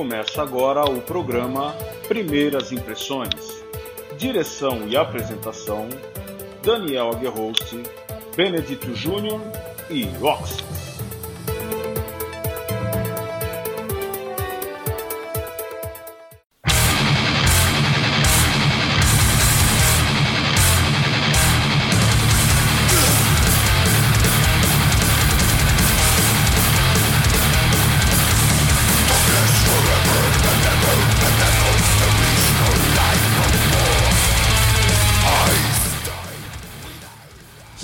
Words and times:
Começa 0.00 0.40
agora 0.40 0.82
o 0.90 1.02
programa 1.02 1.74
Primeiras 2.08 2.72
Impressões. 2.72 3.62
Direção 4.16 4.88
e 4.88 4.96
apresentação: 4.96 5.90
Daniel 6.62 7.10
Aguerrost, 7.10 7.74
Benedito 8.34 8.94
Júnior 8.94 9.38
e 9.90 10.04
Roxy. 10.18 10.79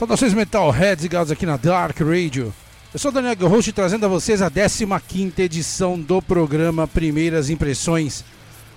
Saudações 0.06 0.34
Metalheads 0.34 1.02
ligados 1.02 1.33
aqui 1.33 1.45
na 1.45 1.56
Dark 1.56 1.98
Radio. 1.98 2.55
Eu 2.95 2.98
sou 3.01 3.10
Daniel 3.10 3.48
Host 3.48 3.73
trazendo 3.73 4.06
a 4.06 4.09
vocês 4.09 4.41
a 4.41 4.48
15 4.48 5.32
edição 5.42 5.98
do 5.98 6.23
programa 6.23 6.87
Primeiras 6.87 7.51
Impressões. 7.51 8.24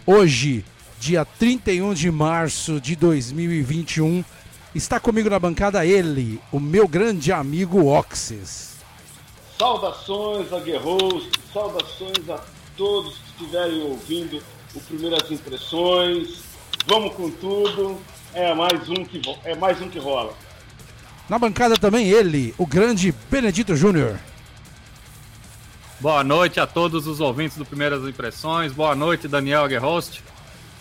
Hoje, 0.07 0.65
dia 0.99 1.23
31 1.23 1.93
de 1.93 2.09
março 2.09 2.81
de 2.81 2.95
2021, 2.95 4.25
está 4.73 4.99
comigo 4.99 5.29
na 5.29 5.37
bancada 5.37 5.85
ele, 5.85 6.41
o 6.51 6.59
meu 6.59 6.87
grande 6.87 7.31
amigo 7.31 7.85
Oxys. 7.85 8.77
Saudações 9.55 10.51
a 10.51 10.59
Guerros, 10.61 11.29
saudações 11.53 12.27
a 12.27 12.43
todos 12.75 13.19
que 13.19 13.43
estiverem 13.43 13.83
ouvindo 13.83 14.41
o 14.73 14.79
Primeiras 14.79 15.29
Impressões. 15.29 16.39
Vamos 16.87 17.13
com 17.13 17.29
tudo. 17.29 17.99
É 18.33 18.51
mais 18.55 18.89
um 18.89 19.05
que, 19.05 19.21
é 19.43 19.55
mais 19.55 19.79
um 19.79 19.89
que 19.89 19.99
rola. 19.99 20.33
Na 21.29 21.37
bancada 21.37 21.77
também 21.77 22.09
ele, 22.09 22.55
o 22.57 22.65
grande 22.65 23.13
Benedito 23.29 23.75
Júnior. 23.75 24.17
Boa 25.99 26.23
noite 26.23 26.59
a 26.59 26.65
todos 26.65 27.05
os 27.05 27.19
ouvintes 27.19 27.55
do 27.55 27.63
Primeiras 27.63 28.01
Impressões. 28.03 28.73
Boa 28.73 28.95
noite, 28.95 29.27
Daniel 29.27 29.63
Aguerhost. 29.63 30.23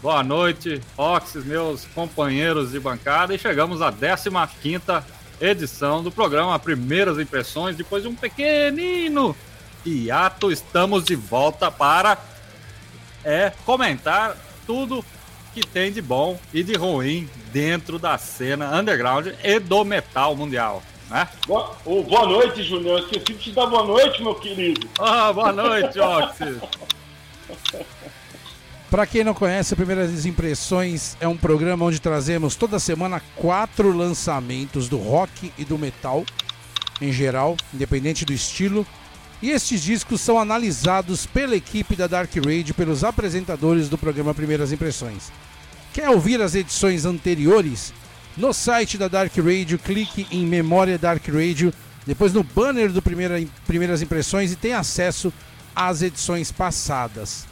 Boa 0.01 0.23
noite, 0.23 0.81
Oxys, 0.97 1.45
meus 1.45 1.85
companheiros 1.87 2.71
de 2.71 2.81
bancada. 2.81 3.35
E 3.35 3.39
chegamos 3.39 3.83
à 3.83 3.93
15 3.93 5.03
edição 5.39 6.03
do 6.03 6.11
programa 6.11 6.59
Primeiras 6.59 7.19
Impressões. 7.19 7.77
Depois 7.77 8.05
de 8.05 8.09
um 8.09 8.15
pequenino 8.15 9.37
hiato, 9.85 10.51
estamos 10.51 11.05
de 11.05 11.15
volta 11.15 11.71
para 11.71 12.17
é, 13.23 13.53
comentar 13.67 14.35
tudo 14.67 15.05
que 15.53 15.61
tem 15.67 15.93
de 15.93 16.01
bom 16.03 16.39
e 16.53 16.63
de 16.63 16.75
ruim 16.75 17.29
dentro 17.53 17.99
da 17.99 18.17
cena 18.19 18.77
underground 18.79 19.29
e 19.43 19.59
do 19.59 19.85
metal 19.85 20.37
mundial. 20.37 20.83
Né? 21.11 21.27
Boa, 21.47 21.77
oh, 21.85 22.03
boa 22.03 22.27
noite, 22.27 22.63
Júnior. 22.63 23.01
Esqueci 23.01 23.25
de 23.25 23.35
te 23.35 23.53
dar 23.53 23.67
boa 23.67 23.85
noite, 23.85 24.23
meu 24.23 24.35
querido. 24.35 24.89
Ah, 24.99 25.33
boa 25.33 25.53
noite, 25.53 25.99
Oxy. 25.99 26.59
Para 28.91 29.07
quem 29.07 29.23
não 29.23 29.35
conhece, 29.35 29.77
Primeiras 29.77 30.25
Impressões 30.25 31.15
é 31.21 31.29
um 31.29 31.37
programa 31.37 31.85
onde 31.85 32.01
trazemos 32.01 32.57
toda 32.57 32.79
semana 32.79 33.21
quatro 33.37 33.95
lançamentos 33.95 34.89
do 34.89 34.97
rock 34.97 35.53
e 35.59 35.65
do 35.65 35.77
metal 35.77 36.25
em 37.01 37.13
geral, 37.13 37.57
independente 37.73 38.25
do 38.25 38.33
estilo. 38.33 38.87
E 39.41 39.51
estes 39.51 39.83
discos 39.83 40.21
são 40.21 40.39
analisados 40.39 41.25
pela 41.25 41.55
equipe 41.55 41.95
da 41.95 42.09
Dark 42.09 42.31
Raid 42.45 42.75
pelos 42.75 43.05
apresentadores 43.05 43.89
do 43.89 43.97
programa 43.97 44.35
Primeiras 44.35 44.73
Impressões. 44.73 45.31
Quer 45.93 46.11
ouvir 46.11 46.43
as 46.43 46.57
edições 46.57 47.05
anteriores? 47.05 47.93
No 48.37 48.53
site 48.53 48.99
da 48.99 49.07
Dark 49.07 49.37
Radio, 49.37 49.79
clique 49.79 50.27
em 50.31 50.45
Memória 50.45 50.99
Dark 50.99 51.27
Radio, 51.29 51.73
depois 52.05 52.33
no 52.33 52.43
banner 52.43 52.91
do 52.91 53.01
Primeira, 53.01 53.41
Primeiras 53.67 54.03
Impressões 54.03 54.53
e 54.53 54.57
tem 54.57 54.73
acesso 54.73 55.33
às 55.75 56.03
edições 56.03 56.51
passadas. 56.51 57.47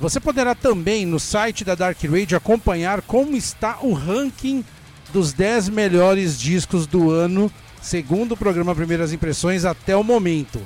Você 0.00 0.18
poderá 0.18 0.54
também 0.54 1.06
no 1.06 1.20
site 1.20 1.64
da 1.64 1.74
Dark 1.74 2.02
Radio 2.02 2.36
acompanhar 2.36 3.02
como 3.02 3.36
está 3.36 3.78
o 3.82 3.92
ranking 3.92 4.64
dos 5.12 5.32
10 5.32 5.68
melhores 5.68 6.40
discos 6.40 6.86
do 6.86 7.10
ano, 7.10 7.52
segundo 7.80 8.32
o 8.32 8.36
programa 8.36 8.74
Primeiras 8.74 9.12
Impressões 9.12 9.64
até 9.64 9.96
o 9.96 10.02
momento. 10.02 10.60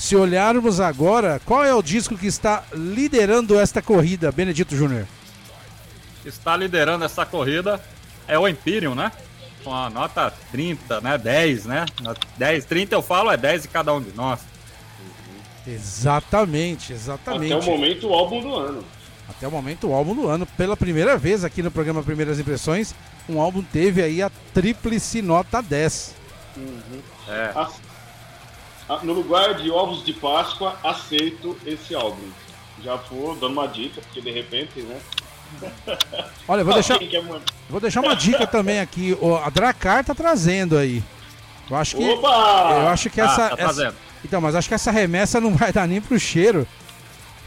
Se 0.00 0.16
olharmos 0.16 0.80
agora, 0.80 1.38
qual 1.44 1.62
é 1.62 1.74
o 1.74 1.82
disco 1.82 2.16
que 2.16 2.26
está 2.26 2.64
liderando 2.72 3.60
esta 3.60 3.82
corrida, 3.82 4.32
Benedito 4.32 4.74
Júnior? 4.74 5.06
está 6.24 6.56
liderando 6.56 7.04
essa 7.04 7.26
corrida 7.26 7.78
é 8.26 8.38
o 8.38 8.48
Imperium, 8.48 8.94
né? 8.94 9.12
Com 9.62 9.74
a 9.74 9.90
nota 9.90 10.32
30, 10.52 11.02
né? 11.02 11.18
10, 11.18 11.66
né? 11.66 11.84
10, 12.38 12.64
30 12.64 12.94
eu 12.94 13.02
falo, 13.02 13.30
é 13.30 13.36
10 13.36 13.62
de 13.62 13.68
cada 13.68 13.92
um 13.92 14.00
de 14.00 14.10
nós. 14.16 14.40
Exatamente, 15.66 16.94
exatamente. 16.94 17.52
Até 17.52 17.62
o 17.62 17.70
momento 17.70 18.08
o 18.08 18.14
álbum 18.14 18.40
do 18.40 18.54
ano. 18.54 18.84
Até 19.28 19.46
o 19.46 19.50
momento 19.50 19.88
o 19.88 19.94
álbum 19.94 20.14
do 20.14 20.28
ano. 20.28 20.46
Pela 20.46 20.78
primeira 20.78 21.18
vez 21.18 21.44
aqui 21.44 21.62
no 21.62 21.70
programa 21.70 22.02
Primeiras 22.02 22.40
Impressões, 22.40 22.94
um 23.28 23.38
álbum 23.38 23.62
teve 23.62 24.02
aí 24.02 24.22
a 24.22 24.30
tríplice 24.54 25.20
nota 25.20 25.60
10. 25.60 26.14
Uhum. 26.56 27.00
É. 27.28 27.52
A, 27.54 27.70
no 29.02 29.12
lugar 29.12 29.54
de 29.54 29.70
ovos 29.70 30.04
de 30.04 30.12
Páscoa, 30.12 30.76
aceito 30.82 31.56
esse 31.64 31.94
álbum. 31.94 32.28
Já 32.82 32.96
vou 32.96 33.34
dando 33.34 33.52
uma 33.52 33.66
dica, 33.66 34.00
porque 34.00 34.20
de 34.20 34.30
repente, 34.30 34.80
né? 34.80 35.00
Olha, 36.46 36.64
vou 36.64 36.74
deixar, 36.74 36.98
vou 37.68 37.80
deixar 37.80 38.00
uma 38.00 38.14
dica 38.14 38.46
também 38.46 38.80
aqui. 38.80 39.16
A 39.44 39.50
Dracar 39.50 40.04
tá 40.04 40.14
trazendo 40.14 40.76
aí. 40.78 41.02
Eu 41.68 41.76
acho 41.76 41.96
que. 41.96 42.04
Opa! 42.04 42.80
Eu 42.82 42.88
acho 42.88 43.10
que 43.10 43.20
essa, 43.20 43.46
ah, 43.46 43.56
tá 43.56 43.62
essa. 43.64 43.94
Então, 44.24 44.40
mas 44.40 44.54
acho 44.54 44.68
que 44.68 44.74
essa 44.74 44.90
remessa 44.90 45.40
não 45.40 45.54
vai 45.54 45.72
dar 45.72 45.86
nem 45.86 46.00
pro 46.00 46.18
cheiro. 46.18 46.66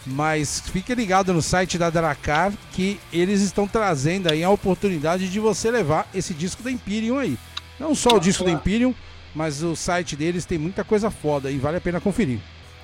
Mas 0.05 0.59
fique 0.59 0.93
ligado 0.93 1.33
no 1.33 1.41
site 1.41 1.77
da 1.77 1.89
Dracar 1.89 2.51
que 2.73 2.99
eles 3.11 3.41
estão 3.41 3.65
trazendo 3.67 4.29
aí 4.29 4.43
a 4.43 4.49
oportunidade 4.49 5.29
de 5.29 5.39
você 5.39 5.71
levar 5.71 6.07
esse 6.13 6.33
disco 6.33 6.61
da 6.61 6.69
Imperium 6.69 7.17
aí. 7.17 7.37
Não 7.79 7.95
só 7.95 8.17
o 8.17 8.19
disco 8.19 8.43
da 8.43 8.51
Imperium, 8.51 8.93
mas 9.33 9.63
o 9.63 9.75
site 9.75 10.15
deles 10.15 10.45
tem 10.45 10.57
muita 10.57 10.83
coisa 10.83 11.09
foda 11.09 11.51
e 11.51 11.57
vale 11.57 11.77
a 11.77 11.81
pena 11.81 12.01
conferir. 12.01 12.39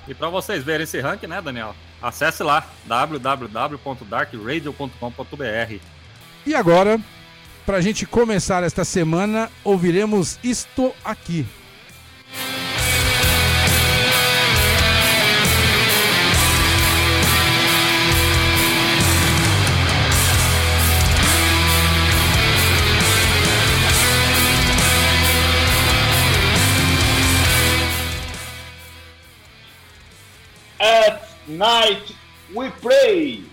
E 0.08 0.14
para 0.14 0.28
vocês 0.28 0.64
verem 0.64 0.84
esse 0.84 1.00
ranking, 1.00 1.26
né, 1.26 1.40
Daniel? 1.40 1.74
Acesse 2.02 2.42
lá 2.42 2.66
www.darkradio.com.br. 2.86 5.80
E 6.46 6.54
agora, 6.54 6.98
para 7.66 7.76
a 7.76 7.80
gente 7.80 8.06
começar 8.06 8.62
esta 8.62 8.84
semana, 8.84 9.50
ouviremos 9.62 10.38
isto 10.42 10.94
aqui. 11.04 11.46
Night 31.50 32.16
We 32.54 32.70
Pray 32.80 33.44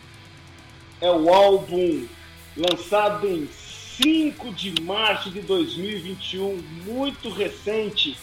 é 1.01 1.09
o 1.09 1.33
álbum 1.33 2.07
lançado 2.55 3.27
em 3.27 3.47
5 3.47 4.53
de 4.53 4.79
março 4.83 5.31
de 5.31 5.41
2021, 5.41 6.57
muito 6.85 7.31
recente, 7.31 8.15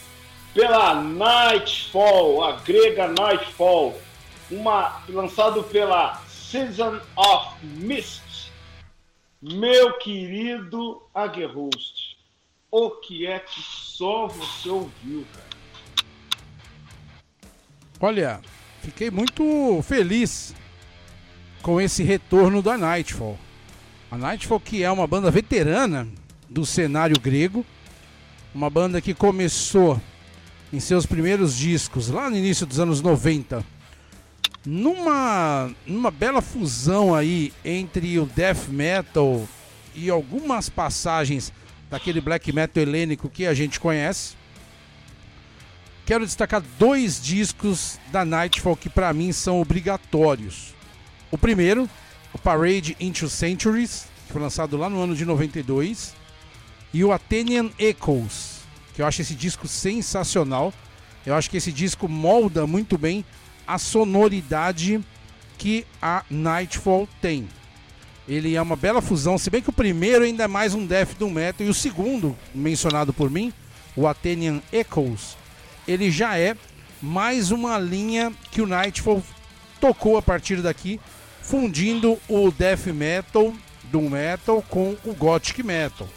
pela 0.53 0.95
Nightfall, 0.95 2.45
a 2.45 2.53
grega 2.53 3.09
Nightfall, 3.09 3.99
uma 4.49 5.03
lançado 5.09 5.61
pela 5.63 6.21
Season 6.29 7.01
of 7.17 7.65
Mist. 7.65 8.49
Meu 9.41 9.97
querido 9.97 11.03
Aguerhost, 11.13 12.17
o 12.71 12.91
que 12.91 13.27
é 13.27 13.39
que 13.39 13.61
só 13.61 14.27
você 14.27 14.69
ouviu, 14.69 15.25
cara? 15.33 15.45
Olha, 17.99 18.41
fiquei 18.85 19.09
muito 19.09 19.81
feliz 19.81 20.53
com 21.63 21.81
esse 21.81 22.03
retorno 22.03 22.61
da 22.61 22.77
Nightfall. 22.77 23.37
A 24.11 24.17
Nightfall 24.17 24.59
que 24.59 24.83
é 24.83 24.91
uma 24.91 25.07
banda 25.07 25.31
veterana 25.31 26.07
do 26.47 26.63
cenário 26.65 27.19
grego, 27.19 27.65
uma 28.53 28.69
banda 28.69 29.01
que 29.01 29.15
começou 29.15 29.99
em 30.71 30.79
seus 30.79 31.05
primeiros 31.05 31.57
discos 31.57 32.09
lá 32.09 32.29
no 32.29 32.37
início 32.37 32.65
dos 32.65 32.79
anos 32.79 33.01
90, 33.01 33.65
numa 34.63 35.71
numa 35.87 36.11
bela 36.11 36.41
fusão 36.41 37.15
aí 37.15 37.51
entre 37.63 38.19
o 38.19 38.27
death 38.27 38.67
metal 38.69 39.47
e 39.95 40.11
algumas 40.11 40.69
passagens 40.69 41.51
daquele 41.89 42.21
black 42.21 42.53
metal 42.53 42.83
helênico 42.83 43.29
que 43.29 43.47
a 43.47 43.53
gente 43.53 43.79
conhece 43.79 44.35
quero 46.05 46.25
destacar 46.25 46.61
dois 46.77 47.21
discos 47.21 47.99
da 48.11 48.23
Nightfall 48.23 48.75
que 48.77 48.89
para 48.89 49.11
mim 49.11 49.31
são 49.31 49.59
obrigatórios. 49.59 50.75
O 51.31 51.37
primeiro, 51.37 51.89
o 52.33 52.37
Parade 52.37 52.95
into 52.99 53.27
Centuries, 53.27 54.07
que 54.27 54.33
foi 54.33 54.41
lançado 54.41 54.77
lá 54.77 54.89
no 54.89 55.01
ano 55.01 55.15
de 55.15 55.25
92, 55.25 56.13
e 56.93 57.03
o 57.03 57.11
Athenian 57.11 57.71
Echoes, 57.79 58.59
que 58.93 59.01
eu 59.01 59.05
acho 59.05 59.21
esse 59.21 59.33
disco 59.33 59.67
sensacional. 59.67 60.73
Eu 61.25 61.33
acho 61.33 61.49
que 61.49 61.57
esse 61.57 61.71
disco 61.71 62.07
molda 62.07 62.67
muito 62.67 62.97
bem 62.97 63.25
a 63.67 63.79
sonoridade 63.79 65.03
que 65.57 65.85
a 66.01 66.23
Nightfall 66.29 67.09
tem. 67.19 67.47
Ele 68.27 68.55
é 68.55 68.61
uma 68.61 68.75
bela 68.75 69.01
fusão, 69.01 69.37
se 69.37 69.49
bem 69.49 69.61
que 69.61 69.69
o 69.69 69.73
primeiro 69.73 70.23
ainda 70.23 70.43
é 70.43 70.47
mais 70.47 70.73
um 70.73 70.85
death 70.85 71.17
do 71.17 71.29
metal 71.29 71.65
e 71.65 71.69
o 71.69 71.73
segundo, 71.73 72.35
mencionado 72.53 73.11
por 73.11 73.29
mim, 73.29 73.51
o 73.95 74.07
Athenian 74.07 74.61
Echoes, 74.71 75.37
ele 75.87 76.11
já 76.11 76.37
é 76.37 76.55
mais 77.01 77.51
uma 77.51 77.77
linha 77.77 78.33
que 78.51 78.61
o 78.61 78.67
Nightfall 78.67 79.23
tocou 79.79 80.17
a 80.17 80.21
partir 80.21 80.61
daqui, 80.61 80.99
fundindo 81.41 82.17
o 82.27 82.51
death 82.51 82.87
metal 82.87 83.53
do 83.91 84.01
metal 84.01 84.63
com 84.69 84.95
o 85.05 85.13
gothic 85.13 85.61
metal. 85.61 86.07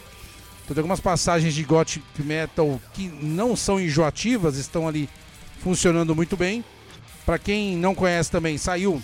Então, 0.63 0.75
tem 0.75 0.81
algumas 0.81 0.99
passagens 0.99 1.53
de 1.53 1.63
gothic 1.63 2.03
metal 2.19 2.79
que 2.93 3.07
não 3.07 3.55
são 3.55 3.79
enjoativas, 3.79 4.57
estão 4.57 4.87
ali 4.87 5.09
funcionando 5.59 6.15
muito 6.15 6.35
bem. 6.35 6.63
Para 7.25 7.37
quem 7.37 7.75
não 7.75 7.93
conhece 7.93 8.31
também, 8.31 8.57
saiu 8.57 9.01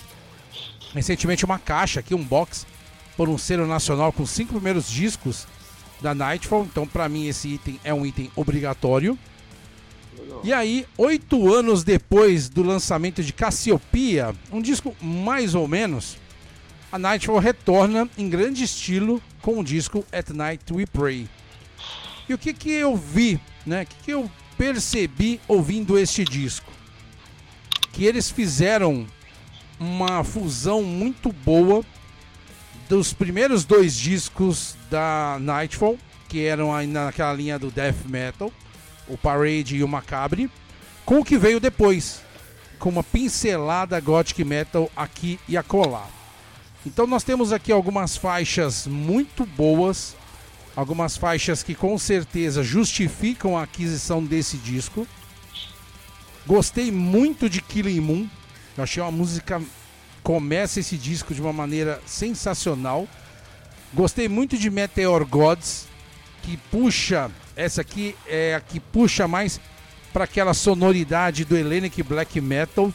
recentemente 0.94 1.45
uma 1.45 1.59
caixa 1.59 2.00
aqui, 2.00 2.15
um 2.15 2.23
box 2.23 2.65
por 3.15 3.29
um 3.29 3.38
selo 3.38 3.67
nacional 3.67 4.12
com 4.12 4.25
cinco 4.25 4.53
primeiros 4.53 4.89
discos 4.89 5.47
da 6.01 6.13
Nightfall. 6.15 6.63
Então, 6.63 6.88
para 6.88 7.07
mim, 7.07 7.27
esse 7.27 7.50
item 7.50 7.79
é 7.83 7.94
um 7.94 8.06
item 8.06 8.31
obrigatório. 8.35 9.17
E 10.44 10.53
aí, 10.53 10.85
oito 10.97 11.53
anos 11.53 11.83
depois 11.83 12.50
do 12.50 12.62
lançamento 12.62 13.23
de 13.23 13.33
Cassiopeia, 13.33 14.35
um 14.51 14.62
disco 14.62 14.95
mais 15.01 15.56
ou 15.56 15.67
menos, 15.67 16.17
a 16.91 17.00
Nightfall 17.00 17.39
retorna 17.39 18.09
em 18.17 18.29
grande 18.29 18.63
estilo 18.63 19.21
com 19.41 19.59
o 19.59 19.63
disco 19.63 20.06
At 20.12 20.29
Night 20.29 20.71
We 20.71 20.85
Pray. 20.85 21.27
E 22.29 22.33
o 22.33 22.38
que, 22.38 22.53
que 22.53 22.69
eu 22.69 22.95
vi, 22.95 23.39
né? 23.65 23.83
O 23.83 23.85
que, 23.85 23.95
que 24.03 24.12
eu 24.12 24.29
percebi 24.57 25.39
ouvindo 25.47 25.97
este 25.97 26.23
disco? 26.23 26.71
Que 27.91 28.06
eles 28.06 28.29
fizeram 28.29 29.07
uma 29.79 30.23
fusão 30.23 30.83
muito 30.83 31.31
boa 31.31 31.83
dos 32.88 33.13
primeiros 33.13 33.65
dois 33.65 33.95
discos 33.95 34.75
da 34.89 35.38
Nightfall, 35.39 35.97
que 36.29 36.45
eram 36.45 36.73
ainda 36.73 37.06
naquela 37.06 37.33
linha 37.33 37.59
do 37.59 37.71
death 37.71 38.06
metal, 38.06 38.51
o 39.07 39.17
Parade 39.17 39.77
e 39.77 39.83
o 39.83 39.87
Macabre, 39.87 40.49
com 41.05 41.19
o 41.19 41.25
que 41.25 41.37
veio 41.37 41.59
depois, 41.59 42.21
com 42.79 42.89
uma 42.89 43.03
pincelada 43.03 43.99
gothic 43.99 44.43
metal 44.43 44.89
aqui 44.95 45.39
e 45.47 45.57
acolá. 45.57 46.07
Então 46.85 47.07
nós 47.07 47.23
temos 47.23 47.51
aqui 47.51 47.71
algumas 47.71 48.15
faixas 48.15 48.85
muito 48.85 49.45
boas, 49.45 50.15
algumas 50.75 51.17
faixas 51.17 51.63
que 51.63 51.73
com 51.73 51.97
certeza 51.97 52.63
justificam 52.63 53.57
a 53.57 53.63
aquisição 53.63 54.23
desse 54.23 54.57
disco. 54.57 55.07
Gostei 56.45 56.91
muito 56.91 57.49
de 57.49 57.61
Killing 57.61 58.01
Moon, 58.01 58.29
eu 58.77 58.83
achei 58.83 59.01
uma 59.01 59.11
música 59.11 59.61
começa 60.25 60.79
esse 60.79 60.97
disco 60.97 61.35
de 61.35 61.41
uma 61.41 61.53
maneira 61.53 62.01
sensacional. 62.03 63.07
Gostei 63.93 64.27
muito 64.27 64.57
de 64.57 64.71
Meteor 64.71 65.23
Gods, 65.23 65.85
que 66.41 66.57
puxa, 66.57 67.29
essa 67.55 67.81
aqui 67.81 68.15
é 68.27 68.55
a 68.55 68.59
que 68.59 68.79
puxa 68.79 69.27
mais 69.27 69.59
para 70.11 70.25
aquela 70.25 70.53
sonoridade 70.53 71.45
do 71.45 71.55
Hellenic 71.55 72.01
Black 72.03 72.39
Metal. 72.39 72.93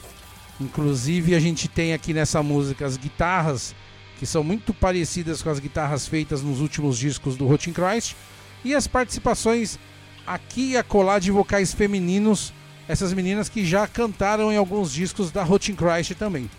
Inclusive 0.59 1.35
a 1.35 1.39
gente 1.39 1.67
tem 1.67 1.93
aqui 1.93 2.13
nessa 2.13 2.41
música 2.43 2.85
as 2.85 2.97
guitarras 2.97 3.75
que 4.19 4.25
são 4.25 4.43
muito 4.43 4.73
parecidas 4.73 5.41
com 5.41 5.49
as 5.49 5.59
guitarras 5.59 6.07
feitas 6.07 6.43
nos 6.43 6.61
últimos 6.61 6.97
discos 6.97 7.35
do 7.35 7.47
Rotten 7.47 7.73
Christ 7.73 8.15
e 8.63 8.75
as 8.75 8.85
participações 8.85 9.79
aqui 10.27 10.71
e 10.71 10.77
acolá 10.77 11.17
de 11.17 11.31
vocais 11.31 11.73
femininos, 11.73 12.53
essas 12.87 13.13
meninas 13.13 13.49
que 13.49 13.65
já 13.65 13.87
cantaram 13.87 14.51
em 14.51 14.57
alguns 14.57 14.93
discos 14.93 15.31
da 15.31 15.43
Rotten 15.43 15.75
Christ 15.75 16.13
também. 16.13 16.49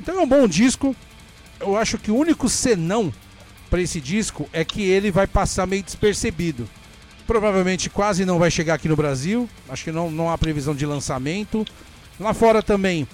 Então 0.00 0.18
é 0.18 0.22
um 0.22 0.28
bom 0.28 0.48
disco. 0.48 0.96
Eu 1.60 1.76
acho 1.76 1.98
que 1.98 2.10
o 2.10 2.16
único 2.16 2.48
senão 2.48 3.12
para 3.68 3.82
esse 3.82 4.00
disco 4.00 4.48
é 4.52 4.64
que 4.64 4.82
ele 4.82 5.10
vai 5.10 5.26
passar 5.26 5.66
meio 5.66 5.82
despercebido. 5.82 6.68
Provavelmente 7.26 7.88
quase 7.88 8.24
não 8.24 8.38
vai 8.38 8.50
chegar 8.50 8.74
aqui 8.74 8.88
no 8.88 8.96
Brasil. 8.96 9.48
Acho 9.68 9.84
que 9.84 9.92
não, 9.92 10.10
não 10.10 10.30
há 10.30 10.36
previsão 10.36 10.74
de 10.74 10.84
lançamento. 10.84 11.64
Lá 12.18 12.34
fora 12.34 12.62
também, 12.62 13.06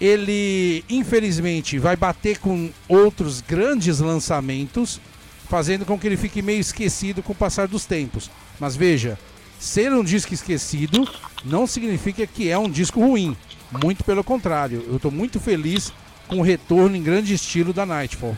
ele 0.00 0.84
infelizmente 0.88 1.78
vai 1.78 1.96
bater 1.96 2.38
com 2.38 2.70
outros 2.88 3.40
grandes 3.40 4.00
lançamentos, 4.00 5.00
fazendo 5.48 5.84
com 5.84 5.98
que 5.98 6.06
ele 6.06 6.16
fique 6.16 6.40
meio 6.40 6.60
esquecido 6.60 7.22
com 7.22 7.32
o 7.32 7.36
passar 7.36 7.68
dos 7.68 7.84
tempos. 7.84 8.30
Mas 8.58 8.76
veja, 8.76 9.18
ser 9.58 9.92
um 9.92 10.02
disco 10.02 10.32
esquecido 10.32 11.08
não 11.44 11.66
significa 11.66 12.26
que 12.26 12.48
é 12.48 12.58
um 12.58 12.68
disco 12.70 13.00
ruim. 13.00 13.36
Muito 13.82 14.02
pelo 14.02 14.24
contrário, 14.24 14.84
eu 14.88 14.96
estou 14.96 15.10
muito 15.10 15.38
feliz 15.38 15.92
com 16.26 16.38
o 16.38 16.42
retorno 16.42 16.96
em 16.96 17.02
grande 17.02 17.34
estilo 17.34 17.72
da 17.72 17.84
Nightfall. 17.84 18.36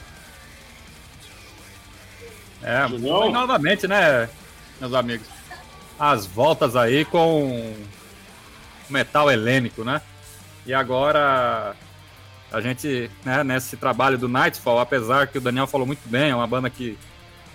É, 2.62 2.86
novamente, 2.88 3.88
né, 3.88 4.28
meus 4.82 4.94
amigos? 4.94 5.28
As 5.96 6.26
voltas 6.26 6.74
aí 6.74 7.04
com 7.04 7.72
metal 8.90 9.30
helênico, 9.30 9.84
né? 9.84 10.02
E 10.66 10.74
agora 10.74 11.76
a 12.50 12.60
gente, 12.60 13.08
né, 13.24 13.44
nesse 13.44 13.76
trabalho 13.76 14.18
do 14.18 14.28
Nightfall, 14.28 14.80
apesar 14.80 15.28
que 15.28 15.38
o 15.38 15.40
Daniel 15.40 15.68
falou 15.68 15.86
muito 15.86 16.06
bem, 16.08 16.30
é 16.30 16.34
uma 16.34 16.46
banda 16.48 16.68
que 16.68 16.98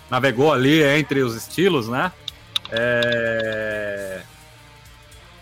navegou 0.10 0.54
ali 0.54 0.82
entre 0.82 1.22
os 1.22 1.36
estilos, 1.36 1.90
né? 1.90 2.14
É... 2.72 4.22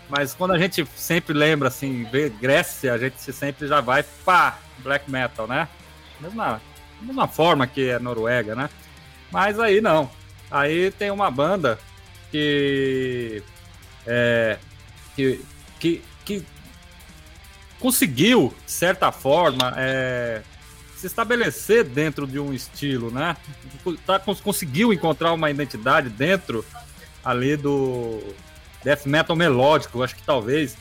Mas 0.08 0.34
quando 0.34 0.52
a 0.52 0.58
gente 0.58 0.84
sempre 0.96 1.34
lembra, 1.34 1.68
assim, 1.68 2.04
vê 2.10 2.28
Grécia, 2.28 2.94
a 2.94 2.98
gente 2.98 3.32
sempre 3.32 3.68
já 3.68 3.80
vai 3.80 4.02
pá, 4.24 4.58
black 4.78 5.08
metal, 5.08 5.46
né? 5.46 5.68
Mesma, 6.20 6.60
mesma 7.00 7.28
forma 7.28 7.64
que 7.66 7.90
é 7.90 7.98
Noruega, 8.00 8.56
né? 8.56 8.68
Mas 9.30 9.60
aí 9.60 9.80
não. 9.80 10.10
Aí 10.50 10.90
tem 10.90 11.10
uma 11.10 11.30
banda 11.30 11.78
que. 12.30 13.42
É, 14.06 14.58
que, 15.14 15.40
que, 15.80 16.02
que 16.24 16.46
conseguiu, 17.80 18.54
de 18.64 18.70
certa 18.72 19.10
forma, 19.10 19.74
é, 19.76 20.42
se 20.96 21.06
estabelecer 21.06 21.84
dentro 21.84 22.26
de 22.26 22.38
um 22.38 22.52
estilo, 22.52 23.10
né? 23.10 23.36
Tá, 24.06 24.18
conseguiu 24.18 24.92
encontrar 24.92 25.32
uma 25.32 25.50
identidade 25.50 26.08
dentro 26.08 26.64
ali 27.24 27.56
do 27.56 28.22
death 28.82 29.04
metal 29.06 29.36
melódico. 29.36 30.02
Acho 30.02 30.16
que 30.16 30.22
talvez 30.22 30.76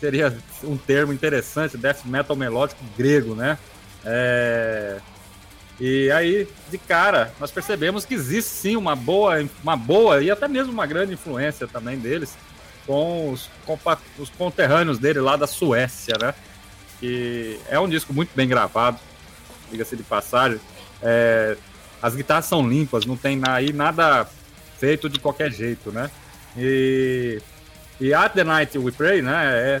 seria 0.00 0.36
um 0.64 0.76
termo 0.76 1.12
interessante, 1.12 1.76
death 1.76 2.04
metal 2.04 2.34
melódico 2.34 2.82
grego, 2.96 3.34
né? 3.34 3.56
É... 4.04 4.98
E 5.84 6.12
aí, 6.12 6.46
de 6.70 6.78
cara, 6.78 7.32
nós 7.40 7.50
percebemos 7.50 8.04
que 8.04 8.14
existe 8.14 8.52
sim 8.52 8.76
uma 8.76 8.94
boa, 8.94 9.44
uma 9.64 9.76
boa 9.76 10.22
e 10.22 10.30
até 10.30 10.46
mesmo 10.46 10.72
uma 10.72 10.86
grande 10.86 11.14
influência 11.14 11.66
também 11.66 11.98
deles 11.98 12.38
com 12.86 13.32
os, 13.32 13.50
com 13.66 13.76
os 14.16 14.30
conterrâneos 14.30 15.00
dele 15.00 15.18
lá 15.18 15.34
da 15.34 15.48
Suécia, 15.48 16.16
né? 16.20 16.34
Que 17.00 17.58
é 17.68 17.80
um 17.80 17.88
disco 17.88 18.14
muito 18.14 18.30
bem 18.32 18.46
gravado, 18.46 18.96
diga-se 19.72 19.96
de 19.96 20.04
passagem. 20.04 20.60
É... 21.02 21.56
as 22.00 22.14
guitarras 22.14 22.44
são 22.44 22.64
limpas, 22.64 23.04
não 23.04 23.16
tem 23.16 23.40
aí 23.48 23.72
nada 23.72 24.24
feito 24.78 25.08
de 25.08 25.18
qualquer 25.18 25.50
jeito, 25.50 25.90
né? 25.90 26.08
E 26.56 27.42
e 28.00 28.14
At 28.14 28.34
the 28.34 28.44
Night 28.44 28.78
We 28.78 28.92
Pray, 28.92 29.20
né? 29.20 29.80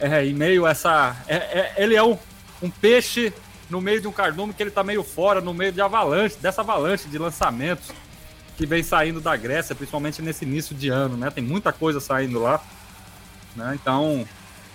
É, 0.00 0.06
é 0.08 0.24
em 0.24 0.34
meio 0.34 0.68
essa. 0.68 1.16
É, 1.26 1.34
é, 1.34 1.74
ele 1.78 1.96
é 1.96 2.02
um, 2.02 2.16
um 2.62 2.70
peixe 2.70 3.32
no 3.68 3.80
meio 3.80 4.00
de 4.00 4.08
um 4.08 4.12
cardume 4.12 4.52
que 4.52 4.62
ele 4.62 4.70
tá 4.70 4.84
meio 4.84 5.02
fora, 5.02 5.40
no 5.40 5.52
meio 5.52 5.72
de 5.72 5.80
avalanche, 5.80 6.36
dessa 6.40 6.60
avalanche 6.60 7.08
de 7.08 7.18
lançamentos 7.18 7.90
que 8.56 8.64
vem 8.64 8.82
saindo 8.82 9.20
da 9.20 9.36
Grécia, 9.36 9.74
principalmente 9.74 10.22
nesse 10.22 10.44
início 10.44 10.74
de 10.74 10.88
ano, 10.88 11.16
né? 11.16 11.30
Tem 11.30 11.44
muita 11.44 11.72
coisa 11.72 12.00
saindo 12.00 12.40
lá. 12.40 12.62
Né? 13.54 13.78
Então. 13.80 14.26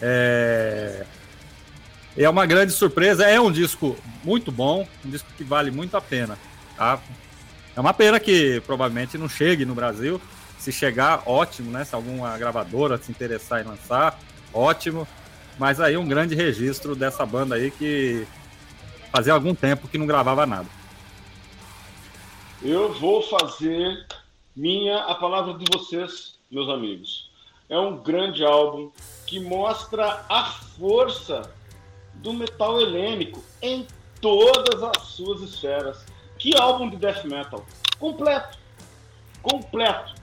É... 0.01 1.05
é 2.17 2.29
uma 2.29 2.45
grande 2.45 2.71
surpresa. 2.71 3.25
É 3.25 3.39
um 3.39 3.51
disco 3.51 3.97
muito 4.23 4.51
bom, 4.51 4.87
um 5.05 5.09
disco 5.09 5.27
que 5.35 5.43
vale 5.43 5.71
muito 5.71 5.97
a 5.97 6.01
pena. 6.01 6.37
Tá? 6.77 6.99
É 7.75 7.79
uma 7.79 7.93
pena 7.93 8.19
que 8.19 8.61
provavelmente 8.65 9.17
não 9.17 9.29
chegue 9.29 9.65
no 9.65 9.73
Brasil. 9.73 10.21
Se 10.59 10.71
chegar, 10.71 11.23
ótimo, 11.25 11.71
né? 11.71 11.83
Se 11.83 11.95
alguma 11.95 12.37
gravadora 12.37 12.97
se 12.97 13.09
interessar 13.09 13.61
em 13.61 13.67
lançar, 13.67 14.19
ótimo. 14.53 15.07
Mas 15.57 15.79
aí 15.79 15.97
um 15.97 16.07
grande 16.07 16.35
registro 16.35 16.95
dessa 16.95 17.25
banda 17.25 17.55
aí 17.55 17.71
que 17.71 18.27
fazia 19.11 19.33
algum 19.33 19.53
tempo 19.53 19.87
que 19.87 19.97
não 19.97 20.07
gravava 20.07 20.45
nada. 20.45 20.67
Eu 22.61 22.93
vou 22.93 23.21
fazer 23.23 24.05
minha 24.55 24.99
a 25.05 25.15
palavra 25.15 25.55
de 25.55 25.65
vocês, 25.71 26.39
meus 26.49 26.69
amigos. 26.69 27.29
É 27.67 27.77
um 27.77 27.97
grande 27.97 28.43
álbum 28.43 28.91
que 29.25 29.39
mostra 29.39 30.25
a 30.29 30.45
força 30.45 31.51
do 32.15 32.33
metal 32.33 32.79
helênico 32.79 33.43
em 33.61 33.87
todas 34.19 34.83
as 34.83 35.03
suas 35.07 35.41
esferas. 35.41 36.05
Que 36.37 36.55
álbum 36.55 36.89
de 36.89 36.97
death 36.97 37.23
metal? 37.25 37.65
Completo. 37.99 38.57
Completo. 39.41 40.15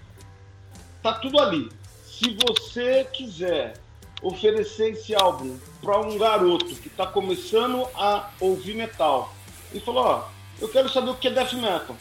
Tá 1.02 1.14
tudo 1.14 1.38
ali. 1.38 1.68
Se 2.04 2.36
você 2.46 3.04
quiser 3.04 3.74
oferecer 4.22 4.92
esse 4.92 5.14
álbum 5.14 5.58
para 5.80 5.98
um 6.00 6.18
garoto 6.18 6.66
que 6.66 6.88
está 6.88 7.06
começando 7.06 7.86
a 7.94 8.30
ouvir 8.40 8.74
metal 8.74 9.32
e 9.72 9.80
falou, 9.80 10.04
ó, 10.04 10.24
eu 10.60 10.68
quero 10.68 10.88
saber 10.88 11.10
o 11.10 11.14
que 11.14 11.28
é 11.28 11.30
death 11.30 11.52
metal. 11.52 11.96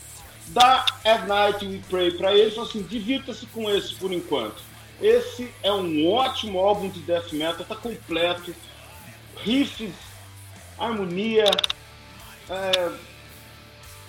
Dá 0.48 0.86
At 1.04 1.28
Night 1.28 1.66
We 1.66 1.82
Pray 1.90 2.12
para 2.12 2.34
ele, 2.34 2.56
e 2.56 2.60
assim, 2.60 2.82
divirta-se 2.82 3.46
com 3.48 3.70
esse 3.70 3.96
por 3.96 4.12
enquanto. 4.12 4.64
Esse 5.02 5.54
é 5.62 5.72
um 5.72 6.10
ótimo 6.12 6.60
álbum 6.60 6.90
de 6.90 7.02
death 7.02 7.32
metal, 7.34 7.66
tá 7.66 7.76
completo, 7.76 8.56
riffs, 9.44 9.94
harmonia, 10.80 11.52
é, 12.50 12.92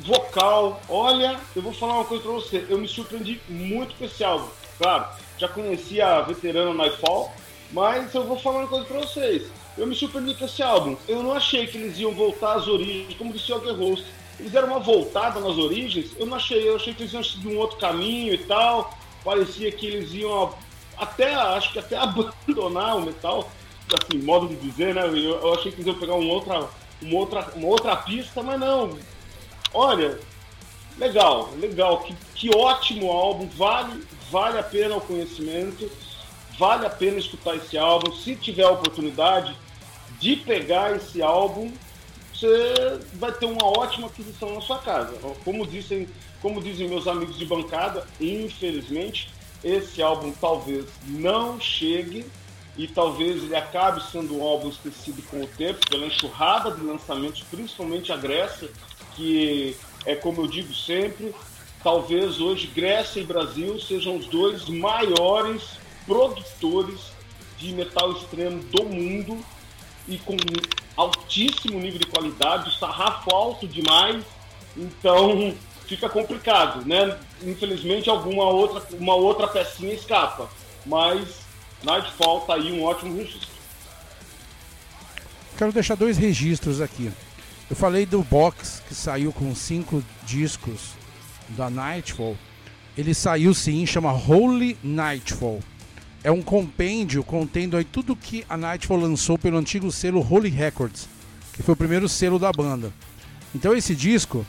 vocal. 0.01 0.81
Olha, 0.89 1.39
eu 1.55 1.63
vou 1.63 1.73
falar 1.73 1.95
uma 1.95 2.05
coisa 2.05 2.23
para 2.23 2.33
você, 2.33 2.67
eu 2.69 2.79
me 2.79 2.89
surpreendi 2.89 3.41
muito 3.49 3.95
com 3.97 4.05
esse 4.05 4.23
álbum. 4.25 4.49
Claro, 4.79 5.07
já 5.37 5.49
conhecia 5.49 6.07
a 6.07 6.23
veterana 6.23 6.73
Nightfall, 6.73 7.33
mas 7.73 8.15
eu 8.15 8.25
vou 8.25 8.39
falar 8.39 8.61
uma 8.61 8.69
coisa 8.69 8.87
para 8.87 8.99
vocês. 9.01 9.51
Eu 9.79 9.87
me 9.87 9.95
surpreendi 9.95 10.35
com 10.35 10.45
esse 10.45 10.61
álbum. 10.61 10.97
Eu 11.07 11.23
não 11.23 11.33
achei 11.33 11.67
que 11.69 11.79
eles 11.79 11.97
iam 11.99 12.13
voltar 12.13 12.55
às 12.55 12.67
origens, 12.67 13.17
como 13.17 13.33
disse 13.33 13.53
o 13.53 13.75
Host. 13.75 14.05
Eles 14.41 14.51
deram 14.51 14.69
uma 14.69 14.81
voltada 14.81 15.39
nas 15.39 15.57
origens. 15.57 16.11
Eu 16.19 16.27
não 16.27 16.37
achei. 16.37 16.69
Eu 16.69 16.77
achei 16.77 16.93
que 16.93 17.05
eles 17.05 17.13
iam 17.13 17.23
seguir 17.23 17.49
um 17.49 17.59
outro 17.59 17.79
caminho 17.79 18.35
e 18.35 18.39
tal. 18.39 18.93
Parecia 19.25 19.71
que 19.71 19.87
eles 19.87 20.13
iam 20.13 20.53
até, 20.97 21.33
acho 21.33 21.73
que 21.73 21.79
até 21.79 21.97
abandonar 21.97 22.97
o 22.97 23.03
metal, 23.03 23.49
assim, 23.95 24.19
modo 24.19 24.49
de 24.49 24.57
dizer, 24.57 24.95
né? 24.95 25.07
Eu, 25.07 25.15
eu 25.15 25.55
achei 25.55 25.71
que 25.71 25.77
eles 25.81 25.87
iam 25.87 25.99
pegar 25.99 26.15
uma 26.15 26.33
outra, 26.33 26.69
uma 27.01 27.17
outra, 27.17 27.53
uma 27.55 27.69
outra 27.69 27.97
pista, 27.97 28.43
mas 28.43 28.59
não. 28.59 28.99
Olha, 29.73 30.19
legal, 30.99 31.51
legal. 31.57 32.01
Que, 32.01 32.15
que 32.35 32.57
ótimo 32.57 33.13
álbum. 33.13 33.49
Vale, 33.57 34.03
vale 34.29 34.59
a 34.59 34.63
pena 34.63 34.97
o 34.97 35.01
conhecimento 35.01 35.89
vale 36.59 36.85
a 36.85 36.91
pena 36.91 37.19
escutar 37.19 37.55
esse 37.55 37.79
álbum. 37.79 38.13
Se 38.13 38.35
tiver 38.35 38.65
a 38.65 38.71
oportunidade 38.71 39.57
de 40.21 40.37
pegar 40.37 40.97
esse 40.97 41.23
álbum, 41.23 41.73
você 42.33 43.01
vai 43.15 43.33
ter 43.33 43.47
uma 43.47 43.65
ótima 43.65 44.07
aquisição 44.07 44.55
na 44.55 44.61
sua 44.61 44.79
casa. 44.79 45.15
Como 45.45 45.67
dizem, 45.67 46.09
como 46.41 46.63
dizem 46.63 46.89
meus 46.89 47.07
amigos 47.07 47.39
de 47.39 47.45
bancada, 47.45 48.07
infelizmente, 48.21 49.31
esse 49.63 50.01
álbum 50.01 50.33
talvez 50.33 50.87
não 51.07 51.61
chegue 51.61 52.25
e 52.77 52.87
talvez 52.87 53.43
ele 53.43 53.57
acabe 53.57 54.01
sendo 54.11 54.39
um 54.39 54.43
álbum 54.43 54.69
esquecido 54.69 55.21
com 55.29 55.43
o 55.43 55.47
tempo, 55.49 55.81
pela 55.91 56.07
enxurrada 56.07 56.71
de 56.71 56.81
lançamentos, 56.81 57.43
principalmente 57.51 58.13
a 58.13 58.17
Grécia, 58.17 58.71
que 59.17 59.77
é 60.07 60.15
como 60.15 60.43
eu 60.43 60.47
digo 60.47 60.73
sempre, 60.73 61.35
talvez 61.83 62.41
hoje 62.41 62.69
Grécia 62.69 63.21
e 63.21 63.25
Brasil 63.25 63.81
sejam 63.81 64.17
os 64.17 64.27
dois 64.27 64.69
maiores 64.69 65.63
produtores 66.07 67.01
de 67.59 67.73
metal 67.73 68.13
extremo 68.13 68.63
do 68.63 68.85
mundo 68.85 69.45
e 70.09 70.19
com 70.19 70.37
altíssimo 70.97 71.79
nível 71.79 71.99
de 71.99 72.07
qualidade, 72.07 72.77
sarrafo 72.79 73.33
alto 73.35 73.69
demais, 73.69 74.25
então 74.77 75.55
fica 75.87 76.09
complicado, 76.09 76.85
né? 76.87 77.19
Infelizmente 77.43 78.11
alguma 78.11 78.45
outra, 78.45 78.83
uma 78.97 79.15
outra 79.15 79.47
pecinha 79.47 79.95
escapa, 79.95 80.51
mas 80.85 81.41
Nightfall 81.83 82.41
tá 82.41 82.55
aí 82.55 82.73
um 82.73 82.83
ótimo 82.83 83.17
registro. 83.17 83.49
Quero 85.57 85.73
deixar 85.73 85.95
dois 85.95 86.17
registros 86.17 86.81
aqui. 86.81 87.13
Eu 87.69 87.77
falei 87.77 88.07
do 88.07 88.23
box 88.23 88.83
que 88.89 88.95
saiu 88.95 89.33
com 89.33 89.55
cinco 89.55 90.03
discos 90.25 90.93
da 91.51 91.69
Nightfall. 91.69 92.37
Ele 92.97 93.15
saiu 93.15 93.53
sim, 93.55 93.85
chama 93.87 94.13
Holy 94.13 94.77
Nightfall 94.83 95.61
é 96.23 96.31
um 96.31 96.43
compêndio 96.43 97.23
contendo 97.23 97.77
aí 97.77 97.85
tudo 97.85 98.17
que 98.17 98.45
a 98.49 98.57
Nightfall 98.57 98.99
lançou 98.99 99.39
pelo 99.39 99.57
antigo 99.57 99.91
selo 99.93 100.21
Holy 100.21 100.49
Records, 100.49 101.09
que 101.53 101.63
foi 101.63 101.75
o 101.75 101.77
primeiro 101.77 102.09
selo 102.09 102.39
da 102.39 102.53
banda. 102.53 102.93
Então 103.55 103.75
esse 103.75 103.95
disco, 103.95 104.45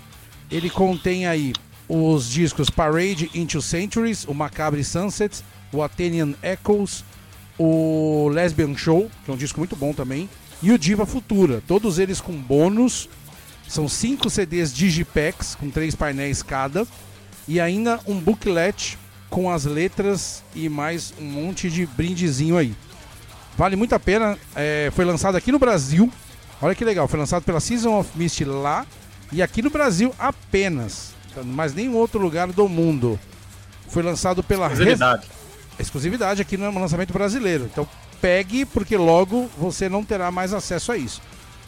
ele 0.49 0.69
contém 0.69 1.27
aí 1.27 1.53
os 1.88 2.29
discos 2.29 2.69
Parade 2.69 3.29
into 3.33 3.61
Centuries, 3.61 4.25
o 4.25 4.33
Macabre 4.33 4.83
Sunsets, 4.83 5.43
o 5.71 5.81
Athenian 5.81 6.33
Echoes, 6.43 7.03
o 7.57 8.29
Lesbian 8.29 8.75
Show, 8.75 9.09
que 9.23 9.31
é 9.31 9.33
um 9.33 9.38
disco 9.38 9.59
muito 9.59 9.75
bom 9.75 9.93
também, 9.93 10.29
e 10.61 10.71
o 10.71 10.77
Diva 10.77 11.05
Futura, 11.05 11.63
todos 11.67 11.99
eles 11.99 12.19
com 12.19 12.33
bônus. 12.33 13.09
São 13.67 13.88
cinco 13.88 14.29
CDs 14.29 14.73
Digipacks 14.73 15.55
com 15.55 15.69
três 15.69 15.95
painéis 15.95 16.41
cada 16.41 16.88
e 17.47 17.59
ainda 17.59 17.99
um 18.07 18.19
booklet 18.19 18.97
com 19.29 19.50
as 19.50 19.65
letras 19.65 20.43
e 20.55 20.67
mais 20.67 21.13
um 21.19 21.25
monte 21.25 21.69
de 21.69 21.86
brindezinho 21.86 22.57
aí. 22.57 22.74
Vale 23.57 23.75
muito 23.75 23.93
a 23.93 24.00
pena. 24.00 24.38
É, 24.55 24.91
foi 24.95 25.05
lançado 25.05 25.36
aqui 25.36 25.51
no 25.51 25.59
Brasil. 25.59 26.12
Olha 26.62 26.74
que 26.74 26.83
legal. 26.83 27.07
Foi 27.07 27.19
lançado 27.19 27.43
pela 27.43 27.59
Season 27.59 28.00
of 28.00 28.09
Mist 28.15 28.43
lá 28.43 28.86
e 29.31 29.41
aqui 29.41 29.62
no 29.62 29.69
Brasil 29.69 30.13
apenas. 30.17 31.13
Mas 31.45 31.74
nenhum 31.74 31.95
outro 31.95 32.19
lugar 32.19 32.48
do 32.48 32.67
mundo. 32.67 33.19
Foi 33.88 34.03
lançado 34.03 34.43
pela 34.43 34.67
exclusividade. 34.67 35.27
Res... 35.27 35.79
Exclusividade 35.79 36.41
aqui 36.41 36.57
no 36.57 36.79
lançamento 36.79 37.13
brasileiro. 37.13 37.69
Então 37.71 37.88
pegue 38.21 38.65
porque 38.65 38.98
logo 38.98 39.50
você 39.57 39.88
não 39.88 40.03
terá 40.03 40.31
mais 40.31 40.53
acesso 40.53 40.91
a 40.91 40.98
isso. 40.98 41.21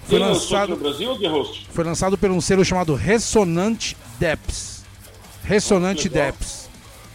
Foi 0.04 0.20
Quem 0.20 0.28
lançado 0.28 0.70
no 0.70 0.78
Brasil 0.78 1.10
ou 1.10 1.56
Foi 1.72 1.84
lançado 1.84 2.18
por 2.18 2.30
um 2.32 2.42
selo 2.42 2.66
chamado 2.66 2.96
Ressonante 2.96 3.96
Depths. 4.20 4.84
Ressonante 5.44 6.10
Depths. 6.10 6.61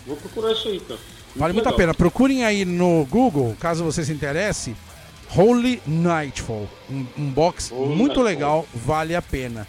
Vou 0.07 0.17
procurar 0.17 0.53
isso 0.53 0.69
aí, 0.69 0.81
cara. 0.81 1.01
Muito 1.01 1.39
vale 1.39 1.53
muito 1.53 1.69
a 1.69 1.73
pena. 1.73 1.93
Procurem 1.93 2.45
aí 2.45 2.65
no 2.65 3.05
Google, 3.11 3.57
caso 3.61 3.85
você 3.85 4.05
se 4.05 4.13
interesse, 4.13 4.75
Holy 5.35 5.83
Nightfall. 5.87 6.69
Um, 6.89 7.05
um 7.19 7.31
box 7.31 7.73
Holy 7.73 7.95
muito 7.95 8.23
Nightfall. 8.23 8.25
legal, 8.25 8.67
vale 8.75 9.15
a 9.15 9.23
pena. 9.23 9.67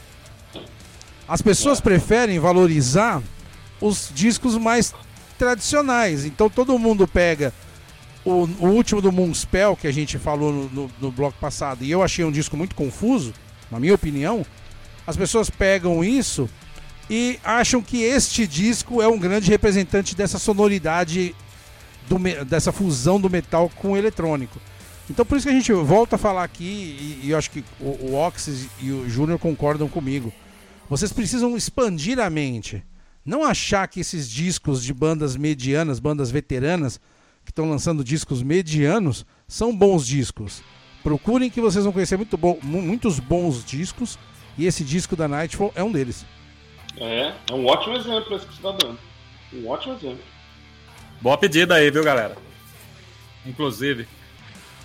As 1.26 1.42
pessoas 1.42 1.80
preferem 1.80 2.38
valorizar 2.38 3.22
os 3.80 4.10
discos 4.14 4.56
mais 4.56 4.94
tradicionais. 5.38 6.24
Então 6.24 6.48
todo 6.48 6.78
mundo 6.78 7.08
pega 7.08 7.52
o, 8.24 8.48
o, 8.60 8.66
último 8.68 9.00
do 9.00 9.12
Moonspell, 9.12 9.76
que 9.76 9.86
a 9.86 9.92
gente 9.92 10.18
falou 10.18 10.52
no, 10.52 10.68
no, 10.70 10.90
no, 11.00 11.12
bloco 11.12 11.38
passado, 11.38 11.84
e 11.84 11.90
eu 11.90 12.02
achei 12.02 12.24
um 12.24 12.32
disco 12.32 12.56
muito 12.56 12.74
confuso, 12.74 13.32
na 13.70 13.78
minha 13.78 13.94
opinião, 13.94 14.44
as 15.06 15.16
pessoas 15.16 15.50
pegam 15.50 16.02
isso 16.02 16.48
e 17.08 17.38
acham 17.44 17.82
que 17.82 18.02
este 18.02 18.46
disco 18.46 19.02
é 19.02 19.08
um 19.08 19.18
grande 19.18 19.50
representante 19.50 20.14
dessa 20.14 20.38
sonoridade, 20.38 21.34
do, 22.08 22.18
dessa 22.44 22.72
fusão 22.72 23.20
do 23.20 23.28
metal 23.28 23.70
com 23.76 23.92
o 23.92 23.96
eletrônico. 23.96 24.58
Então 25.10 25.24
por 25.24 25.36
isso 25.36 25.46
que 25.46 25.52
a 25.52 25.56
gente 25.56 25.72
volta 25.72 26.16
a 26.16 26.18
falar 26.18 26.44
aqui, 26.44 26.64
e, 26.64 27.26
e 27.26 27.30
eu 27.30 27.38
acho 27.38 27.50
que 27.50 27.62
o, 27.78 28.06
o 28.06 28.14
Oxys 28.14 28.68
e 28.80 28.90
o 28.90 29.08
Júnior 29.08 29.38
concordam 29.38 29.88
comigo. 29.88 30.32
Vocês 30.88 31.12
precisam 31.12 31.56
expandir 31.56 32.18
a 32.18 32.30
mente. 32.30 32.82
Não 33.24 33.42
achar 33.42 33.88
que 33.88 34.00
esses 34.00 34.28
discos 34.28 34.82
de 34.82 34.92
bandas 34.92 35.34
medianas, 35.36 35.98
bandas 35.98 36.30
veteranas, 36.30 37.00
que 37.44 37.50
estão 37.50 37.68
lançando 37.68 38.02
discos 38.02 38.42
medianos, 38.42 39.26
são 39.46 39.76
bons 39.76 40.06
discos. 40.06 40.62
Procurem 41.02 41.50
que 41.50 41.60
vocês 41.60 41.84
vão 41.84 41.92
conhecer 41.92 42.16
muito 42.16 42.36
bom, 42.36 42.58
muitos 42.62 43.20
bons 43.20 43.64
discos. 43.64 44.18
E 44.56 44.66
esse 44.66 44.82
disco 44.84 45.14
da 45.14 45.28
Nightfall 45.28 45.72
é 45.74 45.82
um 45.82 45.92
deles. 45.92 46.24
É, 46.96 47.32
é 47.50 47.54
um 47.54 47.66
ótimo 47.66 47.96
exemplo 47.96 48.36
esse 48.36 48.46
que 48.46 48.54
você 48.54 48.66
está 48.66 48.72
dando. 48.72 48.98
Um 49.52 49.68
ótimo 49.68 49.94
exemplo. 49.94 50.24
Boa 51.20 51.36
pedida 51.36 51.74
aí, 51.74 51.90
viu, 51.90 52.02
galera? 52.02 52.36
Inclusive. 53.44 54.06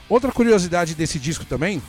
Outra 0.09 0.31
curiosidade 0.31 0.95
desse 0.95 1.19
disco 1.19 1.45
também 1.45 1.81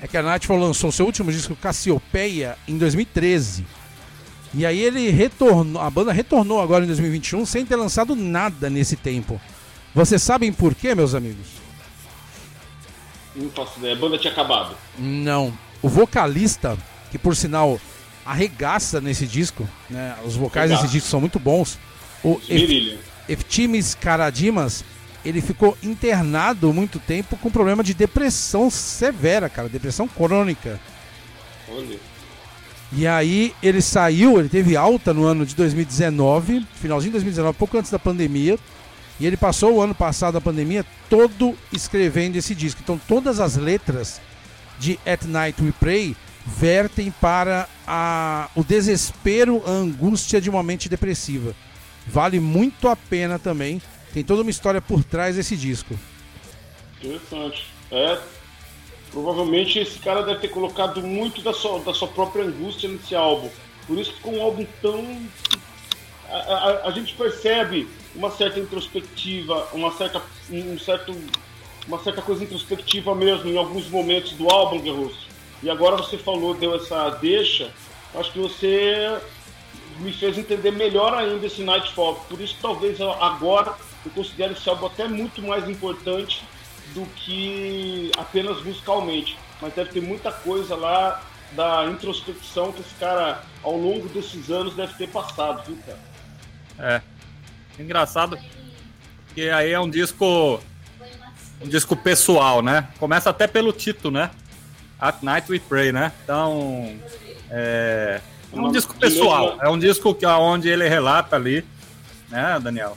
é 0.00 0.08
que 0.08 0.16
a 0.16 0.22
Nightfall 0.22 0.58
lançou 0.58 0.90
seu 0.90 1.06
último 1.06 1.30
disco, 1.30 1.54
Cassiopeia, 1.54 2.56
em 2.66 2.76
2013. 2.76 3.64
E 4.54 4.64
aí 4.64 4.80
ele 4.80 5.10
retornou, 5.10 5.82
a 5.82 5.90
banda 5.90 6.12
retornou 6.12 6.60
agora 6.60 6.84
em 6.84 6.86
2021 6.86 7.44
sem 7.44 7.66
ter 7.66 7.76
lançado 7.76 8.16
nada 8.16 8.70
nesse 8.70 8.96
tempo. 8.96 9.40
Vocês 9.96 10.22
sabem 10.22 10.52
por 10.52 10.74
quê, 10.74 10.94
meus 10.94 11.14
amigos? 11.14 11.46
Não 13.34 13.48
faço 13.48 13.78
ideia, 13.78 13.94
a 13.94 13.98
banda 13.98 14.18
tinha 14.18 14.30
acabado. 14.30 14.76
Não. 14.98 15.58
O 15.80 15.88
vocalista, 15.88 16.76
que 17.10 17.16
por 17.16 17.34
sinal 17.34 17.80
arregaça 18.22 19.00
nesse 19.00 19.26
disco, 19.26 19.66
né? 19.88 20.14
Os 20.22 20.36
vocais 20.36 20.70
Arregaça. 20.70 20.82
desse 20.82 20.92
disco 20.92 21.08
são 21.08 21.18
muito 21.18 21.38
bons. 21.38 21.78
O 22.22 22.38
Eftimis 23.26 23.94
Karadimas, 23.94 24.84
ele 25.24 25.40
ficou 25.40 25.78
internado 25.82 26.74
muito 26.74 26.98
tempo 26.98 27.34
com 27.38 27.50
problema 27.50 27.82
de 27.82 27.94
depressão 27.94 28.68
severa, 28.70 29.48
cara, 29.48 29.66
depressão 29.66 30.06
crônica. 30.06 30.78
Olha. 31.70 31.98
E 32.92 33.06
aí 33.06 33.54
ele 33.62 33.80
saiu, 33.80 34.38
ele 34.38 34.50
teve 34.50 34.76
alta 34.76 35.14
no 35.14 35.24
ano 35.24 35.46
de 35.46 35.54
2019, 35.54 36.66
finalzinho 36.74 37.12
de 37.12 37.14
2019, 37.14 37.56
pouco 37.56 37.78
antes 37.78 37.90
da 37.90 37.98
pandemia. 37.98 38.58
E 39.18 39.26
ele 39.26 39.36
passou 39.36 39.74
o 39.74 39.80
ano 39.80 39.94
passado, 39.94 40.36
a 40.36 40.40
pandemia, 40.40 40.84
todo 41.08 41.56
escrevendo 41.72 42.36
esse 42.36 42.54
disco. 42.54 42.80
Então 42.82 43.00
todas 43.08 43.40
as 43.40 43.56
letras 43.56 44.20
de 44.78 44.98
At 45.06 45.24
Night 45.24 45.62
We 45.62 45.72
Pray 45.78 46.16
vertem 46.46 47.10
para 47.10 47.68
a, 47.86 48.48
o 48.54 48.62
desespero, 48.62 49.62
a 49.66 49.70
angústia 49.70 50.40
de 50.40 50.48
uma 50.50 50.62
mente 50.62 50.88
depressiva. 50.88 51.54
Vale 52.06 52.38
muito 52.38 52.88
a 52.88 52.94
pena 52.94 53.38
também. 53.38 53.80
Tem 54.12 54.22
toda 54.22 54.42
uma 54.42 54.50
história 54.50 54.80
por 54.80 55.02
trás 55.02 55.36
desse 55.36 55.56
disco. 55.56 55.98
Interessante. 57.02 57.66
É, 57.90 58.18
provavelmente 59.10 59.78
esse 59.78 59.98
cara 59.98 60.22
deve 60.22 60.40
ter 60.40 60.48
colocado 60.48 61.02
muito 61.02 61.42
da 61.42 61.52
sua, 61.52 61.80
da 61.80 61.92
sua 61.92 62.08
própria 62.08 62.44
angústia 62.44 62.88
nesse 62.88 63.14
álbum. 63.14 63.50
Por 63.86 63.98
isso 63.98 64.12
ficou 64.14 64.36
um 64.36 64.42
álbum 64.42 64.66
tão. 64.80 65.20
A, 66.28 66.36
a, 66.36 66.88
a 66.88 66.90
gente 66.92 67.14
percebe 67.14 67.88
uma 68.16 68.30
certa 68.30 68.58
introspectiva, 68.58 69.68
uma 69.72 69.92
certa, 69.92 70.22
um 70.50 70.78
certo, 70.78 71.14
uma 71.86 71.98
certa 72.02 72.22
coisa 72.22 72.42
introspectiva 72.42 73.14
mesmo 73.14 73.48
em 73.48 73.56
alguns 73.56 73.88
momentos 73.88 74.32
do 74.32 74.50
álbum, 74.50 74.80
Guerroso. 74.80 75.26
E 75.62 75.70
agora 75.70 75.96
você 75.96 76.18
falou, 76.18 76.54
deu 76.54 76.74
essa 76.74 77.10
deixa, 77.10 77.70
acho 78.14 78.32
que 78.32 78.38
você 78.38 79.18
me 79.98 80.12
fez 80.12 80.36
entender 80.36 80.70
melhor 80.70 81.14
ainda 81.14 81.46
esse 81.46 81.62
Nightfall. 81.62 82.16
Por 82.28 82.40
isso, 82.40 82.56
talvez 82.60 83.00
agora 83.00 83.74
eu 84.04 84.10
considere 84.12 84.52
esse 84.52 84.68
álbum 84.68 84.86
até 84.86 85.06
muito 85.06 85.42
mais 85.42 85.68
importante 85.68 86.42
do 86.94 87.06
que 87.06 88.10
apenas 88.16 88.62
musicalmente. 88.62 89.36
Mas 89.60 89.74
deve 89.74 89.90
ter 89.90 90.02
muita 90.02 90.30
coisa 90.30 90.76
lá 90.76 91.22
da 91.52 91.86
introspecção 91.86 92.72
que 92.72 92.80
esse 92.80 92.94
cara, 92.96 93.42
ao 93.62 93.76
longo 93.76 94.08
desses 94.08 94.50
anos, 94.50 94.74
deve 94.74 94.94
ter 94.94 95.08
passado, 95.08 95.62
viu, 95.66 95.78
cara? 95.86 95.98
É. 96.78 97.15
Engraçado 97.78 98.38
que 99.34 99.50
aí 99.50 99.72
é 99.72 99.80
um 99.80 99.88
disco. 99.88 100.60
Um 101.60 101.68
disco 101.68 101.96
pessoal, 101.96 102.62
né? 102.62 102.88
Começa 102.98 103.30
até 103.30 103.46
pelo 103.46 103.72
título, 103.72 104.12
né? 104.12 104.30
At 104.98 105.22
Night 105.22 105.50
We 105.50 105.60
Pray, 105.60 105.92
né? 105.92 106.12
Então. 106.22 106.96
É, 107.50 108.20
é 108.52 108.60
um 108.60 108.72
disco 108.72 108.94
pessoal. 108.94 109.58
É 109.60 109.68
um 109.68 109.78
disco 109.78 110.14
que, 110.14 110.26
onde 110.26 110.68
ele 110.68 110.88
relata 110.88 111.36
ali, 111.36 111.64
né, 112.28 112.58
Daniel? 112.60 112.96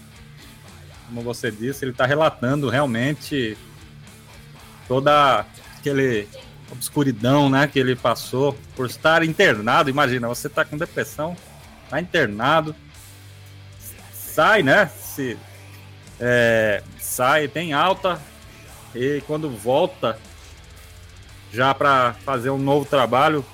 Como 1.08 1.22
você 1.22 1.52
disse, 1.52 1.84
ele 1.84 1.92
está 1.92 2.06
relatando 2.06 2.70
realmente 2.70 3.58
toda 4.88 5.46
aquele 5.78 6.28
obscuridão, 6.72 7.50
né, 7.50 7.68
que 7.68 7.80
ele 7.80 7.96
passou 7.96 8.58
por 8.76 8.86
estar 8.86 9.24
internado. 9.24 9.90
Imagina, 9.90 10.28
você 10.28 10.48
está 10.48 10.64
com 10.64 10.78
depressão, 10.78 11.36
tá 11.90 12.00
internado, 12.00 12.76
sai, 14.40 14.64
né? 14.64 14.90
Se 14.98 15.38
é, 16.18 16.82
sai, 16.98 17.50
tem 17.50 17.74
alta 17.74 18.22
e 18.96 19.22
quando 19.28 19.50
volta 19.50 20.18
já 21.52 21.74
para 21.74 22.14
fazer 22.24 22.50
um 22.50 22.58
novo 22.58 22.86
trabalho, 22.86 23.46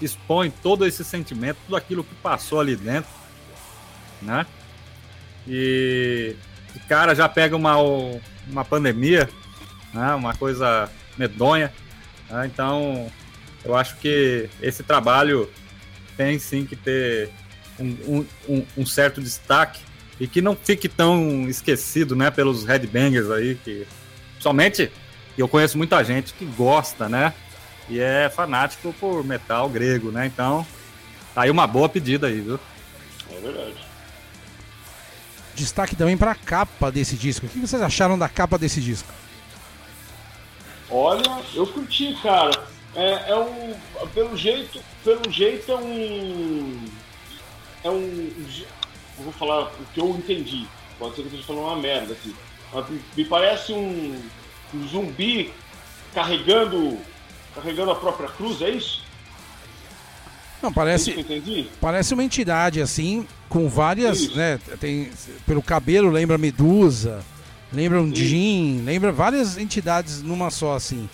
expõe 0.00 0.50
todo 0.50 0.86
esse 0.86 1.04
sentimento, 1.04 1.58
tudo 1.66 1.76
aquilo 1.76 2.02
que 2.02 2.14
passou 2.14 2.58
ali 2.58 2.74
dentro, 2.74 3.10
né? 4.22 4.46
E 5.46 6.34
o 6.74 6.88
cara 6.88 7.14
já 7.14 7.28
pega 7.28 7.54
uma, 7.54 7.76
uma 8.48 8.64
pandemia, 8.64 9.28
né? 9.92 10.14
uma 10.14 10.34
coisa 10.34 10.90
medonha. 11.18 11.70
Né? 12.30 12.46
Então, 12.46 13.12
eu 13.62 13.76
acho 13.76 13.94
que 13.96 14.48
esse 14.62 14.82
trabalho 14.82 15.50
tem 16.16 16.38
sim 16.38 16.64
que 16.64 16.76
ter 16.76 17.30
um, 17.78 18.24
um, 18.48 18.66
um 18.78 18.86
certo 18.86 19.20
destaque 19.20 19.89
e 20.20 20.28
que 20.28 20.42
não 20.42 20.54
fique 20.54 20.86
tão 20.86 21.48
esquecido 21.48 22.14
né, 22.14 22.30
pelos 22.30 22.64
headbangers 22.64 23.30
aí, 23.30 23.54
que 23.54 23.86
somente 24.38 24.92
eu 25.36 25.48
conheço 25.48 25.78
muita 25.78 26.04
gente 26.04 26.34
que 26.34 26.44
gosta, 26.44 27.08
né? 27.08 27.32
E 27.88 27.98
é 27.98 28.28
fanático 28.28 28.94
por 29.00 29.24
metal 29.24 29.68
grego, 29.68 30.12
né? 30.12 30.26
Então, 30.26 30.66
tá 31.34 31.42
aí 31.42 31.50
uma 31.50 31.66
boa 31.66 31.88
pedida 31.88 32.26
aí, 32.26 32.40
viu? 32.40 32.60
É 33.32 33.40
verdade. 33.40 33.74
Destaque 35.54 35.96
também 35.96 36.16
para 36.16 36.32
a 36.32 36.36
capa 36.36 36.90
desse 36.92 37.16
disco. 37.16 37.46
O 37.46 37.48
que 37.48 37.58
vocês 37.58 37.80
acharam 37.80 38.18
da 38.18 38.28
capa 38.28 38.58
desse 38.58 38.80
disco? 38.80 39.12
Olha, 40.90 41.42
eu 41.54 41.66
curti, 41.66 42.16
cara. 42.22 42.64
É, 42.94 43.30
é 43.30 43.36
um, 43.36 43.74
pelo 44.12 44.36
jeito, 44.36 44.80
pelo 45.04 45.30
jeito 45.30 45.70
é 45.70 45.76
um, 45.76 45.78
é 45.78 45.84
um, 45.84 46.90
eu 49.20 49.24
vou 49.24 49.32
falar 49.32 49.64
o 49.64 49.70
que 49.92 50.00
eu 50.00 50.08
entendi. 50.10 50.66
Pode 50.98 51.14
ser 51.14 51.22
que 51.22 51.28
eu 51.28 51.38
esteja 51.38 51.46
falando 51.46 51.64
uma 51.64 51.76
merda 51.76 52.12
aqui. 52.14 52.34
Mas 52.72 52.86
me 53.16 53.24
parece 53.24 53.72
um, 53.72 54.20
um 54.74 54.88
zumbi 54.88 55.52
carregando 56.14 56.98
carregando 57.54 57.90
a 57.90 57.96
própria 57.96 58.28
cruz, 58.28 58.62
é 58.62 58.70
isso? 58.70 59.02
Não, 60.62 60.72
parece. 60.72 61.10
É 61.12 61.64
parece 61.80 62.14
uma 62.14 62.24
entidade 62.24 62.80
assim, 62.80 63.26
com 63.48 63.68
várias. 63.68 64.20
Isso. 64.20 64.36
né? 64.36 64.58
Tem, 64.78 65.10
pelo 65.46 65.62
cabelo 65.62 66.10
lembra 66.10 66.38
Medusa, 66.38 67.24
lembra 67.72 68.00
um 68.00 68.14
Jin, 68.14 68.82
lembra 68.84 69.10
várias 69.10 69.58
entidades 69.58 70.22
numa 70.22 70.50
só, 70.50 70.74
assim. 70.74 71.08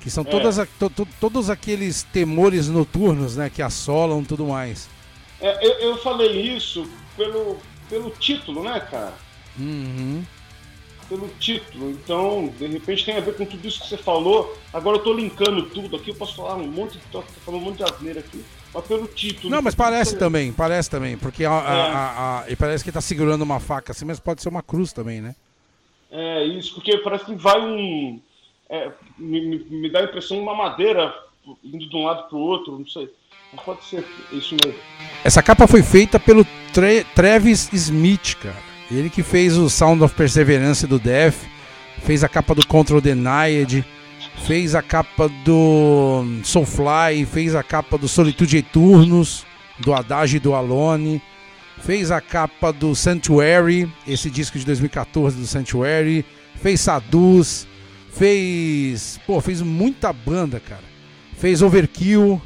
Que 0.00 0.10
são 0.10 0.22
é. 0.22 0.26
todas, 0.26 0.56
to, 0.78 0.88
to, 0.88 1.08
todos 1.20 1.50
aqueles 1.50 2.02
temores 2.04 2.68
noturnos, 2.68 3.36
né? 3.36 3.50
Que 3.50 3.60
assolam 3.60 4.22
tudo 4.22 4.46
mais. 4.46 4.88
É, 5.40 5.66
eu, 5.66 5.72
eu 5.90 5.98
falei 5.98 6.54
isso 6.54 6.88
pelo, 7.16 7.58
pelo 7.88 8.10
título, 8.10 8.62
né, 8.62 8.80
cara? 8.80 9.14
Uhum 9.58 10.24
pelo 11.08 11.28
título. 11.38 11.90
Então, 11.90 12.52
de 12.58 12.66
repente 12.66 13.04
tem 13.04 13.16
a 13.16 13.20
ver 13.20 13.36
com 13.36 13.44
tudo 13.44 13.66
isso 13.66 13.80
que 13.80 13.88
você 13.88 13.96
falou. 13.96 14.56
Agora 14.72 14.96
eu 14.98 15.02
tô 15.02 15.12
linkando 15.12 15.62
tudo 15.66 15.96
aqui, 15.96 16.10
eu 16.10 16.14
posso 16.14 16.36
falar 16.36 16.56
um 16.56 16.66
monte 16.66 16.98
de 16.98 17.04
tô 17.10 17.22
falando 17.22 17.60
um 17.60 17.64
monte 17.64 17.78
de 17.78 17.84
asneira 17.84 18.20
aqui, 18.20 18.44
mas 18.72 18.84
pelo 18.84 19.06
título. 19.08 19.50
Não, 19.50 19.62
mas 19.62 19.74
parece 19.74 20.16
também, 20.16 20.52
parece 20.52 20.90
também, 20.90 21.16
porque 21.16 21.44
a, 21.44 21.50
é. 21.50 21.52
a, 21.52 22.38
a, 22.40 22.56
parece 22.58 22.84
que 22.84 22.92
tá 22.92 23.00
segurando 23.00 23.42
uma 23.42 23.60
faca 23.60 23.92
assim, 23.92 24.04
mas 24.04 24.20
pode 24.20 24.42
ser 24.42 24.48
uma 24.48 24.62
cruz 24.62 24.92
também, 24.92 25.20
né? 25.20 25.34
É 26.10 26.44
isso, 26.44 26.74
porque 26.74 26.98
parece 26.98 27.24
que 27.24 27.34
vai 27.34 27.60
um. 27.60 28.20
É, 28.68 28.90
me, 29.16 29.58
me, 29.70 29.90
dá 29.90 30.00
a 30.00 30.04
impressão 30.04 30.36
de 30.36 30.42
uma 30.42 30.54
madeira 30.54 31.14
indo 31.62 31.88
de 31.88 31.96
um 31.96 32.04
lado 32.04 32.28
pro 32.28 32.38
outro, 32.38 32.78
não 32.78 32.86
sei. 32.86 33.08
Mas 33.52 33.64
pode 33.64 33.84
ser 33.84 34.04
isso 34.32 34.56
mesmo. 34.64 34.80
Essa 35.24 35.42
capa 35.42 35.68
foi 35.68 35.82
feita 35.82 36.18
pelo 36.18 36.44
Travis 37.14 37.70
Smith, 37.72 38.36
cara. 38.42 38.56
Ele 38.90 39.08
que 39.10 39.22
fez 39.22 39.56
o 39.56 39.68
Sound 39.68 40.02
of 40.04 40.14
Perseverance 40.14 40.86
do 40.86 40.98
Death, 40.98 41.36
fez 42.02 42.22
a 42.22 42.28
capa 42.28 42.54
do 42.54 42.66
Control 42.66 43.00
Denied, 43.00 43.84
fez 44.46 44.74
a 44.74 44.82
capa 44.82 45.28
do 45.44 46.22
Soulfly, 46.44 47.24
fez 47.24 47.54
a 47.54 47.62
capa 47.62 47.98
do 47.98 48.06
Solitude 48.06 48.58
Eternos, 48.58 49.44
do 49.80 49.92
Adagio 49.92 50.36
e 50.36 50.40
do 50.40 50.54
Alone, 50.54 51.20
fez 51.82 52.10
a 52.10 52.20
capa 52.20 52.72
do 52.72 52.94
Sanctuary, 52.94 53.90
esse 54.06 54.30
disco 54.30 54.58
de 54.58 54.64
2014 54.66 55.36
do 55.36 55.46
Sanctuary, 55.46 56.24
fez 56.60 56.80
Sadus, 56.80 57.66
fez, 58.12 59.18
pô, 59.26 59.40
fez 59.40 59.60
muita 59.62 60.12
banda, 60.12 60.60
cara. 60.60 60.84
Fez 61.38 61.60
Overkill, 61.60 62.40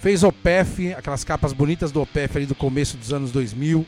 fez 0.00 0.22
Opeth, 0.22 0.94
aquelas 0.96 1.24
capas 1.24 1.52
bonitas 1.52 1.90
do 1.92 2.00
Opeth 2.00 2.30
ali 2.36 2.46
do 2.46 2.54
começo 2.54 2.96
dos 2.96 3.12
anos 3.12 3.30
2000 3.32 3.86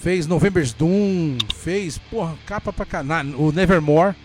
Fez 0.00 0.26
November's 0.26 0.72
Doom, 0.72 1.38
fez, 1.54 1.96
porra, 1.96 2.36
capa 2.44 2.72
pra 2.72 2.84
caralho. 2.84 3.40
O 3.40 3.52
Nevermore, 3.52 4.16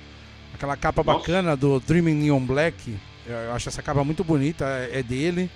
aquela 0.51 0.75
capa 0.75 1.03
Nossa. 1.03 1.19
bacana 1.19 1.55
do 1.55 1.79
Dreaming 1.79 2.15
Neon 2.15 2.39
Black. 2.39 2.97
Eu 3.27 3.53
acho 3.53 3.69
essa 3.69 3.83
capa 3.83 4.03
muito 4.03 4.23
bonita, 4.23 4.65
é 4.65 4.97
é 4.99 5.03
dele, 5.03 5.51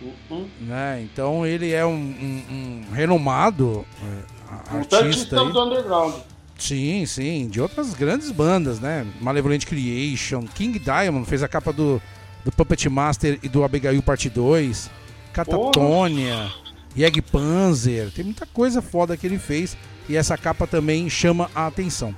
Uhum. 0.00 0.48
né? 0.62 1.02
Então 1.02 1.46
ele 1.46 1.72
é 1.72 1.84
um, 1.84 1.90
um- 1.92 2.44
um 2.90 2.94
renomado 2.94 3.84
é, 4.02 4.74
Um 4.74 4.78
artista 4.78 4.96
artista 5.04 5.40
aí. 5.42 5.52
do 5.52 5.62
underground. 5.62 6.14
Sim, 6.58 7.04
sim, 7.04 7.46
de 7.48 7.60
outras 7.60 7.92
grandes 7.92 8.30
bandas, 8.30 8.80
né? 8.80 9.06
Malevolent 9.20 9.66
Creation, 9.66 10.44
King 10.54 10.78
Diamond 10.78 11.28
fez 11.28 11.42
a 11.42 11.48
capa 11.48 11.70
do, 11.70 12.00
do 12.44 12.52
Puppet 12.52 12.88
Master 12.88 13.38
e 13.42 13.48
do 13.48 13.64
Abigail 13.64 14.02
Parte 14.02 14.28
2, 14.28 14.90
Catatonia, 15.32 16.52
Yeg 16.96 17.20
Panzer, 17.22 18.10
tem 18.10 18.24
muita 18.24 18.46
coisa 18.46 18.82
foda 18.82 19.16
que 19.16 19.26
ele 19.26 19.38
fez 19.38 19.76
e 20.08 20.16
essa 20.16 20.36
capa 20.36 20.66
também 20.66 21.08
chama 21.08 21.50
a 21.54 21.66
atenção. 21.66 22.14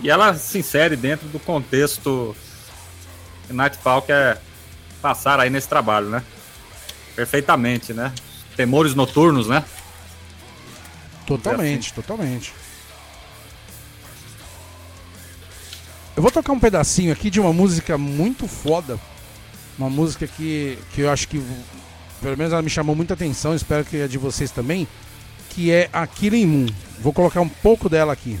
E 0.00 0.10
ela 0.10 0.34
se 0.34 0.58
insere 0.58 0.96
dentro 0.96 1.26
do 1.28 1.40
contexto 1.40 2.36
que 3.46 3.52
Nightfall 3.52 4.02
quer 4.02 4.40
passar 5.02 5.40
aí 5.40 5.50
nesse 5.50 5.68
trabalho, 5.68 6.08
né? 6.08 6.22
Perfeitamente, 7.16 7.92
né? 7.92 8.12
Temores 8.56 8.94
noturnos, 8.94 9.48
né? 9.48 9.64
Totalmente, 11.26 11.92
totalmente. 11.92 12.52
Eu 16.18 16.22
vou 16.22 16.32
tocar 16.32 16.52
um 16.52 16.58
pedacinho 16.58 17.12
aqui 17.12 17.30
de 17.30 17.38
uma 17.38 17.52
música 17.52 17.96
muito 17.96 18.48
foda. 18.48 18.98
Uma 19.78 19.88
música 19.88 20.26
que, 20.26 20.76
que 20.92 21.02
eu 21.02 21.10
acho 21.12 21.28
que, 21.28 21.40
pelo 22.20 22.36
menos, 22.36 22.52
ela 22.52 22.60
me 22.60 22.68
chamou 22.68 22.96
muita 22.96 23.14
atenção. 23.14 23.54
Espero 23.54 23.84
que 23.84 24.02
a 24.02 24.08
de 24.08 24.18
vocês 24.18 24.50
também. 24.50 24.88
Que 25.50 25.70
é 25.70 25.88
a 25.92 26.04
Killing 26.08 26.44
Moon. 26.44 26.66
Vou 26.98 27.12
colocar 27.12 27.40
um 27.40 27.48
pouco 27.48 27.88
dela 27.88 28.12
aqui. 28.12 28.36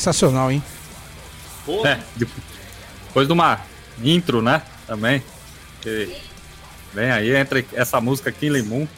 Sensacional, 0.00 0.50
hein? 0.50 0.62
É, 1.86 1.98
de- 2.16 2.26
depois 3.06 3.26
de 3.26 3.32
uma 3.34 3.60
intro, 4.02 4.40
né? 4.40 4.62
Também. 4.86 5.22
Que 5.82 6.16
vem 6.94 7.10
aí, 7.10 7.36
entre 7.36 7.66
essa 7.74 8.00
música 8.00 8.32
Killing 8.32 8.62
Moon. 8.62 8.88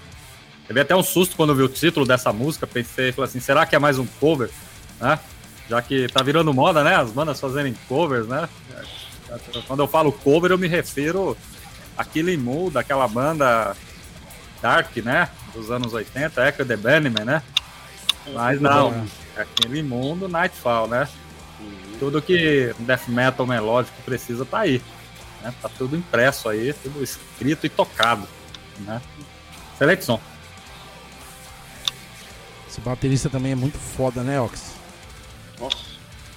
Teve 0.68 0.80
até 0.80 0.94
um 0.94 1.02
susto 1.02 1.34
quando 1.34 1.50
eu 1.50 1.56
vi 1.56 1.62
o 1.62 1.68
título 1.68 2.06
dessa 2.06 2.32
música. 2.32 2.68
Pensei, 2.68 3.10
falei 3.10 3.28
assim, 3.28 3.40
será 3.40 3.66
que 3.66 3.74
é 3.74 3.80
mais 3.80 3.98
um 3.98 4.06
cover? 4.20 4.48
Né? 5.00 5.18
Já 5.68 5.82
que 5.82 6.06
tá 6.06 6.22
virando 6.22 6.54
moda, 6.54 6.84
né? 6.84 6.94
As 6.94 7.10
bandas 7.10 7.40
fazerem 7.40 7.74
covers, 7.88 8.28
né? 8.28 8.48
Quando 9.66 9.80
eu 9.82 9.88
falo 9.88 10.12
cover, 10.12 10.52
eu 10.52 10.58
me 10.58 10.68
refiro 10.68 11.36
a 11.98 12.04
Killing 12.04 12.36
Moon, 12.36 12.70
daquela 12.70 13.08
banda 13.08 13.74
Dark, 14.62 14.96
né? 14.98 15.28
Dos 15.52 15.68
anos 15.70 15.92
80, 15.92 16.48
Echo 16.48 16.64
the 16.64 16.76
Bunnymen, 16.76 17.24
né? 17.24 17.42
Mas 18.28 18.60
não, 18.60 19.06
é 19.36 19.42
aquele 19.42 19.82
mundo 19.82 20.28
Nightfall, 20.28 20.86
né? 20.86 21.08
Tudo 21.98 22.22
que 22.22 22.74
death 22.80 23.08
metal 23.08 23.46
melódico 23.46 23.96
precisa 24.02 24.44
tá 24.44 24.60
aí. 24.60 24.82
Né? 25.42 25.52
Tá 25.60 25.68
tudo 25.68 25.96
impresso 25.96 26.48
aí, 26.48 26.72
tudo 26.72 27.02
escrito 27.02 27.66
e 27.66 27.68
tocado. 27.68 28.26
Né? 28.80 29.00
Excelente 29.74 30.04
som. 30.04 30.20
Esse 32.68 32.80
baterista 32.80 33.28
também 33.28 33.52
é 33.52 33.54
muito 33.54 33.78
foda, 33.78 34.22
né, 34.22 34.40
Ox? 34.40 34.74
Nossa, 35.60 35.76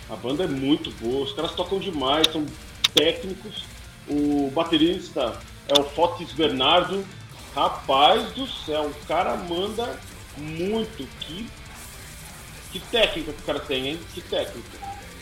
a 0.09 0.15
banda 0.15 0.43
é 0.43 0.47
muito 0.47 0.91
boa, 0.99 1.23
os 1.23 1.33
caras 1.33 1.53
tocam 1.53 1.79
demais, 1.79 2.27
são 2.31 2.45
técnicos. 2.93 3.63
O 4.07 4.51
baterista 4.53 5.39
é 5.67 5.79
o 5.79 5.83
Fotis 5.83 6.31
Bernardo. 6.33 7.05
Rapaz 7.55 8.33
do 8.33 8.45
céu, 8.47 8.87
o 8.87 9.05
cara 9.05 9.37
manda 9.37 9.97
muito. 10.37 11.07
Que, 11.21 11.49
que 12.79 12.85
técnica 12.91 13.31
que 13.31 13.41
o 13.41 13.45
cara 13.45 13.59
tem, 13.59 13.87
hein? 13.89 13.99
Que 14.13 14.21
técnica. 14.21 14.67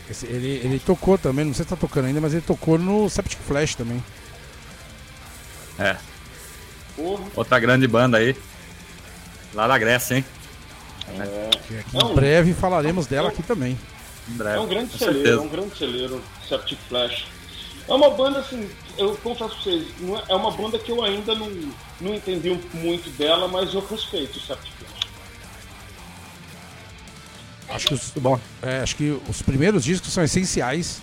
Esse- 0.10 0.26
ele, 0.26 0.60
ele 0.64 0.80
tocou 0.80 1.18
também, 1.18 1.46
não 1.46 1.54
sei 1.54 1.64
se 1.64 1.70
tá 1.70 1.76
tocando 1.76 2.06
ainda, 2.06 2.20
mas 2.20 2.34
ele 2.34 2.42
tocou 2.42 2.78
no 2.80 3.08
Septic 3.10 3.40
Flash 3.40 3.76
também. 3.76 4.04
É, 5.80 5.96
Porra. 6.96 7.24
outra 7.36 7.60
grande 7.60 7.88
banda 7.88 8.18
aí. 8.18 8.36
Lá 9.54 9.68
da 9.68 9.78
Grécia, 9.78 10.16
hein? 10.16 10.26
Que 11.68 11.78
aqui 11.78 11.96
Não. 11.98 12.12
em 12.12 12.16
breve 12.16 12.54
falaremos 12.54 13.06
dela 13.08 13.30
aqui 13.30 13.44
também. 13.44 13.78
Em 14.30 14.34
breve. 14.34 14.58
É 14.58 14.60
um 14.60 14.68
grande 14.68 14.98
celeiro, 14.98 15.38
é 15.38 15.42
um 15.42 15.48
grande 15.48 15.78
celeiro, 15.78 16.24
Septic 16.48 16.80
Flash. 16.90 17.26
É 17.88 17.94
uma 17.94 18.10
banda 18.12 18.40
assim, 18.40 18.70
eu 18.98 19.16
confesso 19.18 19.54
pra 19.56 19.64
vocês, 19.64 19.88
não 20.00 20.18
é, 20.18 20.24
é 20.30 20.36
uma 20.36 20.50
banda 20.52 20.80
que 20.80 20.92
eu 20.92 21.04
ainda 21.04 21.36
não, 21.36 21.50
não 22.00 22.14
entendi 22.16 22.58
muito 22.74 23.10
dela, 23.18 23.48
mas 23.48 23.74
eu 23.74 23.86
respeito 23.86 24.38
o 24.38 24.42
Septic 24.42 24.72
Flash. 24.80 24.93
Acho 27.70 27.88
que, 27.88 27.94
os, 27.94 28.12
bom, 28.18 28.40
é, 28.62 28.80
acho 28.80 28.96
que 28.96 29.20
os 29.28 29.42
primeiros 29.42 29.84
discos 29.84 30.12
são 30.14 30.24
essenciais. 30.24 31.02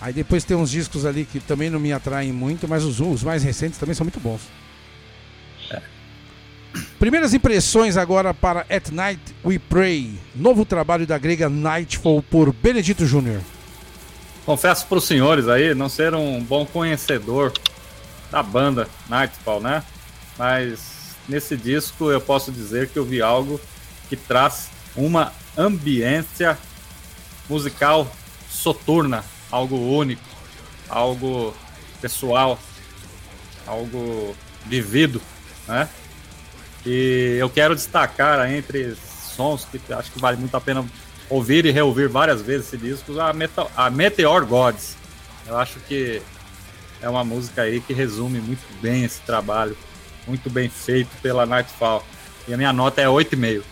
Aí 0.00 0.12
depois 0.12 0.44
tem 0.44 0.56
uns 0.56 0.70
discos 0.70 1.06
ali 1.06 1.24
que 1.24 1.40
também 1.40 1.70
não 1.70 1.80
me 1.80 1.92
atraem 1.92 2.32
muito, 2.32 2.68
mas 2.68 2.84
os, 2.84 3.00
os 3.00 3.22
mais 3.22 3.42
recentes 3.42 3.78
também 3.78 3.94
são 3.94 4.04
muito 4.04 4.20
bons. 4.20 4.40
Primeiras 6.98 7.32
impressões 7.34 7.96
agora 7.96 8.34
para 8.34 8.60
At 8.70 8.90
Night 8.90 9.20
We 9.44 9.58
Pray, 9.58 10.18
novo 10.34 10.64
trabalho 10.64 11.06
da 11.06 11.16
grega 11.16 11.48
Nightfall 11.48 12.22
por 12.22 12.52
Benedito 12.52 13.06
Júnior. 13.06 13.40
Confesso 14.44 14.86
para 14.86 14.98
os 14.98 15.04
senhores 15.04 15.48
aí 15.48 15.74
não 15.74 15.88
ser 15.88 16.14
um 16.14 16.42
bom 16.42 16.64
conhecedor 16.66 17.52
da 18.30 18.42
banda 18.42 18.88
Nightfall, 19.08 19.60
né? 19.60 19.82
mas 20.38 21.16
nesse 21.28 21.56
disco 21.56 22.10
eu 22.10 22.20
posso 22.20 22.52
dizer 22.52 22.88
que 22.88 22.98
eu 22.98 23.04
vi 23.04 23.20
algo 23.20 23.60
que 24.08 24.16
traz 24.16 24.68
uma 24.96 25.32
ambiência 25.56 26.58
musical 27.48 28.10
soturna, 28.48 29.24
algo 29.50 29.76
único, 29.76 30.22
algo 30.88 31.54
pessoal, 32.00 32.58
algo 33.66 34.34
vivido, 34.64 35.20
né? 35.66 35.88
E 36.84 37.36
eu 37.38 37.50
quero 37.50 37.74
destacar 37.74 38.50
entre 38.50 38.96
sons 39.36 39.66
que 39.66 39.92
acho 39.92 40.12
que 40.12 40.20
vale 40.20 40.36
muito 40.36 40.56
a 40.56 40.60
pena 40.60 40.84
ouvir 41.28 41.66
e 41.66 41.70
reouvir 41.70 42.08
várias 42.08 42.40
vezes 42.40 42.68
esse 42.68 42.76
disco, 42.76 43.18
a, 43.20 43.32
Metal, 43.32 43.70
a 43.76 43.90
Meteor 43.90 44.46
Gods. 44.46 44.96
Eu 45.46 45.58
acho 45.58 45.78
que 45.80 46.22
é 47.02 47.08
uma 47.08 47.24
música 47.24 47.62
aí 47.62 47.80
que 47.80 47.92
resume 47.92 48.40
muito 48.40 48.64
bem 48.80 49.04
esse 49.04 49.20
trabalho, 49.20 49.76
muito 50.26 50.48
bem 50.48 50.68
feito 50.68 51.10
pela 51.20 51.44
Nightfall. 51.44 52.04
E 52.48 52.54
a 52.54 52.56
minha 52.56 52.72
nota 52.72 53.00
é 53.00 53.06
8,5. 53.06 53.62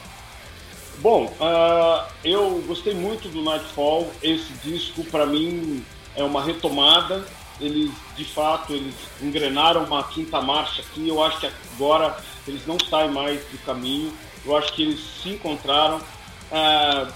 Bom, 0.98 1.26
uh, 1.26 2.06
eu 2.24 2.62
gostei 2.66 2.94
muito 2.94 3.28
do 3.28 3.42
Nightfall. 3.42 4.10
Esse 4.22 4.52
disco, 4.64 5.04
para 5.04 5.26
mim, 5.26 5.84
é 6.16 6.22
uma 6.22 6.42
retomada. 6.42 7.26
Eles, 7.60 7.90
de 8.16 8.24
fato, 8.24 8.72
eles 8.72 8.94
engrenaram 9.20 9.84
uma 9.84 10.04
quinta 10.04 10.40
marcha 10.40 10.82
aqui. 10.82 11.08
Eu 11.08 11.22
acho 11.22 11.40
que 11.40 11.50
agora 11.74 12.16
eles 12.46 12.66
não 12.66 12.76
saem 12.88 13.10
mais 13.10 13.40
do 13.46 13.58
caminho. 13.64 14.12
Eu 14.44 14.56
acho 14.56 14.72
que 14.72 14.82
eles 14.82 15.00
se 15.22 15.30
encontraram. 15.30 15.98
Uh, 15.98 17.12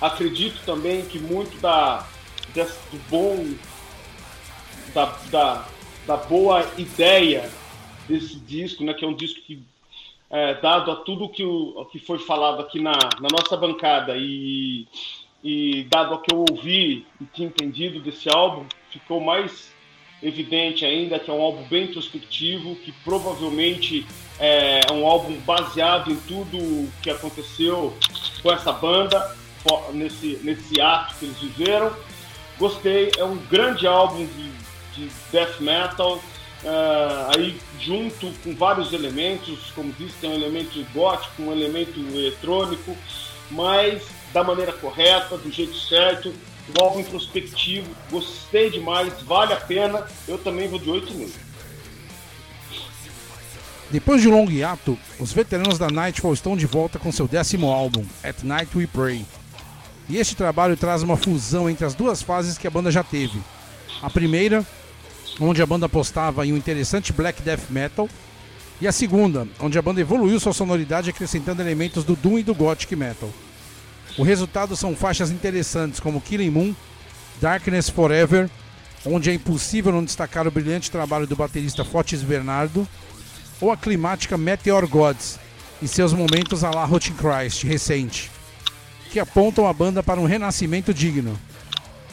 acredito 0.00 0.60
também 0.64 1.04
que 1.04 1.18
muito 1.18 1.60
da, 1.60 2.06
desse, 2.54 2.78
do 2.90 2.98
bom, 3.08 3.46
da, 4.94 5.16
da, 5.30 5.64
da 6.06 6.16
boa 6.16 6.66
ideia 6.76 7.50
desse 8.08 8.36
disco, 8.36 8.84
né, 8.84 8.94
que 8.94 9.04
é 9.04 9.08
um 9.08 9.14
disco 9.14 9.40
que 9.42 9.62
é, 10.32 10.54
dado 10.54 10.90
a 10.90 10.96
tudo 10.96 11.28
que, 11.28 11.44
o, 11.44 11.84
que 11.92 11.98
foi 11.98 12.18
falado 12.18 12.62
aqui 12.62 12.80
na, 12.80 12.92
na 13.20 13.28
nossa 13.30 13.54
bancada 13.54 14.14
e, 14.16 14.88
e 15.44 15.84
dado 15.90 16.14
ao 16.14 16.22
que 16.22 16.34
eu 16.34 16.44
ouvi 16.50 17.06
e 17.20 17.24
tinha 17.26 17.48
entendido 17.48 18.00
desse 18.00 18.30
álbum, 18.30 18.64
ficou 18.90 19.20
mais 19.20 19.70
evidente 20.22 20.86
ainda 20.86 21.18
que 21.18 21.30
é 21.30 21.34
um 21.34 21.42
álbum 21.42 21.64
bem 21.64 21.84
introspectivo, 21.84 22.76
que 22.76 22.92
provavelmente 23.04 24.06
é, 24.38 24.80
é 24.88 24.92
um 24.92 25.06
álbum 25.06 25.38
baseado 25.40 26.10
em 26.10 26.16
tudo 26.16 26.88
que 27.02 27.10
aconteceu 27.10 27.94
com 28.42 28.50
essa 28.50 28.72
banda, 28.72 29.36
nesse, 29.92 30.40
nesse 30.42 30.80
ato 30.80 31.16
que 31.18 31.26
eles 31.26 31.38
viveram. 31.38 31.94
Gostei, 32.58 33.10
é 33.18 33.24
um 33.24 33.36
grande 33.36 33.86
álbum 33.86 34.24
de, 34.24 34.52
de 34.94 35.12
death 35.30 35.60
metal, 35.60 36.20
Uh, 36.64 37.36
aí 37.36 37.60
junto 37.80 38.32
com 38.44 38.54
vários 38.54 38.92
elementos, 38.92 39.72
como 39.74 39.92
disse, 39.92 40.14
tem 40.20 40.30
um 40.30 40.34
elemento 40.34 40.84
gótico, 40.94 41.42
um 41.42 41.52
elemento 41.52 41.98
eletrônico, 41.98 42.96
mas 43.50 44.02
da 44.32 44.44
maneira 44.44 44.72
correta, 44.72 45.36
do 45.36 45.50
jeito 45.50 45.76
certo, 45.76 46.32
um 46.68 46.82
álbum 46.82 47.00
introspectivo, 47.00 47.90
gostei 48.10 48.70
demais, 48.70 49.12
vale 49.22 49.52
a 49.52 49.56
pena, 49.56 50.06
eu 50.28 50.38
também 50.38 50.68
vou 50.68 50.78
de 50.78 50.88
8,5. 50.88 51.30
Depois 53.90 54.22
de 54.22 54.28
um 54.28 54.32
longo 54.32 54.50
hiato, 54.50 54.98
os 55.18 55.32
veteranos 55.32 55.78
da 55.78 55.90
Nightfall 55.90 56.32
estão 56.32 56.56
de 56.56 56.64
volta 56.64 56.98
com 56.98 57.12
seu 57.12 57.28
décimo 57.28 57.70
álbum, 57.70 58.06
At 58.24 58.42
Night 58.42 58.70
We 58.74 58.86
Pray. 58.86 59.26
E 60.08 60.16
este 60.16 60.34
trabalho 60.34 60.76
traz 60.76 61.02
uma 61.02 61.16
fusão 61.16 61.68
entre 61.68 61.84
as 61.84 61.94
duas 61.94 62.22
fases 62.22 62.56
que 62.56 62.66
a 62.66 62.70
banda 62.70 62.90
já 62.90 63.02
teve. 63.02 63.38
A 64.00 64.08
primeira, 64.08 64.64
onde 65.40 65.62
a 65.62 65.66
banda 65.66 65.86
apostava 65.86 66.46
em 66.46 66.52
um 66.52 66.56
interessante 66.56 67.12
black 67.12 67.42
death 67.42 67.70
metal, 67.70 68.08
e 68.80 68.88
a 68.88 68.92
segunda, 68.92 69.46
onde 69.60 69.78
a 69.78 69.82
banda 69.82 70.00
evoluiu 70.00 70.40
sua 70.40 70.52
sonoridade 70.52 71.10
acrescentando 71.10 71.62
elementos 71.62 72.04
do 72.04 72.16
doom 72.16 72.38
e 72.38 72.42
do 72.42 72.54
gothic 72.54 72.96
metal. 72.96 73.30
O 74.18 74.22
resultado 74.22 74.76
são 74.76 74.94
faixas 74.96 75.30
interessantes 75.30 76.00
como 76.00 76.20
Killing 76.20 76.50
Moon, 76.50 76.74
Darkness 77.40 77.88
Forever, 77.88 78.50
onde 79.06 79.30
é 79.30 79.34
impossível 79.34 79.92
não 79.92 80.04
destacar 80.04 80.46
o 80.46 80.50
brilhante 80.50 80.90
trabalho 80.90 81.26
do 81.26 81.36
baterista 81.36 81.84
Fotis 81.84 82.22
Bernardo, 82.22 82.86
ou 83.60 83.70
a 83.70 83.76
climática 83.76 84.36
Meteor 84.36 84.86
Gods, 84.88 85.38
e 85.80 85.88
seus 85.88 86.12
momentos 86.12 86.62
a 86.62 86.70
la 86.70 86.84
Rotting 86.84 87.14
Christ 87.14 87.64
recente, 87.64 88.30
que 89.10 89.18
apontam 89.18 89.66
a 89.66 89.72
banda 89.72 90.02
para 90.02 90.20
um 90.20 90.26
renascimento 90.26 90.92
digno. 90.92 91.38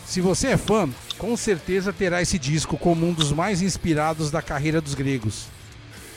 Se 0.06 0.22
você 0.22 0.50
é 0.50 0.58
fã, 0.58 0.90
com 1.20 1.36
certeza 1.36 1.92
terá 1.92 2.22
esse 2.22 2.40
disco 2.40 2.78
como 2.78 3.06
um 3.06 3.14
dos 3.14 3.32
mais 3.32 3.62
inspirados 3.62 4.32
da 4.32 4.42
carreira 4.42 4.80
dos 4.80 4.96
gregos. 4.96 5.48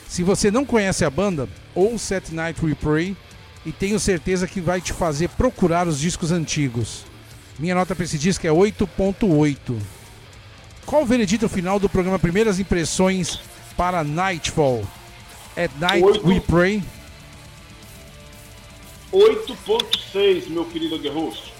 Se 0.07 0.23
você 0.23 0.49
não 0.49 0.65
conhece 0.65 1.03
a 1.03 1.09
banda, 1.09 1.47
ouça 1.75 2.17
At 2.17 2.29
Night 2.31 2.65
We 2.65 2.73
Pray 2.73 3.15
e 3.65 3.71
tenho 3.71 3.99
certeza 3.99 4.47
que 4.47 4.61
vai 4.61 4.79
te 4.79 4.93
fazer 4.93 5.27
procurar 5.29 5.87
os 5.87 5.99
discos 5.99 6.31
antigos. 6.31 7.05
Minha 7.59 7.75
nota 7.75 7.93
para 7.93 8.05
esse 8.05 8.17
disco 8.17 8.47
é 8.47 8.49
8.8. 8.49 9.77
Qual 10.85 11.03
o 11.03 11.05
veredito 11.05 11.49
final 11.49 11.79
do 11.79 11.89
programa 11.89 12.17
Primeiras 12.17 12.59
Impressões 12.59 13.39
para 13.75 14.03
Nightfall? 14.03 14.87
At 15.55 15.71
Night 15.79 16.03
8. 16.03 16.27
We 16.27 16.39
Pray? 16.39 16.83
8.6, 19.11 20.47
meu 20.47 20.65
querido 20.65 20.97
Guerroso. 20.97 21.52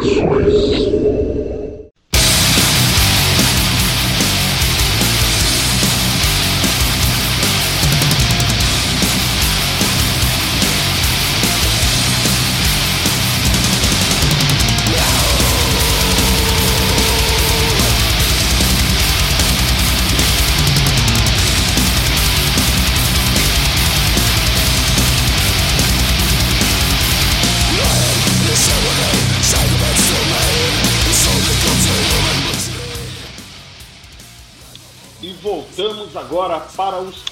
Christ. 0.00 0.97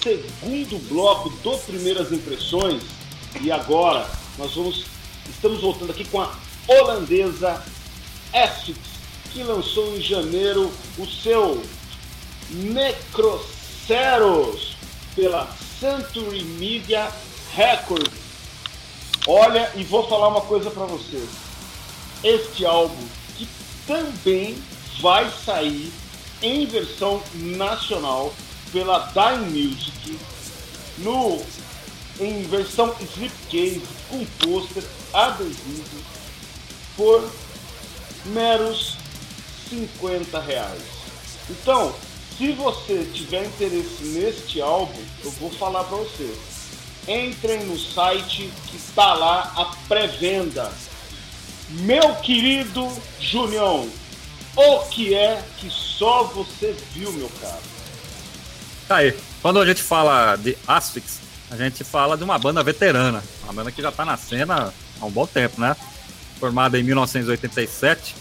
Segundo 0.03 0.79
bloco 0.89 1.31
do 1.31 1.59
Primeiras 1.59 2.13
Impressões. 2.13 2.83
E 3.41 3.51
agora 3.51 4.09
nós 4.39 4.55
vamos 4.55 4.85
estamos 5.29 5.61
voltando 5.61 5.91
aqui 5.91 6.05
com 6.05 6.21
a 6.21 6.33
holandesa 6.69 7.63
Essex, 8.33 8.79
que 9.33 9.43
lançou 9.43 9.97
em 9.97 10.01
janeiro 10.01 10.73
o 10.99 11.07
seu 11.07 11.63
Necroceros 12.51 13.57
pela 15.15 15.49
Century 15.81 16.43
Media 16.43 17.11
Records. 17.55 18.13
Olha, 19.27 19.73
e 19.75 19.83
vou 19.85 20.09
falar 20.09 20.29
uma 20.29 20.43
coisa 20.43 20.71
para 20.71 20.87
vocês. 20.87 21.29
Este 22.23 22.65
álbum 22.65 23.05
que 23.37 23.49
também 23.87 24.57
vai 25.01 25.29
sair 25.45 25.93
em 26.43 26.67
versão 26.67 27.23
nacional 27.35 28.33
pela 28.77 29.11
Dime 29.15 29.69
Music 29.69 30.19
no 30.99 31.43
em 32.21 32.43
versão 32.43 32.95
slipcase 33.01 33.81
com 34.11 34.23
pôster 34.39 34.85
adesivo 35.15 36.05
por 36.95 37.27
meros 38.27 38.99
50 39.71 40.39
reais. 40.41 40.83
Então, 41.49 41.95
se 42.37 42.53
você 42.53 43.11
tiver 43.15 43.47
interesse 43.47 44.05
neste 44.05 44.61
álbum, 44.61 45.03
eu 45.25 45.31
vou 45.33 45.51
falar 45.53 45.85
para 45.85 45.97
você. 45.97 46.37
Entrem 47.09 47.65
no 47.65 47.79
site 47.79 48.53
que 48.67 48.77
está 48.77 49.15
lá 49.15 49.55
a 49.57 49.89
pré-venda. 49.89 50.71
Meu 51.71 52.15
querido 52.17 52.87
Junião, 53.19 53.89
o 54.55 54.79
que 54.91 55.15
é 55.15 55.43
que 55.59 55.71
só 55.71 56.25
você 56.25 56.77
viu, 56.93 57.11
meu 57.13 57.31
caro? 57.41 57.76
Tá 58.89 58.97
aí. 58.97 59.17
Quando 59.43 59.61
a 59.61 59.67
gente 59.67 59.83
fala 59.83 60.37
de 60.37 60.57
Asphyx, 60.67 61.19
a 61.51 61.57
gente 61.57 61.83
fala 61.83 62.17
de 62.17 62.23
uma 62.23 62.39
banda 62.39 62.63
veterana. 62.63 63.23
Uma 63.43 63.53
banda 63.53 63.73
que 63.73 63.83
já 63.83 63.91
tá 63.91 64.05
na 64.05 64.17
cena 64.17 64.73
há 65.01 65.07
um 65.07 65.11
bom 65.11 65.27
tempo, 65.27 65.61
né? 65.61 65.77
Formada 66.39 66.79
em 66.79 66.85
1987. 66.85 68.15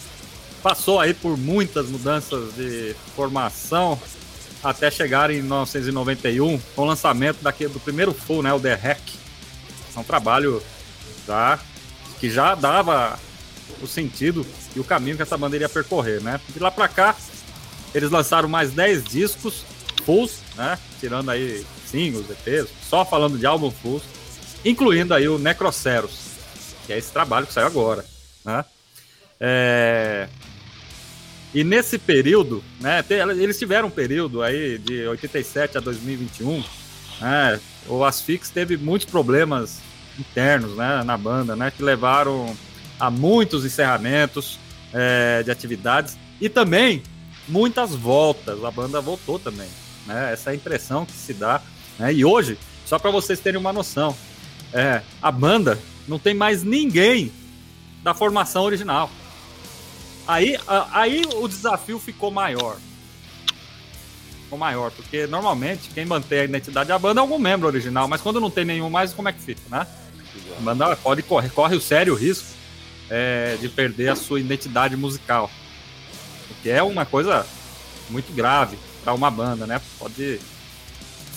Passou 0.63 0.99
aí 0.99 1.13
por 1.13 1.37
muitas 1.37 1.87
mudanças 1.87 2.55
de 2.55 2.95
formação 3.15 3.99
até 4.63 4.89
chegar 4.89 5.29
em 5.29 5.41
1991 5.41 6.59
com 6.75 6.81
o 6.81 6.85
lançamento 6.85 7.43
daquele, 7.43 7.71
do 7.71 7.79
primeiro 7.79 8.11
full, 8.11 8.41
né? 8.41 8.51
O 8.51 8.59
The 8.59 8.73
Hack. 8.73 9.01
É 9.95 9.99
um 9.99 10.03
trabalho 10.03 10.63
já, 11.27 11.59
que 12.19 12.29
já 12.29 12.55
dava 12.55 13.19
o 13.81 13.87
sentido 13.87 14.45
e 14.75 14.79
o 14.79 14.83
caminho 14.83 15.15
que 15.15 15.21
essa 15.21 15.37
banda 15.37 15.55
iria 15.55 15.69
percorrer, 15.69 16.21
né? 16.21 16.41
De 16.49 16.59
lá 16.59 16.71
pra 16.71 16.87
cá, 16.87 17.15
eles 17.93 18.09
lançaram 18.09 18.49
mais 18.49 18.71
10 18.71 19.03
discos 19.03 19.63
fulls, 20.05 20.41
né? 20.55 20.77
Tirando 20.99 21.29
aí 21.29 21.65
singles, 21.85 22.29
EPs, 22.29 22.69
só 22.87 23.03
falando 23.03 23.37
de 23.37 23.45
álbum 23.45 23.71
fulls, 23.71 24.03
incluindo 24.63 25.13
aí 25.13 25.27
o 25.27 25.37
Necroceros, 25.37 26.11
que 26.85 26.93
é 26.93 26.97
esse 26.97 27.11
trabalho 27.11 27.47
que 27.47 27.53
saiu 27.53 27.67
agora, 27.67 28.05
né? 28.43 28.63
É... 29.39 30.27
E 31.53 31.63
nesse 31.63 31.97
período, 31.97 32.63
né, 32.81 33.03
eles 33.09 33.57
tiveram 33.57 33.87
um 33.87 33.91
período 33.91 34.43
aí 34.43 34.77
de 34.77 35.07
87 35.07 35.77
a 35.77 35.81
2021, 35.81 36.61
né, 37.21 37.59
o 37.87 38.03
Asfix 38.03 38.49
teve 38.49 38.75
muitos 38.75 39.09
problemas 39.09 39.79
internos, 40.19 40.75
né, 40.75 41.01
na 41.05 41.17
banda, 41.17 41.55
né, 41.55 41.71
que 41.71 41.81
levaram 41.81 42.53
a 42.99 43.09
muitos 43.09 43.63
encerramentos, 43.63 44.59
é, 44.93 45.43
de 45.43 45.51
atividades 45.51 46.17
e 46.39 46.47
também 46.49 47.03
muitas 47.47 47.93
voltas. 47.93 48.63
A 48.63 48.71
banda 48.71 49.01
voltou 49.01 49.37
também. 49.37 49.67
Né? 50.05 50.33
Essa 50.33 50.49
é 50.49 50.53
a 50.53 50.55
impressão 50.55 51.05
que 51.05 51.13
se 51.13 51.33
dá. 51.33 51.61
Né? 51.97 52.13
E 52.13 52.25
hoje, 52.25 52.57
só 52.85 52.99
para 52.99 53.11
vocês 53.11 53.39
terem 53.39 53.59
uma 53.59 53.73
noção, 53.73 54.15
é, 54.73 55.01
a 55.21 55.31
banda 55.31 55.79
não 56.07 56.19
tem 56.19 56.33
mais 56.33 56.63
ninguém 56.63 57.31
da 58.03 58.13
formação 58.13 58.63
original. 58.63 59.09
Aí, 60.27 60.57
aí 60.91 61.23
o 61.35 61.47
desafio 61.47 61.99
ficou 61.99 62.31
maior. 62.31 62.77
Ficou 64.43 64.57
maior, 64.57 64.91
porque 64.91 65.25
normalmente 65.27 65.89
quem 65.93 66.05
mantém 66.05 66.39
a 66.39 66.43
identidade 66.43 66.89
da 66.89 66.99
banda 66.99 67.19
é 67.19 67.21
algum 67.21 67.39
membro 67.39 67.67
original, 67.67 68.07
mas 68.07 68.21
quando 68.21 68.39
não 68.39 68.49
tem 68.49 68.65
nenhum 68.65 68.89
mais, 68.89 69.13
como 69.13 69.29
é 69.29 69.33
que 69.33 69.41
fica, 69.41 69.61
né? 69.69 69.87
A 70.57 70.61
banda 70.61 70.95
pode 70.95 71.23
correr, 71.23 71.49
corre 71.49 71.75
o 71.75 71.81
sério 71.81 72.13
risco 72.13 72.47
é, 73.09 73.57
de 73.59 73.69
perder 73.69 74.09
a 74.09 74.15
sua 74.15 74.39
identidade 74.39 74.95
musical. 74.95 75.49
O 76.49 76.61
que 76.61 76.69
é 76.69 76.83
uma 76.83 77.05
coisa 77.05 77.45
muito 78.09 78.33
grave 78.33 78.77
para 79.05 79.13
uma 79.13 79.29
banda, 79.29 79.67
né? 79.67 79.79
Pode 79.99 80.39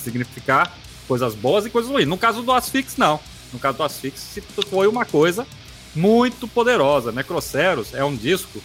significar 0.03 0.75
coisas 1.07 1.35
boas 1.35 1.66
e 1.66 1.71
coisas 1.71 1.91
ruins. 1.91 2.09
No 2.09 2.16
caso 2.16 2.43
do 2.43 2.51
Asfix, 2.51 2.97
não. 2.97 3.21
No 3.53 3.59
caso 3.59 3.77
do 3.77 3.85
Asfix, 3.85 4.39
foi 4.71 4.89
uma 4.89 5.05
coisa 5.05 5.47
muito 5.95 6.49
poderosa. 6.49 7.12
Necroceros 7.12 7.93
é 7.95 8.03
um 8.03 8.16
disco 8.16 8.62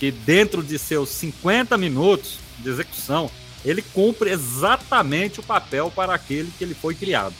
que, 0.00 0.10
dentro 0.10 0.62
de 0.62 0.78
seus 0.78 1.10
50 1.10 1.78
minutos 1.78 2.38
de 2.58 2.68
execução, 2.68 3.30
ele 3.64 3.82
cumpre 3.82 4.30
exatamente 4.30 5.38
o 5.38 5.42
papel 5.42 5.90
para 5.94 6.12
aquele 6.12 6.52
que 6.58 6.64
ele 6.64 6.74
foi 6.74 6.94
criado. 6.94 7.34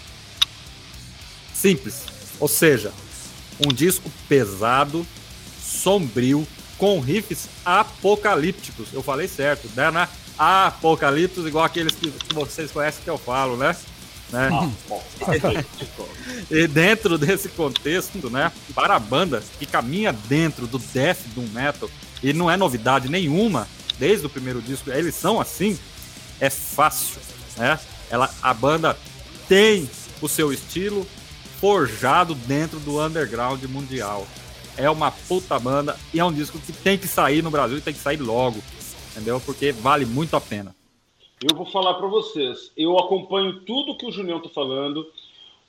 Simples. 1.52 2.04
Ou 2.38 2.46
seja, 2.48 2.92
um 3.66 3.72
disco 3.72 4.10
pesado, 4.28 5.04
sombrio, 5.60 6.46
com 6.76 7.00
riffs 7.00 7.48
apocalípticos. 7.64 8.88
Eu 8.92 9.02
falei 9.02 9.26
certo, 9.26 9.68
né? 9.74 10.08
Apocalípticos, 10.38 11.46
igual 11.46 11.64
aqueles 11.64 11.94
que, 11.94 12.10
que 12.10 12.34
vocês 12.34 12.70
conhecem 12.70 13.02
que 13.02 13.10
eu 13.10 13.18
falo, 13.18 13.56
né? 13.56 13.74
né? 14.30 14.50
e 16.50 16.66
dentro 16.66 17.18
desse 17.18 17.48
contexto, 17.48 18.30
né, 18.30 18.52
para 18.74 18.96
a 18.96 18.98
banda 18.98 19.42
que 19.58 19.66
caminha 19.66 20.12
dentro 20.12 20.66
do 20.66 20.78
death 20.78 21.18
do 21.34 21.42
metal, 21.52 21.90
e 22.22 22.32
não 22.32 22.50
é 22.50 22.56
novidade 22.56 23.08
nenhuma, 23.08 23.66
desde 23.98 24.26
o 24.26 24.30
primeiro 24.30 24.60
disco, 24.62 24.90
eles 24.90 25.14
são 25.14 25.40
assim, 25.40 25.78
é 26.40 26.50
fácil, 26.50 27.20
né? 27.56 27.78
Ela, 28.10 28.32
a 28.40 28.54
banda 28.54 28.96
tem 29.48 29.88
o 30.20 30.28
seu 30.28 30.52
estilo, 30.52 31.06
forjado 31.60 32.34
dentro 32.34 32.78
do 32.80 33.04
underground 33.04 33.62
mundial. 33.64 34.26
É 34.76 34.88
uma 34.88 35.10
puta 35.10 35.58
banda 35.58 35.96
e 36.14 36.20
é 36.20 36.24
um 36.24 36.32
disco 36.32 36.58
que 36.58 36.72
tem 36.72 36.96
que 36.96 37.08
sair 37.08 37.42
no 37.42 37.50
Brasil 37.50 37.78
e 37.78 37.80
tem 37.80 37.92
que 37.92 38.00
sair 38.00 38.18
logo, 38.18 38.62
entendeu? 39.18 39.40
Porque 39.40 39.72
vale 39.72 40.06
muito 40.06 40.36
a 40.36 40.40
pena. 40.40 40.74
Eu 41.42 41.54
vou 41.54 41.66
falar 41.66 41.94
para 41.94 42.06
vocês, 42.06 42.70
eu 42.76 42.98
acompanho 42.98 43.60
tudo 43.60 43.96
que 43.96 44.06
o 44.06 44.12
Julião 44.12 44.40
tá 44.40 44.48
falando. 44.48 45.06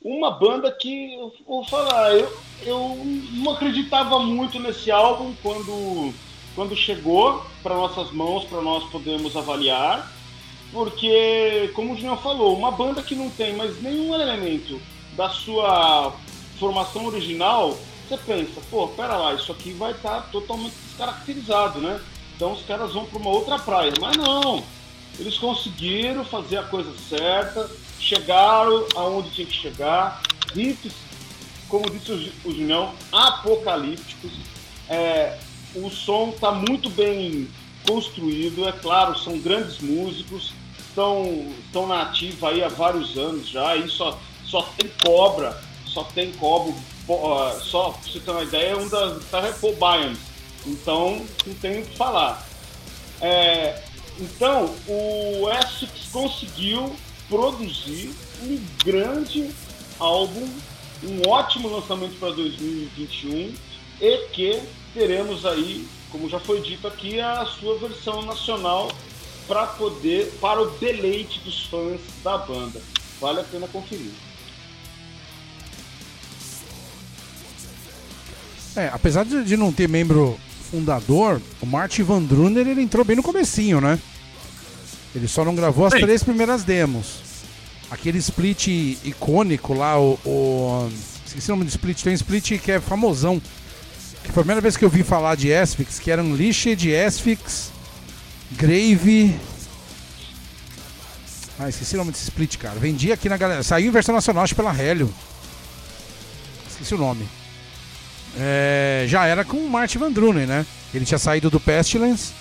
Uma 0.02 0.32
banda 0.32 0.72
que, 0.72 1.14
eu 1.14 1.34
vou 1.46 1.66
falar, 1.66 2.16
eu, 2.16 2.32
eu 2.64 2.98
não 3.34 3.52
acreditava 3.52 4.18
muito 4.20 4.58
nesse 4.60 4.90
álbum 4.90 5.34
quando, 5.44 6.14
quando 6.56 6.76
chegou 6.76 7.44
para 7.62 7.76
nossas 7.76 8.12
mãos, 8.12 8.46
para 8.46 8.62
nós 8.62 8.86
podermos 8.86 9.36
avaliar, 9.36 10.10
porque, 10.72 11.70
como 11.76 11.94
o 11.94 11.96
Julião 11.96 12.18
falou, 12.18 12.56
uma 12.56 12.72
banda 12.72 13.04
que 13.04 13.14
não 13.14 13.30
tem 13.30 13.56
mais 13.56 13.82
nenhum 13.82 14.16
elemento 14.16 14.80
da 15.18 15.30
sua 15.30 16.16
formação 16.58 17.06
original, 17.06 17.78
você 18.08 18.18
pensa, 18.18 18.62
pô, 18.72 18.88
pera 18.88 19.18
lá, 19.18 19.34
isso 19.34 19.52
aqui 19.52 19.72
vai 19.74 19.92
estar 19.92 20.22
tá 20.22 20.28
totalmente 20.32 20.76
descaracterizado, 20.88 21.80
né? 21.82 22.00
Então 22.40 22.54
os 22.54 22.62
caras 22.62 22.94
vão 22.94 23.04
para 23.04 23.20
uma 23.20 23.32
outra 23.32 23.60
praia. 23.60 23.92
Mas 24.00 24.16
não, 24.16 24.64
eles 25.20 25.38
conseguiram 25.38 26.24
fazer 26.24 26.56
a 26.56 26.64
coisa 26.64 26.90
certa, 27.10 27.70
chegaram 28.00 28.88
aonde 28.96 29.30
tinha 29.32 29.46
que 29.46 29.54
chegar, 29.54 30.22
riffs, 30.56 30.94
como 31.68 31.90
disse 31.90 32.32
o 32.46 32.52
Julião, 32.52 32.94
apocalípticos. 33.12 34.32
É, 34.88 35.38
o 35.76 35.90
som 35.90 36.30
está 36.30 36.50
muito 36.50 36.90
bem 36.90 37.50
construído, 37.86 38.66
é 38.70 38.72
claro, 38.72 39.20
são 39.20 39.38
grandes 39.38 39.80
músicos, 39.80 40.54
estão, 40.80 41.46
na 41.90 42.04
ativa 42.04 42.52
aí 42.52 42.64
há 42.64 42.70
vários 42.70 43.18
anos 43.18 43.50
já, 43.50 43.76
e 43.76 43.90
só 43.90 44.18
só 44.46 44.62
tem 44.78 44.90
cobra, 45.06 45.62
só 45.86 46.04
tem 46.06 46.32
cobra, 46.32 46.74
só 47.62 47.90
pra 47.90 48.02
você 48.02 48.20
ter 48.22 48.32
uma 48.32 48.44
ideia, 48.44 48.70
é 48.70 48.78
um 48.78 48.88
das 48.88 49.18
Guitar 49.18 49.60
Paul 49.60 49.76
Bayern. 49.76 50.29
Então, 50.66 51.26
não 51.46 51.54
tem 51.56 51.82
o 51.82 51.86
que 51.86 51.96
falar. 51.96 52.48
É, 53.22 53.82
então, 54.20 54.74
o 54.88 55.50
Essex 55.50 56.10
conseguiu 56.12 56.96
produzir 57.28 58.12
um 58.42 58.60
grande 58.84 59.50
álbum, 60.00 60.48
um 61.04 61.30
ótimo 61.30 61.70
lançamento 61.70 62.18
para 62.20 62.32
2021 62.32 63.54
e 64.02 64.18
que 64.30 64.62
teremos 64.94 65.46
aí, 65.46 65.88
como 66.12 66.30
já 66.30 66.40
foi 66.40 66.62
dito 66.62 66.88
aqui, 66.88 67.20
a 67.20 67.46
sua 67.46 67.78
versão 67.78 68.22
nacional 68.24 68.92
para 69.48 69.66
poder 69.66 70.32
para 70.40 70.62
o 70.62 70.70
deleite 70.72 71.40
dos 71.40 71.66
fãs 71.66 72.00
da 72.24 72.38
banda. 72.38 72.82
Vale 73.20 73.42
a 73.42 73.44
pena 73.44 73.68
conferir. 73.68 74.12
É, 78.76 78.90
apesar 78.94 79.26
de, 79.26 79.44
de 79.44 79.58
não 79.58 79.74
ter 79.74 79.90
membro 79.90 80.40
fundador, 80.72 81.42
o 81.62 81.66
Martin 81.66 82.04
Van 82.04 82.22
Druner 82.22 82.68
ele 82.68 82.82
entrou 82.82 83.04
bem 83.06 83.16
no 83.16 83.24
comecinho, 83.24 83.80
né? 83.82 83.98
Ele 85.16 85.28
só 85.28 85.44
não 85.44 85.56
gravou 85.56 85.86
as 85.86 85.94
Sim. 85.94 86.02
três 86.02 86.24
primeiras 86.24 86.64
demos. 86.64 87.28
Aquele 87.90 88.20
split 88.20 88.68
icônico 89.04 89.74
lá, 89.74 90.00
o, 90.00 90.20
o- 90.26 90.92
Esqueci 91.26 91.52
o 91.52 91.56
nome 91.56 91.66
do 91.66 91.70
split, 91.70 92.02
tem 92.04 92.12
um 92.12 92.16
split 92.16 92.60
que 92.60 92.72
é 92.72 92.80
famosão. 92.80 93.40
Que 94.24 94.32
foi 94.32 94.42
a 94.42 94.44
primeira 94.44 94.62
vez 94.62 94.76
que 94.76 94.84
eu 94.84 94.90
vi 94.90 95.04
falar 95.04 95.36
de 95.36 95.54
Asphyx, 95.54 95.98
que 96.00 96.12
era 96.12 96.22
Unleashed, 96.24 96.94
Asphyx, 96.96 97.72
Grave. 98.52 99.36
Ah, 101.60 101.70
esqueci 101.70 101.96
o 101.96 101.98
nome 102.00 102.12
desse 102.12 102.24
split, 102.26 102.58
cara. 102.58 102.80
Vendi 102.80 103.12
aqui 103.12 103.28
na 103.30 103.38
galera. 103.38 103.64
Saiu 103.64 103.88
em 103.88 103.92
versão 103.92 104.14
nacional, 104.16 104.44
acho 104.44 104.56
pela 104.56 104.74
Helio. 104.74 105.14
Esqueci 106.70 106.94
o 106.96 106.98
nome. 106.98 107.28
É, 108.38 109.06
já 109.08 109.26
era 109.26 109.44
com 109.44 109.58
o 109.58 109.70
Martin 109.70 109.98
Van 109.98 110.12
Drunen, 110.12 110.46
né? 110.46 110.66
Ele 110.94 111.06
tinha 111.06 111.18
saído 111.18 111.50
do 111.50 111.60
Pestilence. 111.60 112.32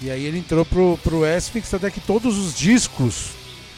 E 0.00 0.10
aí 0.10 0.24
ele 0.24 0.38
entrou 0.38 0.64
pro, 0.64 0.98
pro 1.02 1.24
Asphyx, 1.24 1.74
até 1.74 1.90
que 1.90 2.00
todos 2.00 2.36
os 2.38 2.54
discos 2.56 3.30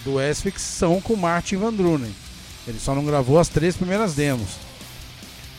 do 0.04 0.18
Asphyx 0.18 0.60
são 0.60 1.00
com 1.00 1.14
o 1.14 1.16
Martin 1.16 1.56
Van 1.56 1.72
Drunen. 1.72 2.14
Ele 2.68 2.78
só 2.78 2.94
não 2.94 3.04
gravou 3.04 3.38
as 3.38 3.48
três 3.48 3.74
primeiras 3.76 4.14
demos. 4.14 4.48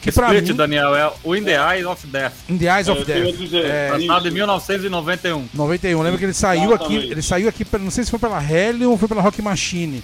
Que 0.02 0.12
pra 0.12 0.28
Split, 0.28 0.50
mim, 0.50 0.56
Daniel, 0.56 0.96
é 0.96 1.12
o 1.24 1.36
In 1.36 1.44
the 1.44 1.56
Eyes 1.76 1.86
of 1.86 2.08
Death, 2.08 2.34
In 2.50 2.58
the 2.58 2.66
Eyes 2.76 2.88
of 2.88 3.00
É, 3.12 3.14
eu 3.14 3.18
ia 3.18 3.24
Death. 3.26 3.38
dizer, 3.38 3.66
É, 3.66 3.90
lançado 3.92 4.28
em 4.28 4.32
1991. 4.32 5.48
91. 5.54 6.02
Lembra 6.02 6.18
que 6.18 6.26
ele 6.26 6.34
saiu 6.34 6.74
aqui, 6.74 6.84
Exatamente. 6.86 7.12
ele 7.12 7.22
saiu 7.22 7.50
aqui, 7.50 7.66
não 7.80 7.92
sei 7.92 8.04
se 8.04 8.10
foi 8.10 8.18
pela 8.20 8.42
Hellion 8.44 8.90
ou 8.92 8.98
foi 8.98 9.08
pela 9.08 9.22
Rock 9.22 9.42
Machine. 9.44 10.04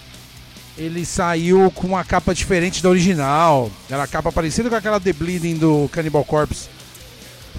Ele 0.77 1.05
saiu 1.05 1.71
com 1.71 1.87
uma 1.87 2.03
capa 2.03 2.35
diferente 2.35 2.83
da 2.83 2.89
original. 2.89 3.71
Era 3.89 4.03
a 4.03 4.07
capa 4.07 4.31
parecida 4.31 4.69
com 4.69 4.75
aquela 4.75 4.99
The 4.99 5.13
Bleeding 5.13 5.57
do 5.57 5.89
Cannibal 5.91 6.23
Corpse. 6.23 6.69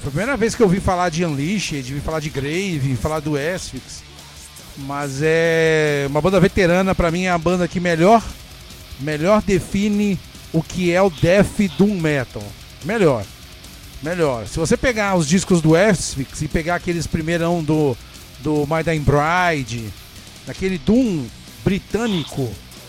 Foi 0.01 0.09
a 0.09 0.11
primeira 0.11 0.37
vez 0.37 0.55
que 0.55 0.63
eu 0.63 0.69
vi 0.69 0.79
falar 0.79 1.09
de 1.09 1.25
Unleashed, 1.25 1.93
vi 1.93 2.01
falar 2.01 2.21
de 2.21 2.31
Grave, 2.31 2.97
falar 2.97 3.21
do 3.21 3.37
Asphyx. 3.37 4.03
Mas 4.77 5.19
é 5.21 6.07
uma 6.09 6.21
banda 6.21 6.39
veterana, 6.39 6.95
pra 6.95 7.11
mim 7.11 7.25
é 7.25 7.31
a 7.31 7.39
banda 7.39 7.67
que 7.67 7.81
melhor 7.81 8.23
melhor 9.01 9.43
define 9.43 10.19
o 10.53 10.63
que 10.63 10.93
é 10.93 11.01
o 11.01 11.11
death 11.11 11.59
doom 11.77 12.01
metal. 12.01 12.43
Melhor. 12.85 13.25
Melhor. 14.03 14.47
Se 14.47 14.59
você 14.59 14.77
pegar 14.77 15.17
os 15.17 15.27
discos 15.27 15.61
do 15.61 15.75
Asphyx 15.75 16.43
e 16.43 16.49
pegar 16.49 16.77
aqueles 16.77 17.07
primeirão 17.07 17.63
do 17.63 17.97
do 18.41 18.67
My 18.71 18.85
Dying 18.85 19.03
Bride, 19.03 19.93
daquele 20.47 20.79
doom 20.79 21.27
britânico, 21.65 22.49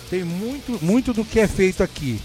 tem 0.10 0.24
muito 0.24 0.84
muito 0.84 1.14
do 1.14 1.24
que 1.24 1.39
é 1.39 1.47
feito 1.47 1.84
aqui. 1.84 2.20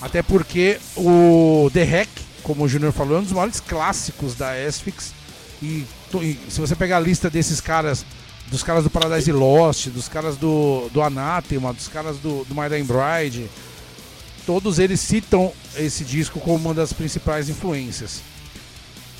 Até 0.00 0.22
porque 0.22 0.78
o 0.96 1.70
The 1.72 1.84
Hack, 1.84 2.08
como 2.42 2.64
o 2.64 2.68
Júnior 2.68 2.92
falou, 2.92 3.16
é 3.16 3.20
um 3.20 3.22
dos 3.22 3.32
maiores 3.32 3.60
clássicos 3.60 4.34
da 4.34 4.52
Asphyx. 4.52 5.14
E, 5.62 5.86
e 6.14 6.38
se 6.50 6.60
você 6.60 6.76
pegar 6.76 6.98
a 6.98 7.00
lista 7.00 7.30
desses 7.30 7.60
caras, 7.60 8.04
dos 8.48 8.62
caras 8.62 8.84
do 8.84 8.90
Paradise 8.90 9.32
Lost, 9.32 9.88
dos 9.88 10.08
caras 10.08 10.36
do, 10.36 10.90
do 10.92 11.00
Anathema, 11.00 11.72
dos 11.72 11.88
caras 11.88 12.18
do, 12.18 12.44
do 12.44 12.54
Dying 12.54 12.84
Bride, 12.84 13.48
todos 14.44 14.78
eles 14.78 15.00
citam 15.00 15.52
esse 15.76 16.04
disco 16.04 16.38
como 16.38 16.56
uma 16.56 16.74
das 16.74 16.92
principais 16.92 17.48
influências. 17.48 18.20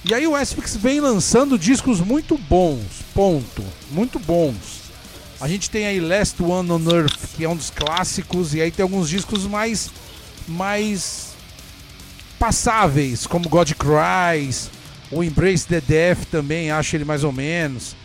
E 0.05 0.13
aí 0.13 0.27
o 0.27 0.37
Asphyx 0.37 0.77
vem 0.77 1.01
lançando 1.01 1.59
discos 1.59 2.01
muito 2.01 2.37
bons, 2.37 2.85
ponto, 3.15 3.65
muito 3.91 4.19
bons. 4.19 4.84
A 5.41 5.49
gente 5.49 5.69
tem 5.69 5.87
aí 5.87 6.01
Last 6.01 6.43
One 6.43 6.71
on 6.71 6.91
Earth, 6.91 7.19
que 7.37 7.45
é 7.45 7.49
um 7.49 7.57
dos 7.57 7.71
clássicos, 7.71 8.55
e 8.55 8.61
aí 8.61 8.71
tem 8.71 8.83
alguns 8.83 9.09
discos 9.09 9.47
mais 9.47 9.91
mais 10.47 11.35
passáveis, 12.39 13.27
como 13.27 13.49
God 13.49 13.73
Cries, 13.73 14.71
o 15.11 15.25
Embrace 15.25 15.67
the 15.67 15.81
Death 15.81 16.27
também, 16.31 16.71
acho 16.71 16.97
ele 16.97 17.05
mais 17.05 17.25
ou 17.25 17.33
menos. 17.33 17.97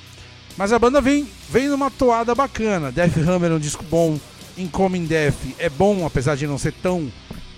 Mas 0.58 0.74
a 0.74 0.80
banda 0.80 1.02
vem, 1.02 1.28
vem 1.50 1.70
numa 1.70 1.90
toada 1.90 2.36
bacana. 2.36 2.92
Death 2.92 3.18
Hammer 3.18 3.52
é 3.52 3.56
um 3.56 3.60
disco 3.60 3.84
bom. 3.90 4.20
Incoming 4.58 5.06
Death 5.06 5.36
é 5.58 5.70
bom, 5.70 6.06
apesar 6.06 6.36
de 6.36 6.46
não 6.46 6.58
ser 6.58 6.74
tão 6.74 7.12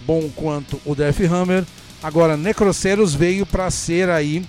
bom 0.06 0.30
quanto 0.36 0.80
o 0.86 0.94
Death 0.94 1.22
Hammer. 1.22 1.66
Agora, 2.04 2.38
Necroceros 2.38 3.14
veio 3.14 3.46
para 3.46 3.70
ser 3.72 4.10
aí 4.10 4.44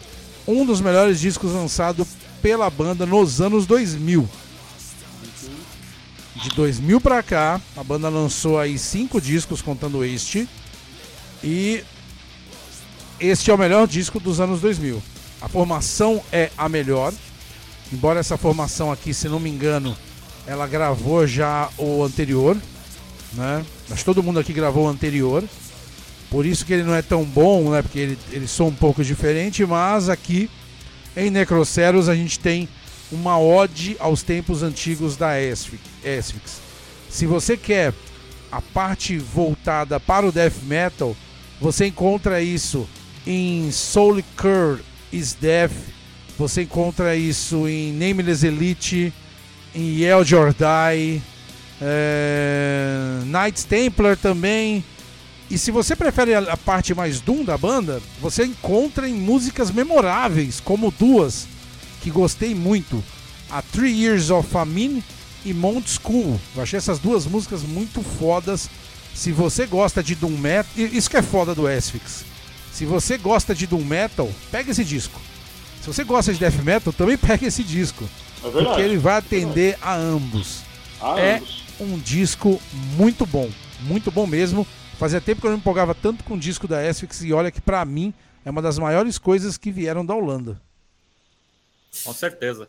um 0.46 0.64
dos 0.66 0.80
melhores 0.80 1.20
discos 1.20 1.52
lançado 1.52 2.06
pela 2.40 2.68
banda 2.68 3.06
nos 3.06 3.40
anos 3.40 3.66
2000. 3.66 4.28
De 6.34 6.48
2000 6.50 7.00
para 7.00 7.22
cá, 7.22 7.60
a 7.76 7.84
banda 7.84 8.08
lançou 8.08 8.58
aí 8.58 8.78
cinco 8.78 9.20
discos 9.20 9.60
contando 9.60 10.04
este. 10.04 10.48
E 11.44 11.84
este 13.20 13.50
é 13.50 13.54
o 13.54 13.58
melhor 13.58 13.86
disco 13.86 14.18
dos 14.18 14.40
anos 14.40 14.60
2000. 14.60 15.02
A 15.40 15.48
formação 15.48 16.22
é 16.32 16.50
a 16.56 16.68
melhor. 16.68 17.12
Embora 17.92 18.20
essa 18.20 18.38
formação 18.38 18.90
aqui, 18.90 19.12
se 19.12 19.28
não 19.28 19.38
me 19.38 19.50
engano, 19.50 19.96
ela 20.46 20.66
gravou 20.66 21.26
já 21.26 21.68
o 21.76 22.02
anterior, 22.02 22.56
né? 23.34 23.64
Mas 23.88 24.02
todo 24.02 24.22
mundo 24.22 24.40
aqui 24.40 24.52
gravou 24.52 24.86
o 24.86 24.88
anterior. 24.88 25.44
Por 26.30 26.46
isso 26.46 26.64
que 26.64 26.72
ele 26.72 26.84
não 26.84 26.94
é 26.94 27.02
tão 27.02 27.24
bom, 27.24 27.70
né? 27.70 27.82
Porque 27.82 27.98
ele, 27.98 28.18
ele 28.30 28.48
soa 28.48 28.68
um 28.68 28.74
pouco 28.74 29.04
diferente, 29.04 29.66
mas 29.66 30.08
aqui 30.08 30.48
em 31.14 31.30
Necroceros 31.30 32.08
a 32.08 32.14
gente 32.14 32.38
tem 32.38 32.66
uma 33.12 33.38
ode 33.38 33.96
aos 34.00 34.22
tempos 34.22 34.62
antigos 34.62 35.16
da 35.16 35.32
Asphyx. 35.32 36.60
Se 37.08 37.26
você 37.26 37.56
quer 37.56 37.92
a 38.50 38.60
parte 38.60 39.18
voltada 39.18 40.00
para 40.00 40.26
o 40.26 40.32
death 40.32 40.62
metal, 40.62 41.14
você 41.60 41.86
encontra 41.86 42.42
isso 42.42 42.88
em 43.26 43.70
Soul 43.70 44.22
Cure 44.36 44.82
is 45.12 45.34
Death, 45.34 45.72
você 46.38 46.62
encontra 46.62 47.14
isso 47.14 47.68
em 47.68 47.92
Nameless 47.92 48.44
Elite, 48.46 49.12
em 49.74 50.00
Yell 50.00 50.24
Jordai, 50.24 51.22
é, 51.80 53.20
Knights 53.26 53.64
Templar 53.64 54.16
também. 54.16 54.82
E 55.50 55.58
se 55.58 55.70
você 55.70 55.94
prefere 55.94 56.34
a 56.34 56.56
parte 56.56 56.94
mais 56.94 57.20
doom 57.20 57.44
da 57.44 57.58
banda, 57.58 58.00
você 58.20 58.44
encontra 58.44 59.06
em 59.06 59.12
músicas 59.12 59.70
memoráveis, 59.70 60.60
como 60.60 60.90
duas 60.90 61.46
que 62.02 62.10
gostei 62.10 62.54
muito: 62.54 63.02
a 63.50 63.62
Three 63.62 64.02
Years 64.02 64.30
of 64.30 64.48
Famine 64.48 65.02
e 65.44 65.54
Mount 65.54 65.86
School. 65.86 66.38
Eu 66.54 66.62
achei 66.62 66.76
essas 66.76 66.98
duas 66.98 67.26
músicas 67.26 67.62
muito 67.62 68.02
fodas. 68.02 68.68
Se 69.14 69.30
você 69.30 69.66
gosta 69.66 70.02
de 70.02 70.14
Doom 70.14 70.36
Metal, 70.38 70.70
isso 70.76 71.08
que 71.08 71.16
é 71.16 71.22
foda 71.22 71.54
do 71.54 71.66
Asphyx. 71.66 72.24
Se 72.72 72.86
você 72.86 73.18
gosta 73.18 73.54
de 73.54 73.66
Doom 73.66 73.84
Metal, 73.84 74.30
pega 74.50 74.70
esse 74.70 74.84
disco. 74.84 75.20
Se 75.82 75.86
você 75.86 76.04
gosta 76.04 76.32
de 76.32 76.38
Death 76.38 76.62
Metal, 76.62 76.92
também 76.92 77.16
pega 77.18 77.46
esse 77.46 77.62
disco. 77.62 78.08
É 78.38 78.44
verdade. 78.44 78.66
Porque 78.66 78.82
ele 78.82 78.96
vai 78.96 79.18
atender 79.18 79.76
a 79.82 79.94
ambos. 79.94 80.62
Ah, 81.00 81.18
é 81.20 81.36
ambos. 81.36 81.62
um 81.78 81.98
disco 81.98 82.60
muito 82.96 83.26
bom. 83.26 83.50
Muito 83.80 84.10
bom 84.10 84.26
mesmo. 84.26 84.66
Fazia 84.98 85.20
tempo 85.20 85.40
que 85.40 85.46
eu 85.46 85.50
não 85.50 85.58
me 85.58 85.60
empolgava 85.60 85.94
tanto 85.94 86.24
com 86.24 86.34
o 86.34 86.38
disco 86.38 86.66
da 86.66 86.80
Asphyx 86.80 87.22
e 87.22 87.32
olha 87.32 87.50
que 87.50 87.60
pra 87.60 87.84
mim 87.84 88.14
é 88.44 88.50
uma 88.50 88.62
das 88.62 88.78
maiores 88.78 89.18
coisas 89.18 89.58
que 89.58 89.70
vieram 89.70 90.06
da 90.06 90.14
Holanda. 90.14 90.60
Com 92.04 92.12
certeza. 92.12 92.68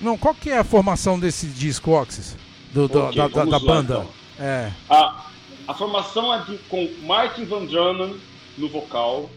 Não, 0.00 0.16
qual 0.16 0.34
que 0.34 0.50
é 0.50 0.58
a 0.58 0.64
formação 0.64 1.18
desse 1.18 1.46
disco, 1.46 1.90
Oxys? 1.92 2.36
Do, 2.72 2.88
do- 2.88 3.00
Ok, 3.04 3.16
da, 3.16 3.28
da- 3.28 3.44
da 3.44 3.50
lá, 3.50 3.58
banda? 3.58 3.94
então. 3.94 4.10
É. 4.44 4.72
A, 4.88 5.26
a 5.68 5.74
formação 5.74 6.32
é 6.34 6.42
de, 6.44 6.58
com 6.68 6.88
Martin 7.02 7.44
Van 7.44 7.64
Drunen 7.66 8.18
no 8.58 8.68
vocal, 8.68 9.30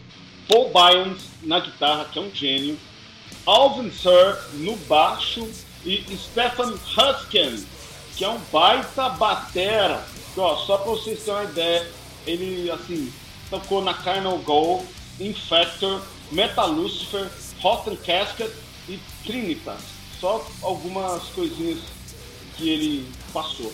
Paul 0.48 0.70
Byans 0.72 1.22
na 1.42 1.60
guitarra, 1.60 2.06
que 2.06 2.18
é 2.18 2.22
um 2.22 2.30
gênio, 2.34 2.78
Alvin 3.44 3.90
Sir 3.90 4.36
no 4.54 4.74
baixo 4.88 5.48
e 5.84 6.02
Stefan 6.16 6.72
Husken, 6.74 7.64
que 8.16 8.24
é 8.24 8.28
um 8.28 8.38
baita 8.52 9.10
batera. 9.10 10.02
Que, 10.34 10.40
ó, 10.40 10.56
só 10.56 10.78
pra 10.78 10.90
vocês 10.92 11.20
terem 11.22 11.40
uma 11.40 11.44
ideia, 11.50 11.88
ele 12.26 12.70
assim 12.70 13.12
tocou 13.50 13.82
na 13.82 13.94
Carnal 13.94 14.38
Goal, 14.38 14.84
Infector, 15.20 16.00
Metal 16.32 16.68
Lucifer, 16.68 17.28
Rotten 17.60 17.96
Casket 17.96 18.50
e 18.88 18.98
Trinitas. 19.24 19.80
Só 20.20 20.46
algumas 20.62 21.24
coisinhas 21.28 21.80
que 22.56 22.68
ele 22.70 23.08
passou. 23.32 23.72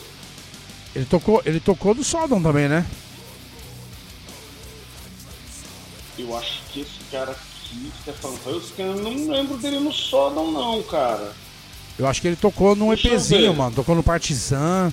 Ele 0.94 1.04
tocou, 1.04 1.42
ele 1.44 1.60
tocou 1.60 1.94
do 1.94 2.04
Sodom 2.04 2.42
também, 2.42 2.68
né? 2.68 2.84
Eu 6.18 6.36
acho 6.36 6.60
que 6.72 6.80
esse 6.80 6.98
cara 7.10 7.32
aqui, 7.32 7.90
Stefan 8.02 8.50
Husken, 8.50 8.86
eu 8.86 8.96
não 8.96 9.28
lembro 9.28 9.56
dele 9.56 9.80
no 9.80 9.92
Sodom 9.92 10.50
não, 10.50 10.82
cara. 10.82 11.34
Eu 11.98 12.06
acho 12.06 12.20
que 12.20 12.28
ele 12.28 12.36
tocou 12.36 12.74
num 12.74 12.88
Deixa 12.88 13.08
EPzinho, 13.08 13.54
mano. 13.54 13.74
Tocou 13.74 13.94
no 13.94 14.02
Partizan, 14.02 14.92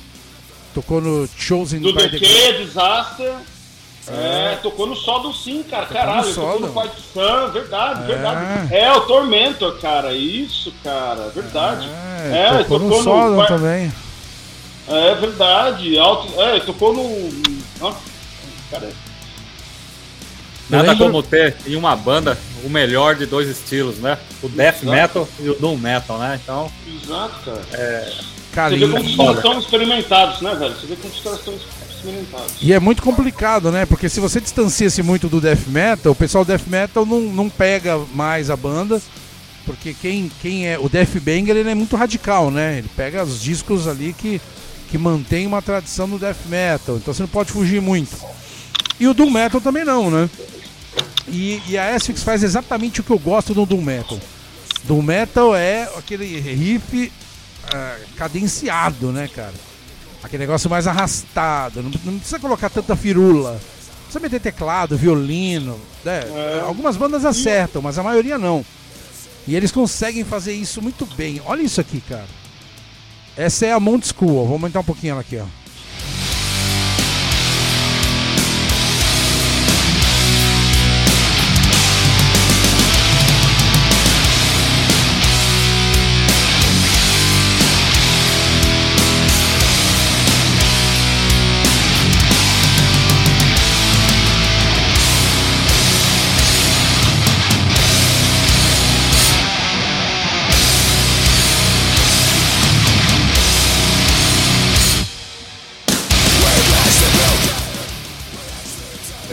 tocou 0.74 1.02
no 1.02 1.28
Chosen 1.28 1.82
Do 1.82 1.94
by 1.94 2.10
The 2.10 2.64
Disaster. 2.64 3.36
É, 4.12 4.58
tocou 4.64 4.88
no 4.88 4.96
Sodom 4.96 5.34
sim, 5.34 5.62
cara. 5.64 5.86
Tocou 5.86 6.02
Caralho, 6.02 6.22
no 6.22 6.26
ele 6.28 6.34
tocou 6.36 6.60
no 6.60 6.68
Sodom. 6.68 6.74
Partisan, 6.74 7.48
verdade, 7.52 8.04
verdade. 8.08 8.74
É, 8.76 8.92
o 8.92 9.02
Tormentor, 9.02 9.78
cara. 9.80 10.14
Isso, 10.14 10.74
cara, 10.84 11.30
verdade. 11.36 11.88
É, 12.32 12.38
É, 12.38 12.58
tocou, 12.64 12.80
no 12.80 12.90
tocou 12.90 12.98
no 12.98 13.04
Sodom 13.04 13.38
Par- 13.38 13.48
também. 13.48 13.94
É 14.88 15.16
verdade. 15.16 16.00
Alto, 16.00 16.42
é, 16.42 16.60
tocou 16.62 16.94
no. 16.94 17.30
Cara, 18.72 18.90
Nada 20.70 20.92
lembro- 20.92 21.06
como 21.08 21.24
ter 21.24 21.56
em 21.66 21.76
uma 21.76 21.96
banda 21.96 22.38
o 22.64 22.70
melhor 22.70 23.16
de 23.16 23.26
dois 23.26 23.48
estilos, 23.48 23.98
né? 23.98 24.18
O 24.44 24.50
death 24.50 24.84
Exato. 24.84 24.92
metal 24.92 25.28
e 25.40 25.50
o 25.50 25.56
doom 25.56 25.78
metal, 25.78 26.18
né? 26.20 26.40
Então, 26.44 26.72
exato, 27.04 27.34
cara. 27.46 28.14
Cara, 28.52 28.70
Você 28.72 28.86
vê 28.86 28.92
como 28.92 29.04
os 29.06 29.16
caras 29.16 29.36
estão 29.38 29.60
experimentados, 29.60 30.42
né, 30.42 30.56
velho? 30.56 30.76
Você 30.76 30.88
vê 30.88 30.96
como 30.96 31.14
os 31.14 31.20
caras 31.22 31.40
estão 31.40 31.54
experimentados. 32.00 32.54
E 32.62 32.74
é 32.74 32.80
muito 32.80 33.02
complicado, 33.02 33.72
né? 33.72 33.86
Porque 33.86 34.10
se 34.10 34.20
você 34.20 34.42
distancia-se 34.42 35.04
muito 35.04 35.28
do 35.28 35.40
death 35.40 35.68
metal, 35.68 36.12
o 36.12 36.16
pessoal 36.16 36.44
do 36.44 36.48
death 36.48 36.68
metal 36.68 37.06
não, 37.06 37.22
não 37.22 37.50
pega 37.50 37.98
mais 38.14 38.50
a 38.50 38.56
banda. 38.56 39.02
Porque 39.66 39.94
quem, 39.94 40.32
quem 40.42 40.68
é. 40.68 40.80
O 40.80 40.90
Death 40.90 41.20
Banger 41.20 41.56
ele 41.56 41.70
é 41.70 41.76
muito 41.76 41.96
radical, 41.96 42.50
né? 42.50 42.80
Ele 42.80 42.90
pega 42.96 43.24
os 43.24 43.40
discos 43.40 43.88
ali 43.88 44.14
que, 44.14 44.42
que 44.90 44.98
mantém 44.98 45.46
uma 45.46 45.62
tradição 45.62 46.10
do 46.10 46.18
death 46.18 46.48
metal. 46.48 46.96
Então 46.96 47.14
você 47.14 47.22
não 47.22 47.30
pode 47.30 47.52
fugir 47.52 47.80
muito. 47.80 48.18
E 49.00 49.08
o 49.08 49.14
Doom 49.14 49.30
Metal 49.30 49.62
também 49.62 49.86
não, 49.86 50.10
né? 50.10 50.30
E, 51.28 51.62
e 51.68 51.78
a 51.78 51.96
Asphyx 51.96 52.24
faz 52.24 52.42
exatamente 52.42 53.00
o 53.00 53.04
que 53.04 53.12
eu 53.12 53.20
gosto 53.20 53.54
do 53.54 53.66
Doom 53.66 53.82
Metal. 53.82 54.20
Doom 54.86 55.04
Metal 55.04 55.56
é 55.56 55.84
aquele 55.96 56.40
riff 56.40 57.12
uh, 57.66 58.16
cadenciado, 58.16 59.12
né, 59.12 59.30
cara? 59.34 59.54
Aquele 60.24 60.42
negócio 60.42 60.70
mais 60.70 60.88
arrastado. 60.88 61.82
Não, 61.82 61.92
não, 62.04 62.20
precisa 62.20 62.40
colocar 62.40 62.70
tanta 62.70 62.96
firula. 62.96 63.54
Não 63.54 64.04
precisa 64.04 64.20
meter 64.20 64.42
teclado, 64.42 64.98
violino. 64.98 65.80
Né? 66.04 66.20
É. 66.20 66.62
Algumas 66.66 66.98
bandas 66.98 67.26
acertam, 67.26 67.82
mas 67.82 67.98
a 67.98 68.04
maioria 68.04 68.38
não. 68.38 68.66
E 69.48 69.56
eles 69.56 69.72
conseguem 69.72 70.24
fazer 70.24 70.54
isso 70.54 70.82
muito 70.82 71.06
bem. 71.06 71.42
Olha 71.46 71.62
isso 71.62 71.80
aqui, 71.80 72.02
cara. 72.02 72.28
Essa 73.38 73.68
é 73.68 73.72
a 73.72 73.80
Mount 73.80 74.06
School. 74.06 74.46
Vou 74.46 74.54
aumentar 74.54 74.82
um 74.82 74.84
pouquinho 74.84 75.12
ela 75.12 75.22
aqui, 75.22 75.38
ó. 75.38 75.46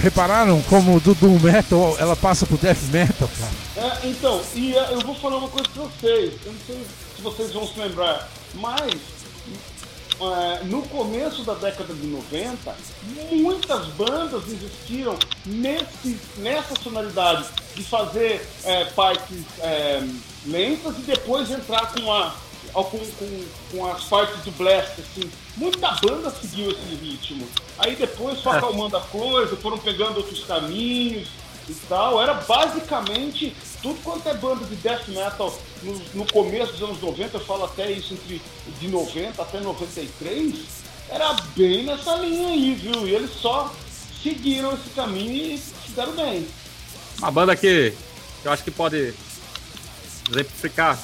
Repararam 0.07 0.63
como 0.63 1.01
do 1.01 1.15
Doom 1.17 1.41
Metal 1.41 1.97
ela 1.99 2.15
passa 2.15 2.47
pro 2.47 2.57
Death 2.57 2.83
Metal, 2.93 3.29
cara? 3.29 3.89
É, 3.89 4.07
então, 4.07 4.41
e 4.55 4.73
uh, 4.73 4.77
eu 4.93 5.01
vou 5.01 5.17
falar 5.17 5.39
uma 5.39 5.49
coisa 5.49 5.69
pra 5.69 5.83
vocês. 5.83 6.35
Eu 6.45 6.53
não 6.53 6.61
sei 6.65 6.87
se 7.17 7.23
vocês 7.23 7.53
vão 7.53 7.67
se 7.67 7.79
lembrar, 7.81 8.29
mas 8.55 8.95
uh, 10.21 10.65
no 10.67 10.83
começo 10.83 11.43
da 11.43 11.55
década 11.55 11.93
de 11.93 12.07
90, 12.07 12.77
muitas 13.33 13.87
bandas 13.89 14.45
existiram 14.47 15.19
nesse, 15.45 16.17
nessa 16.37 16.81
sonoridade 16.81 17.45
de 17.75 17.83
fazer 17.83 18.49
uh, 18.63 18.95
partes 18.95 19.39
uh, 19.39 20.21
lentas 20.47 20.99
e 20.99 21.03
depois 21.03 21.51
entrar 21.51 21.93
com 21.93 22.13
a 22.13 22.33
com, 22.85 22.99
com, 22.99 23.45
com, 23.71 23.87
as 23.91 24.05
partes 24.05 24.43
do 24.45 24.51
blast, 24.53 25.01
assim. 25.01 25.31
Muita 25.57 25.93
banda 25.93 26.31
seguiu 26.31 26.71
esse 26.71 26.95
ritmo. 26.95 27.49
Aí 27.79 27.97
depois 27.97 28.41
foi 28.41 28.53
é. 28.53 28.57
acalmando 28.57 28.97
a 28.97 29.01
coisa, 29.01 29.57
foram 29.57 29.79
pegando 29.79 30.19
outros 30.19 30.45
caminhos 30.45 31.29
e 31.69 31.75
tal. 31.89 32.23
Era 32.23 32.35
basicamente 32.35 33.57
tudo 33.83 34.03
quanto 34.03 34.29
é 34.29 34.35
banda 34.35 34.65
de 34.65 34.77
death 34.77 35.09
metal 35.09 35.57
no, 35.83 36.03
no 36.15 36.33
começo 36.33 36.73
dos 36.73 36.83
anos 36.83 37.01
90, 37.01 37.37
eu 37.37 37.41
falo 37.41 37.65
até 37.65 37.91
isso 37.91 38.15
entre 38.15 38.41
de 38.81 38.89
90 38.89 39.41
até 39.41 39.61
93, 39.61 40.55
era 41.09 41.33
bem 41.55 41.85
nessa 41.85 42.17
linha 42.17 42.49
aí, 42.49 42.75
viu? 42.75 43.07
E 43.07 43.15
eles 43.15 43.31
só 43.31 43.73
seguiram 44.23 44.75
esse 44.75 44.91
caminho 44.91 45.55
e 45.55 45.59
fizeram 45.59 46.13
bem. 46.13 46.47
Uma 47.19 47.31
banda 47.31 47.55
que 47.55 47.95
eu 48.45 48.51
acho 48.51 48.65
que 48.65 48.71
pode 48.71 49.15
exemplificar 50.31 50.99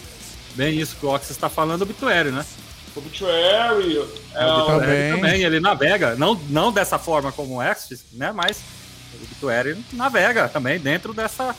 bem 0.55 0.79
isso 0.79 0.97
que 0.97 1.07
o 1.07 1.15
Ox 1.15 1.31
está 1.31 1.49
falando, 1.49 1.83
Obituary, 1.83 2.31
né? 2.31 2.45
Obituary, 2.95 3.99
é, 4.35 4.47
o 4.47 4.59
Obituary 4.59 5.11
também. 5.15 5.43
ele 5.43 5.61
navega, 5.61 6.15
não, 6.15 6.35
não 6.49 6.71
dessa 6.71 6.99
forma 6.99 7.33
como 7.33 7.57
o 7.57 7.63
X, 7.63 8.05
né? 8.13 8.33
Mas 8.33 8.59
o 9.15 9.25
Obituary 9.25 9.83
navega 9.93 10.49
também 10.49 10.79
dentro 10.79 11.15
dessa, 11.15 11.57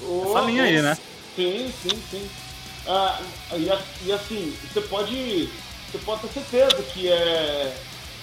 oh, 0.00 0.24
dessa 0.26 0.40
linha 0.42 0.62
oh, 0.62 0.66
aí, 0.66 0.82
né? 0.82 0.98
Sim, 1.34 1.72
sim, 1.82 2.02
sim. 2.10 2.30
Ah, 2.86 3.18
e, 3.52 3.68
e, 4.06 4.12
assim, 4.12 4.56
você 4.72 4.80
pode, 4.82 5.48
você 5.90 5.98
pode 6.04 6.20
ter 6.28 6.40
certeza 6.40 6.82
que 6.82 7.10
é, 7.10 7.76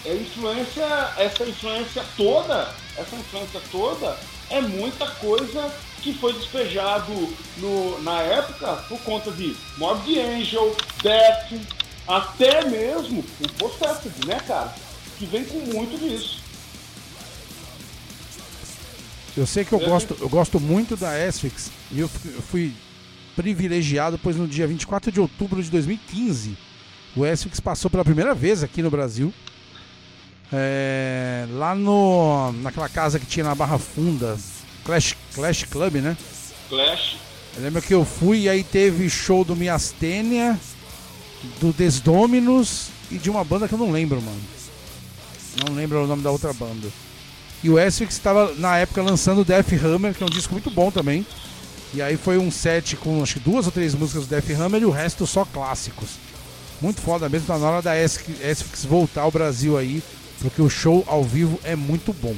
é 0.06 0.14
influência, 0.14 0.86
essa 1.18 1.44
influência 1.44 2.04
toda, 2.16 2.74
essa 2.96 3.16
influência 3.16 3.62
toda 3.72 4.18
é 4.50 4.62
muita 4.62 5.08
coisa 5.08 5.74
que 6.04 6.14
foi 6.14 6.34
despejado 6.34 7.12
no, 7.58 8.02
na 8.04 8.22
época 8.22 8.76
por 8.90 9.00
conta 9.02 9.32
de 9.32 9.56
Morbid 9.78 10.20
Angel, 10.20 10.76
Death, 11.02 11.62
até 12.06 12.66
mesmo 12.66 13.24
o 13.40 13.50
Possessed, 13.54 14.12
né, 14.28 14.38
cara? 14.46 14.76
Que 15.18 15.26
vem 15.26 15.46
com 15.46 15.60
muito 15.60 15.98
disso. 15.98 16.44
Eu 19.36 19.48
sei 19.48 19.64
que 19.64 19.74
eu, 19.74 19.82
é. 19.82 19.86
gosto, 19.86 20.18
eu 20.20 20.30
gosto 20.30 20.60
muito 20.60 20.98
da 20.98 21.12
Asphyx 21.26 21.72
e 21.92 22.02
eu 22.02 22.10
fui 22.10 22.74
privilegiado, 23.36 24.20
pois 24.22 24.36
no 24.36 24.48
dia 24.48 24.68
24 24.68 25.12
de 25.12 25.20
outubro 25.20 25.64
de 25.64 25.72
2015 25.72 26.56
o 27.16 27.24
Asphyx 27.24 27.60
passou 27.60 27.90
pela 27.90 28.04
primeira 28.04 28.34
vez 28.36 28.64
aqui 28.64 28.82
no 28.82 28.92
Brasil. 28.92 29.34
É, 30.52 31.48
lá 31.52 31.74
no, 31.74 32.52
naquela 32.54 32.90
casa 32.90 33.20
que 33.20 33.26
tinha 33.26 33.46
na 33.46 33.56
Barra 33.56 33.80
Funda, 33.80 34.38
Clash, 34.86 35.16
Clash 35.34 35.64
Club, 35.66 35.96
né? 35.96 36.18
Clash. 36.70 37.18
Eu 37.56 37.64
lembro 37.64 37.82
que 37.82 37.94
eu 37.94 38.04
fui 38.04 38.42
e 38.42 38.50
aí 38.50 38.64
teve 38.64 39.10
show 39.10 39.44
do 39.44 39.56
Miastênia, 39.56 40.60
do 41.60 41.72
Desdominus 41.72 42.88
e 43.12 43.18
de 43.18 43.30
uma 43.30 43.44
banda 43.44 43.68
que 43.68 43.74
eu 43.74 43.80
não 43.80 43.92
lembro, 43.92 44.22
mano. 44.22 44.42
Não 45.66 45.76
lembro 45.76 46.04
o 46.04 46.08
nome 46.08 46.24
da 46.24 46.32
outra 46.32 46.52
banda. 46.52 46.88
E 47.64 47.70
o 47.70 47.80
Essex 47.80 48.14
estava 48.14 48.54
na 48.56 48.78
época 48.78 49.02
lançando 49.02 49.46
Death 49.46 49.72
Hammer, 49.84 50.14
que 50.14 50.24
é 50.24 50.26
um 50.26 50.30
disco 50.30 50.54
muito 50.54 50.70
bom 50.70 50.92
também. 50.92 51.26
E 51.94 52.02
aí 52.02 52.18
foi 52.18 52.38
um 52.38 52.50
set 52.50 52.96
com 52.96 53.22
acho 53.22 53.36
que 53.36 53.40
duas 53.40 53.68
ou 53.68 53.72
três 53.72 53.94
músicas 53.94 54.26
do 54.26 54.30
Death 54.30 54.50
Hammer 54.60 54.82
e 54.82 54.86
o 54.86 54.90
resto 54.90 55.28
só 55.28 55.46
clássicos. 55.46 56.10
Muito 56.82 57.00
foda 57.02 57.30
mesmo, 57.30 57.48
tá 57.48 57.58
na 57.58 57.70
hora 57.70 57.82
da 57.82 57.96
Essex 57.96 58.84
voltar 58.84 59.22
ao 59.22 59.32
Brasil 59.32 59.78
aí, 59.78 60.04
porque 60.42 60.62
o 60.62 60.70
show 60.70 61.06
ao 61.08 61.24
vivo 61.24 61.60
é 61.64 61.76
muito 61.76 62.12
bom. 62.12 62.36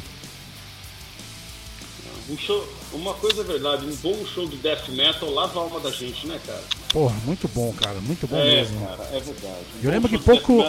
Um 2.28 2.36
show, 2.38 2.68
uma 2.92 3.14
coisa 3.14 3.42
é 3.42 3.44
verdade, 3.44 3.86
um 3.86 3.96
bom 3.98 4.26
show 4.26 4.48
de 4.48 4.58
death 4.58 4.90
metal 4.90 5.30
lava 5.30 5.60
a 5.60 5.64
alma 5.64 5.80
da 5.80 5.92
gente, 5.92 6.26
né, 6.26 6.40
cara? 6.44 6.64
Porra, 6.90 7.16
muito 7.24 7.48
bom, 7.48 7.72
cara, 7.74 8.00
muito 8.02 8.26
bom 8.26 8.38
é, 8.38 8.46
mesmo. 8.46 8.80
cara, 8.84 9.04
é 9.12 9.20
verdade. 9.20 9.66
Um 9.76 9.84
eu 9.84 9.92
lembro 9.92 10.10
que 10.10 10.18
pouco 10.18 10.64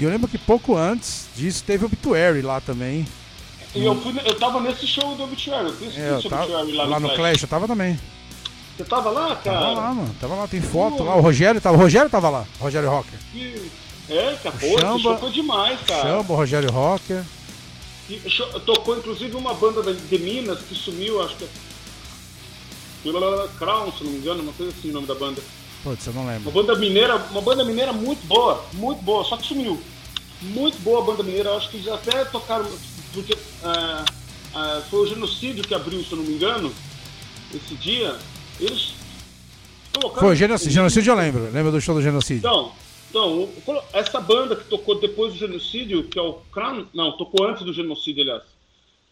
Eu 0.00 0.10
lembro 0.10 0.26
que 0.26 0.36
pouco 0.36 0.76
antes 0.76 1.28
disso 1.36 1.62
teve 1.64 1.84
o 1.84 1.86
Obituary 1.86 2.42
lá 2.42 2.60
também. 2.60 3.06
E 3.72 3.84
eu, 3.84 3.94
fui, 4.00 4.20
eu 4.24 4.36
tava 4.36 4.60
nesse 4.60 4.84
show 4.84 5.14
do 5.14 5.22
Obituary, 5.22 5.68
eu 5.68 5.76
fiz 5.76 5.96
é, 5.96 6.10
eu 6.10 6.22
tava, 6.22 6.42
Obituary 6.42 6.72
lá, 6.72 6.84
lá 6.84 7.00
no, 7.00 7.08
Clash. 7.08 7.18
Clash. 7.18 7.42
eu 7.42 7.48
tava 7.48 7.68
também. 7.68 8.00
Você 8.76 8.84
tava 8.84 9.10
lá, 9.10 9.36
cara? 9.36 9.60
Tava 9.60 9.72
lá, 9.74 9.94
mano. 9.94 10.16
Tava 10.20 10.34
lá, 10.34 10.48
tem 10.48 10.60
foto 10.60 10.96
Pô. 10.96 11.04
lá. 11.04 11.14
O 11.14 11.20
Rogério 11.20 11.60
tava. 11.60 11.76
O 11.76 11.80
Rogério 11.80 12.10
tava 12.10 12.28
lá, 12.28 12.44
Rogério 12.58 12.90
Rocker. 12.90 13.18
É, 14.10 14.36
cara, 14.42 14.56
pô, 14.56 14.80
Chamba, 14.80 15.18
foi 15.18 15.30
demais, 15.30 15.78
cara. 15.86 16.02
Chamba, 16.02 16.32
o 16.32 16.36
Rogério 16.36 16.70
Rocker 16.72 17.22
tocou 18.66 18.98
inclusive 18.98 19.34
uma 19.36 19.54
banda 19.54 19.82
de 19.94 20.18
Minas 20.18 20.60
que 20.60 20.74
sumiu, 20.74 21.22
acho 21.22 21.36
que 21.36 21.44
é. 21.44 21.48
Crown, 23.58 23.92
se 23.92 24.02
não 24.02 24.12
me 24.12 24.18
engano, 24.18 24.42
uma 24.42 24.52
coisa 24.52 24.72
assim 24.72 24.90
o 24.90 24.92
nome 24.92 25.06
da 25.06 25.14
banda. 25.14 25.42
Putz, 25.82 26.06
eu 26.06 26.14
não 26.14 26.26
lembro. 26.26 26.50
Uma 26.50 26.62
banda 26.62 26.78
mineira, 26.78 27.16
uma 27.30 27.42
banda 27.42 27.64
mineira 27.64 27.92
muito 27.92 28.26
boa, 28.26 28.64
muito 28.72 29.02
boa, 29.02 29.22
só 29.24 29.36
que 29.36 29.46
sumiu. 29.46 29.80
Muito 30.40 30.78
boa 30.78 31.02
a 31.02 31.04
banda 31.04 31.22
mineira, 31.22 31.54
acho 31.54 31.68
que 31.68 31.82
já 31.82 31.94
até 31.94 32.24
tocaram. 32.24 32.66
Porque 33.12 33.34
uh, 33.34 34.02
uh, 34.58 34.82
foi 34.90 35.00
o 35.00 35.06
genocídio 35.06 35.62
que 35.62 35.74
abriu, 35.74 36.02
se 36.02 36.12
eu 36.12 36.18
não 36.18 36.24
me 36.24 36.32
engano, 36.32 36.72
esse 37.54 37.74
dia. 37.74 38.16
Eles 38.58 38.94
colocaram. 39.92 40.26
Foi, 40.26 40.36
genocídio, 40.36 40.72
genocídio 40.72 41.10
eu 41.10 41.16
lembro, 41.16 41.50
lembro 41.52 41.70
do 41.70 41.80
show 41.80 41.94
do 41.94 42.02
genocídio. 42.02 42.38
Então, 42.38 42.72
então, 43.14 43.48
essa 43.92 44.20
banda 44.20 44.56
que 44.56 44.64
tocou 44.64 44.98
depois 44.98 45.32
do 45.32 45.38
genocídio, 45.38 46.02
que 46.02 46.18
é 46.18 46.22
o 46.22 46.32
Crown, 46.50 46.84
não, 46.92 47.16
tocou 47.16 47.46
antes 47.46 47.62
do 47.64 47.72
genocídio, 47.72 48.22
aliás, 48.22 48.42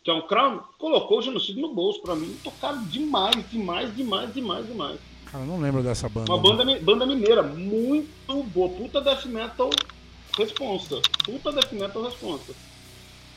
que 0.02 0.10
é 0.10 0.12
o 0.12 0.22
Crown, 0.22 0.58
colocou 0.76 1.20
o 1.20 1.22
genocídio 1.22 1.62
no 1.62 1.72
bolso 1.72 2.02
pra 2.02 2.16
mim. 2.16 2.36
Tocaram 2.42 2.82
demais, 2.86 3.48
demais, 3.48 3.94
demais, 3.94 4.34
demais, 4.34 4.66
demais. 4.66 4.98
Cara, 5.26 5.44
eu 5.44 5.46
não 5.46 5.60
lembro 5.60 5.84
dessa 5.84 6.08
banda. 6.08 6.32
Uma 6.32 6.42
banda, 6.42 6.80
banda 6.80 7.06
mineira, 7.06 7.44
muito 7.44 8.42
boa. 8.52 8.68
Puta 8.70 9.00
death 9.00 9.24
metal 9.26 9.70
responsa. 10.36 11.00
Puta 11.24 11.52
death 11.52 11.70
metal 11.70 12.02
responsa. 12.02 12.52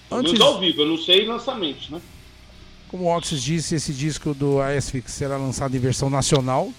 Antes... 0.09 0.41
ao 0.41 0.59
vivo, 0.59 0.81
eu 0.81 0.87
não 0.87 0.97
sei 0.97 1.27
lançamentos, 1.27 1.91
né? 1.91 2.01
Como 2.87 3.03
o 3.03 3.15
Oxys 3.15 3.43
disse, 3.43 3.75
esse 3.75 3.93
disco 3.93 4.33
do 4.33 4.59
Asphyx 4.59 5.11
será 5.11 5.37
lançado 5.37 5.75
em 5.75 5.79
versão 5.79 6.09
nacional 6.09 6.71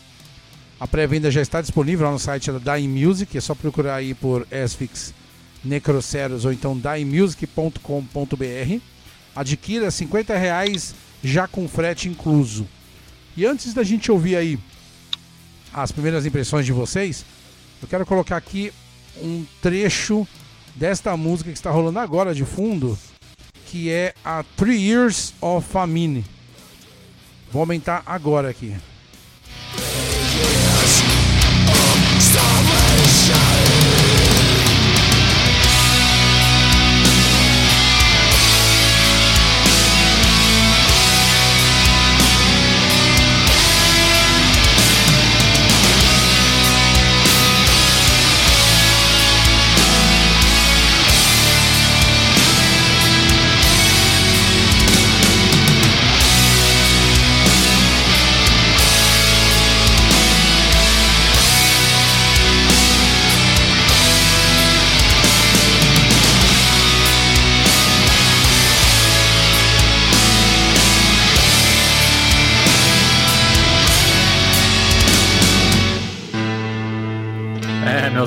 A 0.78 0.86
pré-venda 0.86 1.30
já 1.30 1.40
está 1.40 1.62
disponível 1.62 2.06
lá 2.06 2.12
no 2.12 2.18
site 2.18 2.52
da 2.52 2.74
Dying 2.74 2.88
Music, 2.88 3.36
é 3.36 3.40
só 3.40 3.54
procurar 3.54 3.94
aí 3.94 4.12
por 4.12 4.46
Asphyx 4.52 5.14
Necroceros 5.64 6.44
ou 6.44 6.52
então 6.52 6.78
diemusic.com.br. 6.78 8.80
Adquira 9.34 9.90
50 9.90 10.36
reais 10.36 10.94
já 11.24 11.48
com 11.48 11.66
frete 11.66 12.08
incluso. 12.08 12.68
E 13.36 13.46
antes 13.46 13.72
da 13.72 13.82
gente 13.82 14.12
ouvir 14.12 14.36
aí 14.36 14.58
as 15.72 15.90
primeiras 15.90 16.26
impressões 16.26 16.66
de 16.66 16.72
vocês, 16.72 17.24
eu 17.80 17.88
quero 17.88 18.04
colocar 18.04 18.36
aqui 18.36 18.70
um 19.22 19.46
trecho 19.62 20.28
desta 20.74 21.16
música 21.16 21.50
que 21.50 21.56
está 21.56 21.70
rolando 21.70 21.98
agora 21.98 22.34
de 22.34 22.44
fundo, 22.44 22.98
que 23.66 23.90
é 23.90 24.14
a 24.22 24.44
Three 24.56 24.88
Years 24.88 25.32
of 25.40 25.66
Famine. 25.66 26.22
Vou 27.50 27.60
aumentar 27.60 28.02
agora 28.04 28.50
aqui. 28.50 28.76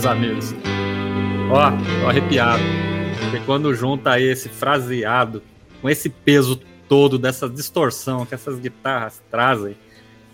Amigos. 0.10 0.56
Ó, 1.52 1.72
tô 2.02 2.10
arrepiado. 2.10 2.64
Porque 3.22 3.40
quando 3.46 3.74
junta 3.76 4.12
aí 4.12 4.24
esse 4.24 4.50
fraseado 4.50 5.44
com 5.82 5.90
esse 5.90 6.10
peso 6.10 6.60
todo 6.88 7.20
dessa 7.20 7.48
distorção 7.48 8.26
que 8.26 8.34
essas 8.34 8.60
guitarras 8.60 9.22
trazem 9.30 9.78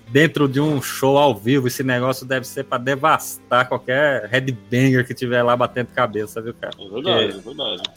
dentro 0.07 0.47
de 0.47 0.61
um 0.61 0.81
show 0.81 1.17
ao 1.17 1.35
vivo, 1.35 1.67
esse 1.67 1.83
negócio 1.83 2.25
deve 2.25 2.47
ser 2.47 2.63
para 2.63 2.77
devastar 2.77 3.67
qualquer 3.67 4.29
headbanger 4.29 5.05
que 5.05 5.13
tiver 5.13 5.43
lá 5.43 5.57
batendo 5.57 5.87
cabeça, 5.87 6.41
viu, 6.41 6.53
cara? 6.53 6.73
É 6.79 6.89
verdade, 6.89 7.33
Porque 7.33 7.49
é 7.49 7.65
verdade. 7.65 7.89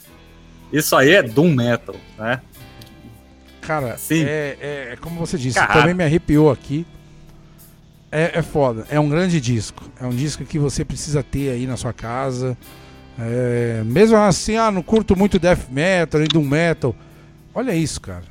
Isso 0.73 0.95
aí 0.95 1.11
é 1.11 1.23
Doom 1.23 1.53
Metal, 1.53 1.95
né? 2.17 2.41
Cara, 3.61 3.97
Sim. 3.97 4.23
É, 4.23 4.57
é, 4.59 4.89
é 4.93 4.95
como 4.99 5.19
você 5.19 5.37
disse, 5.37 5.65
também 5.67 5.93
me 5.93 6.03
arrepiou 6.03 6.51
aqui. 6.51 6.85
É, 8.11 8.39
é 8.39 8.41
foda. 8.41 8.85
É 8.89 8.99
um 8.99 9.07
grande 9.07 9.39
disco. 9.39 9.83
É 9.99 10.05
um 10.05 10.09
disco 10.09 10.43
que 10.43 10.57
você 10.57 10.83
precisa 10.83 11.21
ter 11.21 11.51
aí 11.51 11.67
na 11.67 11.77
sua 11.77 11.93
casa. 11.93 12.57
É, 13.19 13.83
mesmo 13.85 14.17
assim, 14.17 14.55
ah, 14.55 14.71
não 14.71 14.81
curto 14.81 15.15
muito 15.15 15.37
death 15.37 15.69
metal, 15.69 16.19
nem 16.19 16.27
doom 16.27 16.43
metal. 16.43 16.95
Olha 17.53 17.75
isso, 17.75 18.01
cara. 18.01 18.23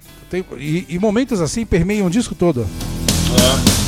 E, 0.58 0.86
e, 0.88 0.98
momentos 0.98 1.40
assim 1.40 1.64
permeiam 1.64 2.06
o 2.06 2.10
disco 2.10 2.34
todo. 2.34 2.62
É. 2.62 3.78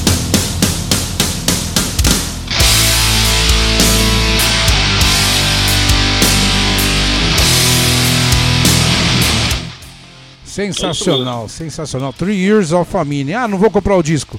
Sensacional, 10.45 11.49
sensacional. 11.49 12.13
Three 12.13 12.37
Years 12.37 12.73
of 12.73 12.91
Famine. 12.91 13.35
Ah, 13.35 13.49
não 13.49 13.59
vou 13.59 13.71
comprar 13.71 13.97
o 13.97 14.03
disco 14.03 14.39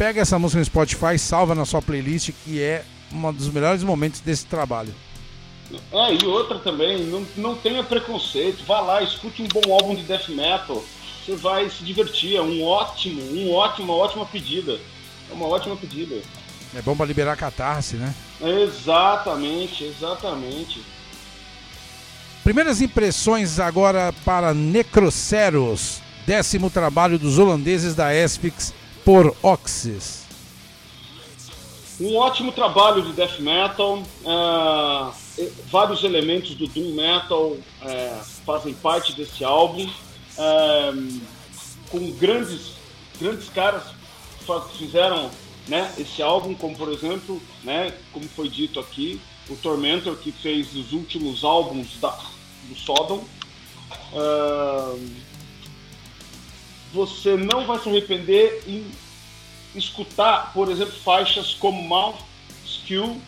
pega 0.00 0.22
essa 0.22 0.38
música 0.38 0.58
no 0.60 0.64
Spotify, 0.64 1.18
salva 1.18 1.54
na 1.54 1.66
sua 1.66 1.82
playlist, 1.82 2.30
que 2.42 2.58
é 2.58 2.86
um 3.12 3.30
dos 3.30 3.50
melhores 3.50 3.82
momentos 3.82 4.20
desse 4.20 4.46
trabalho. 4.46 4.94
É, 5.92 6.14
e 6.14 6.24
outra 6.24 6.58
também, 6.58 7.04
não, 7.04 7.26
não 7.36 7.54
tenha 7.54 7.84
preconceito, 7.84 8.64
vá 8.64 8.80
lá, 8.80 9.02
escute 9.02 9.42
um 9.42 9.48
bom 9.48 9.74
álbum 9.74 9.94
de 9.94 10.02
death 10.04 10.30
metal, 10.30 10.82
você 11.22 11.36
vai 11.36 11.68
se 11.68 11.84
divertir, 11.84 12.34
é 12.34 12.40
um 12.40 12.64
ótimo, 12.64 13.20
um 13.20 13.52
ótimo, 13.52 13.92
uma 13.92 14.02
ótima 14.02 14.24
pedida. 14.24 14.80
É 15.30 15.34
uma 15.34 15.46
ótima 15.46 15.76
pedida. 15.76 16.16
É 16.74 16.80
bom 16.80 16.96
para 16.96 17.04
liberar 17.04 17.36
catarse, 17.36 17.96
né? 17.96 18.14
Exatamente, 18.40 19.84
exatamente. 19.84 20.82
Primeiras 22.42 22.80
impressões 22.80 23.60
agora 23.60 24.14
para 24.24 24.54
Necroceros, 24.54 26.00
décimo 26.26 26.70
trabalho 26.70 27.18
dos 27.18 27.38
holandeses 27.38 27.94
da 27.94 28.14
Espix 28.14 28.79
por 29.04 29.34
Oxys. 29.42 30.20
Um 32.00 32.16
ótimo 32.16 32.50
trabalho 32.50 33.02
de 33.02 33.12
death 33.12 33.38
metal. 33.40 34.02
Uh, 34.24 35.12
vários 35.70 36.02
elementos 36.02 36.54
do 36.54 36.66
doom 36.66 36.94
metal 36.94 37.48
uh, 37.50 38.24
fazem 38.46 38.72
parte 38.74 39.12
desse 39.12 39.44
álbum. 39.44 39.84
Uh, 40.38 41.20
com 41.90 42.10
grandes, 42.12 42.72
grandes 43.20 43.48
caras 43.50 43.82
fizeram 44.78 45.30
né, 45.68 45.92
esse 45.98 46.22
álbum, 46.22 46.54
como 46.54 46.76
por 46.76 46.90
exemplo, 46.90 47.40
né, 47.62 47.92
como 48.12 48.26
foi 48.28 48.48
dito 48.48 48.80
aqui, 48.80 49.20
o 49.48 49.56
Tormentor 49.56 50.16
que 50.16 50.32
fez 50.32 50.74
os 50.74 50.92
últimos 50.92 51.44
álbuns 51.44 51.98
da, 52.00 52.16
do 52.64 52.74
Sodom. 52.76 53.24
Uh, 54.12 55.29
você 56.92 57.36
não 57.36 57.66
vai 57.66 57.78
se 57.78 57.88
arrepender 57.88 58.62
em 58.66 58.90
escutar, 59.74 60.52
por 60.52 60.70
exemplo, 60.70 60.92
faixas 60.92 61.54
como 61.54 61.82
Mouth 61.82 62.18
Skill, 62.64 63.20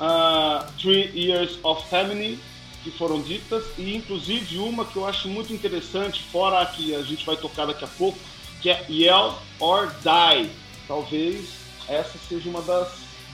uh, 0.00 0.72
Three 0.80 1.10
Years 1.14 1.58
of 1.62 1.88
Family, 1.88 2.38
que 2.82 2.90
foram 2.90 3.22
ditas, 3.22 3.64
e 3.78 3.94
inclusive 3.94 4.58
uma 4.58 4.84
que 4.84 4.96
eu 4.96 5.06
acho 5.06 5.28
muito 5.28 5.52
interessante, 5.52 6.22
fora 6.32 6.60
a 6.60 6.66
que 6.66 6.94
a 6.94 7.02
gente 7.02 7.24
vai 7.24 7.36
tocar 7.36 7.66
daqui 7.66 7.84
a 7.84 7.88
pouco, 7.88 8.18
que 8.60 8.70
é 8.70 8.84
Yell 8.90 9.34
or 9.60 9.92
Die. 10.02 10.50
Talvez 10.88 11.48
essa 11.88 12.18
seja 12.28 12.48
uma 12.48 12.62
das 12.62 12.88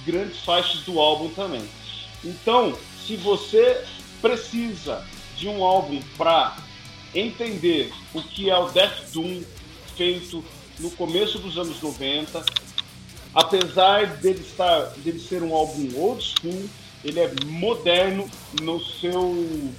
grandes 0.04 0.40
faixas 0.40 0.80
do 0.82 1.00
álbum 1.00 1.30
também. 1.30 1.66
Então, 2.22 2.76
se 3.06 3.16
você 3.16 3.84
precisa 4.20 5.06
de 5.36 5.48
um 5.48 5.64
álbum 5.64 6.00
para 6.16 6.56
entender 7.14 7.92
o 8.14 8.22
que 8.22 8.50
é 8.50 8.58
o 8.58 8.68
Death 8.68 9.12
Doom 9.12 9.42
feito 9.96 10.44
no 10.78 10.90
começo 10.92 11.38
dos 11.38 11.58
anos 11.58 11.80
90. 11.80 12.44
Apesar 13.34 14.06
dele, 14.16 14.40
estar, 14.40 14.80
dele 14.98 15.18
ser 15.18 15.42
um 15.42 15.54
álbum 15.54 15.90
old 15.96 16.22
school, 16.22 16.68
ele 17.04 17.20
é 17.20 17.32
moderno 17.46 18.28
no 18.60 18.82
seu, 18.82 19.70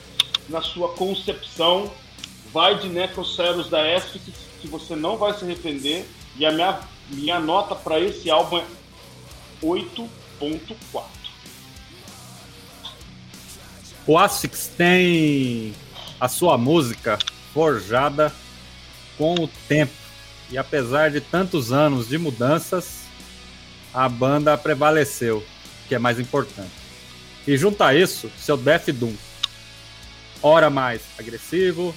na 0.47 0.61
sua 0.61 0.89
concepção. 0.89 1.91
Vai 2.51 2.79
de 2.79 2.89
Necroceros 2.89 3.69
da 3.69 3.87
Esphix, 3.95 4.33
que 4.61 4.67
você 4.67 4.95
não 4.95 5.17
vai 5.17 5.37
se 5.37 5.43
arrepender. 5.43 6.05
E 6.37 6.45
a 6.45 6.51
minha, 6.51 6.79
minha 7.09 7.39
nota 7.39 7.75
para 7.75 7.99
esse 7.99 8.29
álbum 8.29 8.57
é 8.57 8.65
8.4. 9.61 11.03
O 14.07 14.17
Asphyx 14.17 14.71
tem 14.75 15.75
a 16.19 16.27
sua 16.27 16.57
música 16.57 17.17
forjada 17.53 18.33
com 19.17 19.35
o 19.35 19.47
tempo. 19.67 19.93
E 20.49 20.57
apesar 20.57 21.11
de 21.11 21.21
tantos 21.21 21.71
anos 21.71 22.09
de 22.09 22.17
mudanças, 22.17 23.03
a 23.93 24.07
banda 24.09 24.57
prevaleceu, 24.57 25.45
que 25.87 25.95
é 25.95 25.99
mais 25.99 26.19
importante. 26.19 26.71
E 27.47 27.57
junto 27.57 27.83
a 27.83 27.93
isso, 27.93 28.29
seu 28.37 28.57
Death 28.57 28.89
Doom, 28.89 29.13
ora 30.41 30.69
mais 30.69 31.01
agressivo, 31.17 31.93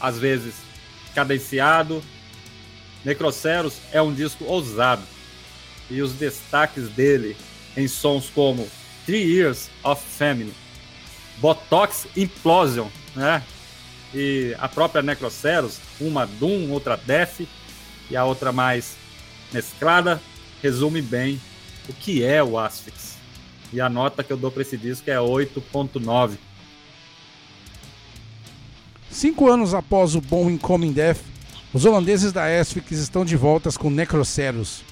às 0.00 0.18
vezes 0.18 0.54
cadenciado. 1.14 2.02
Necroceros 3.04 3.74
é 3.92 4.02
um 4.02 4.12
disco 4.12 4.44
ousado 4.44 5.02
e 5.90 6.02
os 6.02 6.12
destaques 6.12 6.88
dele 6.88 7.36
em 7.76 7.88
sons 7.88 8.30
como 8.34 8.68
Three 9.06 9.22
Years 9.22 9.70
of 9.82 10.02
Famine, 10.02 10.52
Botox 11.40 12.06
Implosion, 12.16 12.88
né? 13.14 13.42
E 14.14 14.56
a 14.58 14.68
própria 14.68 15.02
Necroceros, 15.02 15.78
uma 16.00 16.26
Doom, 16.26 16.70
outra 16.70 16.96
Death 16.96 17.40
e 18.10 18.16
a 18.16 18.24
outra 18.24 18.52
mais 18.52 18.96
mesclada, 19.52 20.20
resume 20.62 21.02
bem 21.02 21.40
o 21.88 21.92
que 21.92 22.24
é 22.24 22.42
o 22.42 22.58
Asphyx. 22.58 23.16
E 23.72 23.80
a 23.80 23.88
nota 23.88 24.24
que 24.24 24.32
eu 24.32 24.36
dou 24.36 24.50
para 24.50 24.62
esse 24.62 24.76
disco 24.76 25.10
é 25.10 25.16
8.9. 25.16 26.38
Cinco 29.10 29.50
anos 29.50 29.74
após 29.74 30.14
o 30.14 30.20
bom 30.20 30.50
Incoming 30.50 30.92
Death, 30.92 31.20
os 31.72 31.84
holandeses 31.84 32.32
da 32.32 32.44
Asphyx 32.46 32.92
estão 32.92 33.24
de 33.24 33.36
voltas 33.36 33.76
com 33.76 33.90
Necroceros. 33.90 34.82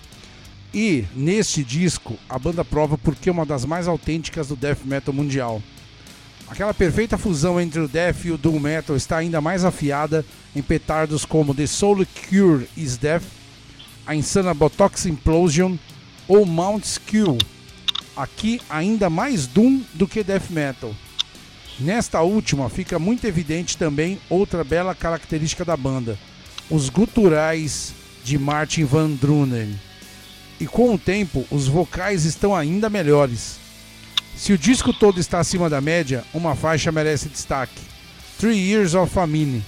E 0.75 1.07
neste 1.15 1.65
disco, 1.65 2.19
a 2.29 2.39
banda 2.39 2.65
prova 2.65 2.99
porque 2.99 3.31
é 3.31 3.33
uma 3.33 3.47
das 3.47 3.65
mais 3.65 3.89
autênticas 3.89 4.49
do 4.49 4.57
death 4.57 4.81
metal 4.85 5.15
mundial. 5.15 5.63
Aquela 6.49 6.73
perfeita 6.73 7.19
fusão 7.19 7.61
entre 7.61 7.81
o 7.81 7.89
death 7.89 8.25
e 8.25 8.31
o 8.31 8.39
doom 8.39 8.61
metal 8.61 8.95
está 8.97 9.17
ainda 9.17 9.41
mais 9.41 9.65
afiada 9.65 10.25
em 10.55 10.63
petardos 10.63 11.25
como 11.25 11.55
The 11.55 11.67
Soul 11.67 12.07
Cure 12.29 12.69
is 12.77 12.97
Death, 12.97 13.25
a 14.07 14.15
insana 14.15 14.55
Botox 14.55 15.07
Implosion 15.07 15.77
ou 16.29 16.47
Mount 16.47 16.85
Skill. 16.85 17.37
Aqui 18.17 18.61
ainda 18.71 19.11
mais 19.11 19.47
doom 19.47 19.83
do 19.93 20.07
que 20.07 20.23
death 20.23 20.49
metal. 20.51 20.95
Nesta 21.81 22.23
última 22.23 22.71
fica 22.71 22.99
muito 22.99 23.27
evidente 23.27 23.77
também 23.77 24.19
outra 24.31 24.63
bela 24.63 24.95
característica 24.95 25.65
da 25.65 25.77
banda, 25.77 26.17
os 26.71 26.89
guturais 26.89 27.93
de 28.25 28.39
Martin 28.39 28.85
Van 28.85 29.11
Drunen. 29.11 29.79
E 30.59 30.67
com 30.67 30.95
o 30.95 30.99
tempo, 30.99 31.45
os 31.51 31.69
vocais 31.69 32.25
estão 32.25 32.55
ainda 32.55 32.89
melhores. 32.89 33.66
Se 34.37 34.53
o 34.53 34.59
disco 34.59 34.93
todo 34.93 35.19
está 35.19 35.41
acima 35.41 35.71
da 35.71 35.81
média, 35.81 36.23
uma 36.35 36.55
faixa 36.55 36.93
merece 36.93 37.31
destaque. 37.31 37.81
Three 38.39 38.71
Years 38.71 38.93
of 38.95 39.13
Famine. 39.13 39.65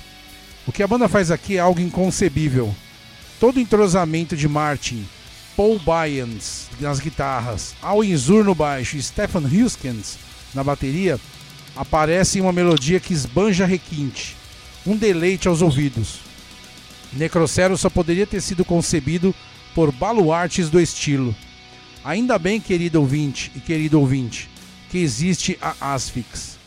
O 0.66 0.72
que 0.72 0.82
a 0.82 0.86
banda 0.86 1.08
faz 1.08 1.30
aqui 1.30 1.56
é 1.56 1.60
algo 1.60 1.80
inconcebível. 1.80 2.74
Todo 3.40 3.56
o 3.56 3.60
entrosamento 3.60 4.36
de 4.36 4.46
Martin, 4.46 5.06
Paul 5.56 5.80
Byans 5.80 6.68
nas 6.78 7.00
guitarras, 7.00 7.74
Al 7.80 8.04
Inzur 8.04 8.44
no 8.44 8.54
baixo 8.54 8.98
e 8.98 9.02
Stefan 9.02 9.40
Huskens 9.40 10.18
na 10.54 10.62
bateria 10.62 11.18
aparece 11.74 12.38
em 12.38 12.42
uma 12.42 12.52
melodia 12.52 13.00
que 13.00 13.14
esbanja 13.14 13.64
requinte, 13.64 14.36
um 14.86 14.96
deleite 14.96 15.48
aos 15.48 15.62
ouvidos. 15.62 16.20
Necrocero 17.14 17.76
só 17.78 17.88
poderia 17.88 18.26
ter 18.26 18.42
sido 18.42 18.66
concebido 18.66 19.34
por 19.74 19.90
baluartes 19.90 20.68
do 20.68 20.78
estilo. 20.78 21.34
Ainda 22.04 22.38
bem, 22.38 22.60
querido 22.60 23.00
ouvinte 23.00 23.50
e 23.56 23.60
querido 23.60 23.98
ouvinte, 23.98 24.48
que 24.90 24.98
existe 24.98 25.58
a 25.60 25.94
Asphyx. 25.94 26.58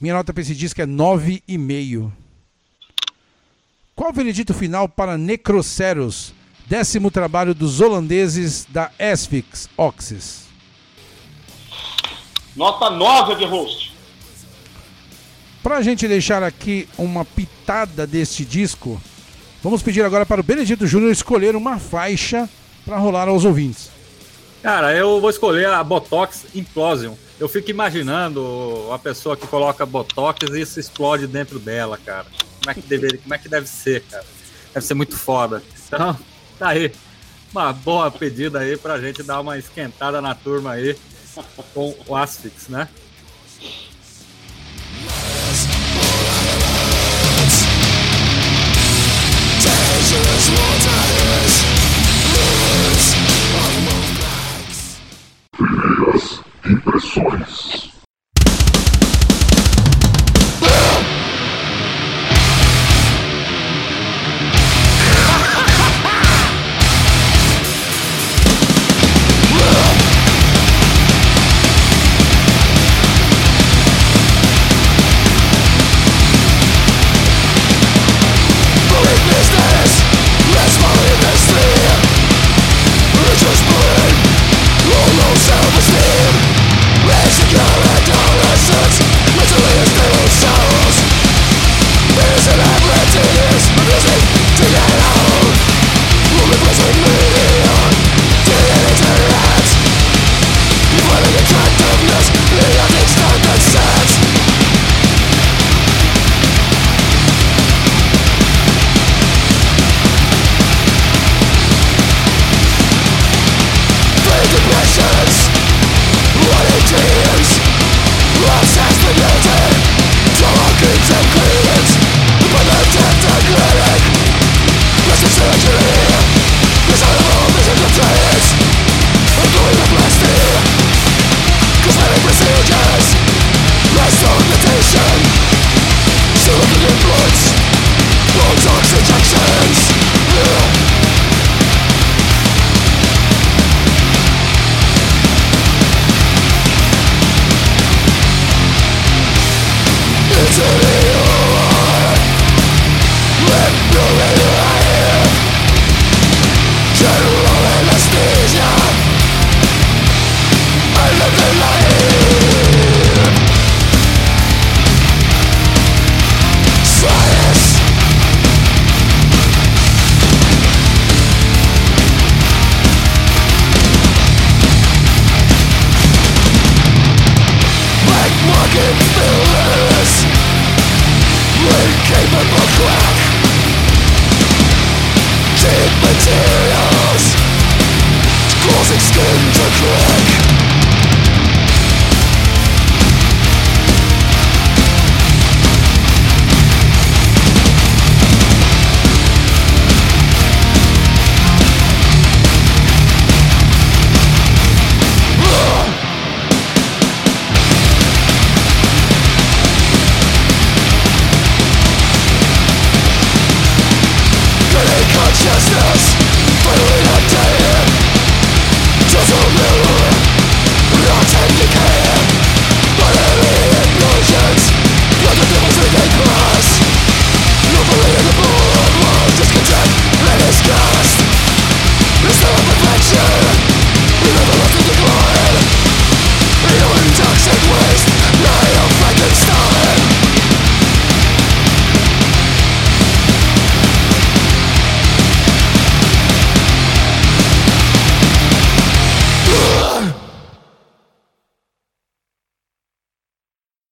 Minha 0.00 0.14
nota 0.14 0.32
para 0.32 0.42
esse 0.42 0.54
disco 0.54 0.80
é 0.80 0.86
9,5. 0.86 2.10
Qual 3.94 4.10
o 4.10 4.14
veredito 4.14 4.54
final 4.54 4.88
para 4.88 5.18
Necroceros, 5.18 6.32
décimo 6.66 7.10
trabalho 7.10 7.54
dos 7.54 7.80
holandeses 7.80 8.66
da 8.68 8.90
Asphyx 8.98 9.68
Oxys? 9.76 10.44
Nota 12.56 12.90
9 12.90 13.34
de 13.36 13.44
host. 13.44 13.92
Para 15.62 15.76
a 15.76 15.82
gente 15.82 16.08
deixar 16.08 16.42
aqui 16.42 16.88
uma 16.96 17.24
pitada 17.24 18.06
deste 18.06 18.44
disco, 18.44 19.00
vamos 19.62 19.82
pedir 19.82 20.02
agora 20.02 20.24
para 20.24 20.40
o 20.40 20.44
Benedito 20.44 20.86
Júnior 20.86 21.12
escolher 21.12 21.54
uma 21.54 21.78
faixa 21.78 22.48
para 22.84 22.96
rolar 22.96 23.28
aos 23.28 23.44
ouvintes. 23.44 23.90
Cara, 24.62 24.94
eu 24.94 25.20
vou 25.20 25.28
escolher 25.28 25.66
a 25.66 25.84
Botox 25.84 26.46
Implosion. 26.54 27.14
Eu 27.40 27.48
fico 27.48 27.70
imaginando 27.70 28.92
a 28.92 28.98
pessoa 28.98 29.34
que 29.34 29.46
coloca 29.46 29.86
Botox 29.86 30.46
e 30.50 30.60
isso 30.60 30.78
explode 30.78 31.26
dentro 31.26 31.58
dela, 31.58 31.96
cara. 31.96 32.26
Como 32.58 32.70
é 32.70 32.74
que 32.74 32.82
deve, 32.82 33.16
como 33.16 33.34
é 33.34 33.38
que 33.38 33.48
deve 33.48 33.66
ser, 33.66 34.02
cara? 34.02 34.26
Deve 34.74 34.84
ser 34.86 34.92
muito 34.92 35.16
foda. 35.16 35.62
Então, 35.86 36.18
tá 36.58 36.68
aí. 36.68 36.92
Uma 37.50 37.72
boa 37.72 38.10
pedida 38.10 38.60
aí 38.60 38.76
pra 38.76 39.00
gente 39.00 39.22
dar 39.22 39.40
uma 39.40 39.56
esquentada 39.56 40.20
na 40.20 40.34
turma 40.34 40.72
aí 40.72 40.94
com 41.72 41.96
o 42.06 42.14
Asphyx, 42.14 42.68
né? 42.68 42.86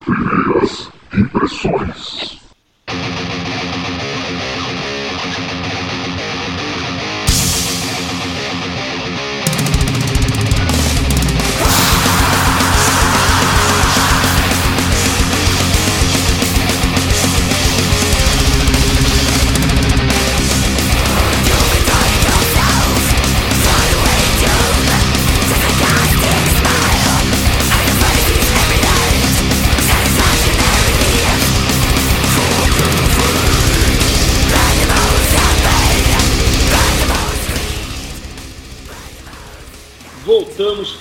Primeiras 0.05 0.88
impressões. 1.12 2.38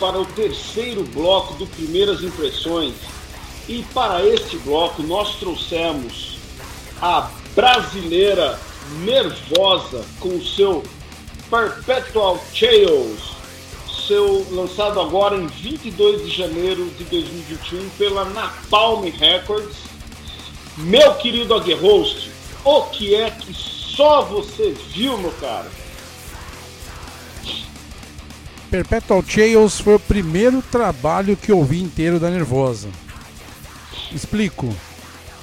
Para 0.08 0.22
o 0.22 0.26
terceiro 0.26 1.04
bloco 1.04 1.56
do 1.56 1.68
Primeiras 1.68 2.24
Impressões. 2.24 2.94
E 3.68 3.84
para 3.94 4.26
este 4.26 4.58
bloco 4.60 5.04
nós 5.04 5.36
trouxemos 5.36 6.38
a 7.02 7.30
brasileira 7.54 8.58
Nervosa 9.04 10.06
com 10.22 10.42
seu 10.42 10.82
Perpetual 11.50 12.42
Chaos, 12.54 13.36
seu 14.08 14.48
lançado 14.50 15.02
agora 15.02 15.36
em 15.36 15.48
22 15.48 16.26
de 16.26 16.38
janeiro 16.38 16.90
de 16.98 17.04
2021 17.04 17.90
pela 17.98 18.24
Napalm 18.24 19.04
Records. 19.10 19.76
Meu 20.78 21.16
querido 21.16 21.54
Aguerhost, 21.54 22.32
o 22.64 22.84
que 22.84 23.14
é 23.14 23.30
que 23.30 23.54
só 23.54 24.22
você 24.22 24.74
viu, 24.94 25.18
meu 25.18 25.32
cara? 25.32 25.70
Perpetual 28.70 29.24
Chaos 29.26 29.80
foi 29.80 29.96
o 29.96 30.00
primeiro 30.00 30.62
trabalho 30.62 31.38
que 31.38 31.52
eu 31.52 31.64
vi 31.64 31.82
inteiro 31.82 32.20
da 32.20 32.30
Nervosa. 32.30 32.90
Explico. 34.12 34.74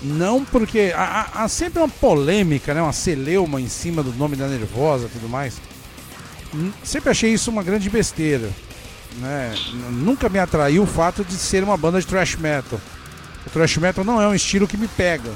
Não 0.02 0.44
porque 0.44 0.92
há, 0.94 1.30
há- 1.34 1.48
sempre 1.48 1.78
uma 1.80 1.88
polêmica, 1.88 2.74
né? 2.74 2.82
uma 2.82 2.92
celeuma 2.92 3.60
em 3.60 3.68
cima 3.68 4.02
do 4.02 4.12
nome 4.12 4.36
da 4.36 4.46
Nervosa 4.46 5.06
e 5.06 5.08
tudo 5.08 5.28
mais. 5.28 5.54
N- 6.52 6.72
Sempre 6.82 7.10
achei 7.10 7.32
isso 7.32 7.50
uma 7.50 7.62
grande 7.62 7.88
besteira. 7.88 8.50
Né? 9.18 9.54
Nunca 9.90 10.28
me 10.28 10.38
atraiu 10.38 10.82
o 10.82 10.86
fato 10.86 11.24
de 11.24 11.34
ser 11.34 11.64
uma 11.64 11.76
banda 11.76 12.00
de 12.00 12.06
thrash 12.06 12.36
metal. 12.36 12.78
O 13.46 13.50
thrash 13.50 13.78
metal 13.78 14.04
não 14.04 14.20
é 14.20 14.28
um 14.28 14.34
estilo 14.34 14.68
que 14.68 14.76
me 14.76 14.88
pega. 14.88 15.30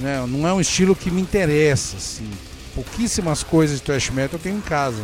Né? 0.00 0.24
Não 0.26 0.48
é 0.48 0.52
um 0.52 0.60
estilo 0.60 0.96
que 0.96 1.10
me 1.10 1.20
interessa. 1.20 1.96
Assim. 1.96 2.28
Pouquíssimas 2.74 3.44
coisas 3.44 3.78
de 3.78 3.82
thrash 3.84 4.10
metal 4.10 4.38
eu 4.38 4.42
tenho 4.42 4.56
em 4.56 4.60
casa. 4.62 5.02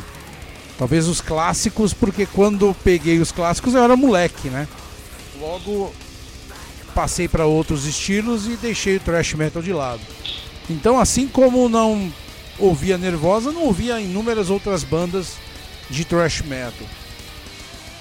Talvez 0.79 1.09
os 1.09 1.21
clássicos, 1.21 1.95
porque 1.95 2.27
quando 2.27 2.77
peguei 2.85 3.19
os 3.19 3.33
clássicos 3.33 3.75
eu 3.75 3.83
era 3.83 3.97
moleque, 3.97 4.49
né? 4.49 4.69
Logo 5.41 5.93
passei 6.95 7.29
para 7.29 7.47
outros 7.47 7.87
estilos 7.87 8.47
e 8.47 8.57
deixei 8.57 8.97
o 8.97 9.01
thrash 9.01 9.35
metal 9.35 9.63
de 9.63 9.73
lado. 9.73 10.01
Então, 10.69 10.99
assim 10.99 11.27
como 11.29 11.69
não 11.69 12.13
ouvia 12.59 12.99
Nervosa, 12.99 13.53
não 13.53 13.65
ouvia 13.65 14.01
inúmeras 14.01 14.51
outras 14.51 14.83
bandas 14.83 15.35
de 15.91 16.05
thrash 16.05 16.43
metal. 16.43 16.87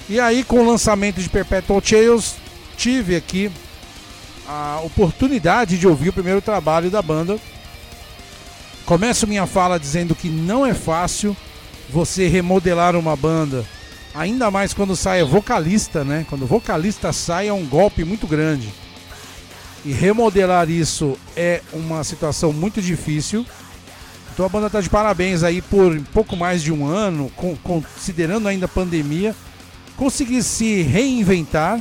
E 0.08 0.20
aí, 0.20 0.44
com 0.44 0.60
o 0.60 0.66
lançamento 0.66 1.20
de 1.20 1.28
Perpetual 1.28 1.82
Chaos, 1.84 2.34
tive 2.76 3.16
aqui 3.16 3.50
a 4.48 4.80
oportunidade 4.84 5.78
de 5.78 5.86
ouvir 5.86 6.10
o 6.10 6.12
primeiro 6.12 6.40
trabalho 6.40 6.90
da 6.90 7.02
banda. 7.02 7.38
Começo 8.84 9.26
minha 9.26 9.46
fala 9.46 9.80
dizendo 9.80 10.14
que 10.14 10.28
não 10.28 10.64
é 10.64 10.72
fácil 10.72 11.36
você 11.88 12.28
remodelar 12.28 12.96
uma 12.96 13.14
banda, 13.16 13.64
ainda 14.14 14.50
mais 14.50 14.74
quando 14.74 14.96
sai 14.96 15.22
vocalista, 15.22 16.04
né? 16.04 16.26
Quando 16.28 16.46
vocalista 16.46 17.12
sai 17.12 17.48
é 17.48 17.52
um 17.52 17.66
golpe 17.66 18.04
muito 18.04 18.26
grande. 18.26 18.72
E 19.84 19.92
remodelar 19.92 20.68
isso 20.68 21.16
é 21.36 21.62
uma 21.72 22.02
situação 22.02 22.52
muito 22.52 22.82
difícil. 22.82 23.46
Então 24.32 24.44
a 24.44 24.48
banda 24.48 24.66
está 24.66 24.80
de 24.80 24.90
parabéns 24.90 25.42
aí 25.42 25.62
por 25.62 25.98
pouco 26.12 26.36
mais 26.36 26.62
de 26.62 26.72
um 26.72 26.86
ano, 26.86 27.30
considerando 27.62 28.48
ainda 28.48 28.66
a 28.66 28.68
pandemia, 28.68 29.34
conseguir 29.96 30.42
se 30.42 30.82
reinventar 30.82 31.80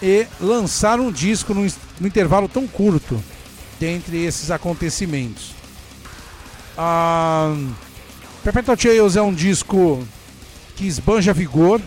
e 0.00 0.26
lançar 0.40 1.00
um 1.00 1.10
disco 1.10 1.52
num, 1.52 1.68
num 2.00 2.06
intervalo 2.06 2.48
tão 2.48 2.66
curto 2.66 3.22
dentre 3.78 4.24
esses 4.24 4.50
acontecimentos. 4.50 5.52
Ah, 6.76 7.54
Perpetual 8.42 8.76
Chaos 8.78 9.16
é 9.16 9.22
um 9.22 9.34
disco 9.34 10.06
que 10.76 10.86
esbanja 10.86 11.32
vigor, 11.32 11.80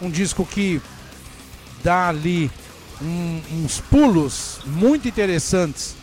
um 0.00 0.10
disco 0.10 0.44
que 0.46 0.80
dá 1.82 2.08
ali 2.08 2.50
um- 3.02 3.40
uns 3.64 3.80
pulos 3.80 4.58
muito 4.66 5.08
interessantes 5.08 5.94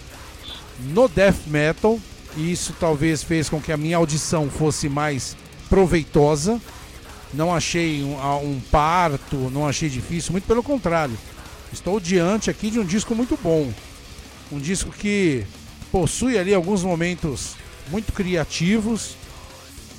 no 0.80 1.08
death 1.08 1.46
metal, 1.48 2.00
e 2.36 2.52
isso 2.52 2.76
talvez 2.80 3.24
fez 3.24 3.48
com 3.48 3.62
que 3.62 3.72
a 3.72 3.78
minha 3.78 3.98
audição 3.98 4.50
fosse 4.50 4.90
mais 4.90 5.36
proveitosa. 5.70 6.60
Não 7.34 7.54
achei 7.54 8.04
um, 8.04 8.16
um 8.44 8.60
parto, 8.72 9.36
não 9.52 9.68
achei 9.68 9.90
difícil, 9.90 10.32
muito 10.32 10.46
pelo 10.48 10.64
contrário. 10.64 11.18
Estou 11.72 12.00
diante 12.00 12.50
aqui 12.50 12.72
de 12.72 12.80
um 12.80 12.86
disco 12.86 13.14
muito 13.14 13.38
bom. 13.42 13.72
Um 14.52 14.60
disco 14.60 14.92
que 14.92 15.46
possui 15.92 16.38
ali 16.38 16.54
alguns 16.54 16.84
momentos 16.84 17.56
muito 17.92 18.14
criativos. 18.14 19.16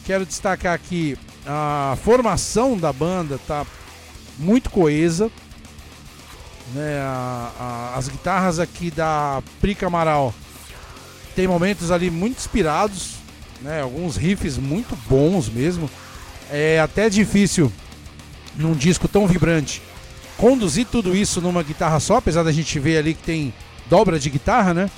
Quero 0.09 0.25
destacar 0.25 0.73
aqui 0.73 1.19
a 1.47 1.95
formação 2.03 2.79
da 2.79 2.91
banda 2.91 3.39
tá 3.47 3.67
muito 4.39 4.71
coesa. 4.71 5.31
Né, 6.73 6.99
a- 6.99 7.53
a- 7.61 7.99
as 7.99 8.09
guitarras 8.09 8.59
aqui 8.59 8.91
da 8.91 9.43
Prica 9.61 9.87
Amaral 9.87 10.33
tem 11.37 11.47
momentos 11.47 11.91
ali 11.91 12.11
muito 12.11 12.39
inspirados, 12.39 13.17
né, 13.61 13.83
alguns 13.83 14.17
riffs 14.17 14.57
muito 14.57 14.97
bons 15.11 15.47
mesmo. 15.51 15.91
É 16.51 16.81
até 16.81 17.11
difícil 17.11 17.71
num 18.57 18.73
disco 18.73 19.09
tão 19.09 19.27
vibrante 19.27 19.83
conduzir 20.39 20.87
tudo 20.87 21.15
isso 21.15 21.39
numa 21.43 21.63
guitarra 21.63 22.01
só, 22.01 22.17
apesar 22.17 22.45
da 22.45 22.53
gente 22.53 22.79
ver 22.79 22.97
ali 22.97 23.13
que 23.13 23.23
tem 23.25 23.53
dobra 23.91 24.19
de 24.19 24.31
guitarra, 24.31 24.73
né? 24.73 24.91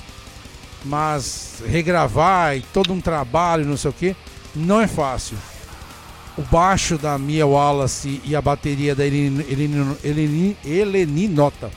Mas 0.85 1.61
regravar 1.67 2.55
e 2.55 2.61
todo 2.73 2.93
um 2.93 3.01
trabalho, 3.01 3.65
não 3.65 3.75
sei 3.75 3.89
o 3.89 3.93
que, 3.93 4.15
não 4.55 4.81
é 4.81 4.87
fácil. 4.87 5.37
O 6.37 6.41
baixo 6.43 6.97
da 6.97 7.17
Mia 7.17 7.45
Wallace 7.45 8.21
e 8.23 8.35
a 8.35 8.41
bateria 8.41 8.95
da 8.95 9.05
Eleni, 9.05 10.55
Nota 11.27 11.71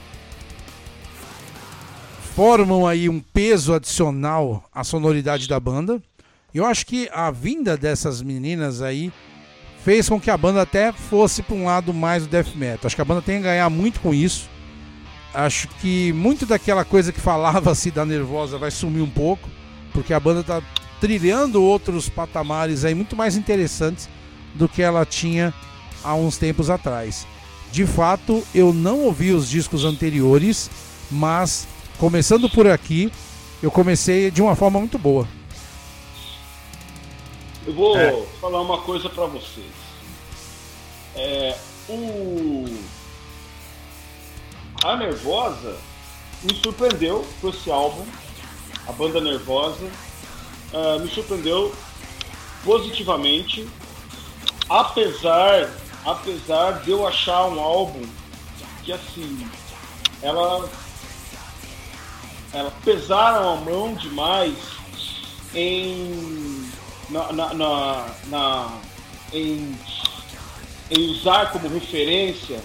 formam 2.34 2.84
aí 2.86 3.08
um 3.08 3.20
peso 3.20 3.72
adicional 3.74 4.68
à 4.74 4.82
sonoridade 4.82 5.48
da 5.48 5.60
banda. 5.60 6.02
Eu 6.52 6.66
acho 6.66 6.84
que 6.84 7.08
a 7.12 7.30
vinda 7.30 7.76
dessas 7.76 8.20
meninas 8.20 8.82
aí 8.82 9.12
fez 9.84 10.08
com 10.08 10.20
que 10.20 10.30
a 10.30 10.36
banda 10.36 10.62
até 10.62 10.92
fosse 10.92 11.42
para 11.42 11.54
um 11.54 11.64
lado 11.64 11.94
mais 11.94 12.24
do 12.24 12.28
death 12.28 12.54
metal. 12.56 12.86
Acho 12.86 12.96
que 12.96 13.02
a 13.02 13.04
banda 13.04 13.22
tem 13.22 13.36
a 13.36 13.40
ganhar 13.42 13.70
muito 13.70 14.00
com 14.00 14.12
isso. 14.12 14.48
Acho 15.32 15.68
que 15.80 16.12
muito 16.12 16.44
daquela 16.46 16.84
coisa 16.84 17.12
que 17.12 17.20
falava-se 17.20 17.90
da 17.90 18.04
Nervosa 18.04 18.58
vai 18.58 18.70
sumir 18.70 19.02
um 19.02 19.10
pouco, 19.10 19.48
porque 19.92 20.14
a 20.14 20.18
banda 20.18 20.40
está 20.40 20.62
trilhando 21.04 21.62
outros 21.62 22.08
patamares 22.08 22.82
aí 22.82 22.94
muito 22.94 23.14
mais 23.14 23.36
interessantes 23.36 24.08
do 24.54 24.66
que 24.66 24.80
ela 24.80 25.04
tinha 25.04 25.52
há 26.02 26.14
uns 26.14 26.38
tempos 26.38 26.70
atrás. 26.70 27.26
De 27.70 27.84
fato, 27.84 28.42
eu 28.54 28.72
não 28.72 29.00
ouvi 29.00 29.30
os 29.30 29.46
discos 29.46 29.84
anteriores, 29.84 30.70
mas 31.10 31.66
começando 31.98 32.48
por 32.48 32.66
aqui, 32.66 33.12
eu 33.62 33.70
comecei 33.70 34.30
de 34.30 34.40
uma 34.40 34.56
forma 34.56 34.78
muito 34.78 34.98
boa. 34.98 35.28
Eu 37.66 37.74
vou 37.74 37.98
É. 37.98 38.24
falar 38.40 38.62
uma 38.62 38.78
coisa 38.78 39.10
pra 39.10 39.26
vocês. 39.26 39.66
É, 41.14 41.54
o... 41.86 42.64
A 44.82 44.96
Nervosa 44.96 45.76
me 46.42 46.54
surpreendeu 46.62 47.26
com 47.42 47.50
esse 47.50 47.70
álbum, 47.70 48.06
a 48.86 48.92
banda 48.92 49.20
Nervosa, 49.20 49.86
ah, 50.74 50.98
me 50.98 51.08
surpreendeu 51.08 51.74
positivamente, 52.64 53.66
apesar, 54.68 55.70
apesar 56.04 56.82
de 56.82 56.90
eu 56.90 57.06
achar 57.06 57.46
um 57.46 57.60
álbum 57.60 58.02
que 58.82 58.92
assim, 58.92 59.48
ela, 60.22 60.68
ela 62.52 62.70
pesaram 62.84 63.54
a 63.54 63.56
mão 63.56 63.94
demais 63.94 64.54
em 65.54 66.70
na, 67.10 67.32
na, 67.32 67.54
na, 67.54 68.06
na- 68.26 68.78
em, 69.32 69.76
em 70.90 71.10
usar 71.10 71.50
como 71.52 71.68
referência 71.68 72.60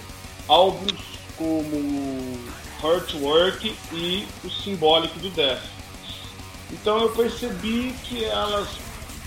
álbuns 0.48 1.00
como 1.36 2.38
Hurt 2.82 3.14
Work 3.14 3.76
e 3.92 4.26
o 4.44 4.50
Symbolic 4.50 5.18
do 5.18 5.30
Death. 5.30 5.62
Então 6.72 6.98
eu 6.98 7.10
percebi 7.10 7.94
que 8.04 8.24
elas 8.24 8.68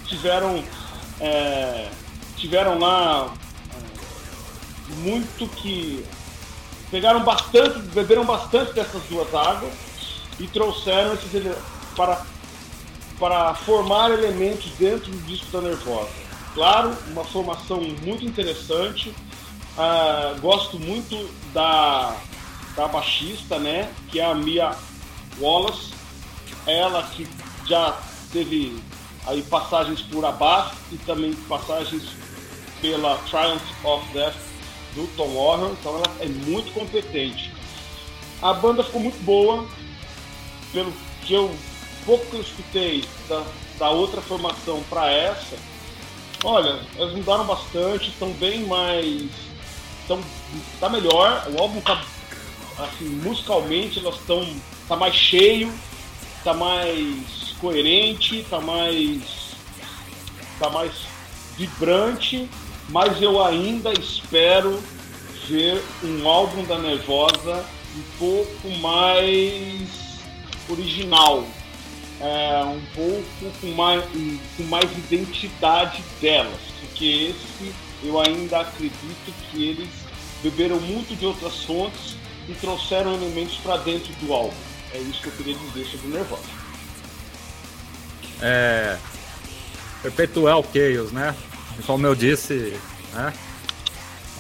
tiveram 0.06 0.64
é, 1.20 1.90
tiveram 2.38 2.80
lá 2.80 3.34
é, 3.72 4.96
muito 4.98 5.48
que 5.56 6.06
pegaram 6.90 7.24
bastante, 7.24 7.80
beberam 7.94 8.26
bastante 8.26 8.74
dessas 8.74 9.02
duas 9.04 9.34
águas 9.34 9.74
e 10.40 10.48
trouxeram 10.48 11.14
esses 11.14 11.56
para 11.96 12.26
para 13.20 13.54
formar 13.54 14.12
elementos 14.12 14.72
dentro 14.78 15.12
do 15.12 15.18
disco 15.26 15.46
da 15.52 15.62
Nervosa. 15.62 16.10
Claro, 16.54 16.96
uma 17.08 17.24
formação 17.24 17.80
muito 18.02 18.26
interessante. 18.26 19.10
Uh, 19.78 20.40
gosto 20.42 20.80
muito 20.80 21.30
da, 21.54 22.16
da 22.76 22.88
baixista, 22.88 23.58
né? 23.60 23.92
Que 24.12 24.20
é 24.20 24.26
a 24.26 24.36
Mia 24.36 24.76
Wallace. 25.40 25.93
Ela 26.66 27.04
que 27.04 27.28
já 27.68 27.98
teve 28.32 28.82
aí 29.26 29.42
passagens 29.44 30.02
por 30.02 30.26
Abbath 30.26 30.74
e 30.92 30.98
também 30.98 31.34
passagens 31.48 32.04
pela 32.82 33.18
Triumph 33.30 33.86
of 33.86 34.06
Death 34.14 34.36
do 34.96 35.08
Tom 35.16 35.30
Warren, 35.34 35.72
então 35.72 35.96
ela 35.96 36.16
é 36.20 36.28
muito 36.28 36.74
competente. 36.74 37.52
A 38.42 38.54
banda 38.54 38.84
ficou 38.84 39.02
muito 39.02 39.24
boa, 39.24 39.66
pelo 40.72 40.94
que 41.26 41.34
eu 41.34 41.54
pouco 42.06 42.26
que 42.26 42.36
eu 42.36 42.42
escutei 42.42 43.06
da, 43.30 43.44
da 43.80 43.90
outra 43.90 44.22
formação 44.22 44.84
para 44.90 45.10
essa, 45.10 45.56
olha, 46.44 46.80
elas 46.98 47.14
mudaram 47.14 47.46
bastante, 47.46 48.10
estão 48.10 48.32
bem 48.34 48.66
mais. 48.66 49.30
Tão, 50.08 50.22
tá 50.80 50.90
melhor, 50.90 51.48
o 51.50 51.62
álbum 51.62 51.80
tá 51.80 52.04
assim, 52.78 53.06
musicalmente 53.06 54.00
elas 54.00 54.16
estão. 54.16 54.46
tá 54.88 54.96
mais 54.96 55.16
cheio, 55.16 55.74
tá 56.44 56.54
mais 56.54 57.56
coerente, 57.60 58.46
tá 58.50 58.60
mais. 58.60 59.22
tá 60.60 60.70
mais 60.70 60.92
vibrante, 61.58 62.50
mas 62.90 63.22
eu 63.22 63.44
ainda 63.44 63.94
espero 63.94 64.82
ver 65.48 65.82
um 66.04 66.28
álbum 66.28 66.64
da 66.64 66.78
Nervosa 66.80 67.66
um 67.96 68.18
pouco 68.18 68.70
mais 68.80 70.20
original, 70.70 71.46
é, 72.20 72.64
um 72.66 72.82
pouco 72.96 73.60
com 73.62 73.68
mais, 73.74 74.04
com 74.58 74.64
mais 74.64 74.92
identidade 74.92 76.04
delas, 76.20 76.60
porque 76.80 77.06
esse 77.32 77.74
eu 78.04 78.20
ainda 78.20 78.62
acredito 78.62 79.34
que 79.52 79.70
eles 79.70 79.90
beberam 80.42 80.80
muito 80.80 81.16
de 81.16 81.26
outras 81.26 81.64
fontes 81.64 82.16
e 82.50 82.54
trouxeram 82.54 83.14
elementos 83.14 83.56
para 83.58 83.78
dentro 83.78 84.12
do 84.16 84.34
álbum. 84.34 84.73
É 84.94 85.00
isso 85.00 85.22
que 85.22 85.28
eu 85.28 85.32
queria 85.34 85.56
dizer 85.56 85.86
sobre 85.86 86.08
o 86.08 86.10
Nervosa. 86.12 86.44
É. 88.42 88.98
Perpetual 90.02 90.64
Chaos, 90.74 91.12
né? 91.12 91.36
Como 91.86 92.06
eu 92.06 92.14
disse, 92.14 92.78
né? 93.14 93.34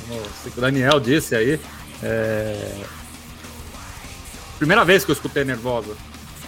Como 0.08 0.22
o 0.22 0.62
Daniel 0.62 1.00
disse 1.00 1.36
aí. 1.36 1.60
É... 2.02 2.84
Primeira 4.58 4.86
vez 4.86 5.04
que 5.04 5.12
eu 5.12 5.14
escutei 5.14 5.44
Nervosa 5.44 5.96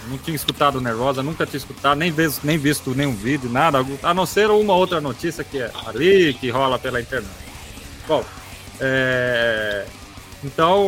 não 0.08 0.18
tinha 0.18 0.34
escutado 0.34 0.80
Nervosa, 0.80 1.22
nunca 1.22 1.44
tinha 1.46 1.58
escutado, 1.58 1.98
nem, 1.98 2.10
visto, 2.10 2.46
nem 2.46 2.56
visto 2.56 2.94
nenhum 2.94 3.14
vídeo, 3.14 3.50
nada, 3.50 3.84
a 4.02 4.14
não 4.14 4.24
ser 4.24 4.50
uma 4.50 4.74
outra 4.74 5.00
notícia 5.00 5.42
que 5.42 5.58
é 5.58 5.70
ali, 5.86 6.34
que 6.34 6.48
rola 6.50 6.78
pela 6.78 7.00
internet. 7.00 7.30
Bom, 8.06 8.24
é, 8.80 9.86
então, 10.44 10.86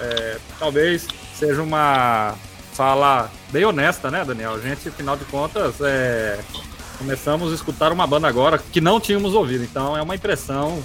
é, 0.00 0.38
talvez 0.58 1.06
seja 1.38 1.62
uma 1.62 2.34
fala 2.72 3.30
bem 3.50 3.64
honesta, 3.64 4.10
né, 4.10 4.24
Daniel? 4.24 4.54
A 4.54 4.58
gente, 4.58 4.88
afinal 4.88 5.16
de 5.16 5.24
contas, 5.26 5.80
é, 5.80 6.40
começamos 6.98 7.52
a 7.52 7.54
escutar 7.54 7.92
uma 7.92 8.06
banda 8.06 8.26
agora 8.26 8.58
que 8.58 8.80
não 8.80 9.00
tínhamos 9.00 9.34
ouvido, 9.34 9.62
então 9.64 9.96
é 9.96 10.02
uma 10.02 10.16
impressão 10.16 10.82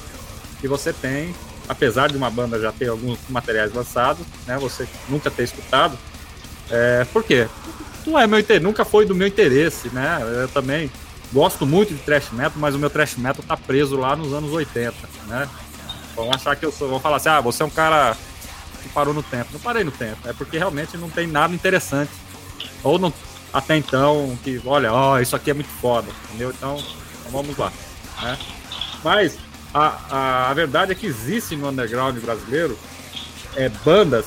que 0.62 0.68
você 0.68 0.94
tem, 0.94 1.36
apesar 1.68 2.10
de 2.10 2.18
uma 2.18 2.30
banda 2.30 2.60
já 2.60 2.72
ter 2.72 2.90
alguns 2.90 3.18
materiais 3.30 3.74
lançados, 3.74 4.26
né, 4.46 4.58
você 4.58 4.88
nunca 5.10 5.32
ter 5.32 5.44
escutado, 5.44 5.98
é, 6.70 7.06
por 7.12 7.24
quê? 7.24 7.48
Não 8.06 8.20
é 8.20 8.28
meu 8.28 8.44
nunca 8.62 8.86
foi 8.86 9.06
do 9.06 9.16
meu 9.16 9.28
interesse, 9.28 9.90
né? 9.90 10.20
Eu 10.42 10.48
também 10.50 10.92
gosto 11.32 11.66
muito 11.66 11.94
de 11.94 12.00
thrash 12.00 12.32
metal, 12.32 12.54
mas 12.58 12.76
o 12.76 12.80
meu 12.80 12.90
thrash 12.90 13.16
metal 13.16 13.44
tá 13.48 13.56
preso 13.56 13.96
lá 13.96 14.16
nos 14.16 14.34
anos 14.34 14.52
80, 14.52 14.94
né? 15.28 15.48
Vão 16.16 16.32
achar 16.34 16.56
que 16.56 16.66
eu 16.66 16.72
sou, 16.72 16.90
vão 16.90 17.00
falar 17.00 17.18
assim: 17.18 17.30
"Ah, 17.30 17.40
você 17.40 17.64
é 17.64 17.66
um 17.66 17.70
cara 17.70 18.18
que 18.84 18.90
parou 18.90 19.14
no 19.14 19.24
tempo". 19.24 19.50
Não 19.54 19.60
parei 19.60 19.84
no 19.84 19.92
tempo, 19.92 20.28
é 20.28 20.34
porque 20.34 20.58
realmente 20.58 20.98
não 20.98 21.10
tem 21.10 21.26
nada 21.26 21.54
interessante. 21.54 22.12
Ou 22.84 23.00
não 23.00 23.14
até 23.54 23.78
então 23.78 24.38
que, 24.44 24.60
olha, 24.66 24.92
ó, 24.92 25.20
isso 25.20 25.36
aqui 25.36 25.52
é 25.52 25.54
muito 25.54 25.70
foda, 25.70 26.08
entendeu? 26.26 26.50
Então, 26.50 26.78
então 27.20 27.32
vamos 27.32 27.56
lá, 27.56 27.72
né? 28.22 28.38
Mas 29.04 29.38
a, 29.74 30.00
a, 30.10 30.50
a 30.50 30.54
verdade 30.54 30.92
é 30.92 30.96
que 30.96 31.06
existe 31.06 31.56
no 31.56 31.70
underground 31.70 32.18
brasileiro 32.18 32.78
é, 33.56 33.70
bandas 33.70 34.26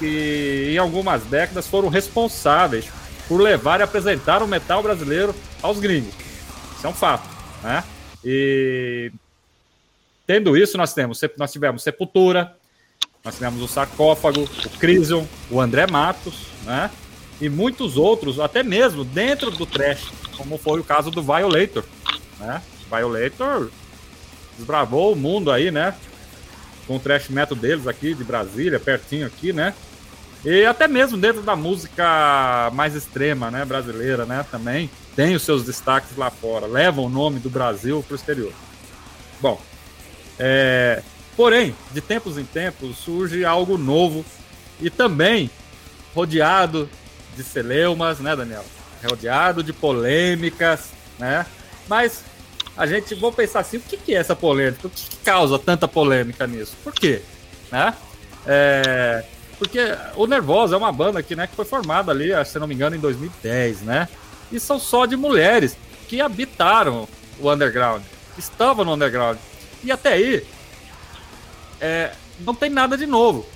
que 0.00 0.70
em 0.72 0.78
algumas 0.78 1.22
décadas 1.24 1.66
foram 1.66 1.88
responsáveis 1.88 2.86
por 3.28 3.40
levar 3.40 3.80
e 3.80 3.82
apresentar 3.82 4.42
o 4.42 4.48
metal 4.48 4.82
brasileiro 4.82 5.34
aos 5.62 5.78
gringos. 5.78 6.14
Isso 6.76 6.86
é 6.86 6.90
um 6.90 6.94
fato, 6.94 7.28
né? 7.62 7.84
E 8.24 9.12
tendo 10.26 10.56
isso, 10.56 10.76
nós 10.76 10.92
temos, 10.92 11.20
nós 11.36 11.52
tivemos 11.52 11.82
Sepultura, 11.82 12.56
nós 13.28 13.34
tivemos 13.34 13.60
o 13.60 13.68
Sarcófago, 13.68 14.48
o 14.64 14.70
Crisium, 14.78 15.26
o 15.50 15.60
André 15.60 15.86
Matos, 15.86 16.46
né? 16.64 16.90
E 17.38 17.46
muitos 17.50 17.98
outros, 17.98 18.40
até 18.40 18.62
mesmo 18.62 19.04
dentro 19.04 19.50
do 19.50 19.66
trash, 19.66 20.10
como 20.34 20.56
foi 20.56 20.80
o 20.80 20.84
caso 20.84 21.10
do 21.10 21.22
Violator, 21.22 21.84
né? 22.40 22.62
Violator 22.90 23.70
desbravou 24.56 25.12
o 25.12 25.16
mundo 25.16 25.52
aí, 25.52 25.70
né? 25.70 25.94
Com 26.86 26.96
o 26.96 26.98
trash 26.98 27.28
metal 27.28 27.54
deles 27.54 27.86
aqui 27.86 28.14
de 28.14 28.24
Brasília, 28.24 28.80
pertinho 28.80 29.26
aqui, 29.26 29.52
né? 29.52 29.74
E 30.42 30.64
até 30.64 30.88
mesmo 30.88 31.18
dentro 31.18 31.42
da 31.42 31.54
música 31.54 32.70
mais 32.72 32.94
extrema, 32.94 33.50
né, 33.50 33.62
brasileira, 33.64 34.24
né, 34.24 34.46
também 34.50 34.88
tem 35.14 35.34
os 35.34 35.42
seus 35.42 35.64
destaques 35.64 36.16
lá 36.16 36.30
fora, 36.30 36.64
levam 36.64 37.04
o 37.04 37.08
nome 37.10 37.40
do 37.40 37.50
Brasil 37.50 38.02
para 38.06 38.14
o 38.14 38.16
exterior. 38.16 38.52
Bom, 39.40 39.60
é, 40.38 41.02
porém, 41.38 41.72
de 41.92 42.00
tempos 42.00 42.36
em 42.36 42.44
tempos 42.44 42.98
surge 42.98 43.44
algo 43.44 43.78
novo 43.78 44.24
e 44.80 44.90
também 44.90 45.48
rodeado 46.12 46.90
de 47.36 47.44
celeumas, 47.44 48.18
né, 48.18 48.34
Daniel? 48.34 48.64
Rodeado 49.08 49.62
de 49.62 49.72
polêmicas, 49.72 50.88
né? 51.16 51.46
Mas 51.86 52.24
a 52.76 52.86
gente, 52.86 53.14
vou 53.14 53.30
pensar 53.30 53.60
assim, 53.60 53.76
o 53.76 53.80
que, 53.80 54.12
é 54.12 54.18
essa 54.18 54.34
polêmica? 54.34 54.88
O 54.88 54.90
que, 54.90 55.10
que 55.10 55.16
causa 55.18 55.56
tanta 55.60 55.86
polêmica 55.86 56.44
nisso? 56.44 56.76
Por 56.82 56.92
quê? 56.92 57.22
Né? 57.70 57.94
É, 58.44 59.24
porque 59.60 59.78
o 60.16 60.26
Nervosa 60.26 60.74
é 60.74 60.78
uma 60.78 60.90
banda 60.90 61.22
que, 61.22 61.36
né, 61.36 61.46
que 61.46 61.54
foi 61.54 61.64
formada 61.64 62.10
ali, 62.10 62.30
se 62.44 62.58
não 62.58 62.66
me 62.66 62.74
engano, 62.74 62.96
em 62.96 63.00
2010, 63.00 63.82
né? 63.82 64.08
E 64.50 64.58
são 64.58 64.80
só 64.80 65.06
de 65.06 65.16
mulheres 65.16 65.76
que 66.08 66.20
habitaram 66.20 67.06
o 67.38 67.52
underground, 67.52 68.02
estavam 68.36 68.84
no 68.84 68.94
underground. 68.94 69.38
E 69.84 69.92
até 69.92 70.14
aí, 70.14 70.44
é, 71.80 72.12
não 72.40 72.54
tem 72.54 72.70
nada 72.70 72.96
de 72.96 73.06
novo. 73.06 73.46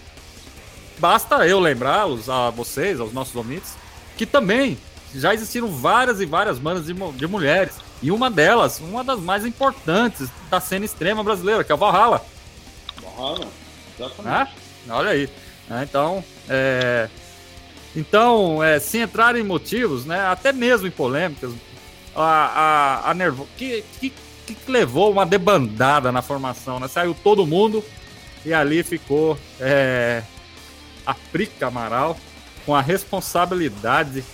Basta 0.98 1.46
eu 1.46 1.58
lembrá-los 1.58 2.28
a 2.28 2.50
vocês, 2.50 3.00
aos 3.00 3.12
nossos 3.12 3.34
ouvintes, 3.34 3.74
que 4.16 4.26
também 4.26 4.78
já 5.14 5.34
existiram 5.34 5.68
várias 5.68 6.20
e 6.20 6.26
várias 6.26 6.58
bandas 6.58 6.86
de, 6.86 6.94
de 6.94 7.26
mulheres. 7.26 7.74
E 8.02 8.10
uma 8.10 8.30
delas, 8.30 8.80
uma 8.80 9.04
das 9.04 9.20
mais 9.20 9.44
importantes 9.44 10.28
da 10.50 10.60
cena 10.60 10.84
extrema 10.84 11.22
brasileira, 11.22 11.64
que 11.64 11.72
é 11.72 11.74
o 11.74 11.78
Valhalla. 11.78 12.24
Valhalla, 13.02 13.46
exatamente. 13.98 14.52
Ah, 14.88 14.96
olha 14.96 15.10
aí. 15.10 15.28
Né? 15.68 15.86
Então, 15.88 16.24
é, 16.48 17.08
então 17.94 18.62
é, 18.62 18.78
se 18.78 18.98
entrar 18.98 19.36
em 19.36 19.42
motivos, 19.42 20.04
né, 20.04 20.20
até 20.26 20.52
mesmo 20.52 20.86
em 20.86 20.90
polêmicas, 20.90 21.52
a, 22.14 22.22
a, 22.22 23.10
a 23.10 23.14
Nervo, 23.14 23.48
que, 23.56 23.84
que, 24.00 24.10
que 24.46 24.56
levou 24.68 25.10
uma 25.10 25.24
debandada 25.24 26.12
na 26.12 26.20
formação, 26.20 26.78
né? 26.78 26.86
Saiu 26.88 27.16
todo 27.24 27.46
mundo 27.46 27.82
e 28.44 28.52
ali 28.52 28.82
ficou 28.82 29.38
é, 29.60 30.22
a 31.06 31.14
Prica 31.14 31.66
Amaral 31.66 32.16
com 32.64 32.74
a 32.74 32.80
responsabilidade 32.80 34.24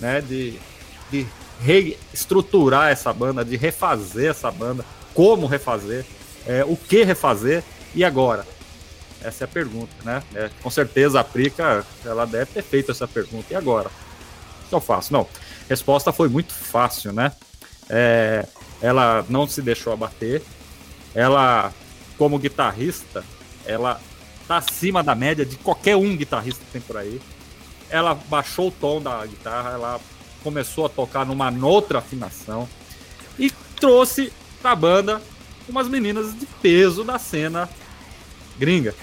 né, 0.00 0.20
de, 0.20 0.58
de 1.10 1.26
reestruturar 1.60 2.90
essa 2.90 3.12
banda, 3.12 3.44
de 3.44 3.56
refazer 3.56 4.30
essa 4.30 4.50
banda, 4.50 4.84
como 5.14 5.46
refazer, 5.46 6.04
é, 6.46 6.64
o 6.64 6.76
que 6.76 7.02
refazer 7.02 7.62
e 7.94 8.04
agora. 8.04 8.46
Essa 9.22 9.44
é 9.44 9.46
a 9.46 9.48
pergunta, 9.48 9.92
né? 10.04 10.22
É, 10.34 10.50
com 10.62 10.70
certeza 10.70 11.18
a 11.18 11.24
Prica, 11.24 11.84
ela 12.04 12.26
deve 12.26 12.46
ter 12.46 12.62
feito 12.62 12.92
essa 12.92 13.08
pergunta. 13.08 13.46
E 13.50 13.56
agora? 13.56 13.88
O 13.88 14.68
que 14.68 14.74
eu 14.74 14.80
faço? 14.80 15.12
Não. 15.12 15.26
Resposta 15.68 16.12
foi 16.12 16.28
muito 16.28 16.52
fácil, 16.52 17.12
né? 17.12 17.32
É, 17.88 18.46
ela 18.80 19.24
não 19.28 19.46
se 19.46 19.62
deixou 19.62 19.92
abater. 19.92 20.42
Ela, 21.14 21.72
como 22.18 22.38
guitarrista, 22.38 23.24
ela 23.66 24.00
tá 24.46 24.58
acima 24.58 25.02
da 25.02 25.14
média 25.14 25.44
de 25.44 25.56
qualquer 25.56 25.96
um 25.96 26.16
guitarrista 26.16 26.64
que 26.64 26.72
tem 26.72 26.80
por 26.80 26.96
aí. 26.96 27.20
Ela 27.90 28.14
baixou 28.14 28.68
o 28.68 28.72
tom 28.72 29.00
da 29.00 29.24
guitarra, 29.26 29.70
ela 29.70 30.00
começou 30.42 30.86
a 30.86 30.88
tocar 30.88 31.26
numa 31.26 31.50
outra 31.66 31.98
afinação 31.98 32.68
e 33.38 33.50
trouxe 33.78 34.32
pra 34.62 34.74
banda 34.74 35.20
umas 35.68 35.88
meninas 35.88 36.38
de 36.38 36.46
peso 36.62 37.04
da 37.04 37.18
cena 37.18 37.68
gringa. 38.58 38.94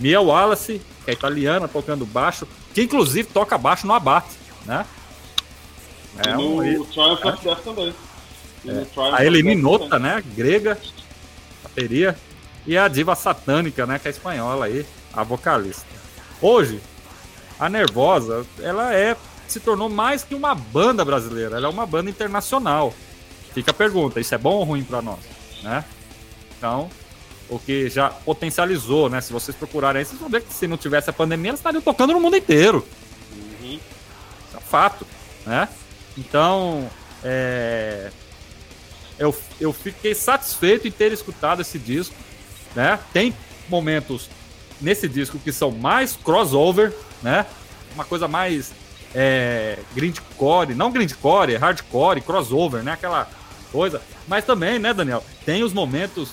Mia 0.00 0.20
Wallace, 0.20 0.80
que 1.04 1.10
é 1.10 1.14
italiana, 1.14 1.68
tocando 1.68 2.04
baixo, 2.04 2.46
que 2.74 2.82
inclusive 2.82 3.28
toca 3.28 3.56
baixo 3.56 3.86
no 3.86 3.94
abate, 3.94 4.34
né? 4.64 4.84
É 6.18 6.32
no 6.34 6.60
um, 6.62 6.84
Triumph 6.84 7.24
é. 7.24 7.28
of 7.28 7.44
Death 7.44 7.62
também. 7.62 7.94
É. 8.66 8.86
A 9.14 9.24
Eliminota, 9.24 9.98
né? 9.98 10.22
Grega, 10.34 10.78
bateria. 11.62 12.16
E 12.66 12.76
a 12.76 12.88
diva 12.88 13.14
satânica, 13.14 13.86
né? 13.86 13.98
Que 13.98 14.08
é 14.08 14.10
espanhola 14.10 14.66
aí, 14.66 14.84
a 15.12 15.22
vocalista. 15.22 15.86
Hoje, 16.40 16.80
a 17.58 17.68
Nervosa, 17.68 18.44
ela 18.60 18.94
é 18.94 19.16
se 19.48 19.60
tornou 19.60 19.88
mais 19.88 20.24
que 20.24 20.34
uma 20.34 20.54
banda 20.54 21.04
brasileira, 21.04 21.56
ela 21.56 21.68
é 21.68 21.70
uma 21.70 21.86
banda 21.86 22.10
internacional. 22.10 22.92
Fica 23.54 23.70
a 23.70 23.74
pergunta, 23.74 24.20
isso 24.20 24.34
é 24.34 24.38
bom 24.38 24.56
ou 24.56 24.64
ruim 24.64 24.84
para 24.84 25.00
nós, 25.00 25.20
né? 25.62 25.84
Então, 26.58 26.90
o 27.48 27.58
que 27.58 27.88
já 27.88 28.10
potencializou, 28.10 29.08
né? 29.08 29.20
Se 29.20 29.32
vocês 29.32 29.56
procurarem 29.56 30.00
aí, 30.00 30.04
vocês 30.04 30.20
vão 30.20 30.28
ver 30.28 30.42
que 30.42 30.52
se 30.52 30.66
não 30.66 30.76
tivesse 30.76 31.10
a 31.10 31.12
pandemia, 31.12 31.50
eles 31.50 31.60
estariam 31.60 31.80
tocando 31.80 32.12
no 32.12 32.20
mundo 32.20 32.36
inteiro. 32.36 32.86
Uhum. 33.32 33.74
Isso 33.74 34.56
é 34.56 34.60
fato, 34.60 35.06
né? 35.46 35.68
Então, 36.18 36.90
é... 37.22 38.10
eu, 39.18 39.36
eu 39.60 39.72
fiquei 39.72 40.14
satisfeito 40.14 40.88
em 40.88 40.90
ter 40.90 41.12
escutado 41.12 41.62
esse 41.62 41.78
disco, 41.78 42.14
né? 42.76 42.98
Tem 43.12 43.34
momentos 43.68 44.30
nesse 44.80 45.08
disco 45.08 45.38
que 45.38 45.50
são 45.50 45.70
mais 45.70 46.14
crossover, 46.14 46.92
né? 47.22 47.46
Uma 47.94 48.04
coisa 48.04 48.28
mais 48.28 48.72
é, 49.14 49.78
grindcore, 49.94 50.74
não 50.74 50.92
grindcore, 50.92 51.54
é 51.54 51.56
hardcore, 51.56 52.20
crossover, 52.20 52.82
né? 52.82 52.92
Aquela 52.92 53.28
coisa. 53.72 54.02
Mas 54.28 54.44
também, 54.44 54.78
né, 54.78 54.92
Daniel? 54.92 55.24
Tem 55.44 55.64
os 55.64 55.72
momentos 55.72 56.32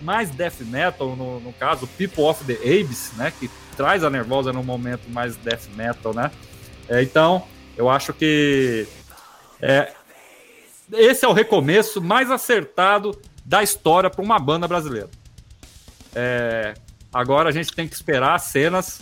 mais 0.00 0.30
death 0.30 0.60
metal, 0.60 1.16
no, 1.16 1.40
no 1.40 1.52
caso, 1.52 1.86
People 1.96 2.24
of 2.24 2.44
the 2.44 2.54
Abyss, 2.54 3.12
né? 3.16 3.32
Que 3.38 3.48
traz 3.76 4.02
a 4.02 4.10
nervosa 4.10 4.52
num 4.52 4.64
momento 4.64 5.08
mais 5.08 5.36
death 5.36 5.68
metal, 5.76 6.12
né? 6.12 6.30
É, 6.88 7.02
então, 7.02 7.44
eu 7.76 7.88
acho 7.88 8.12
que 8.12 8.86
é, 9.60 9.92
esse 10.92 11.24
é 11.24 11.28
o 11.28 11.32
recomeço 11.32 12.00
mais 12.00 12.30
acertado 12.30 13.16
da 13.44 13.62
história 13.62 14.10
para 14.10 14.22
uma 14.22 14.38
banda 14.38 14.66
brasileira. 14.66 15.08
É, 16.14 16.74
agora 17.12 17.48
a 17.48 17.52
gente 17.52 17.72
tem 17.72 17.86
que 17.86 17.94
esperar 17.94 18.38
cenas 18.38 19.00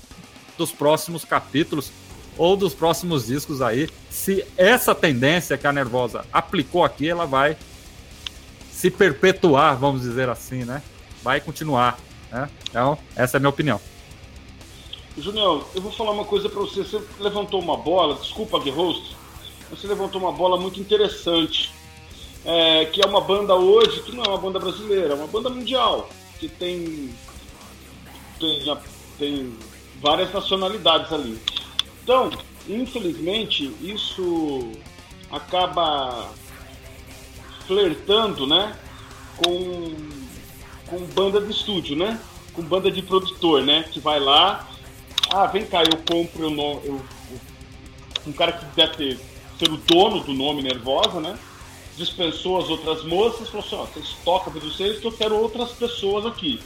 dos 0.57 0.73
próximos 0.73 1.24
capítulos 1.24 1.91
ou 2.39 2.57
dos 2.57 2.74
próximos 2.74 3.27
discos 3.27 3.62
aí, 3.62 3.89
se 4.11 4.45
essa 4.57 4.95
tendência 4.95 5.57
que 5.57 5.66
a 5.66 5.73
Nervosa 5.73 6.24
aplicou 6.33 6.85
aqui, 6.85 7.09
ela 7.09 7.27
vai 7.27 7.57
se 8.70 8.91
perpetuar, 8.91 9.77
vamos 9.77 10.03
dizer 10.03 10.28
assim, 10.28 10.65
né? 10.65 10.83
Vai 11.23 11.41
continuar, 11.41 11.99
né? 12.31 12.49
Então, 12.69 12.99
essa 13.16 13.37
é 13.37 13.39
a 13.39 13.41
minha 13.41 13.51
opinião. 13.51 13.81
Junião, 15.16 15.65
eu 15.74 15.81
vou 15.81 15.91
falar 15.91 16.11
uma 16.11 16.27
coisa 16.27 16.47
para 16.49 16.61
você. 16.61 16.85
Você 16.85 17.01
levantou 17.19 17.59
uma 17.61 17.77
bola, 17.77 18.16
desculpa, 18.16 18.61
Guerrost, 18.61 19.15
você 19.70 19.87
levantou 19.87 20.20
uma 20.20 20.33
bola 20.33 20.59
muito 20.61 20.78
interessante. 20.78 21.74
É, 22.45 22.85
que 22.85 23.03
é 23.03 23.07
uma 23.07 23.20
banda 23.20 23.57
hoje 23.57 24.03
que 24.03 24.15
não 24.15 24.23
é 24.23 24.28
uma 24.28 24.39
banda 24.39 24.61
brasileira, 24.61 25.15
é 25.15 25.16
uma 25.16 25.27
banda 25.27 25.51
mundial, 25.51 26.09
que 26.39 26.49
tem, 26.49 27.11
tem, 28.39 28.79
tem 29.19 29.59
várias 30.01 30.33
nacionalidades 30.33 31.13
ali. 31.13 31.41
Então, 32.03 32.31
infelizmente, 32.69 33.73
isso 33.81 34.73
acaba 35.31 36.31
flertando, 37.67 38.47
né, 38.47 38.77
com, 39.37 39.95
com 40.87 41.05
banda 41.07 41.41
de 41.41 41.51
estúdio, 41.51 41.97
né, 41.97 42.21
com 42.53 42.63
banda 42.63 42.91
de 42.91 43.03
produtor, 43.03 43.63
né, 43.63 43.85
que 43.91 44.01
vai 44.01 44.21
lá, 44.21 44.69
ah, 45.31 45.47
vem 45.47 45.67
cá, 45.67 45.83
eu 45.83 45.99
compro, 46.09 46.45
eu, 46.45 46.83
eu 46.85 47.01
um 48.27 48.33
cara 48.33 48.53
que 48.53 48.65
deve 48.75 48.95
ter, 48.97 49.21
ser 49.59 49.71
o 49.71 49.77
dono 49.77 50.21
do 50.21 50.33
nome 50.33 50.63
Nervosa, 50.63 51.21
né, 51.21 51.39
dispensou 51.97 52.59
as 52.59 52.68
outras 52.68 53.05
moças, 53.05 53.48
falou 53.48 53.66
assim, 53.66 53.77
ó, 53.77 53.85
vocês 53.85 54.16
tocam 54.24 54.52
para 54.52 54.60
vocês 54.60 54.98
que 54.98 55.06
eu 55.06 55.12
quero 55.12 55.36
outras 55.36 55.73
pessoas 55.73 56.27
aqui. 56.27 56.60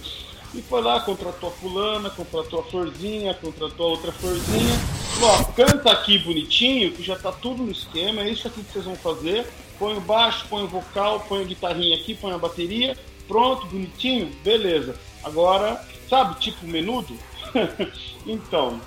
E 0.53 0.61
foi 0.63 0.83
lá, 0.83 1.01
contratou 1.01 1.49
a 1.49 1.53
fulana, 1.53 2.11
contratou 2.11 2.61
a 2.61 2.63
florzinha, 2.65 3.33
contratou 3.35 3.87
a 3.87 3.91
outra 3.91 4.11
florzinha. 4.11 4.79
Falou, 5.15 5.31
ó, 5.31 5.45
canta 5.53 5.93
aqui 5.93 6.19
bonitinho, 6.19 6.91
que 6.93 7.03
já 7.03 7.17
tá 7.17 7.31
tudo 7.31 7.63
no 7.63 7.71
esquema, 7.71 8.23
é 8.23 8.31
isso 8.31 8.49
aqui 8.49 8.63
que 8.63 8.73
vocês 8.73 8.85
vão 8.85 8.97
fazer. 8.97 9.47
Põe 9.79 9.97
o 9.97 10.01
baixo, 10.01 10.47
põe 10.51 10.65
o 10.65 10.69
vocal, 10.69 11.21
põe 11.29 11.43
a 11.43 11.45
guitarrinha 11.45 11.97
aqui, 11.97 12.15
põe 12.15 12.33
a 12.33 12.39
bateria. 12.39 12.99
Pronto, 13.29 13.67
bonitinho, 13.67 14.31
beleza. 14.43 14.97
Agora, 15.23 15.81
sabe, 16.09 16.41
tipo 16.41 16.67
menudo? 16.67 17.17
então, 18.27 18.81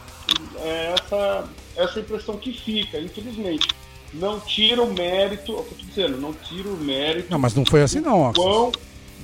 é 0.57 0.95
essa, 0.99 1.49
essa 1.77 1.99
impressão 2.01 2.37
que 2.37 2.51
fica, 2.51 2.99
infelizmente. 2.99 3.69
Não 4.13 4.39
tira 4.39 4.81
o 4.81 4.93
mérito, 4.93 5.53
é 5.53 5.55
eu 5.55 5.63
tô 5.63 5.75
dizendo, 5.75 6.17
não 6.19 6.33
tira 6.33 6.69
o 6.69 6.77
mérito. 6.77 7.31
Não, 7.31 7.39
mas 7.39 7.55
não 7.55 7.65
foi 7.65 7.81
assim 7.81 7.99
não, 7.99 8.31
Quão, 8.33 8.71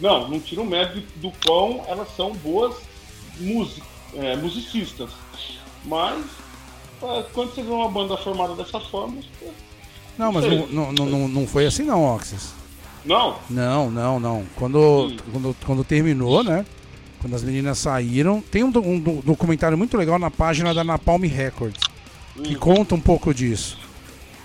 não, 0.02 0.28
não 0.28 0.40
tira 0.40 0.62
o 0.62 0.66
mérito 0.66 1.04
do 1.18 1.32
quão 1.46 1.84
elas 1.88 2.08
são 2.16 2.34
boas 2.34 2.76
music, 3.40 3.84
é, 4.16 4.36
musicistas. 4.36 5.12
Mas 5.86 6.26
é, 7.04 7.24
quando 7.34 7.54
você 7.54 7.62
vê 7.62 7.70
uma 7.70 7.90
banda 7.90 8.18
formada 8.18 8.56
dessa 8.56 8.80
forma. 8.80 9.22
Não, 10.18 10.32
mas 10.32 10.46
não, 10.46 10.92
não, 10.92 10.92
não, 10.92 11.28
não 11.28 11.48
foi 11.48 11.66
assim 11.66 11.84
não, 11.84 12.04
Oxys. 12.04 12.54
Não? 13.06 13.38
Não, 13.50 13.90
não, 13.90 14.20
não. 14.20 14.46
Quando, 14.56 15.14
quando, 15.32 15.56
quando 15.66 15.84
terminou, 15.84 16.44
né? 16.44 16.66
Quando 17.22 17.36
as 17.36 17.44
meninas 17.44 17.78
saíram, 17.78 18.42
tem 18.42 18.64
um, 18.64 18.72
um, 18.78 19.00
documentário 19.00 19.78
muito 19.78 19.98
legal 19.98 20.18
na 20.18 20.32
página 20.32 20.74
da 20.74 20.84
Napalm 20.84 21.24
Records 21.24 21.82
que 22.44 22.56
hum. 22.56 22.60
conta 22.60 22.96
um 22.96 23.00
pouco 23.00 23.34
disso. 23.34 23.78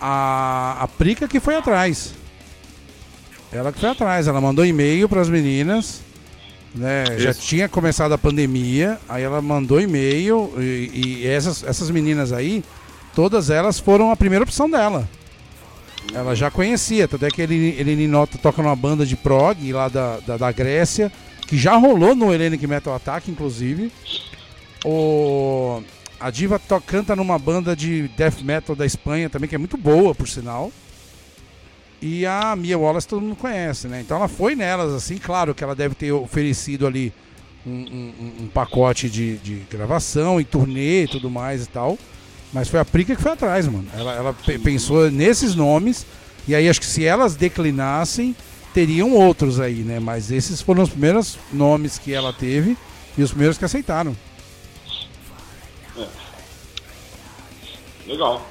A, 0.06 0.82
a 0.82 0.89
Prica 0.89 1.26
que 1.26 1.40
foi 1.40 1.56
atrás. 1.56 2.12
Ela 3.51 3.72
que 3.72 3.81
foi 3.81 3.89
atrás, 3.89 4.28
ela 4.28 4.39
mandou 4.39 4.66
e-mail 4.66 5.09
para 5.09 5.22
as 5.22 5.31
meninas, 5.31 6.02
né? 6.74 7.06
Já 7.16 7.32
tinha 7.32 7.70
começado 7.70 8.12
a 8.12 8.18
pandemia, 8.18 9.01
aí 9.09 9.22
ela 9.22 9.40
mandou 9.40 9.81
e-mail 9.81 10.52
e, 10.59 11.22
e, 11.22 11.26
essas, 11.26 11.64
essas 11.64 11.89
meninas 11.89 12.35
aí, 12.35 12.62
todas 13.14 13.48
elas 13.48 13.78
foram 13.78 14.10
a 14.10 14.16
primeira 14.16 14.44
opção 14.44 14.68
dela. 14.68 15.09
Ela 16.12 16.36
já 16.36 16.51
conhecia, 16.51 17.06
até 17.06 17.31
que 17.31 17.40
ele, 17.40 17.74
ele 17.78 18.06
nota 18.06 18.36
toca 18.36 18.62
numa 18.62 18.76
banda 18.76 19.06
de 19.06 19.16
prog 19.16 19.72
lá 19.72 19.89
da, 19.89 20.18
da, 20.18 20.36
da 20.36 20.52
Grécia, 20.52 21.10
que 21.47 21.56
já 21.56 21.76
rolou 21.76 22.14
no 22.14 22.31
Hellenic 22.31 22.66
Metal 22.66 22.94
Attack, 22.94 23.31
inclusive. 23.31 23.90
O, 24.85 25.82
a 26.24 26.30
Diva 26.30 26.59
to, 26.59 26.80
canta 26.80 27.14
numa 27.14 27.38
banda 27.38 27.76
de 27.76 28.09
death 28.16 28.40
metal 28.40 28.74
da 28.74 28.86
Espanha 28.86 29.28
também, 29.28 29.46
que 29.46 29.55
é 29.55 29.59
muito 29.59 29.76
boa, 29.76 30.14
por 30.14 30.26
sinal. 30.26 30.72
E 32.01 32.24
a 32.24 32.56
Mia 32.56 32.78
Wallace 32.78 33.06
todo 33.06 33.20
mundo 33.20 33.36
conhece, 33.36 33.88
né? 33.88 34.01
Então 34.01 34.16
ela 34.16 34.26
foi 34.26 34.55
nelas, 34.55 34.90
assim, 34.94 35.18
claro 35.18 35.55
que 35.55 35.62
ela 35.62 35.74
deve 35.74 35.94
ter 35.94 36.12
oferecido 36.12 36.86
ali 36.86 37.12
um, 37.66 37.72
um, 37.72 38.32
um 38.44 38.46
pacote 38.46 39.10
de, 39.10 39.36
de, 39.36 39.56
gravação 39.70 40.40
e 40.40 40.46
turnê 40.46 41.05
e 41.05 41.09
tudo 41.09 41.28
mais 41.28 41.64
e 41.64 41.68
tal. 41.68 41.98
Mas 42.55 42.70
foi 42.70 42.80
a 42.80 42.86
Prica 42.86 43.14
que 43.14 43.20
foi 43.20 43.32
atrás, 43.32 43.68
mano. 43.68 43.86
Ela, 43.92 44.14
ela 44.14 44.36
pensou 44.62 45.10
nesses 45.10 45.55
nomes, 45.55 46.06
e 46.48 46.55
aí 46.55 46.70
acho 46.70 46.80
que 46.80 46.86
se 46.86 47.05
elas 47.05 47.36
declinassem, 47.36 48.34
teriam 48.72 49.12
outros 49.12 49.60
aí, 49.60 49.82
né? 49.82 50.01
Mas 50.01 50.30
esses 50.30 50.62
foram 50.62 50.84
os 50.84 50.88
primeiros 50.88 51.38
nomes 51.52 51.98
que 51.98 52.14
ela 52.14 52.32
teve 52.32 52.78
e 53.18 53.22
os 53.22 53.30
primeiros 53.30 53.59
que 53.59 53.66
aceitaram. 53.66 54.16
Legal. 58.06 58.47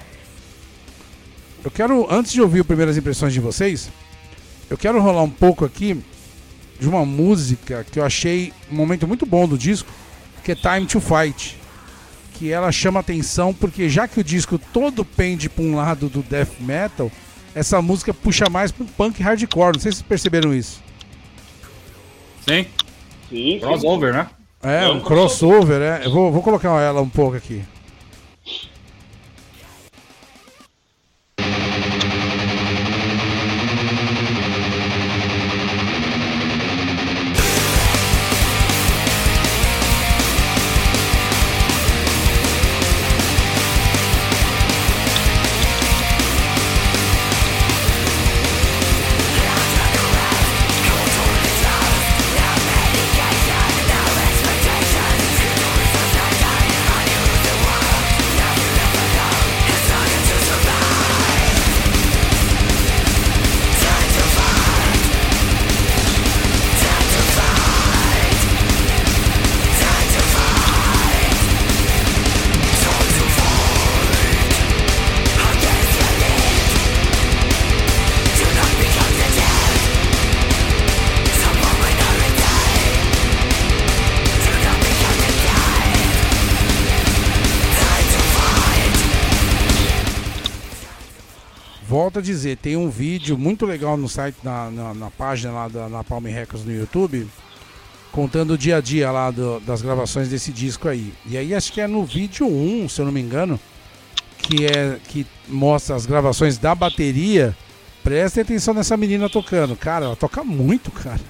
Eu 1.64 1.72
quero, 1.72 2.08
antes 2.12 2.34
de 2.34 2.42
ouvir 2.42 2.62
as 2.62 2.66
primeiras 2.68 2.98
impressões 2.98 3.34
de 3.34 3.40
vocês, 3.40 3.90
eu 4.70 4.78
quero 4.78 5.02
rolar 5.02 5.24
um 5.24 5.30
pouco 5.30 5.64
aqui 5.64 6.04
de 6.80 6.88
uma 6.90 7.06
música 7.06 7.86
que 7.90 8.00
eu 8.00 8.06
achei 8.06 8.52
um 8.72 8.76
momento 8.76 9.08
muito 9.08 9.26
bom 9.26 9.48
do 9.48 9.58
disco, 9.58 9.90
que 10.44 10.52
é 10.52 10.56
Time 10.56 10.86
to 10.86 11.00
Fight. 11.00 11.58
Que 12.34 12.52
ela 12.52 12.72
chama 12.72 13.00
atenção 13.00 13.54
porque 13.54 13.88
já 13.88 14.08
que 14.08 14.20
o 14.20 14.24
disco 14.24 14.58
todo 14.58 15.06
pende 15.06 15.48
para 15.48 15.64
um 15.64 15.76
lado 15.76 16.10
do 16.10 16.22
death 16.24 16.60
metal, 16.60 17.12
essa 17.56 17.82
música 17.82 18.14
puxa 18.14 18.50
mais 18.50 18.72
para 18.72 18.86
punk 18.98 19.22
hardcore. 19.22 19.74
Não 19.76 19.80
sei 19.80 19.92
se 19.92 20.00
vocês 20.00 20.08
perceberam 20.08 20.54
isso. 20.54 20.82
Sim. 22.48 22.66
Sim. 23.30 23.60
Crossover, 23.60 24.14
né? 24.14 24.28
É, 24.62 24.88
um 24.90 25.00
crossover, 25.00 25.82
é. 25.82 26.06
Eu 26.06 26.12
vou, 26.12 26.32
vou 26.32 26.42
colocar 26.42 26.70
ela 26.82 27.02
um 27.02 27.10
pouco 27.10 27.38
aqui. 27.38 27.64
Dizer, 92.24 92.58
tem 92.58 92.76
um 92.76 92.90
vídeo 92.90 93.38
muito 93.38 93.66
legal 93.66 93.96
no 93.96 94.10
site, 94.10 94.38
na, 94.44 94.72
na, 94.72 94.94
na 94.94 95.12
página 95.12 95.54
lá 95.54 95.68
da 95.68 95.88
na 95.88 96.04
Palme 96.04 96.32
Records 96.32 96.66
no 96.66 96.74
YouTube, 96.74 97.28
contando 98.12 98.54
o 98.54 98.58
dia 98.58 98.78
a 98.78 98.82
dia 98.82 99.12
lá 99.12 99.30
do, 99.30 99.60
das 99.60 99.82
gravações 99.82 100.30
desse 100.30 100.52
disco 100.52 100.88
aí. 100.88 101.14
E 101.26 101.38
aí 101.38 101.54
acho 101.54 101.72
que 101.72 101.82
é 101.82 101.88
no 101.88 102.04
vídeo 102.04 102.48
1, 102.48 102.90
se 102.90 103.02
eu 103.02 103.06
não 103.06 103.12
me 103.12 103.22
engano, 103.22 103.60
que 104.38 104.66
é 104.66 105.00
que 105.08 105.26
mostra 105.48 105.96
as 105.96 106.06
gravações 106.06 106.58
da 106.58 106.74
bateria. 106.74 107.56
Prestem 108.04 108.42
atenção 108.42 108.74
nessa 108.74 108.98
menina 108.98 109.30
tocando. 109.30 109.76
Cara, 109.76 110.06
ela 110.06 110.16
toca 110.16 110.44
muito, 110.44 110.92
cara. 110.92 111.22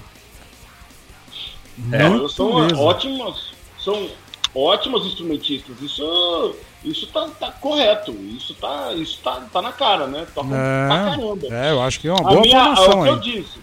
É, 1.92 2.08
muito 2.08 2.28
são 2.28 2.60
mesmo. 2.60 2.80
ótimas, 2.80 3.52
são 3.78 4.08
ótimas 4.54 5.06
instrumentistas. 5.06 5.80
Isso, 5.80 6.56
isso 6.84 7.06
tá, 7.06 7.28
tá, 7.40 7.50
correto. 7.50 8.12
Isso 8.12 8.54
tá, 8.54 8.92
isso 8.92 9.18
tá, 9.22 9.46
tá 9.52 9.62
na 9.62 9.72
cara, 9.72 10.06
né? 10.06 10.26
Toca 10.34 10.54
é, 10.54 10.86
pra 10.86 11.04
caramba. 11.10 11.46
É, 11.50 11.70
eu 11.70 11.82
acho 11.82 11.98
que 11.98 12.08
é 12.08 12.12
uma 12.12 12.22
boa 12.22 12.40
minha, 12.40 12.76
formação 12.76 12.84
é 12.84 12.94
o 12.94 13.02
que 13.02 13.08
aí. 13.08 13.08
eu 13.08 13.42
disse. 13.42 13.58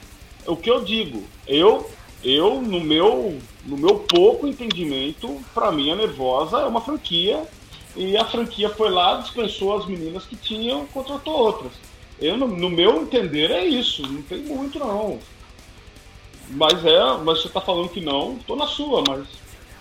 O 0.48 0.56
que 0.56 0.72
eu 0.72 0.84
digo, 0.84 1.23
eu, 1.48 1.89
eu 2.23 2.61
no 2.61 2.80
meu, 2.80 3.38
no 3.64 3.77
meu 3.77 3.99
pouco 3.99 4.48
entendimento, 4.48 5.39
para 5.53 5.72
mim 5.72 5.91
a 5.91 5.95
Nervosa 5.95 6.57
é 6.57 6.65
uma 6.65 6.81
franquia 6.81 7.43
e 7.95 8.18
a 8.18 8.26
franquia 8.26 8.69
foi 8.69 8.89
lá, 8.89 9.18
dispensou 9.18 9.77
as 9.77 9.85
meninas 9.85 10.26
que 10.26 10.35
tinham, 10.35 10.85
contratou 10.88 11.34
outras. 11.34 11.73
Eu, 12.19 12.38
no, 12.38 12.48
no 12.48 12.69
meu 12.69 13.02
entender, 13.02 13.52
é 13.52 13.65
isso. 13.65 14.02
Não 14.03 14.22
tem 14.22 14.39
muito, 14.39 14.80
não. 14.80 15.19
Mas 16.49 16.85
é, 16.85 17.18
mas 17.23 17.41
você 17.41 17.49
tá 17.49 17.61
falando 17.61 17.89
que 17.89 18.02
não, 18.02 18.38
tô 18.48 18.56
na 18.56 18.68
sua, 18.68 19.03
mas. 19.07 19.27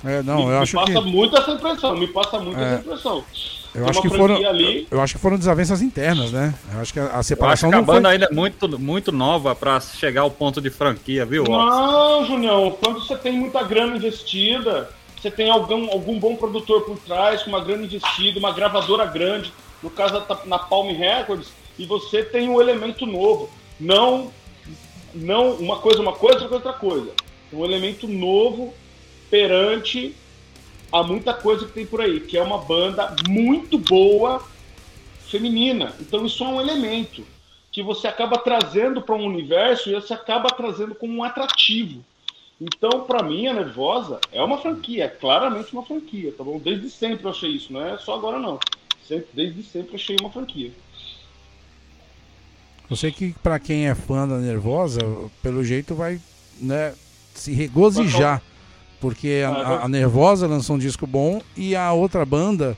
É, 0.05 0.22
não, 0.22 0.47
me, 0.47 0.52
eu 0.52 0.59
acho 0.60 0.77
me 0.77 0.85
passa 0.86 1.02
que... 1.02 1.10
muito 1.10 1.36
essa 1.36 1.51
impressão, 1.51 1.97
me 1.97 2.06
passa 2.06 2.39
muito 2.39 2.59
é. 2.59 2.64
essa 2.64 2.81
impressão. 2.81 3.24
Eu 3.72 3.89
acho, 3.89 4.02
que 4.02 4.09
foram, 4.09 4.35
ali... 4.48 4.89
eu 4.90 5.01
acho 5.01 5.14
que 5.14 5.20
foram 5.20 5.39
desavenças 5.39 5.81
internas, 5.81 6.32
né? 6.32 6.52
Eu 6.72 6.81
acho 6.81 6.93
que 6.93 6.98
a, 6.98 7.06
a 7.06 7.22
separação 7.22 7.70
eu 7.70 7.77
acho 7.77 7.85
que 7.85 7.90
a 7.90 7.94
banda 7.94 8.09
foi... 8.09 8.14
ainda 8.14 8.27
é 8.27 8.35
muito, 8.35 8.78
muito 8.78 9.12
nova 9.12 9.55
para 9.55 9.78
chegar 9.78 10.22
ao 10.22 10.31
ponto 10.31 10.60
de 10.60 10.70
franquia, 10.70 11.24
viu? 11.24 11.44
Não, 11.44 12.27
Junião, 12.27 12.77
quando 12.82 12.98
você 12.98 13.16
tem 13.16 13.32
muita 13.32 13.62
grana 13.62 13.97
investida, 13.97 14.90
você 15.16 15.31
tem 15.31 15.51
algum, 15.51 15.89
algum 15.90 16.18
bom 16.18 16.35
produtor 16.35 16.82
por 16.82 16.98
trás, 16.98 17.43
com 17.43 17.51
uma 17.51 17.62
grana 17.62 17.85
investida, 17.85 18.40
uma 18.40 18.52
gravadora 18.52 19.05
grande, 19.05 19.52
no 19.82 19.90
caso 19.90 20.20
na 20.47 20.59
Palm 20.59 20.90
Records, 20.93 21.52
e 21.78 21.86
você 21.86 22.24
tem 22.24 22.48
um 22.48 22.60
elemento 22.60 23.06
novo. 23.06 23.48
Não, 23.78 24.32
não 25.14 25.52
uma 25.52 25.77
coisa 25.77 26.01
uma 26.01 26.12
coisa, 26.12 26.48
outra 26.51 26.72
coisa. 26.72 27.12
Um 27.52 27.64
elemento 27.64 28.09
novo 28.09 28.74
perante 29.31 30.15
a 30.93 31.02
muita 31.02 31.32
coisa 31.32 31.66
que 31.66 31.73
tem 31.73 31.86
por 31.86 32.01
aí, 32.01 32.20
que 32.20 32.36
é 32.36 32.43
uma 32.43 32.59
banda 32.59 33.15
muito 33.28 33.78
boa 33.78 34.43
feminina. 35.28 35.94
Então 36.01 36.27
isso 36.27 36.43
é 36.43 36.48
um 36.48 36.61
elemento 36.61 37.24
que 37.70 37.82
você 37.82 38.09
acaba 38.09 38.36
trazendo 38.36 39.01
para 39.01 39.15
um 39.15 39.24
universo 39.24 39.89
e 39.89 39.94
você 39.94 40.12
acaba 40.12 40.48
trazendo 40.51 40.94
como 40.94 41.15
um 41.15 41.23
atrativo. 41.23 42.05
Então, 42.61 43.05
para 43.05 43.23
mim, 43.23 43.47
a 43.47 43.55
Nervosa 43.55 44.20
é 44.31 44.43
uma 44.43 44.59
franquia, 44.59 45.05
é 45.05 45.09
claramente 45.09 45.73
uma 45.73 45.85
franquia, 45.85 46.35
tá 46.36 46.44
bom? 46.44 46.59
Desde 46.59 46.90
sempre 46.90 47.24
eu 47.24 47.31
achei 47.31 47.51
isso, 47.51 47.73
não 47.73 47.82
é 47.82 47.97
só 47.97 48.15
agora 48.15 48.39
não. 48.39 48.59
Sempre, 49.07 49.28
desde 49.32 49.62
sempre 49.62 49.93
eu 49.93 49.94
achei 49.94 50.16
uma 50.20 50.31
franquia. 50.31 50.70
Eu 52.90 52.97
sei 52.97 53.12
que 53.12 53.32
para 53.43 53.59
quem 53.59 53.89
é 53.89 53.94
fã 53.94 54.28
da 54.28 54.36
Nervosa, 54.36 55.01
pelo 55.43 55.65
jeito 55.65 55.94
vai 55.94 56.20
né, 56.61 56.94
se 57.35 57.52
regozijar. 57.52 58.43
Porque 59.01 59.43
a, 59.44 59.51
a, 59.51 59.85
a, 59.85 59.89
Nervosa 59.89 60.47
lançou 60.47 60.77
um 60.77 60.78
disco 60.78 61.06
bom 61.06 61.40
e 61.56 61.74
a 61.74 61.93
outra 61.93 62.24
banda, 62.27 62.77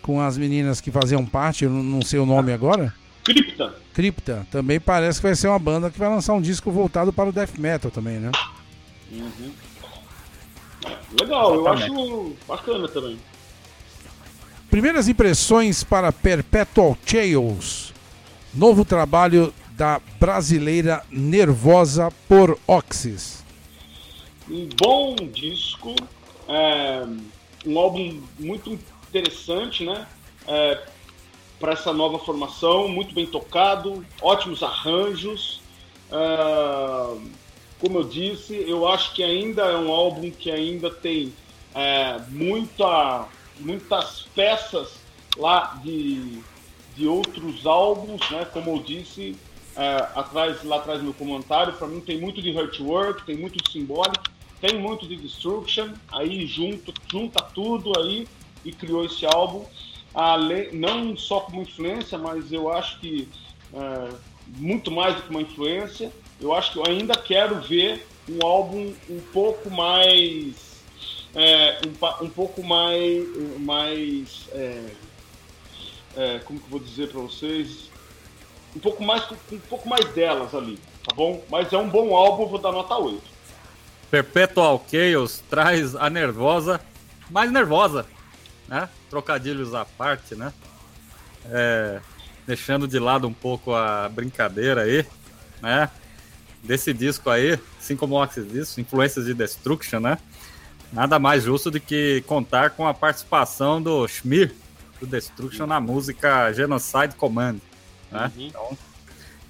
com 0.00 0.20
as 0.20 0.38
meninas 0.38 0.80
que 0.80 0.90
faziam 0.90 1.26
parte, 1.26 1.64
eu 1.64 1.70
não 1.70 2.00
sei 2.00 2.20
o 2.20 2.26
nome 2.26 2.52
agora. 2.52 2.94
Cripta. 3.24 3.74
Cripta. 3.92 4.46
Também 4.50 4.78
parece 4.78 5.18
que 5.18 5.26
vai 5.26 5.34
ser 5.34 5.48
uma 5.48 5.58
banda 5.58 5.90
que 5.90 5.98
vai 5.98 6.08
lançar 6.08 6.34
um 6.34 6.40
disco 6.40 6.70
voltado 6.70 7.12
para 7.12 7.28
o 7.28 7.32
death 7.32 7.58
metal 7.58 7.90
também, 7.90 8.18
né? 8.18 8.30
Uhum. 9.10 9.52
Legal, 11.20 11.54
eu 11.54 11.68
acho 11.68 12.32
bacana 12.46 12.88
também. 12.88 13.18
Primeiras 14.70 15.08
impressões 15.08 15.84
para 15.84 16.12
Perpetual 16.12 16.98
Chaos. 17.06 17.92
Novo 18.52 18.84
trabalho 18.84 19.54
da 19.76 20.00
brasileira 20.20 21.02
Nervosa 21.10 22.12
por 22.28 22.58
Oxys. 22.66 23.43
Um 24.48 24.68
bom 24.76 25.16
disco, 25.16 25.94
é, 26.48 27.04
um 27.66 27.78
álbum 27.78 28.22
muito 28.38 28.78
interessante, 29.08 29.84
né? 29.84 30.06
É, 30.46 30.82
para 31.58 31.72
essa 31.72 31.92
nova 31.92 32.18
formação, 32.18 32.88
muito 32.88 33.14
bem 33.14 33.26
tocado, 33.26 34.04
ótimos 34.20 34.62
arranjos. 34.62 35.60
É, 36.10 37.34
como 37.80 37.98
eu 37.98 38.04
disse, 38.04 38.54
eu 38.54 38.86
acho 38.86 39.14
que 39.14 39.22
ainda 39.22 39.62
é 39.62 39.76
um 39.76 39.90
álbum 39.90 40.30
que 40.30 40.50
ainda 40.50 40.90
tem 40.90 41.32
é, 41.74 42.20
muita, 42.28 43.26
muitas 43.60 44.22
peças 44.34 44.94
lá 45.36 45.80
de 45.82 46.42
de 46.96 47.06
outros 47.06 47.66
álbuns, 47.66 48.28
né? 48.30 48.46
Como 48.52 48.70
eu 48.70 48.82
disse 48.82 49.36
é, 49.76 49.96
atrás, 50.14 50.62
lá 50.62 50.76
atrás 50.76 51.02
no 51.02 51.12
comentário, 51.12 51.72
para 51.72 51.88
mim 51.88 52.00
tem 52.00 52.20
muito 52.20 52.40
de 52.40 52.50
Hurtwork, 52.50 53.24
tem 53.24 53.36
muito 53.36 53.62
de 53.62 53.70
Symbolic, 53.70 54.20
tem 54.60 54.78
muito 54.78 55.06
de 55.06 55.16
Destruction, 55.16 55.92
aí 56.10 56.46
junto, 56.46 56.92
junta 57.10 57.42
tudo 57.42 57.92
aí 57.98 58.26
e 58.64 58.72
criou 58.72 59.04
esse 59.04 59.26
álbum. 59.26 59.64
Ale, 60.14 60.70
não 60.72 61.16
só 61.16 61.40
como 61.40 61.62
influência, 61.62 62.16
mas 62.16 62.52
eu 62.52 62.72
acho 62.72 63.00
que 63.00 63.28
é, 63.72 64.14
muito 64.56 64.90
mais 64.90 65.16
do 65.16 65.22
que 65.22 65.30
uma 65.30 65.42
influência. 65.42 66.12
Eu 66.40 66.54
acho 66.54 66.72
que 66.72 66.78
eu 66.78 66.86
ainda 66.86 67.14
quero 67.16 67.60
ver 67.60 68.06
um 68.28 68.46
álbum 68.46 68.92
um 69.10 69.20
pouco 69.32 69.70
mais 69.70 70.82
é, 71.34 71.80
um, 71.84 72.24
um, 72.24 72.30
pouco 72.30 72.62
mais 72.62 73.26
mais 73.58 74.48
é, 74.52 74.90
é, 76.16 76.38
como 76.44 76.58
que 76.60 76.66
eu 76.66 76.70
vou 76.70 76.80
dizer 76.80 77.10
para 77.10 77.20
vocês, 77.20 77.90
um 78.74 78.78
pouco 78.78 79.02
mais 79.02 79.24
um 79.50 79.58
pouco 79.58 79.88
mais 79.88 80.04
delas 80.14 80.54
ali, 80.54 80.78
tá 81.06 81.14
bom? 81.14 81.42
Mas 81.50 81.72
é 81.72 81.78
um 81.78 81.88
bom 81.88 82.14
álbum, 82.16 82.46
vou 82.46 82.58
dar 82.58 82.72
nota 82.72 82.96
8. 82.96 83.33
Perpetual 84.14 84.86
Chaos 84.88 85.42
traz 85.50 85.96
a 85.96 86.08
nervosa, 86.08 86.80
mais 87.28 87.50
nervosa, 87.50 88.06
né? 88.68 88.88
Trocadilhos 89.10 89.74
à 89.74 89.84
parte, 89.84 90.36
né? 90.36 90.52
É, 91.50 91.98
deixando 92.46 92.86
de 92.86 92.96
lado 93.00 93.26
um 93.26 93.32
pouco 93.32 93.74
a 93.74 94.08
brincadeira 94.08 94.82
aí, 94.82 95.04
né? 95.60 95.90
Desse 96.62 96.92
disco 96.92 97.28
aí, 97.28 97.58
assim 97.76 97.96
como 97.96 98.14
o 98.14 98.22
Oxys 98.22 98.48
disse, 98.48 98.80
influências 98.80 99.24
de 99.24 99.34
Destruction, 99.34 99.98
né? 99.98 100.16
Nada 100.92 101.18
mais 101.18 101.42
justo 101.42 101.68
do 101.68 101.80
que 101.80 102.22
contar 102.24 102.70
com 102.70 102.86
a 102.86 102.94
participação 102.94 103.82
do 103.82 104.06
Schmir, 104.06 104.54
do 105.00 105.08
Destruction 105.08 105.66
na 105.66 105.80
música 105.80 106.52
Genocide 106.52 107.16
Command. 107.16 107.56
Né? 108.12 108.30
Uhum. 108.36 108.46
Então, 108.46 108.78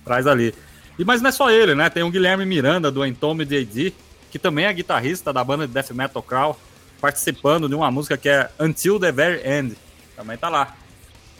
traz 0.06 0.26
ali. 0.26 0.54
E, 0.98 1.04
mas 1.04 1.20
não 1.20 1.28
é 1.28 1.32
só 1.32 1.50
ele, 1.50 1.74
né? 1.74 1.90
Tem 1.90 2.02
o 2.02 2.10
Guilherme 2.10 2.46
Miranda, 2.46 2.90
do 2.90 3.04
Entombed 3.04 3.54
AD, 3.54 3.94
que 4.34 4.38
também 4.40 4.64
é 4.64 4.72
guitarrista 4.72 5.32
da 5.32 5.44
banda 5.44 5.64
de 5.64 5.72
Death 5.72 5.92
Metal 5.92 6.20
Crawl, 6.20 6.58
participando 7.00 7.68
de 7.68 7.74
uma 7.76 7.88
música 7.88 8.16
que 8.16 8.28
é 8.28 8.50
Until 8.58 8.98
the 8.98 9.12
Very 9.12 9.48
End. 9.48 9.76
Também 10.16 10.36
tá 10.36 10.48
lá. 10.48 10.74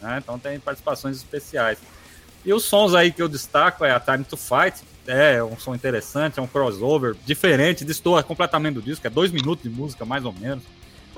Né? 0.01 0.19
Então 0.23 0.39
tem 0.39 0.61
participações 0.61 1.17
especiais. 1.17 1.79
E 2.45 2.55
os 2.55 2.63
sons 2.63 2.95
aí 2.95 3.11
que 3.11 3.21
eu 3.21 3.29
destaco 3.29 3.85
é 3.85 3.91
a 3.91 3.99
Time 3.99 4.23
to 4.23 4.37
Fight, 4.37 4.81
é 5.09 5.43
um 5.43 5.59
som 5.59 5.75
interessante, 5.75 6.39
é 6.39 6.43
um 6.43 6.47
crossover 6.47 7.17
diferente, 7.27 7.85
destoa 7.85 8.23
completamente 8.23 8.75
do 8.75 8.83
disco, 8.83 9.05
é 9.05 9.11
dois 9.11 9.33
minutos 9.33 9.65
de 9.65 9.71
música 9.71 10.05
mais 10.05 10.25
ou 10.25 10.33
menos 10.33 10.63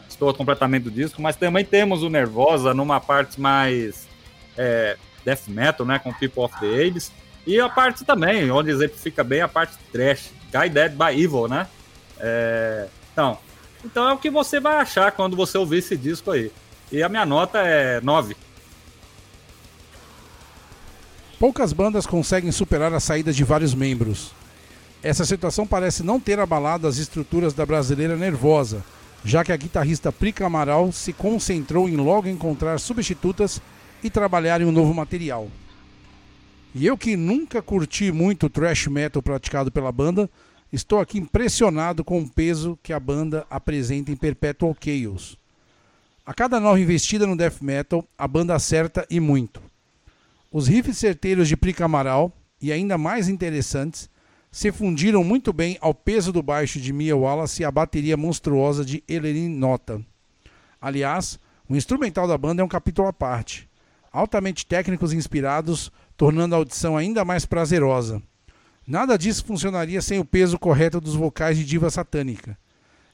estou 0.09 0.33
completamente 0.33 0.85
do 0.85 0.91
disco, 0.91 1.21
mas 1.21 1.37
também 1.37 1.63
temos 1.63 2.03
o 2.03 2.09
Nervosa 2.09 2.73
numa 2.73 2.99
parte 2.99 3.39
mais 3.39 4.09
é, 4.57 4.97
death 5.27 5.47
metal, 5.47 5.85
né, 5.85 5.99
com 5.99 6.11
People 6.11 6.45
of 6.45 6.59
the 6.59 6.67
Ages, 6.67 7.13
e 7.47 7.61
a 7.61 7.69
parte 7.69 8.03
também, 8.03 8.51
onde 8.51 8.71
exemplifica 8.71 9.23
bem 9.23 9.43
a 9.43 9.49
parte 9.49 9.77
trash, 9.93 10.31
Guided 10.53 10.97
by 10.97 11.23
Evil, 11.23 11.49
né? 11.49 11.67
É, 12.19 12.89
então, 13.13 13.39
então 13.85 14.09
é 14.09 14.13
o 14.13 14.19
que 14.19 14.31
você 14.31 14.61
vai 14.61 14.77
achar 14.77 15.13
quando 15.13 15.37
você 15.37 15.57
ouvir 15.59 15.79
esse 15.79 15.97
disco 15.97 16.31
aí. 16.31 16.51
E 16.91 17.03
a 17.03 17.09
minha 17.09 17.27
nota 17.27 17.59
é 17.59 18.01
9. 18.01 18.37
Poucas 21.39 21.73
bandas 21.73 22.07
conseguem 22.07 22.51
superar 22.51 22.93
a 22.95 23.01
saída 23.01 23.33
de 23.33 23.45
vários 23.45 23.75
membros. 23.75 24.33
Essa 25.03 25.25
situação 25.25 25.67
parece 25.67 26.03
não 26.03 26.19
ter 26.19 26.41
abalado 26.41 26.87
as 26.87 26.97
estruturas 26.97 27.53
da 27.53 27.67
brasileira 27.67 28.17
nervosa, 28.17 28.83
já 29.25 29.45
que 29.45 29.53
a 29.53 29.57
guitarrista 29.57 30.11
Prica 30.11 30.47
Amaral 30.47 30.91
se 30.93 31.13
concentrou 31.13 31.89
em 31.89 31.97
logo 31.97 32.29
encontrar 32.29 32.79
substitutas 32.79 33.61
e 34.03 34.09
trabalhar 34.09 34.61
em 34.61 34.65
um 34.65 34.73
novo 34.73 34.95
material. 34.95 35.49
E 36.79 36.85
eu 36.85 36.99
que 36.99 37.17
nunca 37.17 37.63
curti 37.63 38.13
muito 38.13 38.47
o 38.47 38.51
thrash 38.51 38.87
metal 38.87 39.23
praticado 39.23 39.73
pela 39.73 39.91
banda, 39.91 40.29
estou 40.71 41.01
aqui 41.01 41.17
impressionado 41.17 42.05
com 42.05 42.21
o 42.21 42.29
peso 42.29 42.79
que 42.83 42.93
a 42.93 43.01
banda 43.01 43.47
apresenta 43.49 44.13
em 44.13 44.15
Perpetual 44.15 44.77
Chaos. 44.79 45.39
A 46.27 46.35
cada 46.35 46.61
nova 46.61 46.79
investida 46.79 47.27
no 47.27 47.35
death 47.35 47.63
metal, 47.63 48.07
a 48.19 48.29
banda 48.29 48.55
acerta 48.55 49.07
e 49.09 49.19
muito. 49.19 49.63
Os 50.53 50.67
riffs 50.67 50.99
certeiros 50.99 51.49
de 51.49 51.57
Prica 51.57 51.87
Amaral, 51.87 52.31
e 52.61 52.71
ainda 52.71 52.99
mais 52.99 53.31
interessantes, 53.31 54.11
se 54.53 54.71
fundiram 54.71 55.25
muito 55.25 55.55
bem 55.55 55.79
ao 55.81 55.95
peso 55.95 56.31
do 56.31 56.43
baixo 56.43 56.79
de 56.79 56.93
Mia 56.93 57.17
Wallace 57.17 57.63
e 57.63 57.65
à 57.65 57.71
bateria 57.71 58.19
monstruosa 58.19 58.85
de 58.85 59.03
Eleni 59.09 59.49
Nota. 59.49 60.05
Aliás, 60.79 61.41
o 61.71 61.75
instrumental 61.75 62.29
da 62.29 62.37
banda 62.37 62.61
é 62.61 62.65
um 62.67 62.69
capítulo 62.69 63.09
à 63.09 63.15
parte, 63.15 63.67
altamente 64.13 64.67
técnicos 64.67 65.15
inspirados, 65.15 65.91
tornando 66.17 66.55
a 66.55 66.59
audição 66.59 66.97
ainda 66.97 67.25
mais 67.25 67.45
prazerosa. 67.45 68.23
Nada 68.87 69.19
disso 69.19 69.45
funcionaria 69.45 70.01
sem 70.01 70.19
o 70.19 70.25
peso 70.25 70.59
correto 70.59 71.01
dos 71.01 71.15
vocais 71.15 71.59
de 71.59 71.65
diva 71.65 71.91
satânica. 71.91 72.57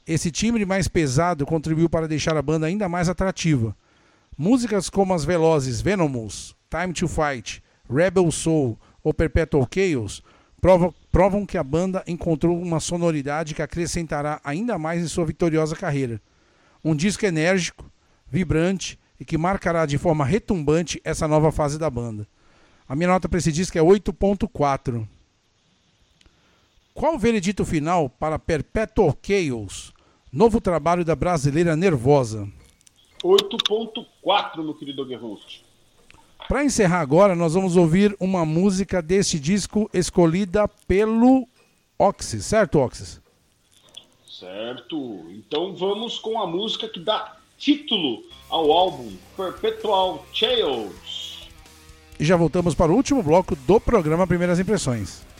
Esse 0.05 0.29
timbre 0.29 0.65
mais 0.65 0.87
pesado 0.87 1.45
contribuiu 1.45 1.89
para 1.89 2.07
deixar 2.07 2.37
a 2.37 2.41
banda 2.41 2.67
ainda 2.67 2.87
mais 2.87 3.09
atrativa. 3.09 3.75
Músicas 4.37 4.89
como 4.89 5.13
as 5.13 5.25
velozes 5.25 5.81
Venomous, 5.81 6.55
Time 6.69 6.93
to 6.93 7.07
Fight, 7.07 7.63
Rebel 7.89 8.31
Soul 8.31 8.77
ou 9.03 9.13
Perpetual 9.13 9.67
Chaos 9.73 10.23
provam, 11.11 11.45
que 11.45 11.57
a 11.57 11.63
banda 11.63 12.03
encontrou 12.07 12.59
uma 12.59 12.79
sonoridade 12.79 13.53
que 13.53 13.61
acrescentará 13.61 14.39
ainda 14.43 14.77
mais 14.77 15.03
em 15.03 15.07
sua 15.07 15.25
vitoriosa 15.25 15.75
carreira. 15.75 16.21
Um 16.83 16.95
disco 16.95 17.25
enérgico, 17.25 17.91
vibrante 18.29 18.97
e 19.19 19.25
que 19.25 19.37
marcará 19.37 19.85
de 19.85 19.97
forma 19.97 20.25
retumbante 20.25 21.01
essa 21.03 21.27
nova 21.27 21.51
fase 21.51 21.77
da 21.77 21.89
banda. 21.89 22.27
A 22.93 22.95
minha 22.95 23.09
nota 23.09 23.27
para 23.27 23.39
esse 23.39 23.51
disco 23.51 23.75
é 23.75 23.81
8.4. 23.81 25.07
Qual 26.93 27.15
o 27.15 27.17
veredito 27.17 27.65
final 27.65 28.07
para 28.07 28.37
Perpetual 28.37 29.17
Chaos, 29.19 29.91
novo 30.31 30.61
trabalho 30.61 31.03
da 31.03 31.15
brasileira 31.15 31.75
Nervosa? 31.75 32.47
8.4, 33.23 34.63
meu 34.63 34.75
querido 34.75 35.03
Guerroso. 35.07 35.63
Para 36.47 36.63
encerrar 36.63 36.99
agora, 36.99 37.35
nós 37.35 37.55
vamos 37.55 37.75
ouvir 37.75 38.15
uma 38.19 38.45
música 38.45 39.01
deste 39.01 39.39
disco 39.39 39.89
escolhida 39.91 40.67
pelo 40.87 41.47
Oxys, 41.97 42.45
certo, 42.45 42.77
Oxys? 42.77 43.19
Certo. 44.29 45.25
Então 45.31 45.75
vamos 45.75 46.19
com 46.19 46.39
a 46.39 46.45
música 46.45 46.87
que 46.87 46.99
dá 46.99 47.37
título 47.57 48.23
ao 48.51 48.71
álbum 48.71 49.11
Perpetual 49.35 50.23
Chaos. 50.31 51.02
E 52.19 52.25
já 52.25 52.35
voltamos 52.35 52.75
para 52.75 52.91
o 52.91 52.95
último 52.95 53.23
bloco 53.23 53.55
do 53.55 53.79
programa 53.79 54.27
Primeiras 54.27 54.59
Impressões. 54.59 55.32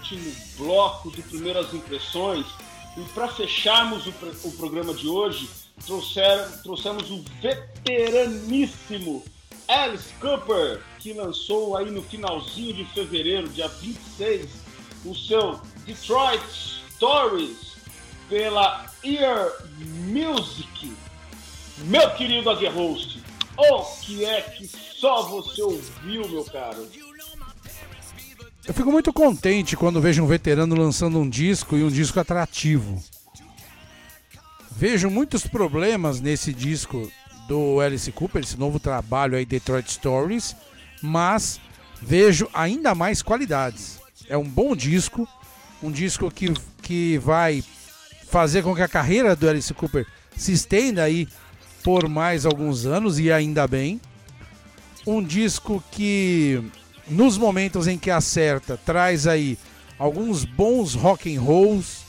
Último 0.00 0.32
bloco 0.56 1.10
de 1.10 1.22
primeiras 1.22 1.72
impressões. 1.74 2.46
E 2.96 3.02
para 3.14 3.28
fecharmos 3.28 4.06
o, 4.06 4.14
o 4.44 4.52
programa 4.52 4.94
de 4.94 5.06
hoje, 5.06 5.48
trouxeram, 5.84 6.50
trouxemos 6.62 7.10
o 7.10 7.22
veteraníssimo 7.40 9.22
Alice 9.68 10.12
Cooper, 10.20 10.82
que 10.98 11.12
lançou 11.12 11.76
aí 11.76 11.90
no 11.90 12.02
finalzinho 12.02 12.74
de 12.74 12.84
fevereiro, 12.86 13.48
dia 13.48 13.68
26, 13.68 14.48
o 15.04 15.14
seu 15.14 15.60
Detroit 15.84 16.42
Stories 16.94 17.74
pela 18.28 18.90
Ear 19.04 19.48
Music. 19.78 20.92
Meu 21.78 22.10
querido 22.14 22.50
Aguerhost, 22.50 23.22
o 23.56 23.84
que 24.02 24.24
é 24.24 24.40
que 24.40 24.66
só 24.66 25.22
você 25.22 25.62
ouviu, 25.62 26.28
meu 26.28 26.44
caro? 26.44 26.86
Eu 28.66 28.74
fico 28.74 28.92
muito 28.92 29.12
contente 29.12 29.76
quando 29.76 30.00
vejo 30.00 30.22
um 30.22 30.26
veterano 30.26 30.76
lançando 30.76 31.18
um 31.18 31.28
disco 31.28 31.76
e 31.76 31.82
um 31.82 31.88
disco 31.88 32.20
atrativo. 32.20 33.02
Vejo 34.70 35.10
muitos 35.10 35.46
problemas 35.46 36.20
nesse 36.20 36.52
disco 36.52 37.10
do 37.48 37.80
Alice 37.80 38.10
Cooper, 38.12 38.42
esse 38.42 38.58
novo 38.58 38.78
trabalho 38.78 39.36
aí, 39.36 39.44
Detroit 39.44 39.90
Stories, 39.90 40.54
mas 41.02 41.60
vejo 42.00 42.48
ainda 42.52 42.94
mais 42.94 43.22
qualidades. 43.22 43.98
É 44.28 44.36
um 44.36 44.48
bom 44.48 44.76
disco, 44.76 45.26
um 45.82 45.90
disco 45.90 46.30
que, 46.30 46.52
que 46.82 47.18
vai 47.18 47.64
fazer 48.28 48.62
com 48.62 48.74
que 48.74 48.82
a 48.82 48.88
carreira 48.88 49.34
do 49.34 49.48
Alice 49.48 49.74
Cooper 49.74 50.06
se 50.36 50.52
estenda 50.52 51.02
aí 51.02 51.26
por 51.82 52.08
mais 52.08 52.46
alguns 52.46 52.86
anos 52.86 53.18
e 53.18 53.32
ainda 53.32 53.66
bem. 53.66 54.00
Um 55.06 55.22
disco 55.22 55.82
que 55.90 56.62
nos 57.10 57.36
momentos 57.36 57.86
em 57.86 57.98
que 57.98 58.10
acerta, 58.10 58.78
traz 58.86 59.26
aí 59.26 59.58
alguns 59.98 60.44
bons 60.44 60.94
rock 60.94 61.36
and 61.36 61.40
rolls, 61.40 62.04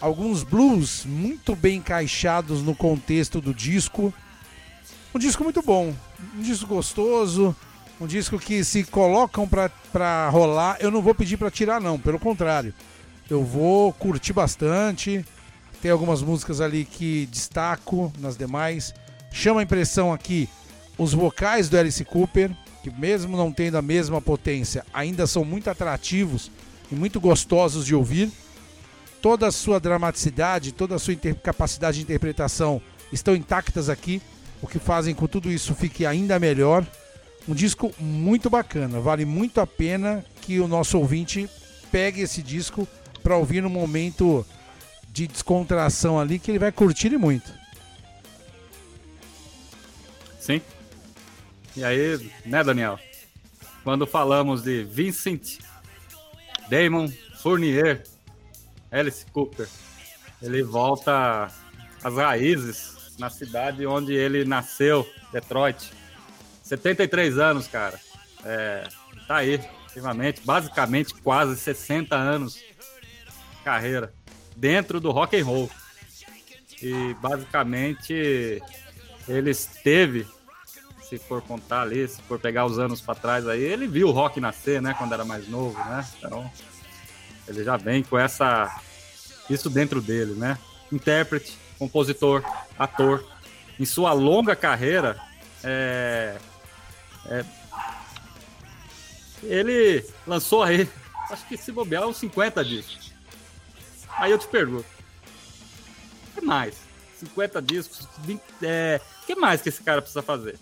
alguns 0.00 0.42
blues 0.42 1.04
muito 1.06 1.56
bem 1.56 1.76
encaixados 1.78 2.60
no 2.62 2.74
contexto 2.74 3.40
do 3.40 3.54
disco. 3.54 4.12
Um 5.14 5.18
disco 5.18 5.42
muito 5.42 5.62
bom, 5.62 5.94
um 6.36 6.42
disco 6.42 6.66
gostoso, 6.66 7.56
um 8.00 8.06
disco 8.06 8.38
que 8.38 8.62
se 8.64 8.84
colocam 8.84 9.48
pra 9.48 10.28
rolar, 10.28 10.76
eu 10.80 10.90
não 10.90 11.00
vou 11.00 11.14
pedir 11.14 11.36
pra 11.36 11.50
tirar 11.50 11.80
não, 11.80 11.98
pelo 11.98 12.18
contrário. 12.18 12.74
Eu 13.28 13.44
vou 13.44 13.92
curtir 13.92 14.32
bastante. 14.32 15.24
Tem 15.80 15.90
algumas 15.90 16.20
músicas 16.20 16.60
ali 16.60 16.84
que 16.84 17.26
destaco 17.26 18.12
nas 18.18 18.36
demais. 18.36 18.92
Chama 19.32 19.60
a 19.60 19.62
impressão 19.62 20.12
aqui 20.12 20.48
os 20.98 21.14
vocais 21.14 21.68
do 21.68 21.78
Alice 21.78 22.04
Cooper, 22.04 22.50
que 22.82 22.90
mesmo 22.90 23.36
não 23.36 23.52
tendo 23.52 23.76
a 23.76 23.82
mesma 23.82 24.20
potência, 24.20 24.84
ainda 24.92 25.26
são 25.26 25.44
muito 25.44 25.68
atrativos 25.68 26.50
e 26.90 26.94
muito 26.94 27.20
gostosos 27.20 27.84
de 27.84 27.94
ouvir. 27.94 28.30
Toda 29.20 29.46
a 29.46 29.52
sua 29.52 29.78
dramaticidade, 29.78 30.72
toda 30.72 30.94
a 30.94 30.98
sua 30.98 31.14
capacidade 31.42 31.98
de 31.98 32.02
interpretação 32.04 32.80
estão 33.12 33.34
intactas 33.36 33.88
aqui, 33.88 34.22
o 34.62 34.66
que 34.66 34.78
fazem 34.78 35.14
com 35.14 35.26
tudo 35.26 35.50
isso 35.50 35.74
fique 35.74 36.06
ainda 36.06 36.38
melhor. 36.38 36.86
Um 37.48 37.54
disco 37.54 37.92
muito 37.98 38.48
bacana, 38.48 39.00
vale 39.00 39.24
muito 39.24 39.60
a 39.60 39.66
pena 39.66 40.24
que 40.40 40.60
o 40.60 40.68
nosso 40.68 40.98
ouvinte 40.98 41.48
pegue 41.90 42.22
esse 42.22 42.42
disco 42.42 42.86
para 43.22 43.36
ouvir 43.36 43.62
no 43.62 43.70
momento 43.70 44.46
de 45.12 45.26
descontração 45.26 46.18
ali, 46.18 46.38
que 46.38 46.50
ele 46.50 46.58
vai 46.58 46.72
curtir 46.72 47.10
muito. 47.18 47.52
Sim. 50.38 50.62
E 51.76 51.84
aí, 51.84 52.30
né, 52.44 52.64
Daniel? 52.64 52.98
Quando 53.84 54.06
falamos 54.06 54.62
de 54.62 54.84
Vincent 54.84 55.58
Damon 56.68 57.08
Fournier, 57.40 58.04
Alice 58.90 59.24
Cooper, 59.26 59.68
ele 60.42 60.62
volta 60.62 61.50
às 62.02 62.14
raízes 62.14 63.14
na 63.18 63.30
cidade 63.30 63.86
onde 63.86 64.14
ele 64.14 64.44
nasceu, 64.44 65.08
Detroit. 65.32 65.92
73 66.62 67.38
anos, 67.38 67.66
cara. 67.66 68.00
É, 68.44 68.88
tá 69.26 69.36
aí, 69.36 69.60
ultimamente, 69.88 70.40
basicamente 70.44 71.14
quase 71.14 71.58
60 71.58 72.16
anos 72.16 72.54
de 72.54 72.64
carreira 73.64 74.12
dentro 74.56 75.00
do 75.00 75.10
rock 75.10 75.38
and 75.38 75.44
roll. 75.44 75.70
E 76.82 77.14
basicamente 77.14 78.62
ele 79.28 79.50
esteve, 79.50 80.26
se 81.10 81.18
for 81.18 81.42
contar 81.42 81.82
ali, 81.82 82.06
se 82.06 82.22
for 82.22 82.38
pegar 82.38 82.64
os 82.64 82.78
anos 82.78 83.00
para 83.00 83.16
trás 83.16 83.48
aí, 83.48 83.60
ele 83.60 83.88
viu 83.88 84.08
o 84.08 84.12
rock 84.12 84.40
nascer, 84.40 84.80
né, 84.80 84.94
quando 84.96 85.12
era 85.12 85.24
mais 85.24 85.48
novo, 85.48 85.76
né? 85.76 86.06
Então, 86.16 86.48
ele 87.48 87.64
já 87.64 87.76
vem 87.76 88.04
com 88.04 88.16
essa 88.16 88.80
isso 89.48 89.68
dentro 89.68 90.00
dele, 90.00 90.34
né? 90.34 90.56
Intérprete, 90.92 91.58
compositor, 91.76 92.44
ator. 92.78 93.26
Em 93.78 93.84
sua 93.84 94.12
longa 94.12 94.54
carreira, 94.54 95.20
é, 95.64 96.38
é, 97.26 97.44
ele 99.42 100.06
lançou 100.24 100.62
aí, 100.62 100.88
acho 101.28 101.44
que 101.48 101.56
se 101.56 101.72
bobear, 101.72 102.06
uns 102.06 102.18
50 102.18 102.64
discos. 102.64 103.12
Aí 104.16 104.30
eu 104.30 104.38
te 104.38 104.46
pergunto, 104.46 104.86
o 106.28 106.40
que 106.40 106.46
mais? 106.46 106.76
50 107.18 107.60
discos, 107.60 108.06
20, 108.18 108.40
é, 108.62 109.00
o 109.22 109.26
que 109.26 109.34
mais 109.34 109.60
que 109.60 109.70
esse 109.70 109.82
cara 109.82 110.00
precisa 110.00 110.22
fazer? 110.22 110.56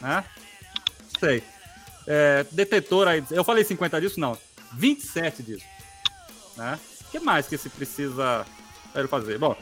Né? 0.00 0.24
Não 1.12 1.20
sei. 1.20 1.42
É, 2.06 2.44
detetor 2.50 3.08
aí, 3.08 3.24
eu 3.30 3.44
falei 3.44 3.64
50 3.64 4.00
discos? 4.00 4.18
Não, 4.18 4.36
27 4.74 5.42
discos. 5.42 5.68
Né? 6.56 6.78
O 7.02 7.10
que 7.10 7.18
mais 7.18 7.46
que 7.46 7.56
se 7.56 7.68
precisa 7.68 8.44
fazer? 9.08 9.38
Bom, 9.38 9.56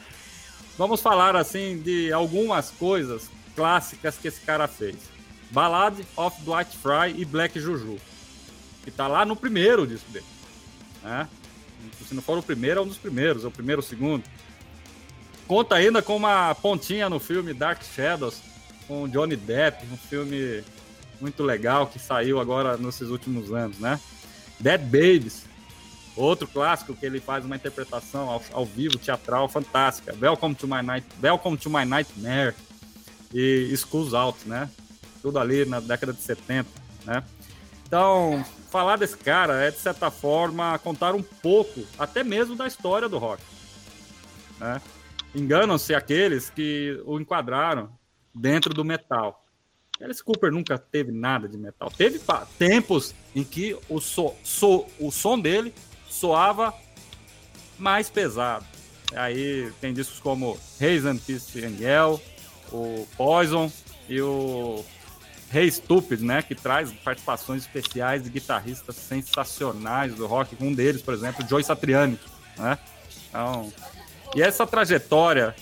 vamos 0.77 1.01
falar 1.01 1.35
assim 1.35 1.81
de 1.81 2.11
algumas 2.11 2.71
coisas 2.71 3.29
clássicas 3.55 4.17
que 4.17 4.27
esse 4.27 4.41
cara 4.41 4.67
fez. 4.67 4.95
Ballad 5.51 6.01
of 6.15 6.41
Black 6.41 6.75
Fry 6.77 7.13
e 7.15 7.25
Black 7.25 7.59
Juju. 7.59 7.97
Que 8.83 8.91
tá 8.91 9.07
lá 9.07 9.23
no 9.23 9.35
primeiro 9.35 9.87
disco 9.87 10.11
dele. 10.11 10.25
Né? 11.03 11.27
Se 12.07 12.13
não 12.13 12.21
for 12.21 12.37
o 12.37 12.43
primeiro, 12.43 12.79
é 12.79 12.83
um 12.83 12.87
dos 12.87 12.97
primeiros, 12.97 13.43
é 13.43 13.47
o 13.47 13.51
primeiro 13.51 13.81
ou 13.81 13.85
o 13.85 13.87
segundo. 13.87 14.23
Conta 15.47 15.75
ainda 15.75 16.01
com 16.01 16.15
uma 16.15 16.55
pontinha 16.55 17.09
no 17.09 17.19
filme 17.19 17.53
Dark 17.53 17.83
Shadows, 17.83 18.41
com 18.87 19.07
Johnny 19.07 19.35
Depp, 19.35 19.85
um 19.91 19.97
filme 19.97 20.63
muito 21.19 21.43
legal 21.43 21.87
que 21.87 21.99
saiu 21.99 22.39
agora 22.39 22.77
nesses 22.77 23.09
últimos 23.09 23.51
anos, 23.51 23.79
né? 23.79 23.99
Dead 24.59 24.81
Babies, 24.81 25.45
outro 26.15 26.47
clássico 26.47 26.93
que 26.93 27.05
ele 27.05 27.19
faz 27.19 27.45
uma 27.45 27.55
interpretação 27.55 28.29
ao, 28.29 28.41
ao 28.51 28.65
vivo, 28.65 28.97
teatral, 28.97 29.47
fantástica. 29.47 30.15
Welcome 30.19 30.55
to 30.55 30.67
My 30.67 30.81
Night, 30.81 31.07
Welcome 31.21 31.57
to 31.57 31.69
My 31.69 31.85
Nightmare 31.85 32.55
e 33.33 33.73
Schools 33.75 34.13
Out, 34.13 34.47
né? 34.47 34.69
Tudo 35.21 35.39
ali 35.39 35.65
na 35.65 35.79
década 35.79 36.13
de 36.13 36.21
70, 36.21 36.69
né? 37.05 37.23
Então, 37.85 38.43
falar 38.69 38.97
desse 38.97 39.15
cara 39.15 39.61
é, 39.61 39.69
de 39.69 39.77
certa 39.77 40.09
forma, 40.09 40.79
contar 40.79 41.13
um 41.13 41.21
pouco, 41.21 41.85
até 41.97 42.23
mesmo 42.23 42.55
da 42.55 42.65
história 42.65 43.07
do 43.07 43.19
rock. 43.19 43.43
Né? 44.59 44.81
Enganam-se 45.35 45.93
aqueles 45.93 46.49
que 46.49 46.99
o 47.05 47.19
enquadraram 47.19 47.89
dentro 48.33 48.73
do 48.73 48.83
metal. 48.83 49.45
Alice 50.01 50.23
Cooper 50.23 50.51
nunca 50.51 50.77
teve 50.77 51.11
nada 51.11 51.47
de 51.47 51.57
metal. 51.57 51.89
Teve 51.91 52.19
tempos 52.57 53.13
em 53.35 53.43
que 53.43 53.77
o, 53.87 54.01
so, 54.01 54.33
so- 54.43 54.85
o 54.99 55.11
som 55.11 55.39
dele 55.39 55.73
soava 56.09 56.73
mais 57.77 58.09
pesado. 58.09 58.65
Aí 59.15 59.71
tem 59.79 59.93
discos 59.93 60.19
como 60.19 60.57
Haze 60.81 61.07
and 61.07 61.17
Peace 61.17 61.63
Angel, 61.63 62.21
o 62.71 63.07
Poison 63.15 63.71
e 64.09 64.19
o 64.19 64.83
Hey 65.53 65.69
Stupid, 65.71 66.21
né? 66.21 66.41
Que 66.41 66.55
traz 66.55 66.91
participações 66.91 67.61
especiais 67.61 68.23
de 68.23 68.29
guitarristas 68.29 68.95
sensacionais 68.95 70.15
do 70.15 70.25
rock. 70.25 70.57
Um 70.59 70.73
deles, 70.73 71.01
por 71.01 71.13
exemplo, 71.13 71.47
Joey 71.47 71.63
Satriani, 71.63 72.19
né? 72.57 72.79
Então, 73.29 73.71
e 74.35 74.41
essa 74.41 74.65
trajetória 74.65 75.55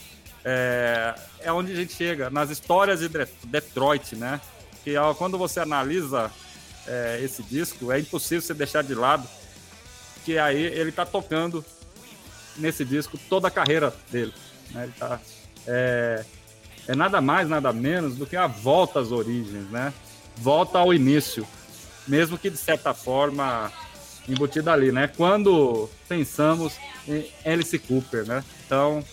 é, 0.45 1.13
é 1.43 1.51
onde 1.51 1.71
a 1.71 1.75
gente 1.75 1.93
chega, 1.93 2.29
nas 2.29 2.49
histórias 2.49 2.99
de 2.99 3.09
Detroit, 3.45 4.15
né? 4.15 4.39
Que 4.83 4.95
quando 5.17 5.37
você 5.37 5.59
analisa 5.59 6.31
é, 6.87 7.19
esse 7.21 7.43
disco, 7.43 7.91
é 7.91 7.99
impossível 7.99 8.41
você 8.41 8.53
deixar 8.53 8.83
de 8.83 8.95
lado 8.95 9.27
que 10.25 10.37
aí 10.37 10.61
ele 10.61 10.91
tá 10.91 11.05
tocando 11.05 11.63
nesse 12.57 12.85
disco 12.85 13.17
toda 13.29 13.47
a 13.47 13.51
carreira 13.51 13.93
dele. 14.11 14.33
Né? 14.71 14.83
Ele 14.83 14.93
tá, 14.97 15.19
é, 15.67 16.25
é 16.87 16.95
nada 16.95 17.21
mais, 17.21 17.47
nada 17.47 17.71
menos 17.73 18.15
do 18.15 18.25
que 18.25 18.35
a 18.35 18.47
volta 18.47 18.99
às 18.99 19.11
origens, 19.11 19.69
né? 19.69 19.93
Volta 20.37 20.79
ao 20.79 20.93
início, 20.93 21.47
mesmo 22.07 22.37
que 22.37 22.49
de 22.49 22.57
certa 22.57 22.93
forma 22.93 23.71
embutida 24.27 24.71
ali, 24.71 24.91
né? 24.91 25.07
Quando 25.07 25.89
pensamos 26.07 26.73
em 27.07 27.27
Alice 27.45 27.77
Cooper, 27.79 28.25
né? 28.25 28.43
Então, 28.65 29.03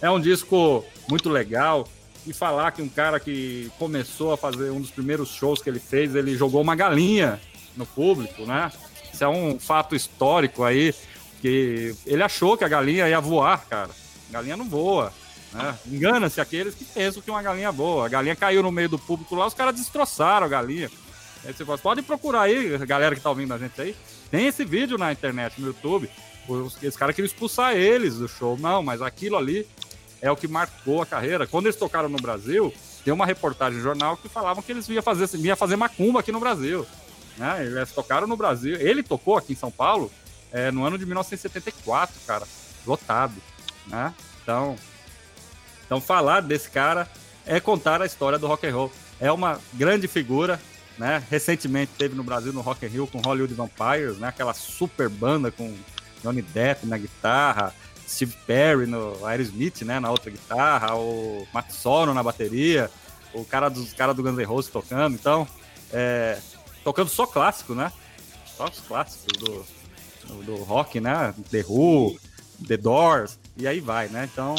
é 0.00 0.10
um 0.10 0.20
disco 0.20 0.84
muito 1.12 1.28
legal. 1.28 1.86
E 2.26 2.32
falar 2.32 2.70
que 2.70 2.80
um 2.80 2.88
cara 2.88 3.20
que 3.20 3.70
começou 3.78 4.32
a 4.32 4.36
fazer 4.36 4.70
um 4.70 4.80
dos 4.80 4.90
primeiros 4.90 5.28
shows 5.28 5.60
que 5.60 5.68
ele 5.68 5.80
fez, 5.80 6.14
ele 6.14 6.36
jogou 6.36 6.62
uma 6.62 6.74
galinha 6.74 7.38
no 7.76 7.84
público, 7.84 8.46
né? 8.46 8.72
Isso 9.12 9.24
é 9.24 9.28
um 9.28 9.58
fato 9.58 9.94
histórico 9.94 10.62
aí, 10.62 10.94
que 11.40 11.94
ele 12.06 12.22
achou 12.22 12.56
que 12.56 12.64
a 12.64 12.68
galinha 12.68 13.08
ia 13.08 13.20
voar, 13.20 13.66
cara. 13.68 13.90
A 14.30 14.32
galinha 14.32 14.56
não 14.56 14.68
voa. 14.68 15.12
Né? 15.52 15.76
Engana-se 15.86 16.40
aqueles 16.40 16.74
que 16.74 16.84
pensam 16.84 17.20
que 17.20 17.30
uma 17.30 17.42
galinha 17.42 17.72
boa. 17.72 18.06
A 18.06 18.08
galinha 18.08 18.36
caiu 18.36 18.62
no 18.62 18.70
meio 18.70 18.88
do 18.88 18.98
público 18.98 19.34
lá, 19.34 19.46
os 19.46 19.54
caras 19.54 19.74
destroçaram 19.74 20.46
a 20.46 20.48
galinha. 20.48 20.90
Aí 21.44 21.52
você 21.52 21.64
pode 21.64 22.02
procurar 22.02 22.42
aí, 22.42 22.78
galera 22.86 23.16
que 23.16 23.20
tá 23.20 23.30
ouvindo 23.30 23.52
a 23.52 23.58
gente 23.58 23.78
aí. 23.82 23.96
Tem 24.30 24.46
esse 24.46 24.64
vídeo 24.64 24.96
na 24.96 25.12
internet, 25.12 25.60
no 25.60 25.66
YouTube. 25.66 26.08
Os, 26.48 26.80
esse 26.82 26.96
cara 26.96 27.12
queria 27.12 27.26
expulsar 27.26 27.74
eles 27.76 28.14
do 28.14 28.28
show. 28.28 28.56
Não, 28.56 28.80
mas 28.80 29.02
aquilo 29.02 29.36
ali 29.36 29.66
é 30.22 30.30
o 30.30 30.36
que 30.36 30.46
marcou 30.46 31.02
a 31.02 31.06
carreira. 31.06 31.46
Quando 31.46 31.66
eles 31.66 31.76
tocaram 31.76 32.08
no 32.08 32.16
Brasil, 32.16 32.72
tem 33.04 33.12
uma 33.12 33.26
reportagem 33.26 33.78
no 33.78 33.82
jornal 33.82 34.16
que 34.16 34.28
falavam 34.28 34.62
que 34.62 34.70
eles 34.70 34.86
vinham 34.86 35.02
fazer, 35.02 35.26
vinham 35.36 35.56
fazer 35.56 35.74
macumba 35.76 36.20
aqui 36.20 36.30
no 36.30 36.38
Brasil. 36.38 36.86
Né? 37.36 37.66
Eles 37.66 37.90
tocaram 37.90 38.28
no 38.28 38.36
Brasil. 38.36 38.76
Ele 38.76 39.02
tocou 39.02 39.36
aqui 39.36 39.52
em 39.52 39.56
São 39.56 39.70
Paulo 39.70 40.10
é, 40.52 40.70
no 40.70 40.84
ano 40.84 40.96
de 40.96 41.04
1974, 41.04 42.14
cara. 42.24 42.46
Lotado. 42.86 43.34
Né? 43.88 44.14
Então, 44.42 44.76
então, 45.84 46.00
falar 46.00 46.40
desse 46.40 46.70
cara 46.70 47.08
é 47.44 47.60
contar 47.60 48.00
a 48.00 48.06
história 48.06 48.38
do 48.38 48.46
rock 48.46 48.66
and 48.66 48.74
roll. 48.74 48.92
É 49.20 49.30
uma 49.30 49.60
grande 49.74 50.08
figura, 50.08 50.58
né? 50.96 51.22
Recentemente 51.30 51.92
teve 51.98 52.14
no 52.14 52.24
Brasil 52.24 52.52
no 52.52 52.60
Rock 52.60 52.86
and 52.86 52.90
Roll 52.96 53.06
com 53.06 53.20
Hollywood 53.20 53.52
Vampires, 53.54 54.16
né? 54.18 54.28
Aquela 54.28 54.54
super 54.54 55.08
banda 55.08 55.50
com 55.50 55.76
Johnny 56.22 56.42
Depp 56.42 56.86
na 56.86 56.96
guitarra, 56.96 57.74
Steve 58.12 58.36
Perry 58.46 58.86
no 58.86 59.24
Aerosmith, 59.24 59.82
né? 59.82 59.98
Na 59.98 60.10
outra 60.10 60.30
guitarra, 60.30 60.94
o 60.94 61.46
Matt 61.52 61.70
Sorum 61.70 62.12
na 62.12 62.22
bateria, 62.22 62.90
o 63.32 63.44
cara 63.44 63.68
dos 63.68 63.92
cara 63.92 64.12
do 64.12 64.22
Guns 64.22 64.36
N' 64.36 64.44
Roses 64.44 64.70
tocando. 64.70 65.14
Então, 65.14 65.48
é, 65.90 66.38
tocando 66.84 67.08
só 67.08 67.26
clássico, 67.26 67.74
né? 67.74 67.90
Só 68.56 68.66
os 68.66 68.80
clássicos 68.80 69.38
do, 69.38 69.66
do, 70.26 70.42
do 70.44 70.56
rock, 70.62 71.00
né? 71.00 71.34
The 71.50 71.64
Who, 71.66 72.18
The 72.66 72.76
Doors, 72.76 73.38
e 73.56 73.66
aí 73.66 73.80
vai, 73.80 74.08
né? 74.08 74.28
Então, 74.30 74.54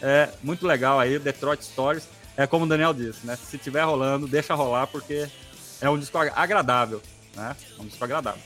é 0.00 0.30
muito 0.42 0.66
legal 0.66 0.98
aí, 0.98 1.18
Detroit 1.18 1.62
Stories. 1.62 2.08
É 2.36 2.46
como 2.46 2.64
o 2.64 2.68
Daniel 2.68 2.94
disse, 2.94 3.26
né? 3.26 3.36
Se 3.36 3.58
tiver 3.58 3.82
rolando, 3.82 4.26
deixa 4.26 4.54
rolar, 4.54 4.86
porque 4.86 5.28
é 5.80 5.90
um 5.90 5.98
disco 5.98 6.16
agradável, 6.16 7.02
né? 7.36 7.54
É 7.78 7.82
um 7.82 7.86
disco 7.86 8.02
agradável. 8.02 8.40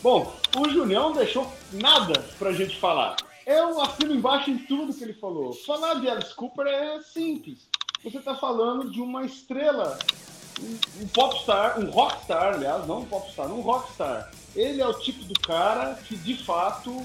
Bom, 0.00 0.32
o 0.56 0.68
Junião 0.68 1.12
deixou 1.12 1.50
nada 1.72 2.24
pra 2.38 2.52
gente 2.52 2.78
falar. 2.78 3.16
Eu 3.44 3.80
assino 3.80 4.14
embaixo 4.14 4.48
em 4.50 4.58
tudo 4.58 4.94
que 4.94 5.02
ele 5.02 5.14
falou. 5.14 5.52
Falar 5.52 5.94
de 5.94 6.08
Alice 6.08 6.34
Cooper 6.34 6.66
é 6.66 7.00
simples. 7.02 7.66
Você 8.04 8.20
tá 8.20 8.36
falando 8.36 8.90
de 8.90 9.00
uma 9.00 9.24
estrela, 9.24 9.98
um, 10.60 11.02
um 11.02 11.08
popstar, 11.08 11.80
um 11.80 11.90
rockstar, 11.90 12.54
aliás, 12.54 12.86
não 12.86 13.00
um 13.00 13.06
popstar, 13.06 13.50
um 13.50 13.60
rockstar. 13.60 14.30
Ele 14.54 14.80
é 14.80 14.86
o 14.86 14.94
tipo 14.94 15.24
do 15.24 15.34
cara 15.40 15.94
que 15.94 16.16
de 16.16 16.36
fato 16.44 17.04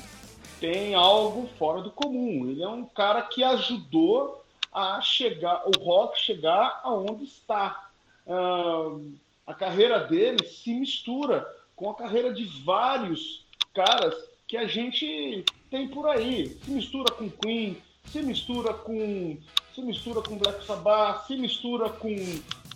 tem 0.59 0.93
algo 0.93 1.49
fora 1.57 1.81
do 1.81 1.89
comum. 1.89 2.47
Ele 2.47 2.61
é 2.61 2.69
um 2.69 2.85
cara 2.85 3.23
que 3.23 3.43
ajudou 3.43 4.43
a 4.71 5.01
chegar, 5.01 5.63
o 5.65 5.83
rock 5.83 6.19
chegar 6.19 6.79
aonde 6.83 7.23
está. 7.23 7.89
Uh, 8.27 9.11
a 9.47 9.53
carreira 9.53 9.99
dele 9.99 10.45
se 10.45 10.73
mistura 10.73 11.45
com 11.83 11.91
a 11.91 11.95
carreira 11.95 12.33
de 12.33 12.45
vários 12.63 13.45
caras 13.73 14.15
que 14.47 14.55
a 14.55 14.65
gente 14.65 15.43
tem 15.69 15.89
por 15.89 16.07
aí. 16.07 16.57
Se 16.63 16.71
mistura 16.71 17.13
com 17.13 17.29
Queen, 17.29 17.77
se 18.09 18.21
mistura 18.21 18.73
com, 18.73 19.37
se 19.75 19.81
mistura 19.81 20.21
com 20.21 20.37
Black 20.37 20.65
Sabbath, 20.65 21.27
se 21.27 21.35
mistura 21.35 21.89
com, 21.89 22.15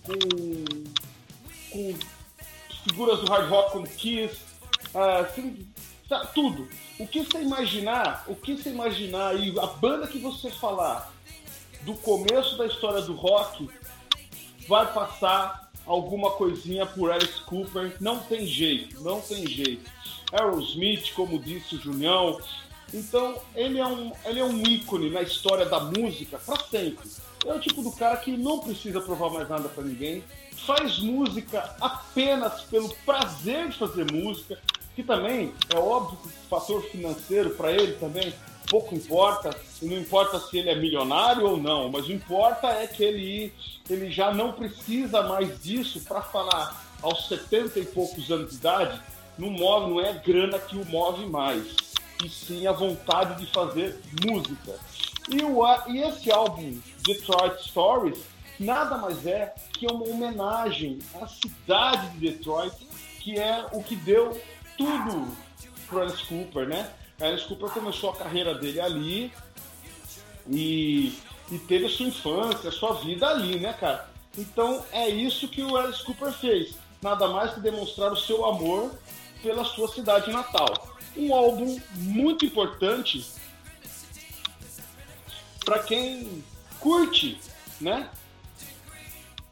com, 0.04 0.66
com 1.72 1.96
figuras 2.84 3.22
do 3.22 3.32
hard 3.32 3.50
rock 3.50 3.72
como 3.72 3.88
Kiss, 3.88 4.42
uh, 4.94 5.34
se, 5.34 5.66
Tá, 6.10 6.26
tudo. 6.28 6.70
O 6.98 7.06
que 7.06 7.22
você 7.22 7.42
imaginar, 7.42 8.24
o 8.28 8.36
que 8.36 8.56
você 8.56 8.70
imaginar 8.70 9.36
e 9.36 9.58
a 9.60 9.68
banda 9.68 10.08
que 10.08 10.20
você 10.20 10.50
falar 10.50 11.12
do 11.82 11.94
começo 11.96 12.58
da 12.58 12.66
história 12.66 13.02
do 13.02 13.14
rock 13.14 13.70
vai 14.70 14.92
passar 14.94 15.67
alguma 15.88 16.32
coisinha 16.32 16.86
por 16.86 17.12
Alice 17.12 17.42
Cooper. 17.42 17.96
Não 18.00 18.20
tem 18.20 18.46
jeito, 18.46 19.02
não 19.02 19.22
tem 19.22 19.48
jeito. 19.48 19.90
Aerosmith, 20.32 21.14
como 21.14 21.40
disse 21.40 21.76
o 21.76 21.82
Junião. 21.82 22.40
Então, 22.94 23.40
ele 23.56 23.80
é 23.80 23.86
um, 23.86 24.12
ele 24.26 24.40
é 24.40 24.44
um 24.46 24.62
ícone 24.62 25.10
na 25.10 25.22
história 25.22 25.66
da 25.66 25.80
música 25.80 26.38
para 26.38 26.60
sempre. 26.66 27.10
É 27.46 27.54
o 27.54 27.60
tipo 27.60 27.82
do 27.82 27.92
cara 27.92 28.18
que 28.18 28.36
não 28.36 28.60
precisa 28.60 29.02
provar 29.02 29.30
mais 29.30 29.50
nada 29.50 29.70
para 29.70 29.84
ninguém. 29.84 30.24
Faz 30.66 31.00
música 31.00 31.76
apenas 31.80 32.64
pelo 32.64 32.90
prazer 33.06 33.70
de 33.70 33.78
fazer 33.78 34.12
música 34.12 34.60
que 34.96 35.04
também 35.04 35.54
é 35.74 35.78
óbvio 35.78 36.18
que 36.18 36.28
o 36.28 36.32
fator 36.50 36.82
financeiro 36.86 37.52
para 37.52 37.72
ele 37.72 37.94
também 37.94 38.34
pouco 38.70 38.94
importa, 38.94 39.50
não 39.82 39.98
importa 39.98 40.40
se 40.40 40.58
ele 40.58 40.70
é 40.70 40.76
milionário 40.76 41.48
ou 41.48 41.58
não, 41.58 41.90
mas 41.90 42.08
o 42.08 42.12
importa 42.12 42.68
é 42.68 42.86
que 42.86 43.04
ele, 43.04 43.54
ele 43.90 44.12
já 44.12 44.34
não 44.34 44.52
precisa 44.52 45.24
mais 45.24 45.62
disso 45.62 46.02
para 46.02 46.22
falar 46.22 46.86
aos 47.02 47.28
70 47.28 47.80
e 47.80 47.86
poucos 47.86 48.30
anos 48.32 48.52
de 48.52 48.58
idade, 48.58 49.02
não, 49.38 49.50
move, 49.50 49.92
não 49.92 50.02
é 50.02 50.14
grana 50.14 50.60
que 50.60 50.76
o 50.76 50.86
move 50.86 51.26
mais, 51.26 51.76
e 52.24 52.30
sim 52.30 52.68
a 52.68 52.72
vontade 52.72 53.40
de 53.40 53.52
fazer 53.52 54.00
música. 54.26 54.76
E, 55.30 55.44
o, 55.44 55.64
e 55.88 56.02
esse 56.02 56.32
álbum, 56.32 56.80
Detroit 57.06 57.62
Stories, 57.64 58.20
nada 58.60 58.98
mais 58.98 59.26
é 59.26 59.54
que 59.74 59.86
uma 59.86 60.08
homenagem 60.08 61.00
à 61.22 61.28
cidade 61.28 62.10
de 62.12 62.32
Detroit, 62.32 62.76
que 63.20 63.38
é 63.38 63.66
o 63.72 63.84
que 63.84 63.96
deu 63.96 64.40
tudo 64.78 65.28
pro 65.88 66.02
Alice 66.02 66.24
Cooper, 66.26 66.68
né? 66.68 66.90
Alice 67.20 67.46
Cooper 67.48 67.70
começou 67.72 68.12
a 68.12 68.16
carreira 68.16 68.54
dele 68.54 68.80
ali 68.80 69.34
e, 70.48 71.18
e 71.52 71.58
teve 71.68 71.88
a 71.88 71.90
sua 71.90 72.06
infância, 72.06 72.70
a 72.70 72.72
sua 72.72 72.94
vida 72.94 73.28
ali, 73.28 73.60
né, 73.60 73.74
cara? 73.74 74.08
Então 74.38 74.86
é 74.92 75.10
isso 75.10 75.48
que 75.48 75.64
o 75.64 75.76
Alice 75.76 76.04
Cooper 76.04 76.32
fez. 76.32 76.76
Nada 77.02 77.28
mais 77.28 77.54
que 77.54 77.60
demonstrar 77.60 78.12
o 78.12 78.16
seu 78.16 78.46
amor 78.46 78.94
pela 79.42 79.66
sua 79.66 79.88
cidade 79.88 80.32
natal. 80.32 80.96
Um 81.16 81.34
álbum 81.34 81.80
muito 81.96 82.46
importante 82.46 83.26
para 85.66 85.80
quem 85.80 86.44
curte, 86.80 87.42
né? 87.82 88.12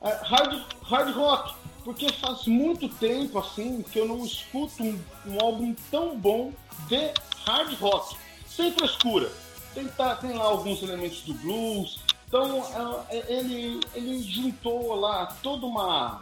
É, 0.02 0.10
hard, 0.24 0.64
hard 0.84 1.16
rock, 1.16 1.56
porque 1.84 2.14
faz 2.14 2.46
muito 2.46 2.88
tempo 2.88 3.40
assim 3.40 3.82
que 3.82 3.98
eu 3.98 4.08
não 4.08 4.24
escuto 4.24 4.84
um, 4.84 5.00
um 5.26 5.42
álbum 5.42 5.76
tão 5.90 6.16
bom 6.16 6.54
de 6.88 7.12
hard 7.46 7.74
rock, 7.80 8.16
sem 8.48 8.72
frescura. 8.72 9.32
Tem, 9.74 9.88
tá, 9.88 10.16
tem 10.16 10.34
lá 10.34 10.46
alguns 10.46 10.82
elementos 10.82 11.22
do 11.22 11.34
blues, 11.34 12.00
então 12.28 13.06
é, 13.10 13.18
é, 13.18 13.40
ele, 13.40 13.80
ele 13.94 14.22
juntou 14.24 14.96
lá 14.96 15.28
toda 15.44 15.66
uma, 15.66 16.22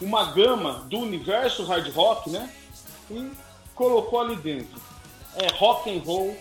uma 0.00 0.32
gama 0.32 0.84
do 0.88 0.98
universo 0.98 1.64
hard 1.64 1.92
rock, 1.94 2.30
né? 2.30 2.50
E 3.10 3.30
colocou 3.74 4.20
ali 4.20 4.36
dentro. 4.36 4.80
É 5.34 5.48
rock 5.52 5.90
and 5.90 6.02
roll 6.02 6.36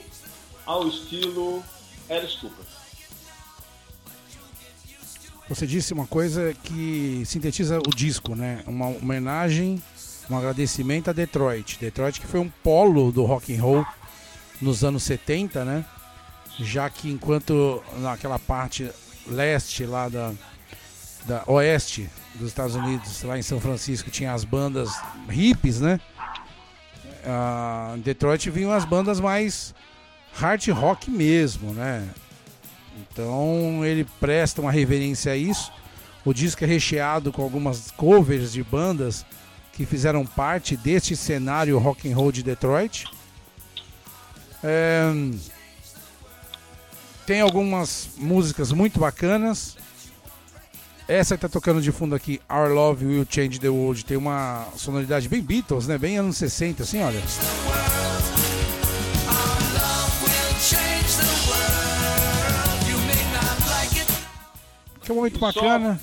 ao 0.65 0.87
estilo 0.87 1.63
Alice 2.09 2.37
Cooper. 2.39 2.65
Você 5.47 5.67
disse 5.67 5.93
uma 5.93 6.07
coisa 6.07 6.55
que 6.63 7.21
sintetiza 7.25 7.77
o 7.77 7.95
disco, 7.95 8.35
né? 8.35 8.63
Uma 8.65 8.87
homenagem, 8.87 9.81
um 10.29 10.37
agradecimento 10.37 11.09
a 11.09 11.13
Detroit. 11.13 11.77
Detroit 11.79 12.19
que 12.19 12.27
foi 12.27 12.39
um 12.39 12.49
polo 12.63 13.11
do 13.11 13.23
rock 13.23 13.55
and 13.55 13.61
roll 13.61 13.85
nos 14.61 14.83
anos 14.83 15.03
70, 15.03 15.65
né? 15.65 15.85
Já 16.59 16.89
que 16.89 17.09
enquanto 17.09 17.83
naquela 17.97 18.39
parte 18.39 18.89
leste 19.27 19.85
lá 19.85 20.07
da, 20.07 20.31
da 21.25 21.43
oeste 21.47 22.09
dos 22.35 22.49
Estados 22.49 22.75
Unidos, 22.75 23.23
lá 23.23 23.37
em 23.37 23.41
São 23.41 23.59
Francisco, 23.59 24.09
tinha 24.09 24.33
as 24.33 24.43
bandas 24.43 24.89
hippies, 25.29 25.81
né? 25.81 25.99
Em 27.95 27.99
Detroit 28.01 28.49
vinham 28.49 28.71
as 28.71 28.85
bandas 28.85 29.19
mais 29.19 29.73
hard 30.33 30.67
rock 30.69 31.09
mesmo, 31.09 31.73
né? 31.73 32.07
Então 32.97 33.83
ele 33.83 34.05
presta 34.19 34.61
uma 34.61 34.71
reverência 34.71 35.31
a 35.31 35.35
isso. 35.35 35.71
O 36.23 36.33
disco 36.33 36.63
é 36.63 36.67
recheado 36.67 37.31
com 37.31 37.41
algumas 37.41 37.91
covers 37.91 38.53
de 38.53 38.63
bandas 38.63 39.25
que 39.75 39.85
fizeram 39.85 40.25
parte 40.25 40.77
deste 40.77 41.15
cenário 41.15 41.77
rock 41.77 42.09
and 42.11 42.15
roll 42.15 42.31
de 42.31 42.41
Detroit. 42.43 43.05
É, 44.63 45.11
Tem 47.25 47.41
algumas 47.41 48.09
músicas 48.17 48.71
muito 48.71 48.99
bacanas. 48.99 49.75
Essa 51.07 51.35
que 51.35 51.41
tá 51.41 51.49
tocando 51.49 51.81
de 51.81 51.91
fundo 51.91 52.15
aqui, 52.15 52.41
Our 52.49 52.69
Love 52.69 53.05
Will 53.05 53.27
Change 53.29 53.59
the 53.59 53.69
World, 53.69 54.03
tem 54.05 54.17
uma 54.17 54.67
sonoridade 54.75 55.27
bem 55.29 55.41
Beatles, 55.41 55.85
né? 55.87 55.97
Bem 55.99 56.17
anos 56.17 56.37
60, 56.37 56.81
assim, 56.83 57.03
olha. 57.03 57.21
Que 65.01 65.11
é 65.11 65.13
um 65.13 65.17
momento 65.17 65.39
Só- 65.39 65.51
bacana. 65.51 65.99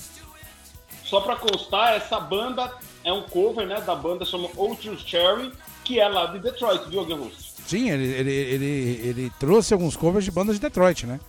Só 1.04 1.20
pra 1.20 1.36
constar, 1.36 1.94
essa 1.96 2.18
banda 2.20 2.72
é 3.04 3.12
um 3.12 3.22
cover, 3.22 3.66
né, 3.66 3.80
da 3.80 3.94
banda 3.94 4.24
chama 4.24 4.48
Old 4.56 4.80
Cherry, 5.06 5.52
que 5.84 5.98
é 6.00 6.08
lá 6.08 6.26
de 6.26 6.38
Detroit, 6.38 6.88
viu, 6.88 7.04
Guerrus? 7.04 7.54
Sim, 7.66 7.90
ele, 7.90 8.04
ele, 8.04 8.30
ele, 8.32 9.00
ele 9.08 9.32
trouxe 9.38 9.72
alguns 9.72 9.96
covers 9.96 10.24
de 10.24 10.30
bandas 10.30 10.56
de 10.56 10.60
Detroit, 10.60 11.06
né? 11.06 11.20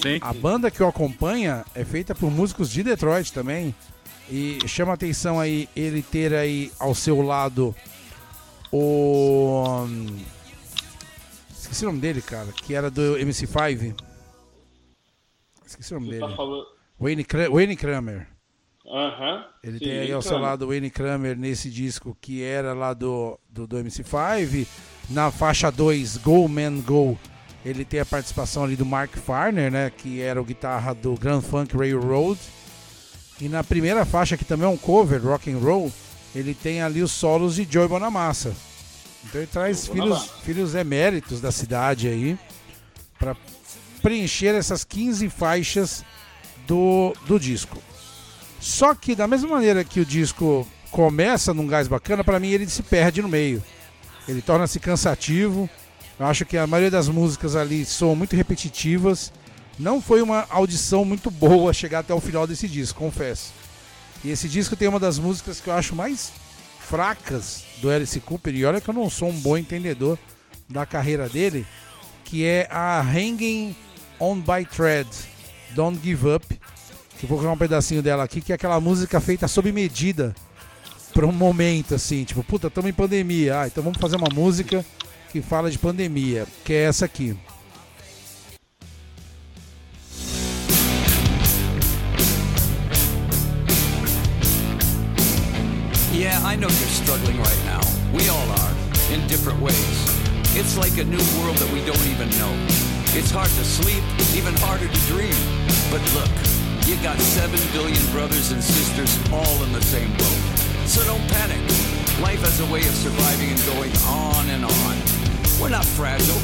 Sim. 0.00 0.18
A 0.20 0.32
banda 0.32 0.70
que 0.70 0.82
o 0.82 0.86
acompanha 0.86 1.64
é 1.74 1.84
feita 1.84 2.14
por 2.14 2.30
músicos 2.30 2.70
de 2.70 2.82
Detroit 2.82 3.32
também. 3.32 3.74
E 4.30 4.58
chama 4.66 4.92
atenção 4.94 5.38
aí 5.38 5.68
ele 5.76 6.00
ter 6.02 6.32
aí 6.34 6.72
ao 6.78 6.94
seu 6.94 7.20
lado 7.20 7.74
o. 8.72 9.64
hum, 9.86 10.18
Esqueci 11.50 11.84
o 11.84 11.88
nome 11.88 12.00
dele, 12.00 12.22
cara, 12.22 12.46
que 12.52 12.74
era 12.74 12.90
do 12.90 13.16
MC5. 13.18 13.94
Esqueci 15.66 15.92
o 15.92 16.00
nome 16.00 16.06
Você 16.12 16.18
dele. 16.20 16.30
tá 16.30 16.36
falando. 16.36 16.66
Wayne, 17.00 17.26
Wayne 17.50 17.76
Kramer. 17.76 18.28
Aham. 18.94 19.44
Ele 19.60 19.78
Sim, 19.78 19.84
tem 19.86 19.98
aí 19.98 20.12
ao 20.12 20.22
seu 20.22 20.38
lado 20.38 20.64
o 20.64 20.68
Wayne 20.68 20.88
Kramer 20.88 21.36
nesse 21.36 21.68
disco 21.68 22.16
que 22.20 22.44
era 22.44 22.72
lá 22.72 22.94
do, 22.94 23.36
do, 23.50 23.66
do 23.66 23.76
MC5. 23.78 24.64
Na 25.10 25.32
faixa 25.32 25.68
2, 25.68 26.18
Go 26.18 26.48
Man 26.48 26.80
Go, 26.80 27.18
ele 27.64 27.84
tem 27.84 27.98
a 27.98 28.06
participação 28.06 28.62
ali 28.62 28.76
do 28.76 28.86
Mark 28.86 29.16
Farner, 29.16 29.68
né? 29.68 29.90
Que 29.90 30.20
era 30.20 30.40
o 30.40 30.44
guitarra 30.44 30.94
do 30.94 31.16
Grand 31.16 31.40
Funk 31.40 31.76
Railroad. 31.76 32.38
E 33.40 33.48
na 33.48 33.64
primeira 33.64 34.04
faixa, 34.06 34.36
que 34.36 34.44
também 34.44 34.64
é 34.64 34.70
um 34.70 34.76
cover, 34.76 35.20
Rock 35.20 35.50
and 35.50 35.58
Roll, 35.58 35.92
ele 36.32 36.54
tem 36.54 36.80
ali 36.80 37.02
os 37.02 37.10
solos 37.10 37.56
de 37.56 37.66
Joey 37.68 37.88
Bonamassa. 37.88 38.54
Então 39.24 39.40
ele 39.40 39.50
traz 39.50 39.88
filhos, 39.88 40.30
filhos 40.44 40.74
eméritos 40.76 41.40
da 41.40 41.50
cidade 41.50 42.06
aí 42.06 42.38
para 43.18 43.36
preencher 44.00 44.54
essas 44.54 44.84
15 44.84 45.28
faixas 45.30 46.04
do, 46.64 47.12
do 47.26 47.40
disco. 47.40 47.82
Só 48.64 48.94
que 48.94 49.14
da 49.14 49.28
mesma 49.28 49.50
maneira 49.50 49.84
que 49.84 50.00
o 50.00 50.06
disco 50.06 50.66
começa 50.90 51.52
num 51.52 51.66
gás 51.66 51.86
bacana, 51.86 52.24
para 52.24 52.40
mim 52.40 52.48
ele 52.48 52.66
se 52.66 52.82
perde 52.82 53.20
no 53.20 53.28
meio. 53.28 53.62
Ele 54.26 54.40
torna-se 54.40 54.80
cansativo. 54.80 55.68
Eu 56.18 56.24
acho 56.24 56.46
que 56.46 56.56
a 56.56 56.66
maioria 56.66 56.90
das 56.90 57.06
músicas 57.06 57.56
ali 57.56 57.84
são 57.84 58.16
muito 58.16 58.34
repetitivas. 58.34 59.30
Não 59.78 60.00
foi 60.00 60.22
uma 60.22 60.46
audição 60.48 61.04
muito 61.04 61.30
boa 61.30 61.74
chegar 61.74 61.98
até 61.98 62.14
o 62.14 62.20
final 62.22 62.46
desse 62.46 62.66
disco, 62.66 62.98
confesso. 62.98 63.52
E 64.24 64.30
esse 64.30 64.48
disco 64.48 64.74
tem 64.74 64.88
uma 64.88 64.98
das 64.98 65.18
músicas 65.18 65.60
que 65.60 65.68
eu 65.68 65.74
acho 65.74 65.94
mais 65.94 66.32
fracas 66.80 67.64
do 67.82 67.90
Alice 67.90 68.18
Cooper. 68.18 68.54
E 68.54 68.64
olha 68.64 68.80
que 68.80 68.88
eu 68.88 68.94
não 68.94 69.10
sou 69.10 69.28
um 69.28 69.40
bom 69.40 69.58
entendedor 69.58 70.18
da 70.70 70.86
carreira 70.86 71.28
dele, 71.28 71.66
que 72.24 72.46
é 72.46 72.66
a 72.70 73.02
Hanging 73.02 73.76
On 74.18 74.36
By 74.36 74.64
Thread, 74.64 75.06
Don't 75.74 76.00
Give 76.02 76.26
Up. 76.30 76.46
Eu 77.24 77.28
vou 77.28 77.38
colocar 77.38 77.54
um 77.54 77.58
pedacinho 77.58 78.02
dela 78.02 78.22
aqui, 78.22 78.42
que 78.42 78.52
é 78.52 78.54
aquela 78.54 78.78
música 78.78 79.18
feita 79.18 79.48
sob 79.48 79.72
medida 79.72 80.34
para 81.14 81.26
um 81.26 81.32
momento 81.32 81.94
assim, 81.94 82.22
tipo, 82.22 82.44
puta, 82.44 82.66
estamos 82.66 82.90
em 82.90 82.92
pandemia. 82.92 83.60
Ah, 83.60 83.66
então 83.66 83.82
vamos 83.82 83.98
fazer 83.98 84.16
uma 84.16 84.28
música 84.30 84.84
que 85.32 85.40
fala 85.40 85.70
de 85.70 85.78
pandemia, 85.78 86.46
que 86.66 86.74
é 86.74 86.82
essa 86.82 87.06
aqui. 87.06 87.34
Yeah, 96.12 96.38
I 96.44 96.56
know 96.56 96.68
you're 96.68 96.90
struggling 96.90 97.38
right 97.38 97.64
now. 97.64 97.80
We 98.12 98.28
all 98.28 98.50
are, 98.60 98.74
in 99.10 99.26
different 99.28 99.62
ways. 99.62 99.74
It's 100.54 100.76
like 100.76 101.00
a 101.00 101.04
new 101.04 101.24
world 101.40 101.56
that 101.56 101.72
we 101.72 101.80
don't 101.86 102.06
even 102.06 102.28
know. 102.38 102.52
It's 103.16 103.30
hard 103.30 103.48
to 103.48 103.64
sleep, 103.64 104.04
even 104.36 104.52
harder 104.58 104.88
to 104.88 105.00
dream. 105.06 105.32
But 105.90 106.02
look, 106.12 106.63
you 106.86 106.96
got 107.02 107.18
seven 107.18 107.58
billion 107.72 108.04
brothers 108.12 108.52
and 108.52 108.62
sisters 108.62 109.16
all 109.32 109.62
in 109.64 109.72
the 109.72 109.80
same 109.80 110.10
boat. 110.12 110.40
So 110.86 111.02
don't 111.04 111.26
panic. 111.30 111.60
Life 112.20 112.40
has 112.40 112.60
a 112.60 112.66
way 112.66 112.80
of 112.80 112.94
surviving 112.94 113.50
and 113.50 113.64
going 113.64 113.92
on 114.06 114.48
and 114.50 114.64
on. 114.64 114.96
We're 115.60 115.70
not 115.70 115.84
fragile, 115.84 116.40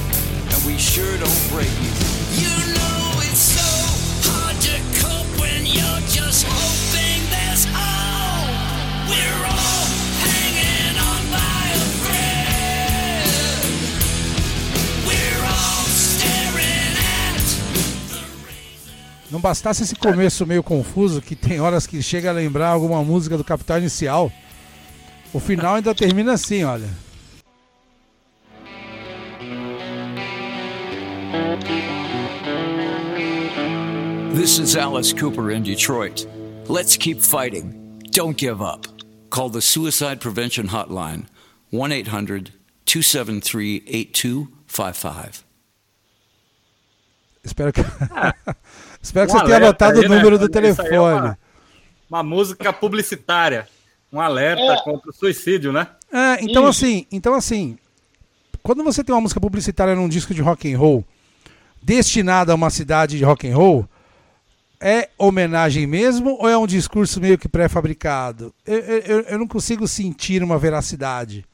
and 0.49 0.65
we 0.65 0.79
sure 0.79 1.19
don't 1.19 1.43
break 1.53 1.69
easy. 1.69 2.41
You 2.41 2.57
know 2.73 3.21
it's 3.29 3.53
so 3.53 3.69
hard 4.33 4.57
to 4.65 4.77
cope 5.05 5.41
when 5.41 5.67
you're 5.67 6.05
just 6.09 6.47
hoping 6.49 7.21
there's 7.29 7.67
hope. 7.69 9.13
We're 9.13 9.47
all 9.47 9.80
Não 19.31 19.41
bastasse 19.41 19.85
esse 19.85 19.95
começo 19.95 20.45
meio 20.45 20.63
confuso, 20.63 21.23
que 21.23 21.37
tem 21.37 21.61
horas 21.61 21.87
que 21.87 22.03
chega 22.03 22.31
a 22.31 22.33
lembrar 22.33 22.71
alguma 22.71 23.03
música 23.05 23.37
do 23.37 23.45
Capital 23.45 23.79
Inicial. 23.79 24.33
O 25.33 25.39
final 25.39 25.77
ainda 25.77 25.95
termina 25.95 26.33
assim, 26.33 26.65
olha. 26.65 26.89
This 34.35 34.59
is 34.59 34.75
Alice 34.75 35.13
Cooper 35.15 35.53
in 35.53 35.63
Detroit. 35.63 36.27
Let's 36.67 36.97
keep 36.97 37.21
fighting. 37.21 37.99
Don't 38.11 38.37
give 38.37 38.61
up. 38.61 38.89
Call 39.31 39.51
the 39.51 39.61
Suicide 39.61 40.19
Prevention 40.21 40.67
Hotline 40.67 41.27
1 41.71 41.93
800 41.93 42.51
273 42.85 43.83
8255. 43.87 45.45
Espero 47.45 47.73
que, 47.73 47.83
Espero 49.03 49.27
que 49.29 49.35
Um 49.35 49.39
você 49.39 49.45
tenha 49.45 49.57
anotado 49.57 49.99
aí, 50.01 50.07
o 50.07 50.09
número 50.09 50.33
né? 50.33 50.37
do 50.39 50.43
aí 50.45 50.49
é 50.49 50.75
telefone. 50.75 50.91
uma, 50.99 51.39
uma 52.09 52.23
música 52.23 52.73
publicitária. 52.73 53.67
Um 54.13 54.21
alerta 54.21 54.63
É. 54.63 54.83
contra 54.83 55.11
o 55.11 55.13
suicídio, 55.15 55.73
né? 55.73 55.87
É, 56.13 56.43
então 56.45 56.69
Isso. 56.69 56.85
assim, 56.85 57.07
então 57.13 57.35
assim, 57.35 57.79
quando 58.63 58.83
você 58.83 59.05
tem 59.05 59.15
uma 59.15 59.21
música 59.21 59.41
publicitária 59.41 59.95
num 59.95 60.09
disco 60.09 60.35
de 60.35 60.43
rock 60.43 60.73
and 60.73 60.77
roll 60.77 61.05
destinada 61.83 62.53
a 62.53 62.55
uma 62.57 62.69
cidade 62.71 63.17
de 63.17 63.25
rock 63.25 63.49
and 63.49 63.57
roll, 63.57 63.89
é 64.81 65.09
homenagem 65.17 65.87
mesmo 65.87 66.37
ou 66.41 66.49
é 66.49 66.59
um 66.59 66.67
discurso 66.67 67.21
meio 67.21 67.39
que 67.39 67.49
pré-fabricado? 67.49 68.53
Eu, 68.67 68.79
eu, 68.79 69.21
eu 69.21 69.39
não 69.39 69.47
consigo 69.47 69.87
sentir 69.87 70.43
uma 70.43 70.59
veracidade. 70.59 71.45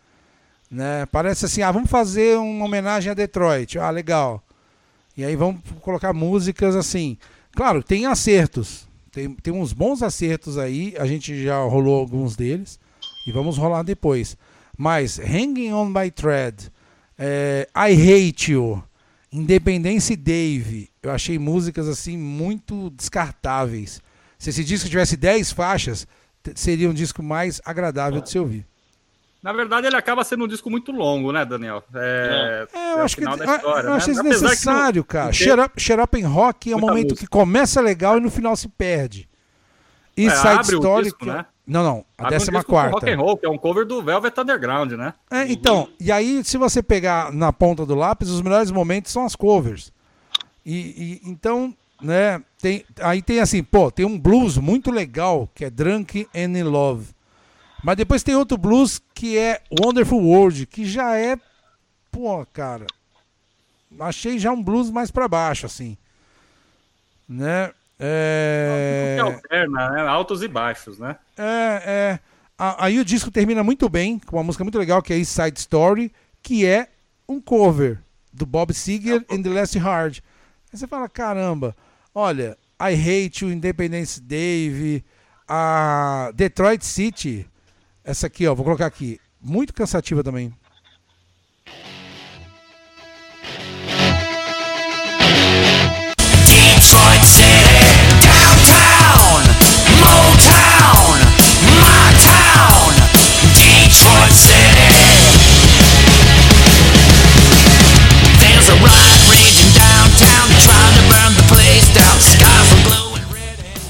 Né? 0.70 1.06
Parece 1.12 1.44
assim, 1.44 1.62
ah, 1.62 1.70
vamos 1.70 1.90
fazer 1.90 2.38
uma 2.38 2.64
homenagem 2.64 3.10
a 3.10 3.14
Detroit. 3.14 3.78
Ah, 3.78 3.90
legal. 3.90 4.42
E 5.16 5.24
aí 5.24 5.36
vamos 5.36 5.60
colocar 5.80 6.12
músicas 6.12 6.74
assim. 6.74 7.18
Claro, 7.56 7.82
tem 7.82 8.04
acertos. 8.04 8.86
Tem, 9.10 9.34
tem 9.34 9.52
uns 9.52 9.72
bons 9.72 10.02
acertos 10.02 10.58
aí. 10.58 10.94
A 10.98 11.06
gente 11.06 11.42
já 11.42 11.58
rolou 11.62 11.98
alguns 11.98 12.36
deles. 12.36 12.78
E 13.26 13.32
vamos 13.32 13.56
rolar 13.56 13.82
depois. 13.82 14.36
Mas 14.76 15.18
Hanging 15.18 15.72
On 15.72 15.90
By 15.90 16.10
Thread, 16.10 16.70
é, 17.18 17.66
I 17.74 18.28
Hate 18.28 18.52
You, 18.52 18.84
Independence 19.32 20.14
Dave, 20.14 20.90
eu 21.02 21.10
achei 21.10 21.38
músicas 21.38 21.88
assim 21.88 22.18
muito 22.18 22.90
descartáveis. 22.90 24.02
Se 24.38 24.50
esse 24.50 24.62
disco 24.62 24.90
tivesse 24.90 25.16
10 25.16 25.50
faixas, 25.52 26.06
seria 26.54 26.90
um 26.90 26.94
disco 26.94 27.22
mais 27.22 27.58
agradável 27.64 28.20
de 28.20 28.28
se 28.28 28.38
ouvir. 28.38 28.66
Na 29.42 29.52
verdade, 29.52 29.86
ele 29.86 29.96
acaba 29.96 30.24
sendo 30.24 30.44
um 30.44 30.48
disco 30.48 30.68
muito 30.68 30.90
longo, 30.90 31.30
né, 31.30 31.44
Daniel? 31.44 31.82
É, 31.94 32.66
É, 32.72 32.76
eu 32.76 32.80
é 32.80 32.94
o 32.96 33.04
acho 33.04 33.16
que 33.16 33.24
eu- 33.24 33.30
história, 33.30 33.86
eu 33.86 33.90
né? 33.90 33.96
achei 33.96 34.14
não- 34.14 34.22
desnecessário, 34.24 35.04
cara. 35.04 35.30
up, 35.64 35.80
Up 36.02 36.18
in 36.18 36.22
Rock 36.24 36.72
é 36.72 36.76
um 36.76 36.80
momento 36.80 37.10
música. 37.10 37.20
que 37.20 37.26
começa 37.28 37.80
legal 37.80 38.18
e 38.18 38.20
no 38.20 38.30
final 38.30 38.56
se 38.56 38.68
perde. 38.68 39.28
E 40.16 40.26
É, 40.26 40.30
Side 40.30 40.48
abre 40.48 40.74
o 40.76 40.78
Story. 40.78 41.04
disco, 41.04 41.18
que 41.20 41.30
é- 41.30 41.32
né? 41.34 41.46
Não, 41.66 41.82
não. 41.82 42.04
A 42.16 42.22
Abre 42.24 42.34
um 42.34 42.38
décima 42.38 42.58
disco 42.58 42.72
com 42.72 42.78
Rock 42.80 42.90
quarta. 42.90 43.10
and 43.10 43.16
Roll, 43.18 43.36
que 43.36 43.46
é 43.46 43.50
um 43.50 43.58
cover 43.58 43.84
do 43.84 44.02
Velvet 44.02 44.40
Underground, 44.40 44.92
né? 44.92 45.12
É, 45.30 45.46
então, 45.50 45.88
e 46.00 46.10
aí, 46.10 46.42
se 46.44 46.56
você 46.56 46.82
pegar 46.82 47.32
na 47.32 47.52
ponta 47.52 47.84
do 47.84 47.94
lápis, 47.94 48.30
os 48.30 48.40
melhores 48.40 48.70
momentos 48.70 49.12
são 49.12 49.24
as 49.26 49.36
covers. 49.36 49.92
E, 50.64 51.20
e- 51.24 51.30
então, 51.30 51.74
né? 52.00 52.40
Tem, 52.60 52.84
aí 53.00 53.20
tem 53.20 53.40
assim, 53.40 53.62
pô, 53.62 53.90
tem 53.90 54.06
um 54.06 54.18
blues 54.18 54.56
muito 54.58 54.90
legal 54.90 55.48
que 55.54 55.64
é 55.64 55.70
Drunk 55.70 56.26
and 56.34 56.58
in 56.58 56.62
Love. 56.62 57.08
Mas 57.86 57.96
depois 57.96 58.24
tem 58.24 58.34
outro 58.34 58.58
blues 58.58 59.00
que 59.14 59.38
é 59.38 59.62
Wonderful 59.70 60.20
World, 60.20 60.66
que 60.66 60.84
já 60.84 61.16
é, 61.16 61.38
pô, 62.10 62.44
cara, 62.52 62.84
achei 64.00 64.40
já 64.40 64.50
um 64.50 64.60
blues 64.60 64.90
mais 64.90 65.12
pra 65.12 65.28
baixo, 65.28 65.66
assim. 65.66 65.96
Né? 67.28 67.70
É... 67.96 69.14
Que 69.16 69.20
alterna, 69.20 69.90
né? 69.90 70.00
Altos 70.00 70.42
e 70.42 70.48
baixos, 70.48 70.98
né? 70.98 71.14
É, 71.38 71.82
é. 71.86 72.20
Aí 72.58 72.98
o 72.98 73.04
disco 73.04 73.30
termina 73.30 73.62
muito 73.62 73.88
bem, 73.88 74.18
com 74.18 74.34
uma 74.34 74.42
música 74.42 74.64
muito 74.64 74.80
legal 74.80 75.00
que 75.00 75.12
é 75.12 75.18
East 75.18 75.30
Side 75.30 75.60
Story, 75.60 76.12
que 76.42 76.66
é 76.66 76.88
um 77.28 77.40
cover 77.40 78.00
do 78.32 78.44
Bob 78.44 78.74
Seger 78.74 79.24
and 79.30 79.42
the 79.42 79.50
Last 79.50 79.78
Hard. 79.78 80.18
Aí 80.72 80.76
você 80.76 80.88
fala, 80.88 81.08
caramba, 81.08 81.76
olha, 82.12 82.58
I 82.80 82.94
Hate 82.94 83.44
You, 83.44 83.52
Independence 83.52 84.20
Dave, 84.20 85.04
a 85.46 86.32
Detroit 86.34 86.82
City, 86.84 87.48
essa 88.06 88.28
aqui, 88.28 88.46
ó, 88.46 88.54
vou 88.54 88.64
colocar 88.64 88.86
aqui, 88.86 89.20
muito 89.42 89.74
cansativa 89.74 90.22
também. 90.22 90.52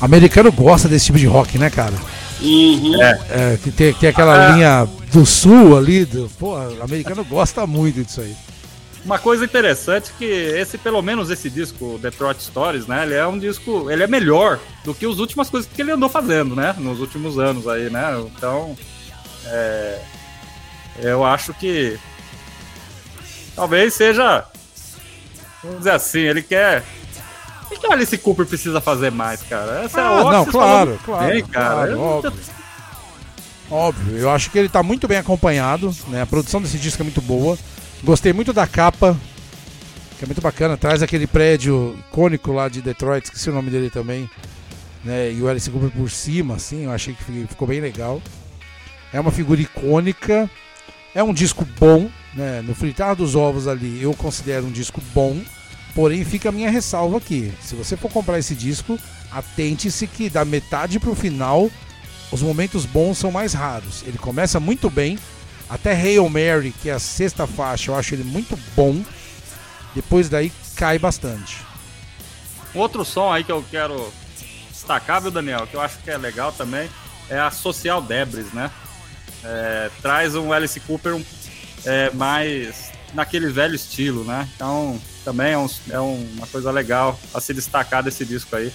Americano 0.00 0.52
gosta 0.52 0.88
desse 0.88 1.06
tipo 1.06 1.18
de 1.18 1.26
rock, 1.26 1.58
né, 1.58 1.68
cara? 1.68 1.94
Uhum. 2.40 3.02
É, 3.02 3.58
que 3.62 3.70
tem, 3.70 3.92
tem 3.94 4.08
aquela 4.10 4.50
linha 4.50 4.86
do 5.12 5.24
sul 5.24 5.76
ali, 5.76 6.04
do, 6.04 6.30
pô, 6.38 6.54
o 6.56 6.82
americano 6.82 7.24
gosta 7.24 7.66
muito 7.66 8.04
disso 8.04 8.20
aí. 8.20 8.36
Uma 9.04 9.18
coisa 9.20 9.44
interessante 9.44 10.10
é 10.10 10.18
que 10.18 10.24
esse, 10.24 10.76
pelo 10.76 11.00
menos 11.00 11.30
esse 11.30 11.48
disco, 11.48 11.96
Detroit 12.02 12.42
Stories, 12.42 12.88
né? 12.88 13.04
Ele 13.04 13.14
é 13.14 13.24
um 13.24 13.38
disco, 13.38 13.88
ele 13.88 14.02
é 14.02 14.06
melhor 14.08 14.58
do 14.84 14.92
que 14.92 15.06
as 15.06 15.18
últimas 15.18 15.48
coisas 15.48 15.70
que 15.72 15.80
ele 15.80 15.92
andou 15.92 16.08
fazendo, 16.08 16.56
né? 16.56 16.74
Nos 16.76 16.98
últimos 16.98 17.38
anos 17.38 17.68
aí, 17.68 17.88
né? 17.88 18.02
Então, 18.36 18.76
é, 19.46 20.00
eu 20.98 21.24
acho 21.24 21.54
que 21.54 21.96
talvez 23.54 23.94
seja, 23.94 24.44
vamos 25.62 25.78
dizer 25.78 25.92
assim, 25.92 26.20
ele 26.20 26.42
quer 26.42 26.82
o 27.70 27.80
que 27.80 27.86
o 27.86 27.92
Alice 27.92 28.16
Cooper 28.18 28.46
precisa 28.46 28.80
fazer 28.80 29.10
mais, 29.10 29.42
cara? 29.42 29.84
Essa 29.84 30.00
é 30.00 30.02
Ah, 30.04 30.06
a 30.08 30.24
não, 30.24 30.40
Oxys 30.40 30.52
claro, 30.52 31.00
claro, 31.04 31.26
bem, 31.32 31.44
cara. 31.44 31.74
claro, 31.74 31.90
Eu- 31.92 32.00
óbvio. 32.00 32.32
Óbvio, 33.70 34.16
eu 34.18 34.30
acho 34.30 34.50
que 34.50 34.58
ele 34.58 34.68
tá 34.68 34.82
muito 34.82 35.08
bem 35.08 35.18
acompanhado, 35.18 35.94
né? 36.08 36.22
A 36.22 36.26
produção 36.26 36.62
desse 36.62 36.78
disco 36.78 37.02
é 37.02 37.04
muito 37.04 37.20
boa. 37.20 37.58
Gostei 38.04 38.32
muito 38.32 38.52
da 38.52 38.66
capa, 38.66 39.16
que 40.18 40.24
é 40.24 40.26
muito 40.26 40.40
bacana. 40.40 40.76
Traz 40.76 41.02
aquele 41.02 41.26
prédio 41.26 41.96
icônico 42.08 42.52
lá 42.52 42.68
de 42.68 42.80
Detroit, 42.80 43.24
esqueci 43.24 43.50
o 43.50 43.54
nome 43.54 43.70
dele 43.70 43.90
também. 43.90 44.30
Né? 45.04 45.32
E 45.32 45.42
o 45.42 45.48
Alice 45.48 45.68
Cooper 45.68 45.90
por 45.90 46.08
cima, 46.10 46.54
assim, 46.54 46.84
eu 46.84 46.92
achei 46.92 47.14
que 47.14 47.24
fi- 47.24 47.46
ficou 47.48 47.66
bem 47.66 47.80
legal. 47.80 48.22
É 49.12 49.18
uma 49.18 49.32
figura 49.32 49.60
icônica. 49.60 50.48
É 51.14 51.22
um 51.22 51.32
disco 51.32 51.66
bom, 51.80 52.08
né? 52.34 52.60
No 52.62 52.74
fritar 52.74 53.16
dos 53.16 53.34
ovos 53.34 53.66
ali, 53.66 54.00
eu 54.02 54.12
considero 54.14 54.66
um 54.66 54.70
disco 54.70 55.00
bom. 55.14 55.40
Porém, 55.96 56.22
fica 56.26 56.50
a 56.50 56.52
minha 56.52 56.70
ressalva 56.70 57.16
aqui. 57.16 57.50
Se 57.62 57.74
você 57.74 57.96
for 57.96 58.10
comprar 58.10 58.38
esse 58.38 58.54
disco, 58.54 58.98
atente-se 59.32 60.06
que 60.06 60.28
da 60.28 60.44
metade 60.44 61.00
pro 61.00 61.14
final 61.14 61.70
os 62.30 62.42
momentos 62.42 62.84
bons 62.84 63.16
são 63.16 63.32
mais 63.32 63.54
raros. 63.54 64.02
Ele 64.06 64.18
começa 64.18 64.60
muito 64.60 64.90
bem, 64.90 65.18
até 65.70 65.92
Hail 65.92 66.28
Mary, 66.28 66.74
que 66.82 66.90
é 66.90 66.92
a 66.92 66.98
sexta 66.98 67.46
faixa, 67.46 67.90
eu 67.90 67.94
acho 67.96 68.14
ele 68.14 68.24
muito 68.24 68.58
bom. 68.76 69.02
Depois 69.94 70.28
daí 70.28 70.52
cai 70.76 70.98
bastante. 70.98 71.62
Outro 72.74 73.02
som 73.02 73.32
aí 73.32 73.42
que 73.42 73.50
eu 73.50 73.64
quero 73.70 74.12
destacar, 74.70 75.22
viu, 75.22 75.30
Daniel, 75.30 75.66
que 75.66 75.76
eu 75.76 75.80
acho 75.80 75.96
que 76.00 76.10
é 76.10 76.18
legal 76.18 76.52
também, 76.52 76.90
é 77.30 77.38
a 77.38 77.50
Social 77.50 78.02
Debris, 78.02 78.52
né? 78.52 78.70
É, 79.42 79.90
traz 80.02 80.34
um 80.34 80.52
Alice 80.52 80.78
Cooper 80.80 81.18
é, 81.86 82.10
mais 82.10 82.92
naquele 83.14 83.48
velho 83.50 83.74
estilo, 83.74 84.24
né? 84.24 84.46
Então, 84.54 85.00
também 85.26 85.54
é, 85.54 85.58
um- 85.58 85.68
é 85.90 86.00
um- 86.00 86.24
uma 86.36 86.46
coisa 86.46 86.70
legal 86.70 87.18
a 87.34 87.40
se 87.40 87.52
destacar 87.52 88.00
desse 88.00 88.24
disco 88.24 88.54
aí, 88.54 88.72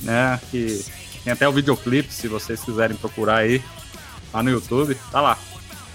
né? 0.00 0.40
Que 0.50 0.82
tem 1.22 1.30
até 1.34 1.46
o 1.46 1.52
videoclipe, 1.52 2.10
se 2.10 2.26
vocês 2.26 2.62
quiserem 2.64 2.96
procurar 2.96 3.40
aí, 3.40 3.62
lá 4.32 4.42
no 4.42 4.48
YouTube, 4.50 4.94
tá 5.12 5.20
lá. 5.20 5.38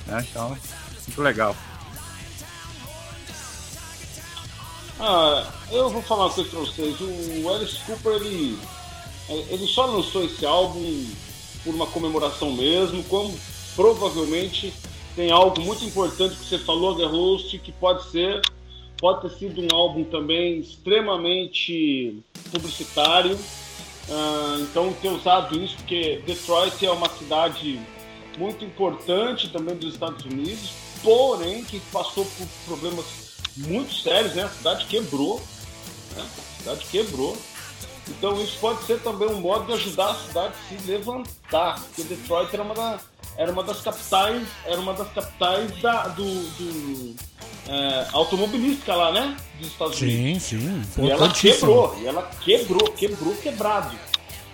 né? 0.06 0.24
Então, 0.30 0.50
muito 1.08 1.22
legal. 1.24 1.56
Ah, 5.00 5.48
eu 5.72 5.90
vou 5.90 6.02
falar 6.04 6.26
uma 6.26 6.34
coisa 6.34 6.50
pra 6.52 6.60
vocês. 6.60 6.96
O 7.00 7.50
Alice 7.50 7.78
Cooper, 7.86 8.14
ele, 8.14 8.60
ele 9.50 9.68
só 9.68 9.86
lançou 9.86 10.24
esse 10.26 10.46
álbum 10.46 11.06
por 11.64 11.74
uma 11.74 11.88
comemoração 11.88 12.52
mesmo, 12.54 13.04
como 13.06 13.38
provavelmente 13.76 14.72
tem 15.16 15.32
algo 15.32 15.60
muito 15.62 15.84
importante 15.86 16.36
que 16.36 16.46
você 16.46 16.60
falou, 16.60 16.96
The 16.96 17.06
Host, 17.06 17.58
que 17.60 17.72
pode 17.72 18.10
ser, 18.12 18.42
pode 19.00 19.22
ter 19.22 19.38
sido 19.38 19.62
um 19.62 19.76
álbum 19.76 20.04
também 20.04 20.60
extremamente 20.60 22.20
publicitário. 22.52 23.38
Ah, 24.10 24.58
então 24.62 24.92
ter 25.02 25.10
usado 25.10 25.58
isso, 25.62 25.76
porque 25.78 26.22
Detroit 26.26 26.84
é 26.86 26.92
uma 26.92 27.10
cidade 27.10 27.80
muito 28.38 28.64
importante 28.66 29.50
também 29.50 29.76
dos 29.76 29.94
Estados 29.94 30.24
Unidos, 30.26 30.72
porém 31.04 31.64
que 31.64 31.80
passou 31.92 32.26
por 32.26 32.48
problemas 32.66 33.06
muito 33.58 33.94
sérios, 33.94 34.34
né? 34.34 34.44
A 34.44 34.50
cidade 34.50 34.86
quebrou, 34.86 35.40
né? 36.16 36.24
A 36.24 36.58
cidade 36.60 36.86
quebrou. 36.92 37.38
Então 38.08 38.42
isso 38.42 38.58
pode 38.60 38.84
ser 38.86 39.00
também 39.02 39.28
um 39.30 39.40
modo 39.40 39.68
de 39.68 39.74
ajudar 39.74 40.12
a 40.12 40.16
cidade 40.16 40.54
a 40.56 40.68
se 40.78 40.88
levantar, 40.90 41.80
porque 41.80 42.02
Detroit 42.04 42.52
era 42.52 42.64
uma, 42.64 42.74
da- 42.74 43.00
era 43.38 43.52
uma 43.52 43.64
das 43.64 43.82
capitais, 43.82 44.48
era 44.66 44.80
uma 44.80 44.94
das 44.94 45.12
capitais 45.14 45.80
da, 45.82 46.08
do, 46.08 46.24
do 46.24 47.16
é, 47.70 48.08
automobilística 48.12 48.96
lá, 48.96 49.12
né? 49.12 49.38
Dos 49.60 49.68
Estados 49.68 50.02
Unidos. 50.02 50.44
Sim, 50.44 50.60
sim. 50.60 51.06
E 51.06 51.12
ela 51.12 51.30
quebrou, 51.32 51.96
e 52.02 52.08
ela 52.08 52.30
quebrou, 52.42 52.92
quebrou, 52.92 53.36
quebrado. 53.36 53.96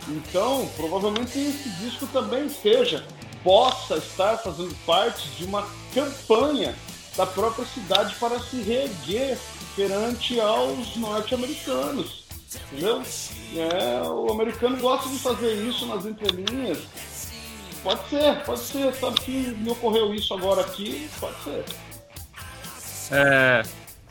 Então, 0.10 0.70
provavelmente 0.76 1.40
esse 1.40 1.70
disco 1.82 2.06
também 2.08 2.50
seja, 2.50 3.06
possa 3.42 3.96
estar 3.96 4.38
fazendo 4.38 4.76
parte 4.86 5.30
de 5.30 5.46
uma 5.46 5.66
campanha 5.94 6.76
da 7.16 7.26
própria 7.26 7.66
cidade 7.66 8.16
para 8.16 8.38
se 8.40 8.62
reerguer 8.62 9.38
perante 9.76 10.40
aos 10.40 10.96
norte-americanos. 10.98 12.26
Entendeu? 12.72 13.02
É, 13.56 14.08
o 14.08 14.32
americano 14.32 14.78
gosta 14.78 15.10
de 15.10 15.20
fazer 15.20 15.54
isso 15.68 15.86
nas 15.86 16.06
entrelinhas. 16.06 16.80
Pode 17.82 18.10
ser, 18.10 18.44
pode 18.44 18.62
ser. 18.62 18.94
Sabe 18.96 19.22
que 19.22 19.32
me 19.32 19.72
ocorreu 19.72 20.14
isso 20.14 20.34
agora 20.34 20.62
aqui? 20.62 21.10
Pode 21.20 21.36
ser. 21.44 21.64
É, 23.12 23.64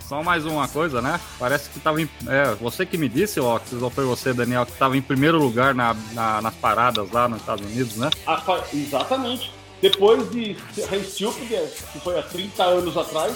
só 0.09 0.23
mais 0.23 0.45
uma 0.45 0.69
coisa, 0.69 1.01
né? 1.01 1.19
Parece 1.39 1.71
que 1.71 1.81
tava 1.81 2.01
em. 2.01 2.09
É, 2.29 2.55
você 2.55 2.85
que 2.85 2.97
me 2.99 3.09
disse, 3.09 3.41
Oxys, 3.41 3.81
ou 3.83 3.91
foi 3.91 4.05
você, 4.05 4.33
Daniel, 4.33 4.66
que 4.66 4.73
tava 4.73 4.97
em 4.97 5.03
primeiro 5.03 5.39
lugar 5.39 5.75
na, 5.75 5.95
na- 6.12 6.41
nas 6.43 6.55
paradas 6.55 7.11
lá 7.11 7.29
nos 7.29 7.41
Estados 7.41 7.65
Unidos, 7.65 7.97
né? 7.97 8.11
A 8.27 8.37
fa- 8.41 8.65
exatamente. 8.73 9.51
Depois 9.81 10.31
de 10.31 10.57
Hey 10.79 11.05
Stupid, 11.05 11.49
que 11.93 12.01
foi 12.01 12.19
há 12.19 12.23
30 12.23 12.62
anos 12.65 12.97
atrás, 12.97 13.35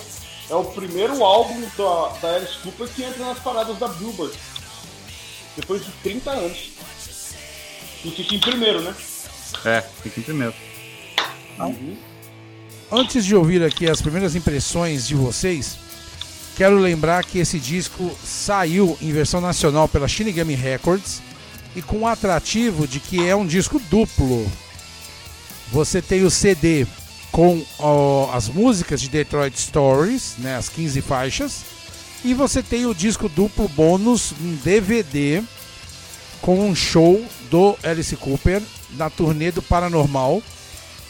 é 0.48 0.54
o 0.54 0.64
primeiro 0.64 1.22
álbum 1.22 1.60
da, 1.76 2.08
da 2.20 2.36
Alice 2.36 2.56
Cooper 2.62 2.88
que 2.88 3.02
entra 3.02 3.24
nas 3.26 3.38
paradas 3.40 3.76
da 3.78 3.88
Billboard. 3.88 4.34
Depois 5.56 5.84
de 5.84 5.90
30 6.02 6.30
anos. 6.30 6.70
E 8.04 8.10
fica 8.12 8.34
em 8.34 8.38
primeiro, 8.40 8.80
né? 8.80 8.94
É, 9.64 9.80
fica 10.02 10.20
em 10.20 10.22
primeiro. 10.22 10.54
Antes 12.90 13.26
de 13.26 13.36
ouvir 13.36 13.62
aqui 13.62 13.88
as 13.88 14.00
primeiras 14.00 14.34
impressões 14.34 15.06
de 15.06 15.14
vocês, 15.14 15.76
quero 16.56 16.78
lembrar 16.78 17.22
que 17.22 17.38
esse 17.38 17.58
disco 17.58 18.10
saiu 18.24 18.96
em 19.02 19.12
versão 19.12 19.42
nacional 19.42 19.86
pela 19.86 20.08
Shinigami 20.08 20.54
Records 20.54 21.20
e 21.76 21.82
com 21.82 21.98
o 21.98 22.06
atrativo 22.06 22.88
de 22.88 22.98
que 22.98 23.28
é 23.28 23.36
um 23.36 23.46
disco 23.46 23.78
duplo. 23.90 24.50
Você 25.70 26.00
tem 26.00 26.24
o 26.24 26.30
CD 26.30 26.86
com 27.30 27.62
ó, 27.78 28.32
as 28.32 28.48
músicas 28.48 29.02
de 29.02 29.10
Detroit 29.10 29.60
Stories, 29.60 30.36
né, 30.38 30.56
as 30.56 30.70
15 30.70 31.02
faixas, 31.02 31.60
e 32.24 32.32
você 32.32 32.62
tem 32.62 32.86
o 32.86 32.94
disco 32.94 33.28
duplo 33.28 33.68
bônus, 33.68 34.32
um 34.40 34.56
DVD 34.64 35.42
com 36.40 36.66
um 36.66 36.74
show 36.74 37.22
do 37.50 37.76
Alice 37.82 38.16
Cooper 38.16 38.62
na 38.96 39.10
turnê 39.10 39.52
do 39.52 39.60
Paranormal 39.60 40.42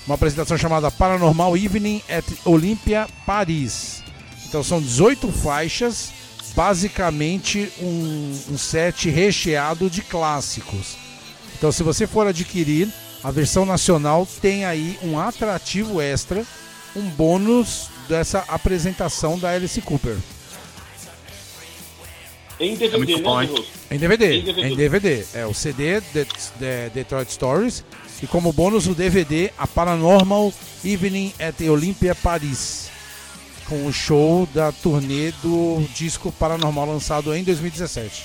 uma 0.09 0.15
apresentação 0.15 0.57
chamada 0.57 0.91
Paranormal 0.91 1.55
Evening 1.55 2.03
at 2.09 2.25
Olympia 2.47 3.07
Paris. 3.27 4.03
Então 4.49 4.63
são 4.63 4.81
18 4.81 5.31
faixas, 5.31 6.11
basicamente 6.57 7.71
um, 7.79 8.41
um 8.53 8.57
set 8.57 9.11
recheado 9.11 9.91
de 9.91 10.01
clássicos. 10.01 10.97
Então, 11.59 11.71
se 11.71 11.83
você 11.83 12.07
for 12.07 12.27
adquirir, 12.27 12.89
a 13.23 13.31
versão 13.31 13.67
nacional 13.67 14.27
tem 14.41 14.65
aí 14.65 14.99
um 15.03 15.19
atrativo 15.19 16.01
extra, 16.01 16.43
um 16.97 17.03
bônus 17.03 17.89
dessa 18.09 18.45
apresentação 18.49 19.39
da 19.39 19.51
Alice 19.51 19.81
Cooper. 19.83 20.17
Em 22.59 22.77
DVD, 22.77 22.95
É 22.95 22.97
muito 22.97 23.23
né? 23.23 23.67
Em 23.91 23.99
DVD, 23.99 24.39
Em 24.39 24.43
DVD. 24.43 24.69
em 24.69 24.77
DVD. 24.77 25.27
É 25.35 25.45
o 25.47 25.53
CD 25.53 26.01
de, 26.01 26.25
de 26.25 26.91
Detroit 26.95 27.31
Stories 27.31 27.85
e 28.23 28.27
como 28.27 28.53
bônus 28.53 28.87
o 28.87 28.95
DVD 28.95 29.51
A 29.59 29.67
Paranormal 29.67 30.53
Evening 30.85 31.33
at 31.39 31.55
the 31.57 31.71
Olympia 31.71 32.15
Paris, 32.15 32.89
com 33.69 33.87
o 33.87 33.93
show 33.93 34.49
da 34.55 34.73
turnê 34.73 35.33
do 35.43 35.85
disco 35.95 36.33
Paranormal 36.33 36.87
lançado 36.87 37.35
em 37.35 37.45
2017. 37.45 38.25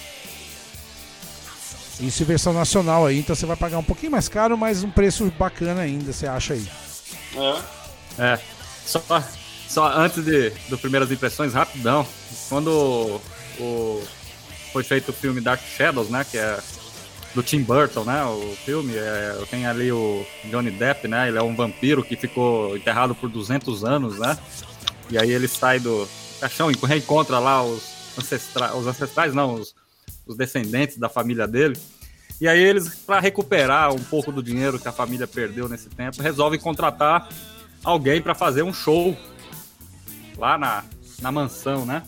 Isso 1.99 2.23
em 2.23 2.25
versão 2.25 2.53
nacional 2.53 3.05
aí, 3.05 3.19
então 3.19 3.35
você 3.35 3.45
vai 3.45 3.55
pagar 3.55 3.77
um 3.77 3.83
pouquinho 3.83 4.11
mais 4.11 4.27
caro, 4.27 4.57
mas 4.57 4.83
um 4.83 4.89
preço 4.89 5.31
bacana 5.37 5.81
ainda, 5.81 6.11
você 6.11 6.25
acha 6.27 6.53
aí. 6.53 6.67
É. 7.35 7.61
É, 8.33 8.39
só, 8.85 9.01
só 9.69 9.87
antes 9.97 10.23
de, 10.23 10.49
do 10.69 10.77
Primeiras 10.77 11.11
Impressões, 11.11 11.53
rapidão. 11.53 12.05
Quando 12.49 13.21
o- 13.59 14.03
foi 14.71 14.83
feito 14.83 15.09
o 15.09 15.13
filme 15.13 15.39
Dark 15.39 15.61
Shadows, 15.77 16.09
né? 16.09 16.25
Que 16.29 16.37
é 16.37 16.57
do 17.33 17.41
Tim 17.41 17.63
Burton, 17.63 18.03
né? 18.03 18.23
O 18.25 18.55
filme, 18.63 18.95
é, 18.95 19.43
tem 19.49 19.65
ali 19.65 19.91
o 19.91 20.25
Johnny 20.45 20.71
Depp, 20.71 21.07
né? 21.07 21.27
Ele 21.27 21.37
é 21.37 21.43
um 21.43 21.55
vampiro 21.55 22.03
que 22.03 22.15
ficou 22.15 22.77
enterrado 22.77 23.15
por 23.15 23.29
200 23.29 23.83
anos, 23.83 24.19
né? 24.19 24.37
E 25.09 25.17
aí 25.17 25.31
ele 25.31 25.47
sai 25.47 25.79
do 25.79 26.07
caixão 26.39 26.69
e 26.69 26.75
reencontra 26.75 27.39
lá 27.39 27.63
os, 27.63 27.81
ancestra 28.17 28.75
os 28.75 28.85
ancestrais, 28.85 29.33
não, 29.33 29.55
os, 29.55 29.75
os 30.25 30.37
descendentes 30.37 30.97
da 30.97 31.09
família 31.09 31.47
dele. 31.47 31.77
E 32.39 32.47
aí 32.47 32.61
eles, 32.61 32.93
para 32.95 33.19
recuperar 33.19 33.93
um 33.93 34.03
pouco 34.03 34.31
do 34.31 34.43
dinheiro 34.43 34.79
que 34.79 34.87
a 34.87 34.91
família 34.91 35.27
perdeu 35.27 35.67
nesse 35.69 35.89
tempo, 35.89 36.21
resolvem 36.21 36.59
contratar 36.59 37.29
alguém 37.83 38.21
para 38.21 38.35
fazer 38.35 38.63
um 38.63 38.73
show 38.73 39.17
lá 40.37 40.57
na, 40.57 40.83
na 41.21 41.31
mansão, 41.31 41.85
né? 41.85 42.03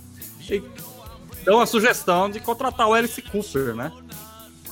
E 0.49 0.61
dão 1.43 1.59
a 1.59 1.65
sugestão 1.65 2.29
de 2.29 2.39
contratar 2.39 2.87
o 2.87 2.93
Alice 2.93 3.21
Cooper, 3.21 3.75
né? 3.75 3.91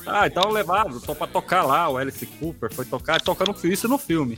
Ah, 0.06 0.28
então 0.28 0.50
levaram, 0.52 1.00
tô 1.00 1.16
pra 1.16 1.28
tocar 1.28 1.64
lá, 1.64 1.90
o 1.90 1.98
Alice 1.98 2.26
Cooper 2.26 2.74
foi 2.74 2.86
tocar, 2.86 3.22
toca 3.22 3.46
no 3.46 3.56
isso 3.72 3.88
no 3.88 3.98
filme. 3.98 4.38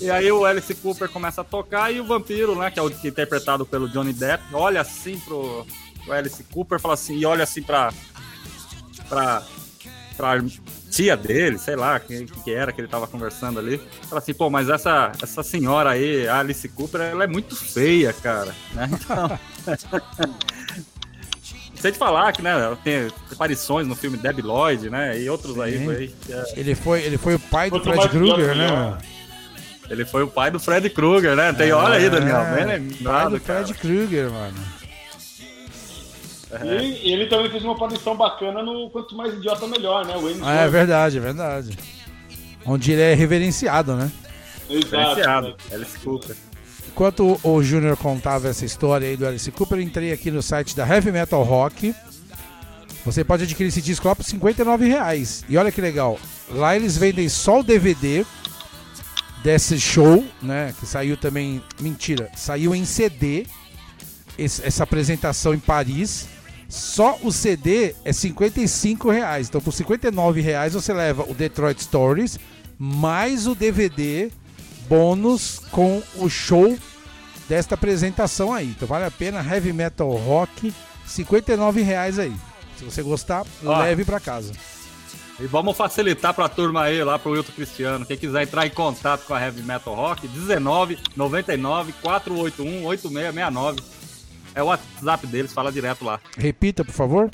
E 0.00 0.10
aí 0.10 0.30
o 0.30 0.44
Alice 0.44 0.74
Cooper 0.74 1.08
começa 1.08 1.40
a 1.40 1.44
tocar 1.44 1.92
e 1.92 2.00
o 2.00 2.04
vampiro, 2.04 2.54
né, 2.56 2.70
que 2.70 2.78
é 2.78 2.82
o 2.82 2.90
que 2.90 3.06
é 3.06 3.10
interpretado 3.10 3.64
pelo 3.64 3.88
Johnny 3.88 4.12
Depp, 4.12 4.44
olha 4.52 4.80
assim 4.80 5.18
pro, 5.20 5.66
pro 6.04 6.12
Alice 6.12 6.42
Cooper, 6.44 6.78
fala 6.78 6.94
assim, 6.94 7.16
e 7.16 7.24
olha 7.24 7.44
assim 7.44 7.62
pra 7.62 7.92
pra, 9.08 9.42
pra 10.16 10.42
tia 10.90 11.16
dele, 11.16 11.58
sei 11.58 11.76
lá, 11.76 11.98
quem 12.00 12.26
que 12.26 12.52
era 12.52 12.72
que 12.72 12.80
ele 12.80 12.88
tava 12.88 13.06
conversando 13.06 13.58
ali. 13.58 13.78
Fala 14.08 14.20
assim, 14.20 14.34
pô, 14.34 14.48
mas 14.50 14.68
essa, 14.68 15.12
essa 15.22 15.42
senhora 15.42 15.90
aí, 15.90 16.26
Alice 16.28 16.68
Cooper, 16.70 17.00
ela 17.00 17.24
é 17.24 17.26
muito 17.26 17.54
feia, 17.54 18.12
cara. 18.12 18.54
Né? 18.72 18.90
Então. 18.92 19.38
Te 21.92 21.98
falar 21.98 22.32
que, 22.32 22.42
né, 22.42 22.50
ela 22.50 22.76
tem 22.76 23.08
aparições 23.32 23.86
no 23.86 23.94
filme 23.94 24.16
Debbie 24.16 24.42
Lloyd, 24.42 24.90
né? 24.90 25.18
E 25.18 25.28
outros 25.28 25.58
aí, 25.58 25.78
Sim. 25.78 26.32
é- 26.32 26.60
Ele 26.60 26.74
foi, 26.74 27.02
ele 27.02 27.18
foi 27.18 27.34
o 27.34 27.38
pai 27.38 27.70
do 27.70 27.80
Fred 27.80 28.08
Krueger, 28.08 28.54
né? 28.56 28.70
meu? 28.70 28.96
Ele 29.88 30.04
foi 30.04 30.22
o 30.22 30.28
pai 30.28 30.50
do 30.50 30.58
Fred 30.58 30.90
Krueger, 30.90 31.36
né? 31.36 31.52
Tem, 31.52 31.70
olha 31.72 31.94
aí, 31.94 32.10
Daniel, 32.10 32.40
É, 32.40 32.54
bem 32.56 32.66
pai 32.66 32.78
lembrado, 32.78 33.30
do. 33.32 33.40
Fred 33.40 33.74
Krueger, 33.74 34.30
mano. 34.30 34.56
E 36.64 37.12
ele, 37.12 37.26
também 37.26 37.50
fez 37.50 37.62
uma 37.64 37.74
aparição 37.74 38.16
bacana 38.16 38.62
no 38.62 38.88
Quanto 38.90 39.16
Mais 39.16 39.34
Idiota 39.34 39.66
Melhor, 39.66 40.06
né? 40.06 40.16
O 40.16 40.44
Ah, 40.44 40.54
é 40.62 40.68
verdade, 40.68 41.18
é 41.18 41.20
verdade. 41.20 41.78
Onde 42.64 42.92
ele 42.92 43.02
é 43.02 43.14
reverenciado, 43.14 43.94
né? 43.94 44.10
Exato. 44.68 44.84
Diferenciado, 44.84 45.56
Alice 45.72 45.98
Cooper. 45.98 46.36
Enquanto 46.96 47.38
o 47.42 47.62
Júnior 47.62 47.94
contava 47.94 48.48
essa 48.48 48.64
história 48.64 49.06
aí 49.06 49.18
do 49.18 49.26
Alice 49.26 49.50
Cooper, 49.50 49.76
eu 49.76 49.82
entrei 49.82 50.12
aqui 50.12 50.30
no 50.30 50.42
site 50.42 50.74
da 50.74 50.88
Heavy 50.88 51.12
Metal 51.12 51.42
Rock. 51.42 51.94
Você 53.04 53.22
pode 53.22 53.42
adquirir 53.42 53.68
esse 53.68 53.82
disco 53.82 54.08
lá 54.08 54.16
por 54.16 54.24
59 54.24 54.88
reais. 54.88 55.44
E 55.46 55.58
olha 55.58 55.70
que 55.70 55.78
legal. 55.82 56.18
Lá 56.48 56.74
eles 56.74 56.96
vendem 56.96 57.28
só 57.28 57.60
o 57.60 57.62
DVD 57.62 58.24
desse 59.42 59.78
show, 59.78 60.24
né? 60.40 60.74
Que 60.80 60.86
saiu 60.86 61.18
também. 61.18 61.62
Mentira, 61.78 62.30
saiu 62.34 62.74
em 62.74 62.86
CD. 62.86 63.46
esse- 64.38 64.64
essa 64.66 64.82
apresentação 64.84 65.52
em 65.52 65.58
Paris. 65.58 66.28
Só 66.66 67.18
o 67.22 67.30
CD 67.30 67.94
é 68.06 68.12
55 68.12 69.10
reais. 69.10 69.48
Então 69.48 69.60
por 69.60 69.72
59 69.72 70.40
reais 70.40 70.72
você 70.72 70.94
leva 70.94 71.24
o 71.28 71.34
Detroit 71.34 71.78
Stories 71.82 72.38
mais 72.78 73.46
o 73.46 73.54
DVD 73.54 74.30
bônus 74.88 75.60
com 75.70 76.02
o 76.16 76.28
show 76.28 76.76
desta 77.48 77.74
apresentação 77.74 78.52
aí. 78.52 78.66
Então 78.68 78.86
vale 78.88 79.04
a 79.04 79.10
pena 79.10 79.38
Heavy 79.42 79.72
Metal 79.72 80.08
Rock, 80.10 80.72
59 81.06 81.82
reais 81.82 82.18
aí. 82.18 82.34
Se 82.76 82.84
você 82.84 83.02
gostar, 83.02 83.44
Ó. 83.64 83.78
leve 83.78 84.04
pra 84.04 84.20
casa. 84.20 84.52
E 85.38 85.46
vamos 85.46 85.76
facilitar 85.76 86.32
pra 86.32 86.48
turma 86.48 86.84
aí, 86.84 87.02
lá 87.04 87.18
pro 87.18 87.32
Wilton 87.32 87.52
Cristiano. 87.52 88.06
Quem 88.06 88.16
quiser 88.16 88.42
entrar 88.42 88.66
em 88.66 88.70
contato 88.70 89.26
com 89.26 89.34
a 89.34 89.40
Heavy 89.40 89.62
Metal 89.62 89.94
Rock, 89.94 90.26
19 90.26 90.98
99 91.14 91.92
481 92.02 92.86
8669. 92.86 93.82
É 94.54 94.62
o 94.62 94.66
WhatsApp 94.66 95.26
deles, 95.26 95.52
fala 95.52 95.70
direto 95.70 96.04
lá. 96.04 96.18
Repita, 96.38 96.82
por 96.84 96.94
favor. 96.94 97.30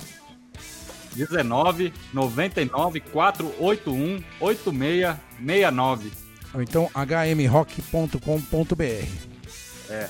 19 1.14 1.92
99 2.12 3.00
481 3.00 4.22
8669. 4.40 6.21
Ou 6.54 6.62
então 6.62 6.90
hmrock.com.br. 6.94 8.82
É. 9.90 10.08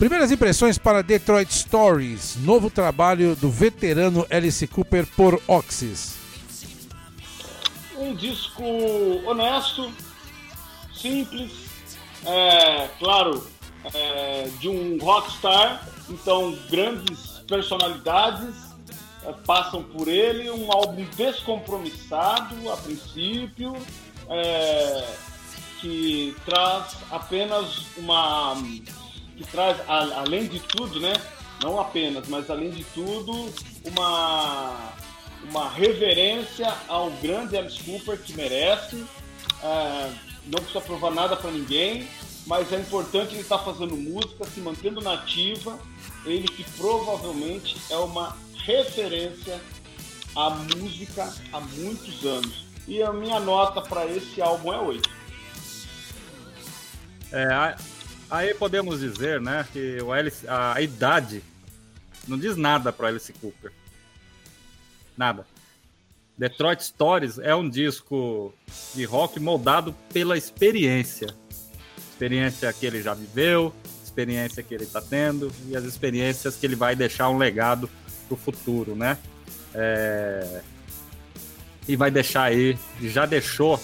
Primeiras 0.00 0.30
impressões 0.32 0.78
para 0.78 1.02
Detroit 1.02 1.52
Stories, 1.52 2.36
novo 2.36 2.70
trabalho 2.70 3.36
do 3.36 3.50
veterano 3.50 4.26
Alice 4.30 4.66
Cooper 4.66 5.06
por 5.14 5.38
Oxys. 5.46 6.14
Um 7.98 8.14
disco 8.14 8.62
honesto, 9.26 9.92
simples, 10.94 11.52
é, 12.24 12.88
claro, 12.98 13.46
é, 13.92 14.48
de 14.58 14.70
um 14.70 14.96
rockstar, 14.98 15.86
então 16.08 16.58
grandes 16.70 17.42
personalidades 17.46 18.54
é, 19.22 19.32
passam 19.46 19.82
por 19.82 20.08
ele, 20.08 20.50
um 20.50 20.72
álbum 20.72 21.04
descompromissado 21.14 22.70
a 22.70 22.76
princípio, 22.78 23.76
é, 24.30 25.04
que 25.80 26.36
traz 26.44 26.96
apenas 27.10 27.78
uma. 27.96 28.56
que 29.36 29.44
traz, 29.50 29.78
a- 29.88 30.20
além 30.20 30.46
de 30.46 30.60
tudo, 30.60 31.00
né? 31.00 31.12
Não 31.62 31.78
apenas, 31.80 32.28
mas 32.28 32.48
além 32.50 32.70
de 32.70 32.84
tudo, 32.84 33.52
uma 33.84 34.92
uma 35.48 35.70
reverência 35.70 36.70
ao 36.86 37.10
grande 37.12 37.56
Alice 37.56 37.82
Cooper 37.82 38.18
que 38.22 38.34
merece. 38.34 39.04
É, 39.62 40.10
não 40.46 40.58
precisa 40.58 40.80
provar 40.82 41.10
nada 41.10 41.34
para 41.36 41.50
ninguém, 41.50 42.06
mas 42.46 42.70
é 42.72 42.76
importante 42.78 43.32
ele 43.32 43.40
estar 43.40 43.58
fazendo 43.58 43.96
música, 43.96 44.44
se 44.46 44.60
mantendo 44.60 45.00
nativa. 45.00 45.78
Ele 46.26 46.46
que 46.46 46.62
provavelmente 46.72 47.76
é 47.88 47.96
uma 47.96 48.36
referência 48.66 49.58
à 50.36 50.50
música 50.50 51.32
há 51.52 51.60
muitos 51.60 52.24
anos. 52.26 52.64
E 52.86 53.02
a 53.02 53.12
minha 53.12 53.40
nota 53.40 53.80
para 53.80 54.04
esse 54.06 54.40
álbum 54.42 54.72
é 54.72 54.78
8. 54.78 55.08
É, 57.32 57.76
aí 58.30 58.54
podemos 58.54 59.00
dizer, 59.00 59.40
né, 59.40 59.66
que 59.72 59.98
o 60.02 60.12
Alice, 60.12 60.46
a, 60.48 60.74
a 60.74 60.80
idade 60.80 61.42
não 62.26 62.38
diz 62.38 62.56
nada 62.56 62.92
para 62.92 63.08
Alice 63.08 63.32
Cooper. 63.34 63.72
Nada. 65.16 65.46
Detroit 66.36 66.82
Stories 66.82 67.38
é 67.38 67.54
um 67.54 67.68
disco 67.68 68.54
de 68.94 69.04
rock 69.04 69.38
moldado 69.38 69.94
pela 70.12 70.38
experiência. 70.38 71.34
Experiência 72.12 72.72
que 72.72 72.86
ele 72.86 73.02
já 73.02 73.12
viveu, 73.14 73.74
experiência 74.02 74.62
que 74.62 74.74
ele 74.74 74.84
está 74.84 75.00
tendo 75.00 75.52
e 75.68 75.76
as 75.76 75.84
experiências 75.84 76.56
que 76.56 76.66
ele 76.66 76.76
vai 76.76 76.96
deixar 76.96 77.28
um 77.28 77.36
legado 77.38 77.88
pro 78.26 78.36
futuro, 78.36 78.94
né? 78.94 79.18
É, 79.74 80.62
E 81.86 81.96
vai 81.96 82.10
deixar 82.10 82.44
aí, 82.44 82.78
já 83.02 83.26
deixou 83.26 83.80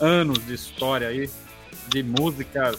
anos 0.00 0.44
de 0.46 0.54
história 0.54 1.08
aí, 1.08 1.28
de 1.88 2.02
músicas 2.02 2.76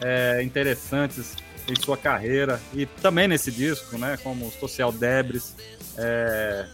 é, 0.00 0.42
interessantes 0.42 1.34
em 1.68 1.74
sua 1.82 1.96
carreira 1.96 2.60
e 2.72 2.86
também 2.86 3.26
nesse 3.26 3.50
disco, 3.50 3.98
né, 3.98 4.16
como 4.22 4.50
Social 4.60 4.92
Debris, 4.92 5.54
é, 5.96 6.66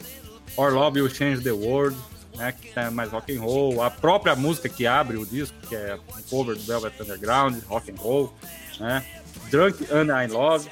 Our 0.56 0.72
Love 0.72 1.00
Will 1.00 1.10
Change 1.14 1.42
the 1.42 1.52
World, 1.52 1.96
né, 2.36 2.52
que 2.52 2.78
é 2.78 2.90
mais 2.90 3.10
rock 3.10 3.34
and 3.36 3.40
roll, 3.40 3.82
a 3.82 3.90
própria 3.90 4.36
música 4.36 4.68
que 4.68 4.86
abre 4.86 5.16
o 5.16 5.24
disco, 5.24 5.56
que 5.68 5.74
é 5.74 5.96
um 5.96 6.22
cover 6.28 6.56
do 6.56 6.62
Velvet 6.62 6.92
Underground, 7.00 7.56
rock 7.68 7.90
and 7.90 7.96
roll, 7.98 8.34
né, 8.78 9.02
Drunk 9.50 9.86
and 9.90 10.08
I 10.24 10.26
Love, 10.26 10.68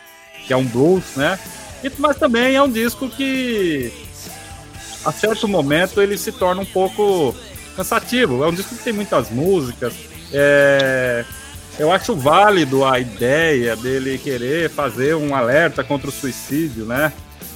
que 0.46 0.52
é 0.52 0.56
um 0.56 0.64
blues, 0.66 1.16
né, 1.16 1.38
E- 1.82 1.90
Mas 1.98 2.18
também 2.18 2.54
é 2.56 2.62
um 2.62 2.70
disco 2.70 3.08
que, 3.08 3.90
a 5.02 5.10
certo 5.10 5.48
momento, 5.48 6.02
ele 6.02 6.18
se 6.18 6.30
torna 6.30 6.60
um 6.60 6.66
pouco 6.66 7.34
cansativo. 7.74 8.44
É 8.44 8.48
um 8.48 8.52
disco 8.52 8.74
que 8.76 8.84
tem 8.84 8.92
muitas 8.92 9.30
músicas. 9.30 9.94
É, 10.32 11.24
eu 11.78 11.90
acho 11.90 12.14
válido 12.14 12.84
a 12.84 12.98
ideia 13.00 13.74
dele 13.76 14.18
querer 14.18 14.70
fazer 14.70 15.14
um 15.14 15.34
alerta 15.34 15.82
contra 15.82 16.08
o 16.08 16.12
suicídio, 16.12 16.84
né? 16.84 17.12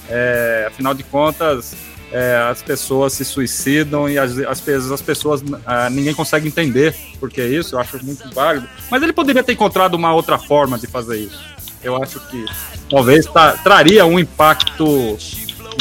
É, 0.09 0.65
afinal 0.67 0.93
de 0.93 1.03
contas, 1.03 1.75
é, 2.11 2.37
as 2.49 2.61
pessoas 2.61 3.13
se 3.13 3.25
suicidam 3.25 4.09
e 4.09 4.17
às, 4.17 4.59
vezes 4.61 4.91
as 4.91 5.01
pessoas 5.01 5.43
ah, 5.65 5.89
ninguém 5.89 6.13
consegue 6.13 6.47
entender 6.47 6.95
por 7.19 7.29
que 7.29 7.43
isso. 7.43 7.75
Eu 7.75 7.79
acho 7.79 8.03
muito 8.03 8.29
válido. 8.33 8.67
Mas 8.89 9.01
ele 9.03 9.13
poderia 9.13 9.43
ter 9.43 9.53
encontrado 9.53 9.95
uma 9.95 10.13
outra 10.13 10.37
forma 10.37 10.77
de 10.77 10.87
fazer 10.87 11.17
isso. 11.17 11.39
Eu 11.83 12.01
acho 12.01 12.19
que 12.27 12.45
talvez 12.89 13.25
tra- 13.25 13.53
traria 13.57 14.05
um 14.05 14.19
impacto 14.19 15.17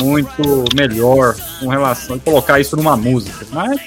muito 0.03 0.65
melhor 0.75 1.35
com 1.61 1.69
relação 1.69 2.17
a 2.17 2.19
colocar 2.19 2.61
isso 2.61 2.77
numa 2.77 2.97
música. 2.97 3.47
Mas 3.51 3.81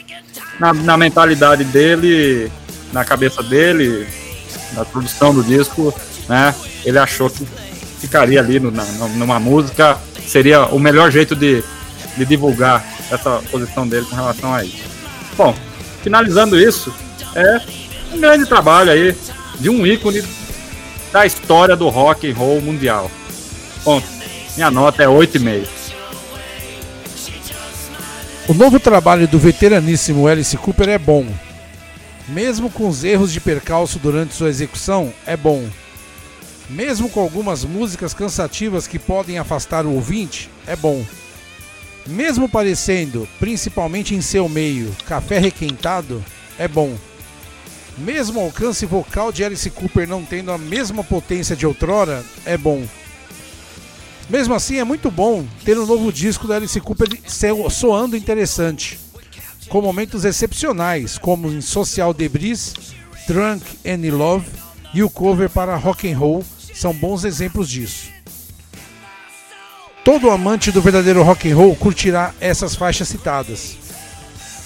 na, 0.60 0.74
na 0.74 0.98
mentalidade 0.98 1.64
dele, 1.64 2.52
na 2.94 3.04
cabeça 3.06 3.42
dele, 3.44 4.08
na 4.74 4.84
produção 4.86 5.34
do 5.34 5.44
disco, 5.44 5.94
né? 6.28 6.54
Ele 6.86 6.98
achou 6.98 7.30
que 7.30 7.46
ficaria 8.00 8.40
ali 8.40 8.60
no- 8.60 8.72
na- 8.72 8.84
numa 9.10 9.40
música, 9.40 9.98
seria 10.28 10.66
o 10.68 10.80
melhor 10.80 11.12
jeito 11.12 11.36
de, 11.36 11.64
de 12.18 12.26
divulgar 12.26 12.86
essa 13.12 13.42
posição 13.52 13.88
dele 13.88 14.06
com 14.10 14.16
relação 14.16 14.54
a 14.54 14.64
isso. 14.64 14.84
Bom, 15.38 15.56
finalizando 16.04 16.60
isso, 16.60 16.94
é 17.36 17.62
um 18.14 18.20
grande 18.20 18.46
trabalho 18.46 18.92
aí 18.92 19.16
de 19.60 19.70
um 19.70 19.86
ícone 19.86 20.24
da 21.12 21.26
história 21.26 21.76
do 21.76 21.88
rock 21.90 22.30
and 22.30 22.36
roll 22.36 22.62
mundial. 22.62 23.10
Bom, 23.84 24.02
minha 24.56 24.70
nota 24.72 25.04
é 25.04 25.08
8,5. 25.08 25.68
O 28.48 28.54
novo 28.54 28.80
trabalho 28.80 29.28
do 29.28 29.38
veteraníssimo 29.38 30.28
Alice 30.28 30.56
Cooper 30.58 30.90
é 30.90 30.98
bom. 30.98 31.26
Mesmo 32.28 32.70
com 32.70 32.90
os 32.90 33.04
erros 33.04 33.32
de 33.32 33.40
percalço 33.40 34.00
durante 34.00 34.34
sua 34.34 34.50
execução, 34.50 35.14
é 35.26 35.38
bom. 35.38 35.66
Mesmo 36.70 37.10
com 37.10 37.22
algumas 37.22 37.64
músicas 37.64 38.14
cansativas 38.14 38.86
que 38.86 39.00
podem 39.00 39.38
afastar 39.38 39.86
o 39.86 39.94
ouvinte, 39.94 40.50
é 40.66 40.76
bom. 40.76 41.06
Mesmo 42.06 42.50
parecendo, 42.50 43.28
principalmente 43.40 44.14
em 44.14 44.22
seu 44.22 44.50
meio, 44.50 44.94
café 45.06 45.40
requentado, 45.40 46.24
é 46.60 46.68
bom. 46.68 46.98
Mesmo 47.98 48.40
o 48.40 48.44
alcance 48.44 48.86
vocal 48.86 49.32
de 49.32 49.44
Alice 49.44 49.70
Cooper 49.70 50.08
não 50.08 50.24
tendo 50.24 50.52
a 50.52 50.58
mesma 50.58 51.04
potência 51.04 51.56
de 51.56 51.66
outrora, 51.66 52.24
é 52.46 52.58
bom. 52.58 52.86
Mesmo 54.30 54.54
assim, 54.54 54.78
é 54.78 54.84
muito 54.84 55.10
bom 55.10 55.46
ter 55.64 55.80
um 55.80 55.86
novo 55.86 56.12
disco 56.12 56.48
da 56.48 56.58
Alice 56.58 56.80
Cooper 56.82 57.08
soando 57.70 58.18
interessante, 58.18 59.00
com 59.68 59.82
momentos 59.82 60.26
excepcionais, 60.26 61.18
como 61.18 61.50
em 61.52 61.62
Social 61.62 62.14
Debris, 62.14 62.74
Drunk 63.28 63.64
and 63.86 64.16
Love 64.16 64.46
e 64.94 65.04
o 65.04 65.10
cover 65.10 65.50
para 65.50 65.76
Rock 65.76 66.12
and 66.12 66.18
Roll 66.18 66.44
são 66.74 66.94
bons 66.94 67.24
exemplos 67.24 67.70
disso. 67.70 68.10
Todo 70.04 70.32
amante 70.32 70.72
do 70.72 70.82
verdadeiro 70.82 71.22
rock 71.22 71.52
and 71.52 71.56
roll 71.56 71.76
curtirá 71.76 72.34
essas 72.40 72.76
faixas 72.76 73.10
citadas. 73.10 73.76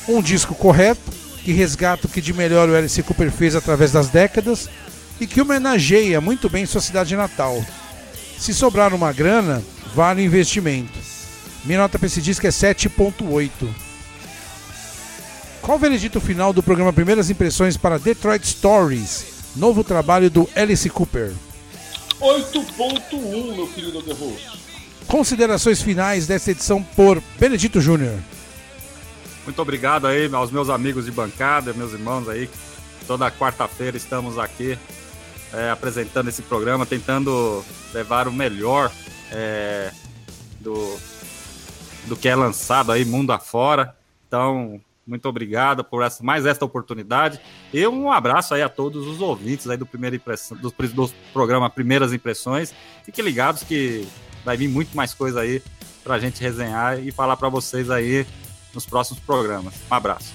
Um 0.08 0.22
disco 0.22 0.54
correto, 0.54 1.02
que 1.44 1.52
resgata 1.52 2.06
o 2.06 2.10
que 2.10 2.22
de 2.22 2.32
melhor 2.32 2.70
o 2.70 2.76
Alice 2.76 3.02
Cooper 3.02 3.32
fez 3.32 3.56
através 3.56 3.92
das 3.92 4.10
décadas 4.10 4.70
e 5.20 5.26
que 5.26 5.42
homenageia 5.42 6.22
muito 6.22 6.48
bem 6.48 6.66
sua 6.68 6.82
cidade 6.82 7.16
natal. 7.16 7.66
Se 8.38 8.54
sobrar 8.54 8.94
uma 8.94 9.12
grana, 9.12 9.64
vale 9.96 10.22
o 10.22 10.26
investimento. 10.26 11.00
Minha 11.66 11.80
nota 11.80 11.98
para 11.98 12.06
esse 12.06 12.22
disco 12.22 12.46
é 12.46 12.52
7.8. 12.52 13.50
Qual 15.62 15.78
o 15.78 15.80
veredito 15.80 16.20
final 16.20 16.52
do 16.52 16.64
programa 16.64 16.92
Primeiras 16.92 17.30
Impressões 17.30 17.78
para 17.78 18.00
Detroit 18.00 18.44
Stories, 18.48 19.54
novo 19.56 19.84
trabalho 19.84 20.28
do 20.28 20.50
Alice 20.56 20.90
Cooper? 20.90 21.32
8.1, 22.20 23.56
meu 23.56 23.68
querido 23.68 24.02
Guerroso. 24.02 24.60
Considerações 25.08 25.80
finais 25.82 26.26
desta 26.26 26.50
edição 26.50 26.82
por 26.82 27.22
Benedito 27.40 27.80
Júnior. 27.80 28.18
Muito 29.44 29.62
obrigado 29.62 30.08
aí 30.08 30.28
aos 30.34 30.50
meus 30.50 30.68
amigos 30.68 31.06
de 31.06 31.12
bancada, 31.12 31.74
meus 31.74 31.94
irmãos 31.94 32.28
aí. 32.28 32.50
Toda 33.06 33.30
quarta-feira 33.30 33.96
estamos 33.96 34.40
aqui 34.40 34.78
é, 35.54 35.70
apresentando 35.70 36.30
esse 36.30 36.42
programa, 36.42 36.88
tentando 36.88 37.64
levar 37.94 38.28
o 38.28 38.32
melhor 38.32 38.92
é, 39.32 39.92
do, 40.60 40.98
do 42.08 42.16
que 42.16 42.28
é 42.28 42.36
lançado 42.36 42.92
aí 42.92 43.06
mundo 43.06 43.32
afora. 43.32 43.96
Então, 44.28 44.82
muito 45.12 45.28
obrigado 45.28 45.84
por 45.84 46.02
essa, 46.02 46.24
mais 46.24 46.46
esta 46.46 46.64
oportunidade. 46.64 47.40
E 47.74 47.86
um 47.86 48.10
abraço 48.10 48.54
aí 48.54 48.62
a 48.62 48.70
todos 48.70 49.06
os 49.06 49.20
ouvintes 49.22 49.70
aí 49.70 49.76
do 49.76 49.86
primeiro 49.86 50.16
impressão, 50.16 50.58
do, 50.58 50.74
programa 51.34 51.70
Primeiras 51.70 52.14
Impressões. 52.14 52.74
Fiquem 53.04 53.24
ligados 53.24 53.62
que 53.62 54.08
vai 54.46 54.56
vir 54.56 54.70
muito 54.70 54.96
mais 54.96 55.14
coisa 55.14 55.42
aí 55.42 55.62
pra 56.02 56.18
gente 56.18 56.42
resenhar 56.42 56.98
e 57.00 57.12
falar 57.12 57.36
para 57.36 57.50
vocês 57.50 57.90
aí 57.92 58.26
nos 58.74 58.86
próximos 58.86 59.20
programas. 59.20 59.74
Um 59.92 59.94
abraço. 59.94 60.34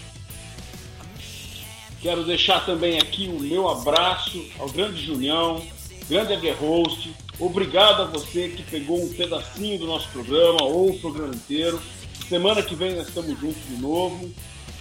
Quero 2.02 2.22
deixar 2.24 2.64
também 2.66 2.98
aqui 2.98 3.28
o 3.28 3.40
meu 3.40 3.68
abraço 3.68 4.44
ao 4.58 4.68
grande 4.68 5.04
Junião, 5.04 5.64
grande 6.08 6.34
Aguerhost. 6.34 7.14
Obrigado 7.40 8.02
a 8.02 8.04
você 8.04 8.50
que 8.50 8.62
pegou 8.62 9.02
um 9.02 9.08
pedacinho 9.14 9.78
do 9.78 9.86
nosso 9.86 10.08
programa 10.10 10.62
ou 10.62 10.90
o 10.90 11.00
programa 11.00 11.34
inteiro. 11.34 11.80
Semana 12.28 12.62
que 12.62 12.74
vem 12.74 12.94
nós 12.94 13.08
estamos 13.08 13.38
juntos 13.40 13.62
de 13.68 13.80
novo. 13.80 14.30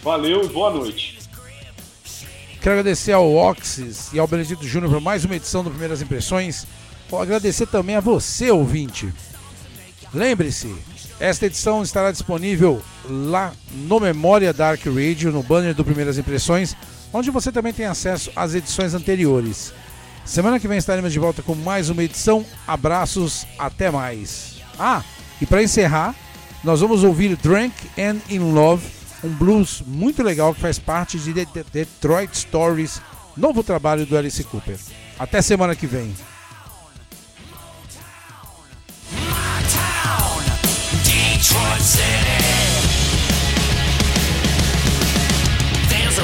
Valeu 0.06 0.46
e 0.46 0.48
boa 0.48 0.70
noite. 0.70 1.18
Quero 2.62 2.80
agradecer 2.80 3.12
ao 3.12 3.34
Oxys 3.34 4.14
e 4.14 4.20
ao 4.20 4.28
Benedito 4.28 4.64
Júnior 4.64 4.92
por 4.92 5.02
mais 5.02 5.26
uma 5.26 5.36
edição 5.36 5.64
do 5.64 5.72
Primeiras 5.72 6.00
Impressões. 6.00 6.68
Vou 7.10 7.20
agradecer 7.20 7.66
também 7.66 7.96
a 7.96 8.00
você, 8.02 8.52
ouvinte. 8.52 9.12
Lembre-se, 10.14 10.76
esta 11.20 11.48
edição 11.48 11.82
estará 11.82 12.12
disponível 12.12 12.84
lá 13.10 13.52
no 13.74 14.00
Memória 14.00 14.54
Dark 14.54 14.86
Radio, 14.86 15.32
no 15.32 15.42
banner 15.42 15.74
do 15.74 15.84
Primeiras 15.84 16.20
Impressões, 16.20 16.76
onde 17.12 17.32
você 17.32 17.52
também 17.52 17.74
tem 17.74 17.88
acesso 17.88 18.32
às 18.36 18.54
edições 18.54 18.94
anteriores. 18.94 19.74
Semana 20.24 20.60
que 20.60 20.68
vem 20.68 20.78
estaremos 20.78 21.12
de 21.12 21.18
volta 21.18 21.42
com 21.42 21.56
mais 21.56 21.90
uma 21.90 22.04
edição. 22.04 22.46
Abraços, 22.68 23.48
até 23.58 23.90
mais. 23.90 24.62
Ah, 24.78 25.04
e 25.42 25.48
para 25.48 25.64
encerrar, 25.64 26.14
nós 26.64 26.80
vamos 26.80 27.04
ouvir 27.04 27.36
Drunk 27.38 27.74
and 27.98 28.18
in 28.30 28.54
Love, 28.54 28.86
um 29.26 29.30
blues 29.34 29.82
muito 29.86 30.22
legal 30.24 30.54
que 30.54 30.62
faz 30.62 30.78
parte 30.80 31.18
de 31.20 31.34
The- 31.46 31.66
Detroit 31.74 32.34
Stories, 32.36 33.02
novo 33.36 33.64
trabalho 33.64 34.06
do 34.06 34.18
Alice 34.18 34.44
Cooper. 34.46 34.78
Até 35.18 35.42
semana 35.42 35.76
que 35.76 35.88
vem. 35.88 36.14
City. 41.80 42.04
There's 45.90 46.18
a 46.18 46.24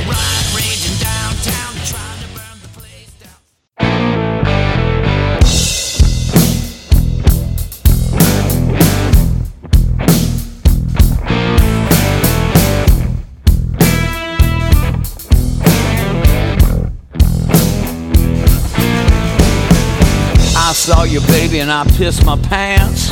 saw 20.81 21.03
you, 21.03 21.21
baby, 21.27 21.59
and 21.59 21.71
I 21.71 21.83
pissed 21.95 22.25
my 22.25 22.35
pants. 22.49 23.11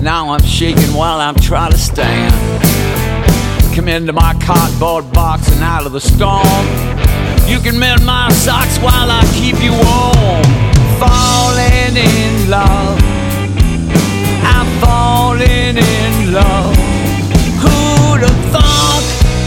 Now 0.00 0.30
I'm 0.30 0.42
shaking 0.44 0.94
while 0.94 1.18
I'm 1.18 1.34
trying 1.34 1.72
to 1.72 1.76
stand. 1.76 2.32
Come 3.74 3.88
into 3.88 4.12
my 4.12 4.34
cardboard 4.40 5.12
box 5.12 5.50
and 5.50 5.64
out 5.64 5.84
of 5.84 5.90
the 5.90 6.00
storm. 6.00 6.64
You 7.48 7.58
can 7.58 7.76
mend 7.76 8.06
my 8.06 8.30
socks 8.30 8.78
while 8.78 9.10
I 9.10 9.22
keep 9.34 9.56
you 9.64 9.72
warm. 9.72 10.44
Falling 11.02 11.96
in 11.96 12.48
love. 12.48 13.00
I'm 14.54 14.68
falling 14.80 15.76
in 15.76 16.32
love. 16.32 16.76
Who'd 17.62 18.22
have 18.22 18.54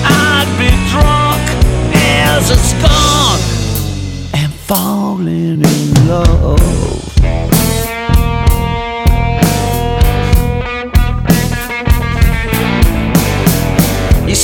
I'd 0.04 0.50
be 0.60 0.72
drunk 0.92 1.46
as 1.96 2.52
a 2.52 2.58
skunk 2.58 3.42
and 4.34 4.52
falling 4.54 5.62
in 5.64 6.08
love? 6.10 6.97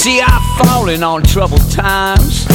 See, 0.03 0.19
I've 0.19 0.67
fallen 0.67 1.01
on 1.01 1.23
troubled 1.23 1.71
times. 1.71 2.45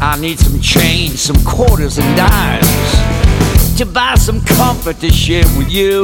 I 0.00 0.16
need 0.18 0.38
some 0.38 0.58
change, 0.58 1.18
some 1.18 1.36
quarters 1.44 1.98
and 1.98 2.16
dimes 2.16 3.76
to 3.76 3.84
buy 3.84 4.14
some 4.14 4.40
comfort 4.40 5.00
to 5.00 5.10
share 5.10 5.44
with 5.58 5.70
you. 5.70 6.02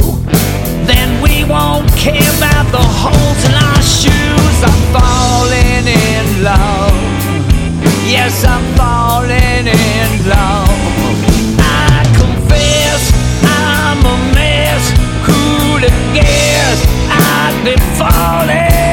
Then 0.84 1.22
we 1.22 1.44
won't 1.44 1.88
care 1.96 2.28
about 2.36 2.70
the 2.70 2.84
holes 3.00 3.42
in 3.48 3.54
our 3.68 3.80
shoes. 3.80 4.56
I'm 4.68 4.82
falling 4.92 5.86
in 5.88 6.26
love. 6.44 6.92
Yes, 8.04 8.44
I'm 8.44 8.66
falling 8.76 9.66
in 9.66 10.10
love. 10.28 10.68
I 11.64 12.04
confess 12.20 13.00
I'm 13.40 14.04
a 14.04 14.16
mess. 14.36 14.84
Who'd 15.24 15.88
have 15.88 16.14
guessed 16.14 16.84
I'd 17.08 17.56
be 17.64 17.74
falling? 17.96 18.85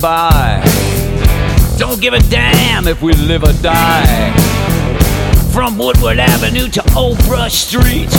By. 0.00 0.62
Don't 1.76 2.00
give 2.00 2.14
a 2.14 2.20
damn 2.20 2.86
if 2.86 3.02
we 3.02 3.12
live 3.12 3.42
or 3.42 3.52
die. 3.62 4.32
From 5.52 5.78
Woodward 5.78 6.18
Avenue 6.18 6.68
to 6.68 6.94
Old 6.96 7.18
Brush 7.24 7.54
Street, 7.54 8.10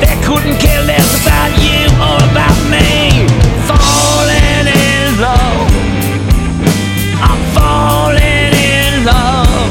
they 0.00 0.16
couldn't 0.24 0.58
care 0.58 0.82
less 0.84 1.08
about 1.22 1.50
you 1.62 1.86
or 1.98 2.18
about 2.30 2.58
me. 2.70 3.26
Falling 3.66 4.66
in 4.66 5.20
love. 5.20 5.70
I'm 7.22 7.40
falling 7.54 8.52
in 8.54 9.04
love. 9.04 9.70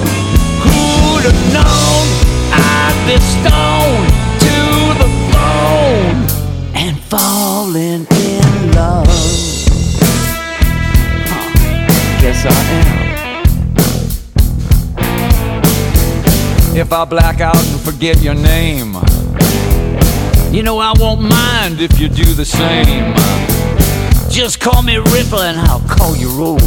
Who'd 0.63 1.25
have 1.29 1.43
known 1.53 2.03
I'd 2.51 2.97
be 3.07 3.17
stoned 3.33 4.09
to 4.45 4.55
the 5.01 5.09
bone 5.31 6.19
and 6.75 6.99
falling 6.99 7.42
I 12.45 12.63
am. 12.71 13.43
If 16.75 16.91
I 16.91 17.05
black 17.05 17.39
out 17.39 17.55
and 17.55 17.79
forget 17.81 18.21
your 18.21 18.33
name, 18.33 18.95
you 20.51 20.63
know 20.63 20.79
I 20.79 20.93
won't 20.99 21.21
mind 21.21 21.79
if 21.79 21.99
you 21.99 22.09
do 22.09 22.25
the 22.33 22.45
same. 22.45 23.13
Just 24.29 24.59
call 24.59 24.81
me 24.81 24.97
Ripple 24.97 25.41
and 25.41 25.59
I'll 25.59 25.87
call 25.87 26.15
you 26.15 26.29
Rose. 26.29 26.63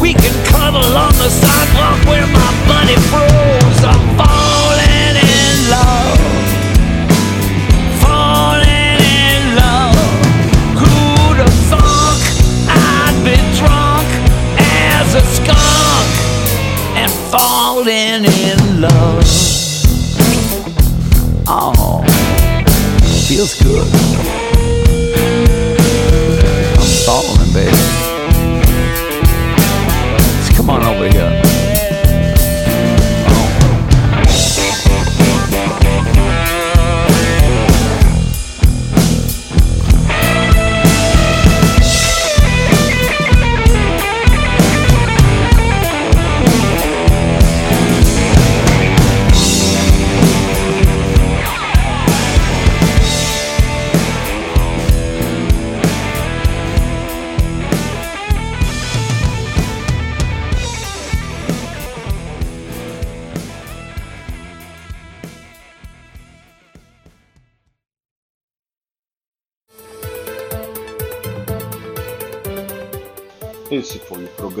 We 0.00 0.12
can 0.12 0.34
cuddle 0.46 0.96
on 0.96 1.12
the 1.14 1.30
sidewalk 1.30 2.04
where 2.06 2.26
my 2.26 2.52
buddy 2.68 2.96
froze. 3.08 3.84
I'm 3.84 4.16
falling 4.16 5.16
in 5.16 5.70
love. 5.70 5.99
As 15.10 15.16
a 15.16 15.26
skunk 15.42 16.10
and 16.96 17.10
falling 17.32 18.24
in 18.24 18.80
love? 18.80 19.24
Oh, 21.48 22.02
feels 23.26 23.54
good. 23.60 23.88
I'm 26.76 26.90
falling, 27.06 27.52
baby. 27.52 27.76
Just 30.38 30.56
come 30.56 30.70
on 30.70 30.84
over 30.84 31.08
here. 31.08 31.29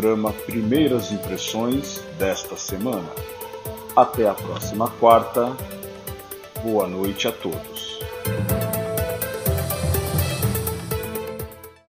Programa 0.00 0.32
Primeiras 0.32 1.12
Impressões 1.12 2.02
desta 2.18 2.56
semana. 2.56 3.10
Até 3.94 4.26
a 4.26 4.32
próxima 4.32 4.88
quarta. 4.92 5.54
Boa 6.62 6.88
noite 6.88 7.28
a 7.28 7.32
todos. 7.32 7.79